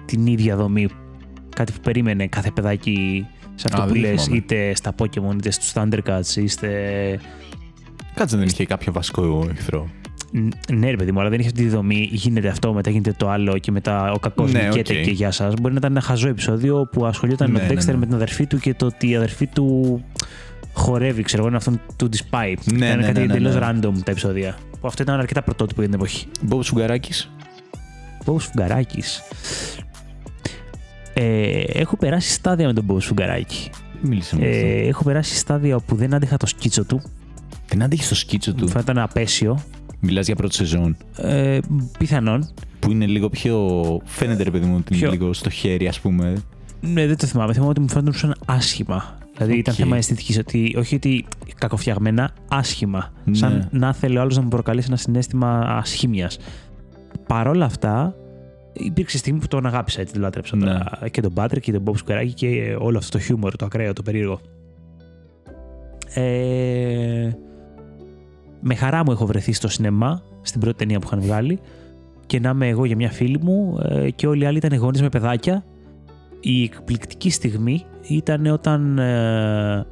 την 0.06 0.26
ίδια 0.28 0.56
δομή. 0.56 0.88
Κάτι 1.56 1.72
που 1.72 1.80
περίμενε 1.84 2.28
κάθε 2.28 2.52
παιδάκι 2.52 3.26
σε 3.56 3.66
αυτό 3.70 3.82
Α, 3.82 3.86
που 3.86 3.92
δεν 3.92 4.02
λες, 4.02 4.22
θυμάμαι. 4.24 4.38
είτε 4.38 4.76
στα 4.76 4.96
Pokemon, 4.98 5.34
είτε 5.36 5.52
στους 5.52 5.72
Thundercats, 5.76 6.36
είτε... 6.36 6.70
Κάτσε 8.14 8.38
δεν 8.38 8.46
είχε 8.48 8.66
κάποιο 8.66 8.92
βασικό 8.92 9.48
εχθρό. 9.52 9.90
Ν- 10.32 10.74
Ναι, 10.74 10.90
ρε 10.90 10.96
παιδί 10.96 11.12
μου, 11.12 11.20
αλλά 11.20 11.30
δεν 11.30 11.40
είχε 11.40 11.48
αυτή 11.48 11.62
τη 11.64 11.70
δομή. 11.70 12.10
Γίνεται 12.12 12.48
αυτό, 12.48 12.74
μετά 12.74 12.90
γίνεται 12.90 13.14
το 13.18 13.30
άλλο 13.30 13.58
και 13.58 13.72
μετά 13.72 14.12
ο 14.12 14.20
κακός 14.20 14.52
Ναι, 14.52 14.62
νικιέται 14.62 14.98
οκ. 14.98 15.04
και 15.04 15.12
γεια 15.12 15.32
σας. 15.32 15.54
Μπορεί 15.62 15.74
να 15.74 15.80
ήταν 15.80 15.92
ένα 15.92 16.02
χαζό 16.02 16.28
επεισόδιο 16.28 16.90
που 16.92 17.06
ασχολιόταν 17.06 17.52
με 17.52 17.60
Ναι, 17.60 17.66
τον 17.68 17.76
ναι, 17.76 17.82
Dexter 17.82 17.86
ναι. 17.86 17.96
με 17.98 18.06
την 18.06 18.16
αδερφή 18.16 18.46
του 18.48 18.58
και 18.60 18.74
το 18.74 18.86
ότι 18.86 19.10
η 19.10 19.16
αδερφή 19.16 19.48
του 19.48 20.04
χορεύει, 20.74 21.22
ξέρω 21.24 21.40
εγώ, 21.42 21.48
είναι 21.48 21.58
αυτόν 21.58 21.82
του 21.96 22.10
της 22.10 22.24
πάει. 22.24 22.54
Ναι, 22.74 22.86
ήταν 22.86 23.00
ναι, 23.00 23.06
κάτι 23.06 23.20
ναι, 23.20 23.26
ναι, 23.26 23.34
εντελώς 23.34 23.56
ναι. 23.56 23.62
random 23.64 23.94
τα 24.04 24.12
επεισόδια. 24.12 24.58
Που 24.82 24.88
αυτό 24.88 25.04
ήταν 25.04 25.20
αρκετά 25.20 25.42
πρωτότυπο 25.42 25.82
για 25.82 25.90
την 25.90 26.00
εποχή. 26.00 26.26
Μπομπ 26.42 26.62
Σφουγγαράκη. 26.62 27.12
Μπομπ 28.26 28.40
Σφουγγαράκη. 28.40 29.04
Ε, 31.18 31.60
έχω 31.60 31.98
περάσει 31.98 32.32
στάδια 32.32 32.68
με 32.68 32.74
τον 32.74 32.84
Μπομπ 32.84 33.00
Σφουγγαράκη. 33.00 33.70
Μίλησε 34.02 34.36
μου. 34.36 34.42
γι' 34.44 34.50
αυτό. 34.50 34.66
Ε, 34.68 34.88
έχω 34.88 35.04
περάσει 35.04 35.36
στάδια 35.36 35.76
όπου 35.76 35.96
δεν 35.96 36.14
άντεχα 36.14 36.38
το 36.38 36.46
σκίτσο 36.46 36.84
του. 36.86 37.02
Δεν 37.68 37.84
άντεχες 37.84 38.04
το 38.04 38.16
σκίτσο 38.16 38.52
Μου 38.52 38.58
του. 38.58 38.68
φαίνονταν 38.68 38.98
απαίσιο. 38.98 39.60
Μιλάς 40.00 40.26
για 40.26 40.36
πρώτη 40.36 40.56
σεζόν. 40.56 40.98
Ε, 41.18 41.60
πιθανόν. 42.00 42.50
Που 42.80 42.92
είναι 42.92 43.06
λίγο 43.06 43.30
πιο. 43.30 43.70
Φαίνεται, 44.06 44.44
ρε 44.44 44.52
παιδί 44.52 44.66
μου, 44.66 44.76
ότι 44.80 44.94
είναι 44.94 45.02
Πιο- 45.02 45.12
λίγο 45.12 45.34
στο 45.34 45.50
χέρι, 45.50 45.88
ας 45.88 46.00
πούμε. 46.00 46.34
Ναι, 46.82 47.08
δεν 47.08 47.18
το 47.18 47.26
θυμάμαι. 47.28 47.54
Θυμάμαι 47.54 47.70
ότι 47.70 47.80
μου 47.80 47.90
φαίνονταν 47.90 48.36
άσχημα. 48.46 49.18
Δηλαδή 49.38 49.58
ήταν 49.58 49.74
Οκ. 49.74 49.80
θέμα 49.80 49.98
αισθητικής. 49.98 50.38
Ότι 50.38 50.76
όχι 50.78 50.96
ότι 50.96 51.26
κακοφτιαγμένα, 51.58 52.32
άσχημα. 52.48 53.12
Ναι. 53.26 53.36
Σαν 53.36 53.68
να 53.72 53.94
θέλει 53.94 54.18
ο 54.18 54.22
άλλος 54.22 54.36
να 54.36 54.42
μου 54.42 54.48
προκαλέσει 54.48 54.88
ένα 54.90 54.98
συναίσθημα 54.98 55.60
ασχήμιας. 55.60 56.38
Παρ' 57.28 57.48
όλα 57.48 57.66
αυτά, 57.66 58.16
υπήρξε 58.78 59.18
στιγμή 59.18 59.40
που 59.40 59.48
τον 59.48 59.66
αγάπησα, 59.66 60.02
έτσι, 60.02 60.14
τον 60.14 60.22
λάτρεψα. 60.22 60.56
Ναι. 60.56 60.66
τώρα. 60.66 61.10
Και 61.12 61.22
τον 61.22 61.34
Πάτρικ 61.34 61.64
και 61.64 61.72
τον 61.72 61.82
Μπομπ 61.82 61.96
Σφουγγαράκη 61.96 62.34
και 62.34 62.76
όλο 62.80 62.98
αυτό 62.98 63.18
το 63.18 63.24
χιούμορ, 63.24 63.56
το 63.56 63.66
ακραίο, 63.66 63.94
το 63.94 64.02
περίεργο. 64.02 64.40
Ε, 66.14 67.32
με 68.60 68.76
χαρά 68.76 69.04
μου 69.04 69.12
έχω 69.12 69.26
βρεθεί 69.26 69.54
στο 69.54 69.68
σινεμά, 69.68 70.22
στην 70.42 70.60
πρώτη 70.60 70.78
ταινία 70.78 71.00
που 71.00 71.08
είχαν 71.08 71.22
βγάλει, 71.22 71.60
και 72.26 72.40
να 72.40 72.50
είμαι 72.50 72.68
εγώ 72.68 72.86
για 72.86 72.96
μια 72.96 73.10
φίλη 73.10 73.40
μου 73.42 73.80
ε, 73.90 74.10
και 74.10 74.28
όλοι 74.28 74.44
οι 74.44 74.46
άλλοι 74.46 74.58
ήταν 74.58 74.78
γονείς 74.78 75.02
με 75.02 75.10
παιδάκια. 75.10 75.66
Η 76.40 76.64
εκπληκτική 76.64 77.30
στιγμή 77.30 77.86
ήταν 78.08 78.46
όταν 78.46 78.98
ε, 78.98 79.86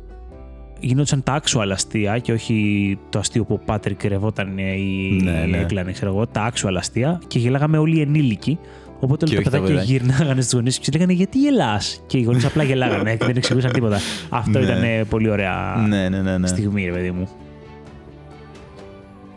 γινόντουσαν 0.84 1.24
τα 1.24 1.42
actual 1.42 1.70
αστεία 1.72 2.18
και 2.18 2.32
όχι 2.32 2.98
το 3.10 3.20
αστείο 3.20 3.44
που 3.46 3.54
ο 3.62 3.66
Πάτρικ 3.66 4.04
ρευόταν 4.04 4.58
ή 4.58 5.20
Ναι, 5.24 5.46
ναι. 5.50 5.58
έκλανε, 5.58 5.92
ξέρω 5.92 6.12
εγώ, 6.12 6.28
τα 6.28 6.52
actual 6.54 6.74
αστεία 6.78 7.22
και 7.28 7.40
γελάγαμε 7.40 7.78
όλοι 7.78 7.98
οι 7.98 8.02
ενήλικοι. 8.02 8.58
Οπότε 9.00 9.26
Και 9.26 9.36
όλα 9.36 9.44
τα 9.44 9.50
όχι 9.58 9.58
τα 9.58 9.64
παιδάκια 9.64 9.76
παιδάκια. 9.76 9.98
γυρνάγανε 10.14 10.42
στους 10.42 10.54
γονείς 10.54 10.76
και 10.78 10.84
τους 10.86 10.94
λέγανε 10.94 11.14
Γιατί 11.14 11.40
γελάς; 11.40 12.04
Και 12.08 12.18
οι 12.18 12.22
γονείς 12.22 12.46
απλά 12.46 12.64
γελάγανε 12.64 13.16
και 13.16 13.26
δεν 13.30 13.36
εξηγούσαν 13.38 13.72
τίποτα. 13.72 14.00
Αυτό 14.30 14.60
Ναι. 14.60 14.66
ήταν 14.66 14.84
ε, 14.84 15.04
πολύ 15.10 15.30
ωραία 15.30 15.86
Ναι, 15.88 16.10
ναι, 16.10 16.22
ναι. 16.22 16.38
ναι. 16.38 16.48
στιγμή, 16.48 16.86
ρε 16.86 16.92
παιδί 16.92 17.12
μου. 17.12 17.28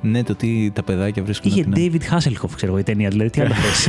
Ναι, 0.01 0.23
το 0.23 0.33
ότι 0.33 0.71
τα 0.75 0.83
παιδάκια 0.83 1.23
βρίσκουν. 1.23 1.51
Είχε 1.51 1.63
την- 1.65 1.73
David 1.77 2.15
Hasselhoff, 2.15 2.51
ξέρω 2.55 2.73
εγώ, 2.73 2.79
η 2.79 2.83
ταινία. 2.83 3.09
Δηλαδή, 3.09 3.31
τι 3.31 3.41
άλλο 3.41 3.55
θες. 3.63 3.89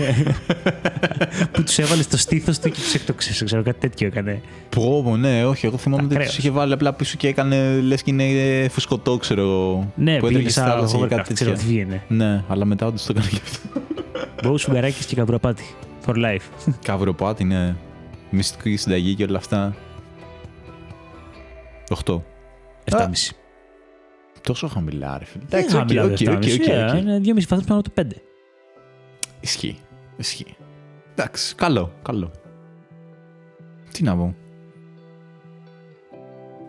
που 1.52 1.64
τους 1.64 1.78
έβαλε 1.78 2.02
στο 2.02 2.18
στήθος 2.18 2.60
του 2.60 2.70
και 2.70 2.80
τους 2.80 2.94
έκτοξε. 2.94 3.44
Ξέρω 3.46 3.64
κάτι 3.64 3.80
τέτοιο 3.80 4.08
έκανε. 4.08 4.42
Πω, 4.70 5.02
πω, 5.04 5.18
ναι, 5.18 5.46
όχι. 5.46 5.66
Εγώ 5.66 5.78
θυμάμαι 5.78 6.04
ότι 6.04 6.14
Ακραίος. 6.14 6.30
τους 6.30 6.38
είχε 6.40 6.50
βάλει 6.52 6.74
απλά 6.74 6.94
πίσω 6.94 7.18
και 7.18 7.28
έκανε 7.28 7.80
λες 7.80 8.04
και 8.04 8.12
είναι 8.12 8.24
ε, 8.24 8.70
φουσκωτό, 8.70 9.18
ξέρω 9.18 9.42
εγώ. 9.42 9.92
Ναι, 9.96 10.18
που 10.20 10.28
πήγε 10.28 10.38
έτρεχε 10.40 10.50
στη 10.50 10.60
σαν 10.60 10.70
θάλασσα 10.70 10.98
και 10.98 11.04
hovercraft, 11.04 11.10
κάτι 11.10 11.34
ξέρω 11.34 11.52
τέτοια. 11.52 11.66
τι 11.68 11.72
βγαίνει. 11.74 12.02
Ναι, 12.08 12.44
αλλά 12.48 12.66
μετά 12.66 12.86
όντως 12.86 13.06
το 13.06 13.14
έκανε 13.18 13.30
και 13.32 13.40
αυτό. 13.44 13.82
Μπόου 14.44 14.58
Σουγκαράκη 14.58 15.06
και 15.06 15.16
Καβροπάτη. 15.16 15.64
For 16.06 16.14
life. 16.16 16.72
Καβουροπάτι, 16.84 17.44
ναι. 17.44 17.76
Μυστική 18.30 18.76
συνταγή 18.76 19.16
και 19.16 19.24
όλα 19.24 19.38
αυτά. 19.38 19.76
8. 22.06 22.22
7,5. 22.92 23.02
Τόσο 24.48 24.68
χαμηλά, 24.68 25.18
ρε 25.18 25.26
φίλε. 25.26 25.44
Δεν 25.48 25.60
Εντάξει, 25.60 25.76
οκ, 25.76 25.82
χαμηλά, 25.82 26.04
οκ, 26.04 26.18
δεν 26.18 26.36
οκ, 26.36 26.44
φτάνει. 26.44 26.54
οκ, 26.54 26.68
Ε, 26.68 26.86
οκ. 26.86 26.94
Είναι 27.02 27.22
2,5 27.24 27.48
βαθμούς 27.50 27.66
πάνω 27.68 27.80
από 27.80 27.90
το 27.94 28.02
5. 28.02 28.06
Ισχύει. 29.40 29.78
Ισχύει. 30.18 30.56
Εντάξει, 31.16 31.56
καλό, 31.56 31.92
καλό. 32.02 32.32
Τι 33.92 34.04
να 34.04 34.16
πω. 34.16 34.36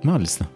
Μάλιστα. 0.03 0.51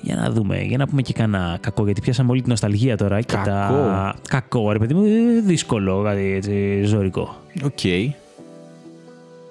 Για 0.00 0.14
να 0.14 0.30
δούμε, 0.30 0.60
για 0.62 0.78
να 0.78 0.86
πούμε 0.86 1.02
και 1.02 1.12
κανένα 1.12 1.58
κακό, 1.60 1.84
γιατί 1.84 2.00
πιάσαμε 2.00 2.30
όλη 2.30 2.40
την 2.40 2.50
νοσταλγία 2.50 2.96
τώρα. 2.96 3.20
Και 3.20 3.34
Κακό. 3.34 3.48
τα... 3.50 4.14
Κακό, 4.28 4.72
ρε 4.72 4.78
παιδί 4.78 4.94
μου, 4.94 5.04
ε, 5.04 5.40
δύσκολο, 5.40 6.02
κάτι 6.02 6.32
έτσι, 6.32 6.82
ζόρικο. 6.84 7.36
Οκ. 7.64 7.80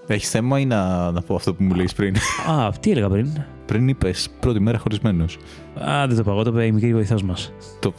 Έχει 0.07 0.25
θέμα 0.25 0.59
ή 0.59 0.65
να, 0.65 1.11
να 1.11 1.21
πω 1.21 1.35
αυτό 1.35 1.53
που 1.53 1.63
μου 1.63 1.73
λέει 1.73 1.89
πριν; 1.95 2.15
Α, 2.49 2.71
τι 2.79 2.91
έλεγα 2.91 3.09
πριν; 3.09 3.27
πριν 3.65 3.87
είπες 3.87 4.29
πρώτη 4.39 4.59
μέρα 4.59 4.77
χωρισμένος. 4.77 5.37
Α, 5.83 6.07
δεν 6.07 6.15
το 6.15 6.21
είπα 6.21 6.31
εγώ, 6.31 6.43
το 6.43 6.49
είπε 6.49 6.65
η 6.65 6.71
μικρή 6.71 6.93
βοηθός 6.93 7.23
μας. 7.23 7.51
Το 7.79 7.93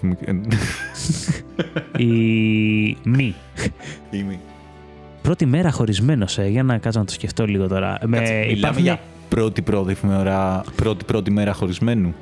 η 1.97 2.07
μη. 3.05 3.35
Είμαι. 4.11 4.39
Πρώτη 5.23 5.47
μέρα 5.47 5.71
χωρισμένος, 5.71 6.39
ε, 6.39 6.47
για 6.47 6.63
να 6.63 6.79
κάτσω 6.79 6.99
να 6.99 7.05
το 7.05 7.13
σκεφτώ 7.13 7.47
λίγο 7.47 7.69
τώρα. 7.69 7.99
Κάτσε, 8.11 8.33
μιλάμε 8.33 8.53
υπάρχουν- 8.53 8.83
για 8.83 9.01
πρώτη 9.29 9.63
πρώτη 9.63 9.97
ώρα, 10.19 10.65
πρώτη 10.77 11.05
πρώτη 11.05 11.31
μέρα 11.31 11.53
χωρισμένου. 11.53 12.15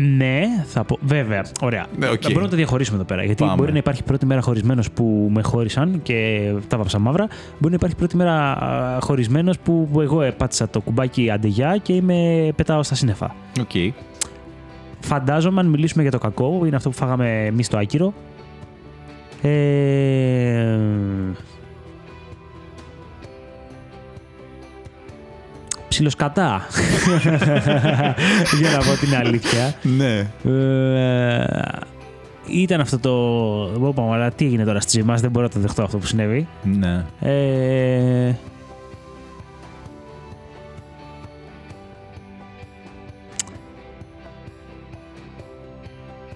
Ναι, 0.00 0.42
θα 0.66 0.84
πω. 0.84 0.98
Βέβαια. 1.00 1.44
Ωραία. 1.60 1.86
Ναι, 1.98 2.06
οκ. 2.06 2.20
Θα 2.20 2.28
μπορούμε 2.28 2.44
να 2.44 2.50
το 2.50 2.56
διαχωρίσουμε 2.56 2.96
εδώ 2.96 3.06
πέρα. 3.06 3.24
Γιατί 3.24 3.44
Πάμε. 3.44 3.56
μπορεί 3.56 3.72
να 3.72 3.78
υπάρχει 3.78 4.02
πρώτη 4.02 4.26
μέρα 4.26 4.40
χωρισμένος 4.40 4.90
που 4.90 5.30
με 5.32 5.42
χώρισαν 5.42 6.00
και 6.02 6.50
τα 6.68 6.76
βάψα 6.76 6.98
μαύρα. 6.98 7.26
Μπορεί 7.58 7.68
να 7.68 7.74
υπάρχει 7.74 7.96
πρώτη 7.96 8.16
μέρα 8.16 8.58
χωρισμένος 9.00 9.58
που 9.58 9.98
εγώ 10.00 10.22
πάτησα 10.22 10.68
το 10.68 10.80
κουμπάκι 10.80 11.30
άντε 11.30 11.53
γεια 11.53 11.76
και 11.82 11.92
είμαι 11.92 12.48
πετάω 12.56 12.82
στα 12.82 12.94
σύννεφα. 12.94 13.34
Οκ. 13.60 13.94
Φαντάζομαι, 15.00 15.60
αν 15.60 15.66
μιλήσουμε 15.66 16.02
για 16.02 16.12
το 16.12 16.18
κακό, 16.18 16.62
είναι 16.66 16.76
αυτό 16.76 16.90
που 16.90 16.96
φάγαμε 16.96 17.44
εμείς 17.44 17.66
στο 17.66 17.78
Άκυρο. 17.78 18.12
Ε... 19.42 20.78
Ψιλοσκατά. 25.90 26.66
για 28.60 28.70
να 28.70 28.78
πω 28.78 28.96
την 29.00 29.14
αλήθεια. 29.16 29.74
Ναι. 29.82 30.18
Ε, 30.44 31.44
ήταν 32.46 32.80
αυτό 32.80 32.98
το. 32.98 33.10
Εγώ 33.74 33.88
είπαμε, 33.88 34.14
αλλά 34.14 34.30
τι 34.30 34.44
έγινε 34.44 34.64
τώρα 34.64 34.80
στη 34.80 34.90
ζωή 34.98 35.02
μας, 35.02 35.20
δεν 35.20 35.30
μπορώ 35.30 35.46
να 35.46 35.52
το 35.52 35.60
δεχτώ 35.60 35.82
αυτό 35.82 35.98
που 35.98 36.06
συνέβη. 36.06 36.48
Ναι. 36.62 37.04
Ε, 37.20 38.34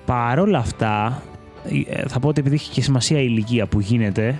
παρόλα 0.05 0.59
αυτά, 0.59 1.23
ε, 1.89 2.03
θα 2.09 2.21
πω 2.21 2.29
ότι 2.29 2.41
επειδή 2.41 2.55
έχει 2.55 2.71
και 2.71 2.83
σημασία 2.83 3.21
η 3.21 3.27
ηλικία 3.29 3.67
που 3.67 3.81
γίνεται, 3.81 4.39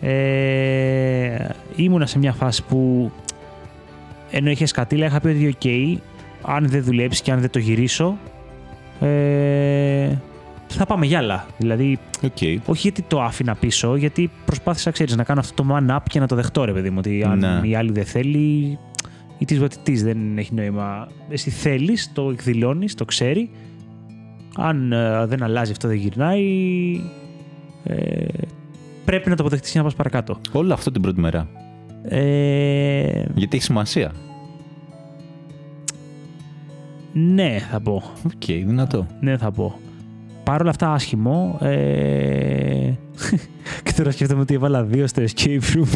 ε, 0.00 1.48
ήμουνα 1.76 2.06
σε 2.06 2.18
μια 2.18 2.32
φάση 2.32 2.62
που 2.62 3.10
ενώ 4.30 4.50
είχες 4.50 4.68
σκατίλα, 4.68 5.06
είχα 5.06 5.20
πει 5.20 5.28
ότι 5.28 5.56
ok, 5.60 6.00
αν 6.42 6.68
δεν 6.68 6.82
δουλέψει 6.82 7.22
και 7.22 7.32
αν 7.32 7.40
δεν 7.40 7.50
το 7.50 7.58
γυρίσω, 7.58 8.18
ε, 9.00 10.16
θα 10.66 10.86
πάμε 10.86 11.06
για 11.06 11.18
άλλα. 11.18 11.46
Δηλαδή, 11.58 11.98
Οκ. 12.24 12.36
όχι 12.66 12.80
γιατί 12.80 13.02
το 13.02 13.22
άφηνα 13.22 13.54
πίσω, 13.54 13.96
γιατί 13.96 14.30
προσπάθησα, 14.44 14.90
ξέρεις, 14.90 15.16
να 15.16 15.24
κάνω 15.24 15.40
αυτό 15.40 15.62
το 15.62 15.76
man 15.76 15.96
up 15.96 16.02
και 16.08 16.20
να 16.20 16.26
το 16.26 16.34
δεχτώ, 16.36 16.64
ρε 16.64 16.72
παιδί 16.72 16.90
μου. 16.90 16.96
Ότι 16.98 17.22
αν 17.24 17.38
Ναι. 17.38 17.60
η 17.68 17.74
άλλη 17.74 17.92
δεν 17.92 18.04
θέλει, 18.04 18.78
it 19.38 19.44
is 19.44 19.58
what 19.60 19.64
it 19.86 19.90
is, 19.90 19.96
δεν 19.96 20.38
έχει 20.38 20.54
νόημα. 20.54 21.08
Εσύ 21.28 21.50
θέλεις, 21.50 22.10
το 22.12 22.30
εκδηλώνεις, 22.30 22.94
το 22.94 23.04
ξέρει. 23.04 23.50
Αν 24.56 24.92
ε, 24.92 25.26
δεν 25.26 25.42
αλλάζει 25.42 25.70
αυτό, 25.70 25.88
δεν 25.88 25.96
γυρνάει. 25.96 26.44
Ε, 27.84 28.24
πρέπει 29.04 29.28
να 29.28 29.36
το 29.36 29.42
αποδεχτείς 29.42 29.70
και 29.70 29.78
να 29.78 29.84
πας 29.84 29.94
παρακάτω. 29.94 30.40
Όλο 30.52 30.72
αυτό 30.72 30.90
την 30.90 31.02
πρώτη 31.02 31.20
μέρα. 31.20 31.48
Ε, 32.02 33.24
Γιατί 33.34 33.56
έχει 33.56 33.64
σημασία. 33.64 34.12
ναι, 37.12 37.58
θα 37.70 37.80
πω. 37.80 38.02
Οκ, 38.26 38.44
δυνατό. 38.46 39.06
Ναι, 39.20 39.36
θα 39.36 39.50
πω. 39.50 39.78
Παρ' 40.44 40.60
όλα 40.60 40.70
αυτά, 40.70 40.92
άσχημο. 40.92 41.58
Ε... 41.60 42.92
και 43.84 43.92
τώρα 43.96 44.10
σκέφτομαι 44.10 44.40
ότι 44.40 44.54
έβαλα 44.54 44.82
δύο 44.82 45.06
στο 45.06 45.22
escape 45.22 45.60
room. 45.74 45.88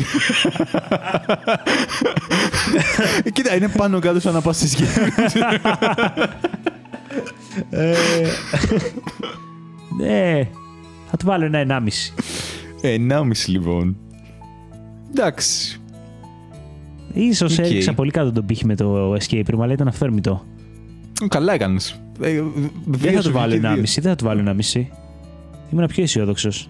Ε, 3.25 3.31
Κοίτα, 3.33 3.55
είναι 3.57 3.69
πάνω 3.69 3.99
κάτω 3.99 4.21
σαν 4.21 4.33
να 4.33 4.41
πας 4.41 4.57
στη 4.57 4.69
σκηνή. 4.69 4.89
Ε, 7.71 7.95
ναι, 10.01 10.49
θα 11.11 11.17
του 11.17 11.27
βάλω 11.27 11.45
ένα 11.45 11.59
ενάμιση. 11.59 12.15
Ενάμιση 12.81 13.51
λοιπόν. 13.51 13.97
Εντάξει. 15.11 15.81
Ίσως 17.15 17.59
Οκ. 17.59 17.65
έριξα 17.65 17.93
πολύ 17.95 18.11
κάτω 18.11 18.33
τον 18.33 18.47
πήχη 18.47 18.67
με 18.67 18.77
το 18.77 19.13
escape 19.13 19.45
room, 19.47 19.59
αλλά 19.61 19.73
ήταν 19.73 19.89
αυθόρμητο. 19.89 20.45
Καλά 21.29 21.53
έκανες. 21.53 22.01
Δεν 22.85 23.13
θα 23.15 23.23
του 23.23 23.33
βάλω 23.33 23.55
ενάμιση, 23.55 24.01
δεν 24.01 24.11
θα 24.11 24.17
του 24.17 24.25
βάλω 24.25 24.41
ενάμιση. 24.41 24.91
Ήμουν 25.73 25.87
πιο 25.87 26.03
αισιόδοξος. 26.03 26.69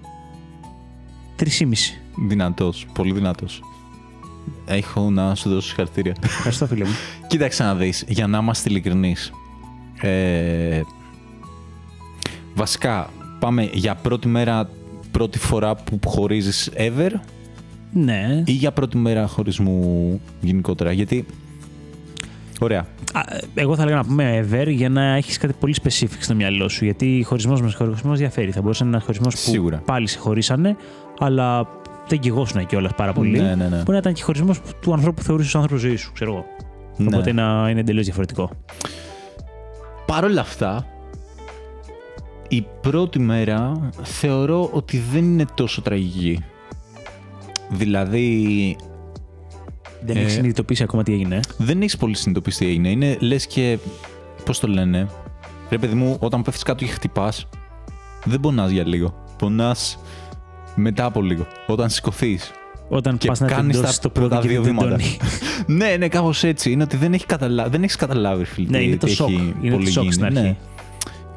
Τρεισήμισι. 1.37 2.01
Δυνατός. 2.29 2.87
Πολύ 2.95 3.13
δυνατός. 3.13 3.63
Έχω 4.67 5.11
να 5.11 5.35
σου 5.35 5.49
δώσω 5.49 5.67
συγχαρητήρια. 5.67 6.15
Ευχαριστώ, 6.23 6.67
φίλε 6.67 6.85
μου. 6.85 6.95
Κοίταξε 7.29 7.63
να 7.63 7.75
δεις, 7.75 8.05
για 8.09 8.27
να 8.27 8.39
είμαστε 8.39 8.71
ειλικρινείς. 8.71 9.33
Ε, 10.01 10.81
βασικά, 12.55 13.11
πάμε 13.39 13.71
για 13.73 13.95
πρώτη 13.95 14.29
μέρα, 14.29 14.69
πρώτη 15.11 15.39
φορά 15.39 15.75
που 15.75 15.99
χωρίζεις 16.07 16.71
ever 16.77 17.11
ναι. 17.95 18.43
ή 18.47 18.53
για 18.53 18.73
πρώτη 18.73 18.97
μέρα 18.97 19.27
χωρισμού 19.27 20.21
γενικότερα. 20.41 20.93
Γιατί, 20.93 21.27
ωραία, 22.61 22.87
Α, 23.13 23.21
Εγώ 23.55 23.77
θα 23.77 23.83
έλεγα 23.83 23.97
να 23.97 24.05
πούμε 24.05 24.47
ever 24.51 24.67
για 24.69 24.89
να 24.89 25.03
έχεις 25.05 25.39
κάτι 25.39 25.55
πολύ 25.61 25.75
specific 25.83 26.17
στο 26.19 26.35
μυαλό 26.35 26.69
σου. 26.69 26.85
Γιατί 26.85 27.23
χωρισμός 27.27 27.63
με 27.63 27.71
χωρισμός 27.71 28.19
διαφέρει. 28.19 28.51
Θα 28.51 28.61
μπορούσε 28.61 28.83
να 28.83 28.89
είναι 28.89 28.97
ένα 28.97 29.05
χωρισμός 29.05 29.35
που 29.35 29.51
Σίγουρα. 29.51 29.83
πάλι 29.85 30.07
σε 30.07 30.19
χωρίσανε, 30.19 30.77
αλλά 31.19 31.67
δεν 32.09 32.19
κυγόσουν 32.19 32.67
κιόλας 32.67 32.93
πάρα 32.97 33.13
πολύ. 33.13 33.39
Ναι, 33.39 33.55
ναι, 33.55 33.69
ναι. 33.69 33.77
Μπορεί 33.77 33.91
να 33.91 33.97
ήταν 33.97 34.13
και 34.13 34.23
χωρισμός 34.23 34.61
του 34.81 34.93
ανθρώπου 34.93 35.15
που 35.15 35.23
θεωρούσες 35.23 35.55
ω 35.55 35.59
άνθρωπος 35.59 35.83
ζωής 35.85 36.01
σου, 36.01 36.13
ξέρω 36.13 36.31
εγώ. 36.31 36.45
Ναι. 36.97 37.07
Οπότε 37.07 37.33
να 37.33 37.67
είναι 37.71 37.81
εντελώς 37.81 38.05
διαφορετικό. 38.05 38.51
Παρ' 40.07 40.25
όλα 40.25 40.41
αυτά, 40.41 40.87
η 42.49 42.67
πρώτη 42.81 43.19
μέρα 43.19 43.91
θεωρώ 44.03 44.69
ότι 44.73 45.03
δεν 45.13 45.25
είναι 45.25 45.45
τόσο 45.55 45.83
τραγική. 45.83 46.45
Δηλαδή, 47.71 48.77
Δεν 50.07 50.17
Ε, 50.17 50.21
έχει 50.21 50.31
συνειδητοποιήσει 50.31 50.83
ακόμα 50.83 51.03
τι 51.03 51.13
έγινε. 51.13 51.41
δεν 51.57 51.81
έχεις 51.81 51.97
πολύ 51.97 52.17
συνειδητοποιήσει 52.17 52.59
τι 52.59 52.67
έγινε. 52.67 52.89
Είναι 52.89 53.17
λες 53.21 53.47
και. 53.47 53.79
Πώς 54.45 54.61
το 54.61 54.67
λένε. 54.69 55.09
Ρε 55.71 55.79
παιδί 55.79 55.95
μου, 55.95 56.17
όταν 56.21 56.43
πέφτεις 56.43 56.63
κάτω 56.63 56.85
και 56.85 56.91
χτυπάς, 56.91 57.47
δεν 58.25 58.41
πονάς 58.41 58.71
για 58.71 58.87
λίγο. 58.87 59.15
Πονάς 59.39 59.99
μετά 60.75 61.05
από 61.05 61.23
λίγο. 61.23 61.47
Όταν 61.67 61.91
σηκωθείς. 61.91 62.51
Όταν 62.89 63.19
Και 63.19 63.27
πας 63.27 63.41
να 63.41 63.47
κάνεις 63.47 63.77
τεντώσεις 63.77 63.97
τα 63.97 64.03
το 64.03 64.09
πρώτο 64.11 64.29
πρώτα 64.29 64.43
και 64.43 64.49
δύο 64.49 64.63
δεν 64.63 64.75
βήματα. 64.77 64.97
τεντώνει. 64.97 65.17
ναι, 65.87 65.97
ναι, 65.97 66.09
κάπως 66.09 66.45
έτσι. 66.45 66.71
Είναι 66.71 66.83
ότι 66.83 66.97
δεν 66.97 67.13
έχει 67.13 67.27
καταλάβει, 67.27 67.71
δεν 67.71 67.83
έχεις 67.83 67.97
καταλάβει 67.97 68.45
φίλε. 68.45 68.69
ναι, 68.71 68.79
τι- 68.79 68.85
είναι 68.85 68.97
το 68.97 69.07
τι 69.07 69.13
σοκ. 69.13 69.29
έχει 69.29 69.55
Είναι 69.61 69.71
το 69.71 69.77
πολύ 69.77 69.91
σοκ 69.91 70.13
στην 70.13 70.27
γίνει. 70.27 70.39
αρχή. 70.39 70.49
Ναι. 70.51 70.57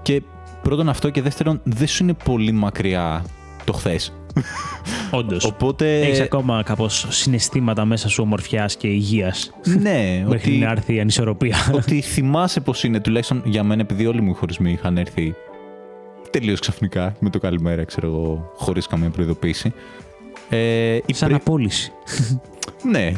Και 0.02 0.22
πρώτον 0.62 0.90
αυτό 0.90 1.10
και 1.10 1.22
δεύτερον, 1.22 1.60
δεν 1.64 1.88
σου 1.88 2.04
είναι 2.04 2.14
πολύ 2.14 2.52
μακριά 2.52 3.24
το 3.64 3.74
χθες. 3.74 4.14
Όντως. 5.12 5.44
Οπότε. 5.46 6.00
Έχεις 6.02 6.20
ακόμα 6.20 6.64
κάπως 6.66 7.06
συναισθήματα 7.10 7.86
μέσα 7.86 8.10
σου 8.10 8.24
ομορφιάς 8.24 8.76
και 8.78 8.88
υγείας; 8.88 9.52
Ναι, 9.80 10.24
Μέχρι 10.28 10.52
ότι, 10.52 10.60
να 10.60 10.72
έρθει 10.72 10.94
η 10.96 11.00
ανισορροπία. 11.00 11.58
ότι 11.74 12.02
θυμάσαι 12.02 12.60
πώ 12.60 12.74
είναι, 12.84 13.00
τουλάχιστον 13.00 13.42
για 13.46 13.64
μένα, 13.64 13.82
επειδή 13.82 14.06
όλοι 14.06 14.22
μου 14.22 14.30
οι 14.32 14.34
χωρισμοί 14.34 14.72
είχαν 14.72 14.98
έρθει 14.98 15.36
τελείως 16.32 16.60
ξαφνικά, 16.60 17.16
με 17.20 17.30
το 17.30 17.40
καλημέρα, 17.40 17.84
ξέρω 17.84 18.08
εγώ, 18.08 18.52
χωρίς 18.56 18.88
καμία 18.88 19.10
προειδοποίηση. 19.10 19.74
Ε, 20.50 20.96
η 21.06 21.14
Σαν 21.14 21.30
πρι- 21.30 21.42
απόλυση. 21.42 21.92
Ναι. 22.92 23.12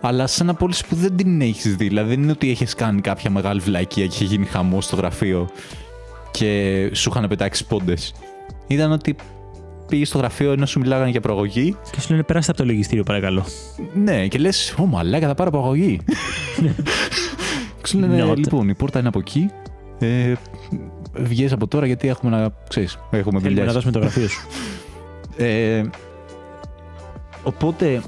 Αλλά 0.00 0.26
σαν 0.26 0.48
απόλυση 0.48 0.86
που 0.86 0.94
δεν 0.94 1.16
την 1.16 1.40
έχεις 1.40 1.76
δει. 1.76 1.86
Δηλαδή 1.88 2.08
δεν 2.08 2.22
είναι 2.22 2.32
ότι 2.32 2.50
έχεις 2.50 2.74
κάνει 2.74 3.00
κάποια 3.00 3.30
μεγάλη 3.30 3.60
βλακεία 3.60 4.06
και 4.06 4.14
είχε 4.14 4.24
γίνει 4.24 4.44
χαμό 4.46 4.80
στο 4.80 4.96
γραφείο 4.96 5.48
και 6.30 6.90
σου 6.94 7.10
είχαν 7.14 7.28
πετάξει 7.28 7.66
πόντες. 7.66 8.14
Ήταν 8.66 8.92
ότι 8.92 9.16
πήγε 9.88 10.04
στο 10.04 10.18
γραφείο 10.18 10.52
ενώ 10.52 10.66
σου 10.66 10.78
μιλάγανε 10.78 11.10
για 11.10 11.20
προαγωγή. 11.20 11.76
Και 11.90 12.00
σου 12.00 12.10
λένε 12.10 12.22
περάστε 12.22 12.50
από 12.50 12.60
το 12.60 12.66
λογιστήριο, 12.66 13.04
παρακαλώ. 13.04 13.44
Ναι, 13.94 14.26
και 14.26 14.38
λες, 14.38 14.74
Ω 14.78 14.86
μαλάκα, 14.86 15.26
θα 15.26 15.34
πάρω 15.34 15.50
προαγωγή. 15.50 16.00
Και 17.80 17.86
σου 17.88 17.98
λένε, 17.98 18.24
Not. 18.30 18.36
λοιπόν, 18.36 18.68
η 18.68 18.74
πόρτα 18.74 18.98
είναι 18.98 19.08
από 19.08 19.18
εκεί. 19.18 19.50
Ε, 19.98 20.32
Βγες 21.18 21.52
από 21.52 21.66
τώρα 21.66 21.86
γιατί 21.86 22.08
έχουμε 22.08 22.36
να. 22.36 22.50
Ξέρεις, 22.68 22.98
έχουμε 23.10 23.22
Θέλουμε 23.22 23.40
να 23.40 23.48
δουλειές. 23.48 23.72
δώσουμε 23.72 23.92
το 23.92 23.98
γραφείο 23.98 24.28
σου. 24.28 24.46
Ε, 25.38 25.82
οπότε 27.42 28.02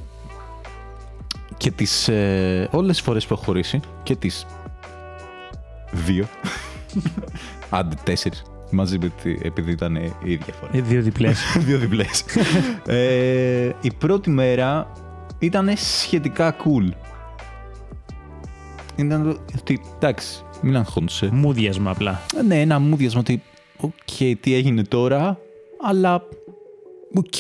και 1.57 1.71
τις 1.71 2.09
ε, 2.09 2.69
όλες 2.71 2.97
τις 2.97 3.05
φορές 3.05 3.27
που 3.27 3.35
έχω 3.35 3.43
χωρίσει 3.45 3.81
και 4.03 4.17
τις 4.17 4.47
δύο 5.93 6.27
άντε 7.71 7.95
τέσσερις 8.05 8.43
μαζί 8.71 8.99
με 8.99 9.13
τη, 9.23 9.35
επειδή 9.43 9.71
ήταν 9.71 9.95
η 9.97 10.13
ίδια 10.25 10.53
φορά 10.61 10.71
Ε, 10.75 10.81
δύο 10.81 11.03
διπλές. 11.03 11.41
δύο 11.67 11.79
διπλές 11.79 12.25
ε, 12.87 13.71
η 13.81 13.93
πρώτη 13.99 14.31
μέρα 14.31 14.93
ήταν 15.39 15.71
σχετικά 15.77 16.57
cool 16.57 16.89
ήταν 18.97 19.23
το- 19.25 19.41
ότι 19.59 19.81
εντάξει 19.97 20.43
μην 20.63 20.77
αγχώνεσαι 20.77 21.29
Μούδιασμα 21.33 21.91
απλά. 21.91 22.21
ναι, 22.47 22.61
ένα 22.61 22.79
μούδιασμα 22.79 23.21
ότι 23.21 23.43
οκ, 23.81 24.37
τι 24.41 24.55
έγινε 24.55 24.83
τώρα, 24.83 25.39
αλλά 25.83 26.23
οκ. 27.15 27.39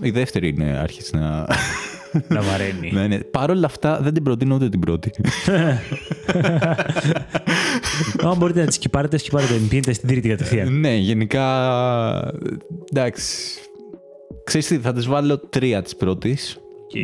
Η 0.00 0.10
δεύτερη 0.10 0.48
είναι 0.48 0.78
άρχισε 0.78 1.16
να. 1.16 1.46
Να 2.28 2.40
βαραίνει. 2.40 2.90
ναι, 2.92 3.06
ναι. 3.06 3.18
Παρ' 3.18 3.50
όλα 3.50 3.66
αυτά 3.66 4.00
δεν 4.02 4.14
την 4.14 4.22
προτείνω 4.22 4.54
ούτε 4.54 4.68
την 4.68 4.80
πρώτη. 4.80 5.10
Αν 8.24 8.36
μπορείτε 8.36 8.60
να 8.60 8.66
τη 8.66 8.72
σκιπάρετε, 8.72 9.16
σκιπάρετε. 9.18 9.54
Μην 9.54 9.68
πίνετε 9.68 9.92
στην 9.92 10.08
τρίτη 10.08 10.28
κατευθείαν. 10.28 10.80
ναι, 10.80 10.94
γενικά. 10.94 11.44
Εντάξει. 12.92 13.58
Ξέρεις 14.44 14.66
τι, 14.66 14.78
θα 14.78 14.92
τις 14.92 15.06
βάλω 15.06 15.38
τρία 15.38 15.82
της 15.82 15.96
πρώτης. 15.96 16.58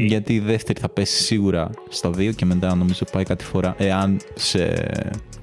Γιατί 0.07 0.35
η 0.35 0.41
δεύτερη 0.41 0.81
θα 0.81 0.89
πέσει 0.89 1.23
σίγουρα 1.23 1.71
στα 1.89 2.11
δύο 2.11 2.33
και 2.33 2.45
μετά 2.45 2.75
νομίζω 2.75 3.05
πάει 3.13 3.25
κατηφόρα. 3.25 3.75
Εάν 3.79 4.21
σε, 4.35 4.75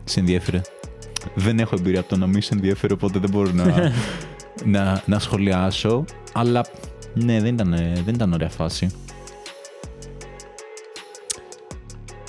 σε 0.04 0.20
ενδιέφερε. 0.20 0.62
Δεν 1.36 1.60
έχω 1.60 1.76
εμπειρία 1.80 2.00
από 2.00 2.10
το 2.10 2.18
να 2.18 2.28
μην 2.28 2.42
σε 2.42 2.54
ενδιαφέρει, 2.54 2.94
οπότε 2.94 3.20
δεν 3.20 3.30
μπορώ 3.30 3.52
να, 3.52 3.92
να, 4.80 5.02
να 5.06 5.20
σχολιάσω. 5.20 6.06
Αλλά 6.34 6.66
ναι, 7.14 7.40
δεν 7.42 7.54
ήταν, 7.54 7.76
δεν 8.06 8.14
ήταν 8.14 8.34
ωραία 8.34 8.50
φάση. 8.50 8.88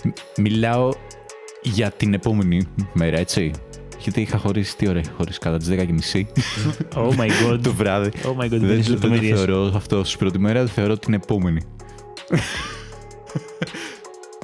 Μ- 0.04 0.38
Μιλάω 0.38 0.90
για 1.62 1.90
την 1.90 2.14
επόμενη 2.14 2.66
μέρα, 2.92 3.18
έτσι. 3.18 3.50
Γιατί 3.98 4.20
είχα 4.20 4.38
χωρίσει, 4.38 4.76
τι 4.76 4.88
ώρα 4.88 4.98
είχα 4.98 5.10
χωρίσει, 5.16 5.38
κατά 5.38 5.56
τις 5.56 5.68
10.30 5.70 5.74
Oh 6.94 7.10
my 7.10 7.28
god. 7.52 7.58
το 7.62 7.72
βράδυ. 7.72 8.10
Oh 8.24 8.42
my 8.42 8.44
god, 8.44 8.48
Δεν, 8.48 8.60
δεν 8.60 8.68
δεν 8.68 8.84
το 8.84 8.90
λεπτομέρειες. 8.90 9.36
θεωρώ 9.38 9.72
αυτό 9.76 9.98
ως 9.98 10.16
πρώτη 10.16 10.38
μέρα, 10.38 10.60
το 10.62 10.66
θεωρώ 10.68 10.98
την 10.98 11.14
επόμενη. 11.14 11.60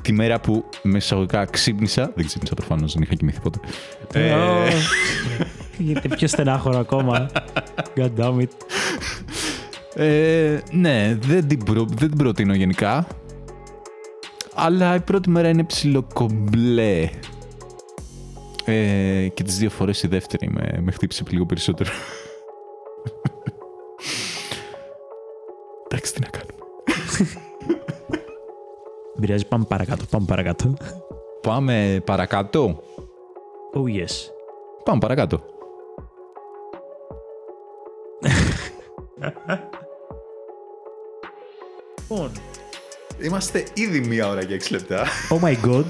Τη 0.02 0.12
μέρα 0.12 0.40
που 0.40 0.64
με 0.82 0.96
εισαγωγικά 0.96 1.44
ξύπνησα. 1.44 2.12
Δεν 2.14 2.26
ξύπνησα 2.26 2.54
προφανώς, 2.54 2.92
δεν 2.94 3.02
είχα 3.02 3.14
κοιμηθεί 3.14 3.40
ποτέ. 3.40 3.58
Ε, 4.12 4.32
Oh. 4.34 4.70
Γίνεται 5.78 6.08
πιο 6.08 6.28
στενάχωρο 6.28 6.78
ακόμα. 6.78 7.30
God 7.96 8.10
damn 8.18 8.38
it. 8.40 8.48
ε, 9.94 10.58
ναι, 10.72 11.16
δεν 11.20 11.46
την, 11.46 11.64
προ, 11.64 11.84
δεν 11.88 12.08
την 12.08 12.16
προτείνω 12.18 12.54
γενικά. 12.54 13.06
Αλλά 14.54 14.94
η 14.94 15.00
πρώτη 15.00 15.30
μέρα 15.30 15.48
είναι 15.48 15.64
ψιλοκομπλέ. 15.64 17.08
Ε, 18.64 19.28
και 19.28 19.42
τις 19.42 19.58
δύο 19.58 19.70
φορές 19.70 20.02
η 20.02 20.08
δεύτερη 20.08 20.50
με, 20.50 20.80
με 20.82 20.90
χτύπησε 20.92 21.24
λίγο 21.28 21.46
περισσότερο. 21.46 21.90
Εντάξει, 25.88 26.14
τι 26.14 26.20
να 26.20 26.26
κάνουμε. 26.28 26.52
Δεν 29.12 29.20
πειράζει, 29.20 29.46
πάμε 29.46 29.64
παρακάτω. 29.68 30.04
Πάμε 30.10 30.24
παρακάτω. 30.26 30.74
Πάμε 31.40 32.02
παρακάτω. 32.04 32.82
Oh 33.74 34.00
yes. 34.00 34.30
Πάμε 34.84 34.98
παρακάτω. 34.98 35.40
Λοιπόν. 42.08 42.30
Είμαστε 43.22 43.64
ήδη 43.74 44.00
μία 44.00 44.28
ώρα 44.28 44.44
και 44.44 44.54
έξι 44.54 44.72
λεπτά. 44.72 45.04
Oh 45.30 45.44
my 45.48 45.56
god. 45.70 45.84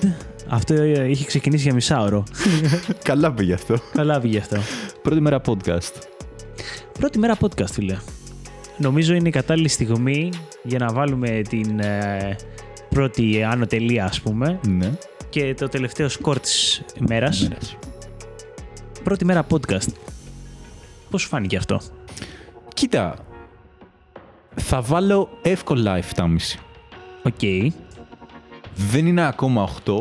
Αυτό 0.49 0.75
ε, 0.75 1.11
είχε 1.11 1.25
ξεκινήσει 1.25 1.63
για 1.63 1.75
μισάωρο. 1.75 2.25
Καλά 3.05 3.33
πήγε 3.33 3.53
αυτό. 3.53 3.77
Καλά 3.93 4.21
βγήκε 4.21 4.39
αυτό. 4.39 4.57
Πρώτη 5.03 5.21
μέρα 5.21 5.41
podcast. 5.47 5.93
Πρώτη 6.99 7.19
μέρα 7.19 7.37
podcast, 7.41 7.71
φίλε. 7.73 7.97
Νομίζω 8.79 9.15
είναι 9.15 9.29
η 9.29 9.33
κατάλληλη 9.33 9.69
στιγμή 9.69 10.33
για 10.63 10.79
να 10.79 10.93
βάλουμε 10.93 11.43
την 11.49 11.81
ε, 11.81 12.37
πρώτη 12.89 13.43
άνω 13.43 13.67
τελεία, 13.67 14.05
ας 14.05 14.21
πούμε, 14.21 14.61
Ναι. 14.69 14.91
και 15.29 15.55
το 15.55 15.69
τελευταίο 15.69 16.09
σκορ 16.09 16.41
της 16.41 16.83
ημέρας. 17.01 17.43
Μέρας. 17.49 17.77
Πρώτη 19.05 19.25
μέρα 19.25 19.47
podcast. 19.51 19.89
Πώς 21.11 21.23
σου 21.23 21.29
φάνηκε 21.29 21.57
αυτό; 21.57 21.81
Κοίτα. 22.75 23.15
Θα 24.55 24.81
βάλω 24.81 25.39
εύκολα 25.43 25.99
7,5. 26.17 26.27
Οκ. 27.25 27.73
Δεν 28.75 29.07
είναι 29.07 29.27
ακόμα 29.27 29.69
8. 29.87 30.01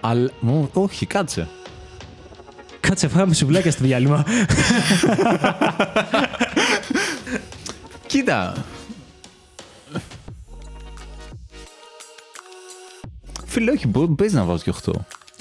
Αλλά. 0.00 0.30
Μω, 0.40 0.70
όχι, 0.72 1.06
κάτσε. 1.06 1.48
Κάτσε, 2.80 3.08
φάγαμε 3.08 3.34
σουβλάκια 3.34 3.70
στο 3.70 3.84
διάλειμμα. 3.84 4.24
Κοίτα. 8.06 8.64
Φίλε, 13.46 13.70
όχι, 13.70 13.86
μπο- 13.86 14.08
παίζει 14.08 14.34
να 14.34 14.44
βάζω 14.44 14.62
και 14.62 14.72
8. 14.84 14.92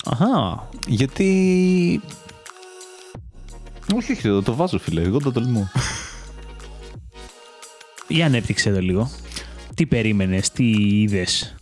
Αχα. 0.06 0.70
Γιατί. 0.88 2.02
Όχι, 3.96 4.12
όχι, 4.12 4.22
το, 4.22 4.42
το 4.42 4.56
βάζω, 4.56 4.80
φίλε. 4.80 5.02
Εγώ 5.02 5.20
το 5.20 5.32
τολμώ. 5.32 5.72
Για 8.08 8.26
ανέπτυξε 8.26 8.72
το 8.72 8.80
λίγο. 8.82 9.12
Τι 9.76 9.86
περίμενες, 9.86 10.50
τι 10.52 10.70
είδες; 11.02 11.56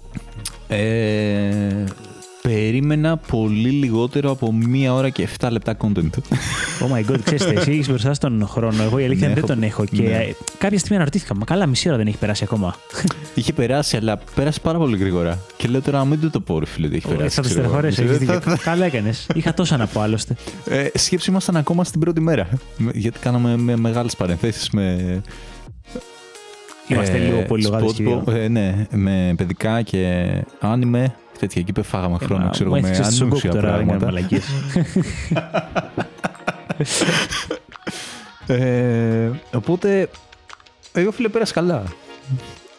Ε, 0.67 1.83
περίμενα 2.41 3.17
πολύ 3.17 3.69
λιγότερο 3.69 4.31
από 4.31 4.53
μία 4.53 4.93
ώρα 4.93 5.09
και 5.09 5.27
7 5.39 5.47
λεπτά 5.51 5.77
content. 5.81 6.09
Oh 6.81 6.95
my 6.95 7.11
god, 7.11 7.19
ξέρεις, 7.23 7.45
εσύ 7.45 7.71
έχεις 7.71 7.87
μπροστά 7.87 8.13
στον 8.13 8.47
χρόνο. 8.47 8.83
Εγώ 8.83 8.99
η 8.99 9.03
αλήθεια 9.03 9.27
Ναι, 9.27 9.33
είναι 9.33 9.41
δεν 9.41 9.43
έχω- 9.43 9.53
τον 9.53 9.63
έχω. 9.63 9.85
Και 9.85 10.01
ναι. 10.01 10.23
ε, 10.23 10.35
κάποια 10.57 10.77
στιγμή 10.77 10.95
αναρωτήθηκα, 10.95 11.35
μα 11.35 11.45
καλά, 11.45 11.65
μισή 11.65 11.87
ώρα 11.87 11.97
δεν 11.97 12.07
έχει 12.07 12.17
περάσει 12.17 12.43
ακόμα. 12.43 12.75
Είχε 13.35 13.53
περάσει, 13.53 13.97
αλλά 13.97 14.19
πέρασε 14.35 14.59
πάρα 14.59 14.77
πολύ 14.77 14.97
γρήγορα. 14.97 15.39
Και 15.57 15.67
λέω 15.67 15.81
τώρα, 15.81 16.05
μην 16.05 16.19
του 16.19 16.29
το 16.29 16.39
πω, 16.39 16.59
ρε 16.59 16.65
φίλε, 16.65 16.87
ότι 16.87 16.95
έχει 16.95 17.07
περάσει. 17.07 17.35
Θα 17.35 17.41
το 17.41 17.47
ξέρω 17.47 17.63
εγώ. 17.63 17.69
στερεχωρέσω, 17.79 18.01
έχεις 18.01 18.15
Ε, 18.15 18.17
δίκιο. 18.19 18.33
θα- 18.41 18.55
θα- 18.55 18.63
Καλά 18.71 18.85
έκανες. 18.85 19.27
Είχα 19.35 19.53
τόσα 19.53 19.77
να 19.77 19.87
πω 19.87 19.99
άλλωστε. 20.01 20.35
Ε, 20.69 20.87
σκέψου, 20.93 21.31
ήμασταν 21.31 21.55
ακόμα 21.57 21.83
στην 21.83 21.99
πρώτη 21.99 22.19
μέρα. 22.21 22.47
Με- 22.77 22.91
Γιατί 22.93 23.19
κάναμε 23.19 23.57
με 23.57 23.75
μεγάλες 23.75 24.15
παρενθέσεις 24.15 24.69
με. 24.69 25.21
Είμαστε 26.89 27.15
ε, 27.17 27.19
λίγο 27.19 27.41
πολύ 27.41 27.63
λογάδες 27.63 27.93
και 27.93 28.03
Spotbo, 28.07 28.23
δύο. 28.25 28.35
ε, 28.35 28.47
ναι, 28.47 28.85
με 28.91 29.33
παιδικά 29.37 29.81
και 29.81 30.31
άνιμε. 30.59 31.15
Τέτοια 31.39 31.61
εκεί 31.61 31.71
που 31.71 31.83
φάγαμε 31.83 32.17
χρόνο, 32.17 32.43
Μα, 32.43 32.49
ξέρω 32.49 32.69
μου 32.69 32.75
εγώ, 32.75 32.85
με 32.85 32.91
έθιξες 32.91 33.15
στον 33.15 33.29
κόκκι 33.29 33.47
ανούσια 33.47 33.61
τώρα, 33.61 33.77
δεν 33.77 33.87
κάνω 33.87 33.99
πράγματα. 33.99 34.05
μαλακίες. 34.05 34.45
Ε, 38.47 39.29
οπότε, 39.53 40.09
εγώ 40.93 41.11
φίλε 41.11 41.27
πέρασα 41.29 41.53
καλά. 41.53 41.83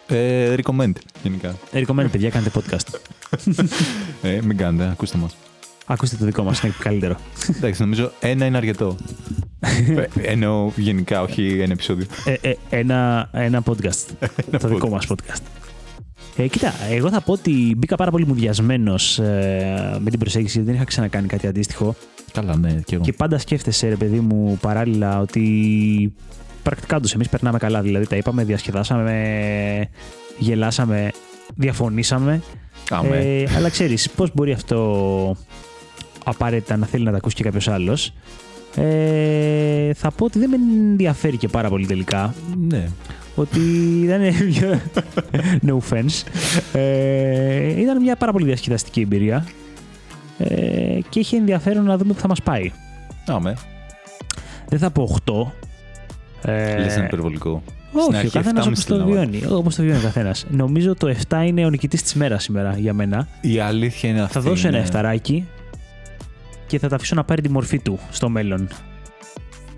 Ε, 0.08 0.54
recommend, 0.56 0.92
γενικά. 1.22 1.54
Ε, 1.72 1.82
Recommend, 1.86 2.06
παιδιά, 2.10 2.30
κάντε 2.30 2.50
podcast. 2.54 2.98
Ε, 4.22 4.38
μην 4.42 4.56
κάνετε, 4.56 4.88
ακούστε 4.90 5.18
μας. 5.18 5.36
Ακούστε 5.92 6.16
το 6.16 6.24
δικό 6.24 6.42
μας, 6.42 6.62
είναι 6.62 6.72
καλύτερο. 6.78 7.16
Εντάξει, 7.56 7.80
νομίζω 7.80 8.12
ένα 8.20 8.46
είναι 8.46 8.56
αρκετό. 8.56 8.96
Ε, 9.60 10.04
Εννοώ 10.32 10.70
γενικά, 10.76 11.22
όχι 11.22 11.58
ένα 11.60 11.72
επεισόδιο. 11.72 12.06
Ε, 12.24 12.34
ε, 12.48 12.54
ένα, 12.70 13.28
ένα 13.32 13.62
podcast. 13.64 14.28
το 14.60 14.68
δικό 14.68 14.88
μας 14.88 15.06
podcast. 15.08 15.42
Ε, 16.36 16.46
κοίτα, 16.46 16.72
εγώ 16.90 17.10
θα 17.10 17.20
πω 17.20 17.32
ότι 17.32 17.74
μπήκα 17.76 17.96
πάρα 17.96 18.10
πολύ 18.10 18.26
μουδιασμένος 18.26 19.18
με 19.98 20.10
την 20.10 20.18
προσέγγιση 20.18 20.52
γιατί 20.52 20.66
δεν 20.66 20.74
είχα 20.74 20.84
ξανακάνει 20.84 21.26
κάτι 21.26 21.46
αντίστοιχο. 21.46 21.94
Καλά, 22.32 22.56
ναι, 22.56 22.80
και 22.84 22.94
εγώ. 22.94 23.04
Και 23.04 23.12
πάντα 23.12 23.38
σκέφτεσαι, 23.38 23.88
ρε 23.88 23.96
παιδί 23.96 24.20
μου, 24.20 24.58
παράλληλα 24.60 25.20
ότι 25.20 26.14
πρακτικά 26.62 27.00
τους 27.00 27.12
εμείς 27.12 27.28
περνάμε 27.28 27.58
καλά. 27.58 27.82
Δηλαδή, 27.82 28.06
τα 28.06 28.16
είπαμε, 28.16 28.44
διασκεδάσαμε, 28.44 29.88
γελάσαμε, 30.38 31.10
διαφωνήσαμε. 31.56 32.42
Άμε. 32.90 33.16
Ε, 33.16 33.56
αλλά 33.56 33.68
ξέρεις, 33.68 34.10
πώς 34.10 34.30
μπορεί 34.34 34.52
αυτό 34.52 35.36
απαραίτητα 36.24 36.76
να 36.76 36.86
θέλει 36.86 37.04
να 37.04 37.10
τα 37.10 37.16
ακούσει 37.16 37.34
και 37.34 37.42
κάποιος 37.42 37.68
άλλος. 37.68 38.12
Ε, 38.76 39.92
θα 39.94 40.10
πω 40.10 40.24
ότι 40.24 40.38
δεν 40.38 40.48
με 40.50 40.56
ενδιαφέρει 40.88 41.36
και 41.36 41.48
πάρα 41.48 41.68
πολύ 41.68 41.86
τελικά. 41.86 42.34
ναι. 42.68 42.88
Ότι 43.34 43.60
ήταν 44.02 44.20
μια. 44.20 44.80
no 45.66 45.76
offense. 45.78 46.22
Ε, 46.72 47.80
ήταν 47.80 48.00
μια 48.02 48.16
πάρα 48.16 48.32
πολύ 48.32 48.44
διασκεδαστική 48.44 49.00
εμπειρία. 49.00 49.46
Ε, 50.38 50.98
και 51.08 51.18
είχε 51.18 51.36
ενδιαφέρον 51.36 51.84
να 51.84 51.96
δούμε 51.96 52.12
που 52.12 52.20
θα 52.20 52.28
μας 52.28 52.42
πάει. 52.42 52.70
Άμε. 53.26 53.54
Δεν 54.68 54.78
θα 54.78 54.90
πω 54.90 55.18
8. 56.42 56.50
Ε, 56.50 56.78
Λες 56.78 56.96
είναι 56.96 57.04
υπερβολικό. 57.04 57.62
Στην 57.88 58.00
όχι, 58.00 58.14
ο 58.14 58.18
αρχή 58.18 58.30
καθένας 58.30 58.64
7,5 58.66 58.68
όπως 58.70 58.84
το 58.84 58.94
θέλω 58.94 58.98
να 58.98 59.14
βάλω. 59.14 59.30
βιώνει. 59.30 59.54
Όπως 59.54 59.74
το 59.74 59.82
βιώνει 59.82 59.98
ο 59.98 60.02
καθένας. 60.02 60.46
Νομίζω 60.50 60.94
το 60.94 61.14
7 61.28 61.42
είναι 61.46 61.64
ο 61.66 61.70
νικητής 61.70 62.02
της 62.02 62.14
μέρα 62.14 62.38
σήμερα 62.38 62.74
για 62.78 62.92
μένα. 62.92 63.28
Η 63.40 63.58
αλήθεια 63.58 64.08
είναι 64.10 64.20
αυτή. 64.20 64.32
θα 64.32 64.40
δώσω 64.40 64.66
ένα 64.68 64.76
είναι- 64.76 64.86
εφταράκι 64.86 65.46
και 66.70 66.78
θα 66.78 66.88
τα 66.88 66.96
αφήσω 66.96 67.14
να 67.14 67.24
πάρει 67.24 67.42
τη 67.42 67.50
μορφή 67.50 67.78
του 67.78 67.98
στο 68.10 68.28
μέλλον. 68.28 68.68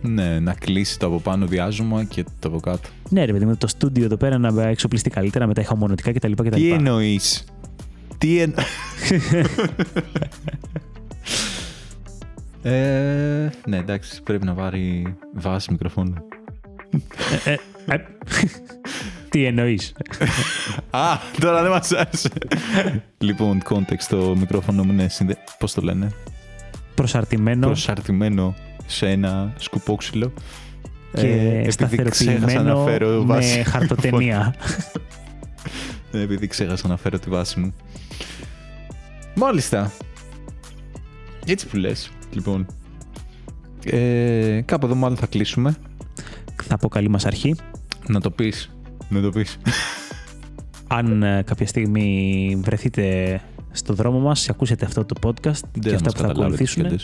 Ναι, 0.00 0.40
να 0.40 0.54
κλείσει 0.54 0.98
το 0.98 1.06
από 1.06 1.20
πάνω 1.20 1.46
διάζωμα 1.46 2.04
και 2.04 2.24
το 2.38 2.48
από 2.48 2.60
κάτω. 2.60 2.88
Ναι, 3.08 3.24
ρε 3.24 3.32
παιδί 3.32 3.44
μου, 3.44 3.56
το 3.56 3.66
στούντιο 3.66 4.04
εδώ 4.04 4.16
πέρα 4.16 4.38
να 4.38 4.62
εξοπλιστεί 4.62 5.10
καλύτερα 5.10 5.46
με 5.46 5.54
τα 5.54 5.60
ηχομονωτικά 5.60 6.12
κτλ. 6.12 6.32
κτλ. 6.32 6.48
Τι 6.48 6.70
εννοείς; 6.70 7.44
Τι 8.18 8.40
εν... 8.40 8.54
ε, 12.72 13.50
ναι, 13.66 13.76
εντάξει, 13.76 14.22
πρέπει 14.22 14.44
να 14.44 14.54
πάρει 14.54 15.16
βάση 15.34 15.70
μικροφόνου. 15.70 16.14
Ε, 17.44 17.54
ε, 17.86 17.96
Τι 19.28 19.44
εννοείς; 19.44 19.94
Α, 20.90 21.18
τώρα 21.40 21.62
δεν 21.62 21.70
μας 21.70 21.92
άρεσε. 21.92 22.28
λοιπόν, 23.18 23.62
context, 23.68 24.04
το 24.08 24.36
μικρόφωνο 24.38 24.84
μου 24.84 24.92
είναι 24.92 25.08
συνδε... 25.08 25.36
Πώς 25.58 25.74
το 25.74 25.80
λένε; 25.80 26.08
Προσαρτημένο. 27.02 27.66
Προσαρτημένο 27.66 28.54
σε 28.86 29.08
ένα 29.08 29.52
σκουπόξυλο. 29.56 30.32
και 31.12 31.26
Ε, 31.26 31.30
επειδή 31.30 31.50
ξέχασα 31.50 31.64
να 31.66 31.70
σταθεροποιημένο 31.72 32.84
φέρω 32.84 33.08
με 33.08 33.24
βάση. 33.24 33.62
χαρτοτενία. 33.64 34.54
Ε, 36.12 36.20
Επειδή 36.22 36.46
ξέχασα 36.46 36.88
να 36.88 36.96
φέρω 36.96 37.18
τη 37.18 37.30
βάση 37.30 37.60
μου. 37.60 37.74
Μάλιστα. 39.34 39.92
Έτσι 41.46 41.66
που 41.66 41.76
λες, 41.76 42.10
λοιπόν. 42.32 42.66
Ε, 43.84 44.60
κάπου 44.64 44.86
εδώ 44.86 44.94
μάλλον 44.94 45.16
θα 45.16 45.26
κλείσουμε. 45.26 45.76
θα 46.62 46.76
πω 46.76 46.88
καλή 46.88 47.08
μας 47.08 47.26
αρχή. 47.26 47.54
Να 48.06 48.20
το 48.20 48.30
πεις. 48.30 48.70
Να 49.08 49.20
το 49.20 49.30
πεις. 49.30 49.58
Αν 50.86 51.22
ε, 51.22 51.42
κάποια 51.46 51.66
στιγμή 51.66 52.58
βρεθείτε 52.62 53.40
στο 53.72 53.94
δρόμο 53.94 54.18
μας 54.18 54.44
και 54.44 54.50
ακούσετε 54.50 54.84
αυτό 54.84 55.04
το 55.04 55.14
podcast 55.22 55.60
και 55.80 55.94
αυτά 55.94 56.12
που 56.12 56.18
θα 56.18 56.26
ακολουθήσουν, 56.26 57.00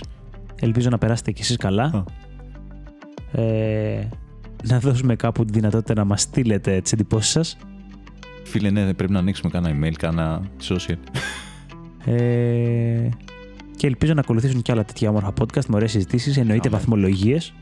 ελπίζω 0.61 0.89
να 0.89 0.99
περάσετε 0.99 1.33
κι 1.33 1.43
εσείς 1.43 1.57
καλά. 1.57 1.85
Α. 1.85 2.05
Ε, 3.41 4.09
να 4.65 4.79
δώσουμε 4.79 5.17
κάπου 5.17 5.45
τη 5.45 5.53
δυνατότητα 5.53 5.95
να 5.95 6.05
μας 6.05 6.21
στείλετε 6.21 6.81
τις 6.81 6.93
εντυπώσεις 6.93 7.31
σας. 7.31 7.57
Φίλε, 8.45 8.71
ναι, 8.71 8.95
πρέπει 8.95 9.13
να 9.13 9.19
ανοίξουμε 9.19 9.51
κάνα 9.51 9.77
email, 9.77 9.93
κάνα 9.93 10.43
social. 10.69 10.97
Ε, 12.05 13.09
και 13.77 13.87
ελπίζω 13.87 14.15
να 14.15 14.21
ακολουθήσουν 14.21 14.63
και 14.63 14.73
άλλα 14.73 14.85
τέτοια 14.85 15.09
όμορφα 15.09 15.33
podcast 15.41 15.65
με 15.67 15.77
ωραίες 15.77 15.91
συζητήσεις, 15.91 16.37
εννοείται 16.37 16.69
Αμέ. 16.69 16.77
βαθμολογίες. 16.77 17.53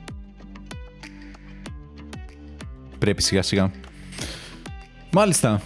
Πρέπει 2.98 3.22
σιγά 3.22 3.42
σιγά. 3.42 3.70
Μάλιστα. 5.12 5.60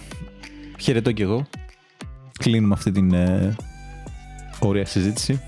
Χαιρετώ 0.79 1.11
κι 1.11 1.21
εγώ. 1.21 1.47
Κλείνουμε 2.41 2.73
αυτή 2.73 2.91
την 2.91 3.13
ε, 3.13 3.55
ωραία 4.59 4.85
συζήτηση. 4.85 5.41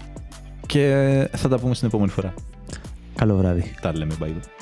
Και 0.65 1.29
θα 1.31 1.49
τα 1.49 1.59
πούμε 1.59 1.73
στην 1.73 1.87
επόμενη 1.87 2.11
φορά. 2.11 2.33
Καλό 3.15 3.37
βράδυ. 3.37 3.73
Τα 3.81 3.97
λέμε, 3.97 4.13
bye. 4.19 4.25
bye. 4.25 4.52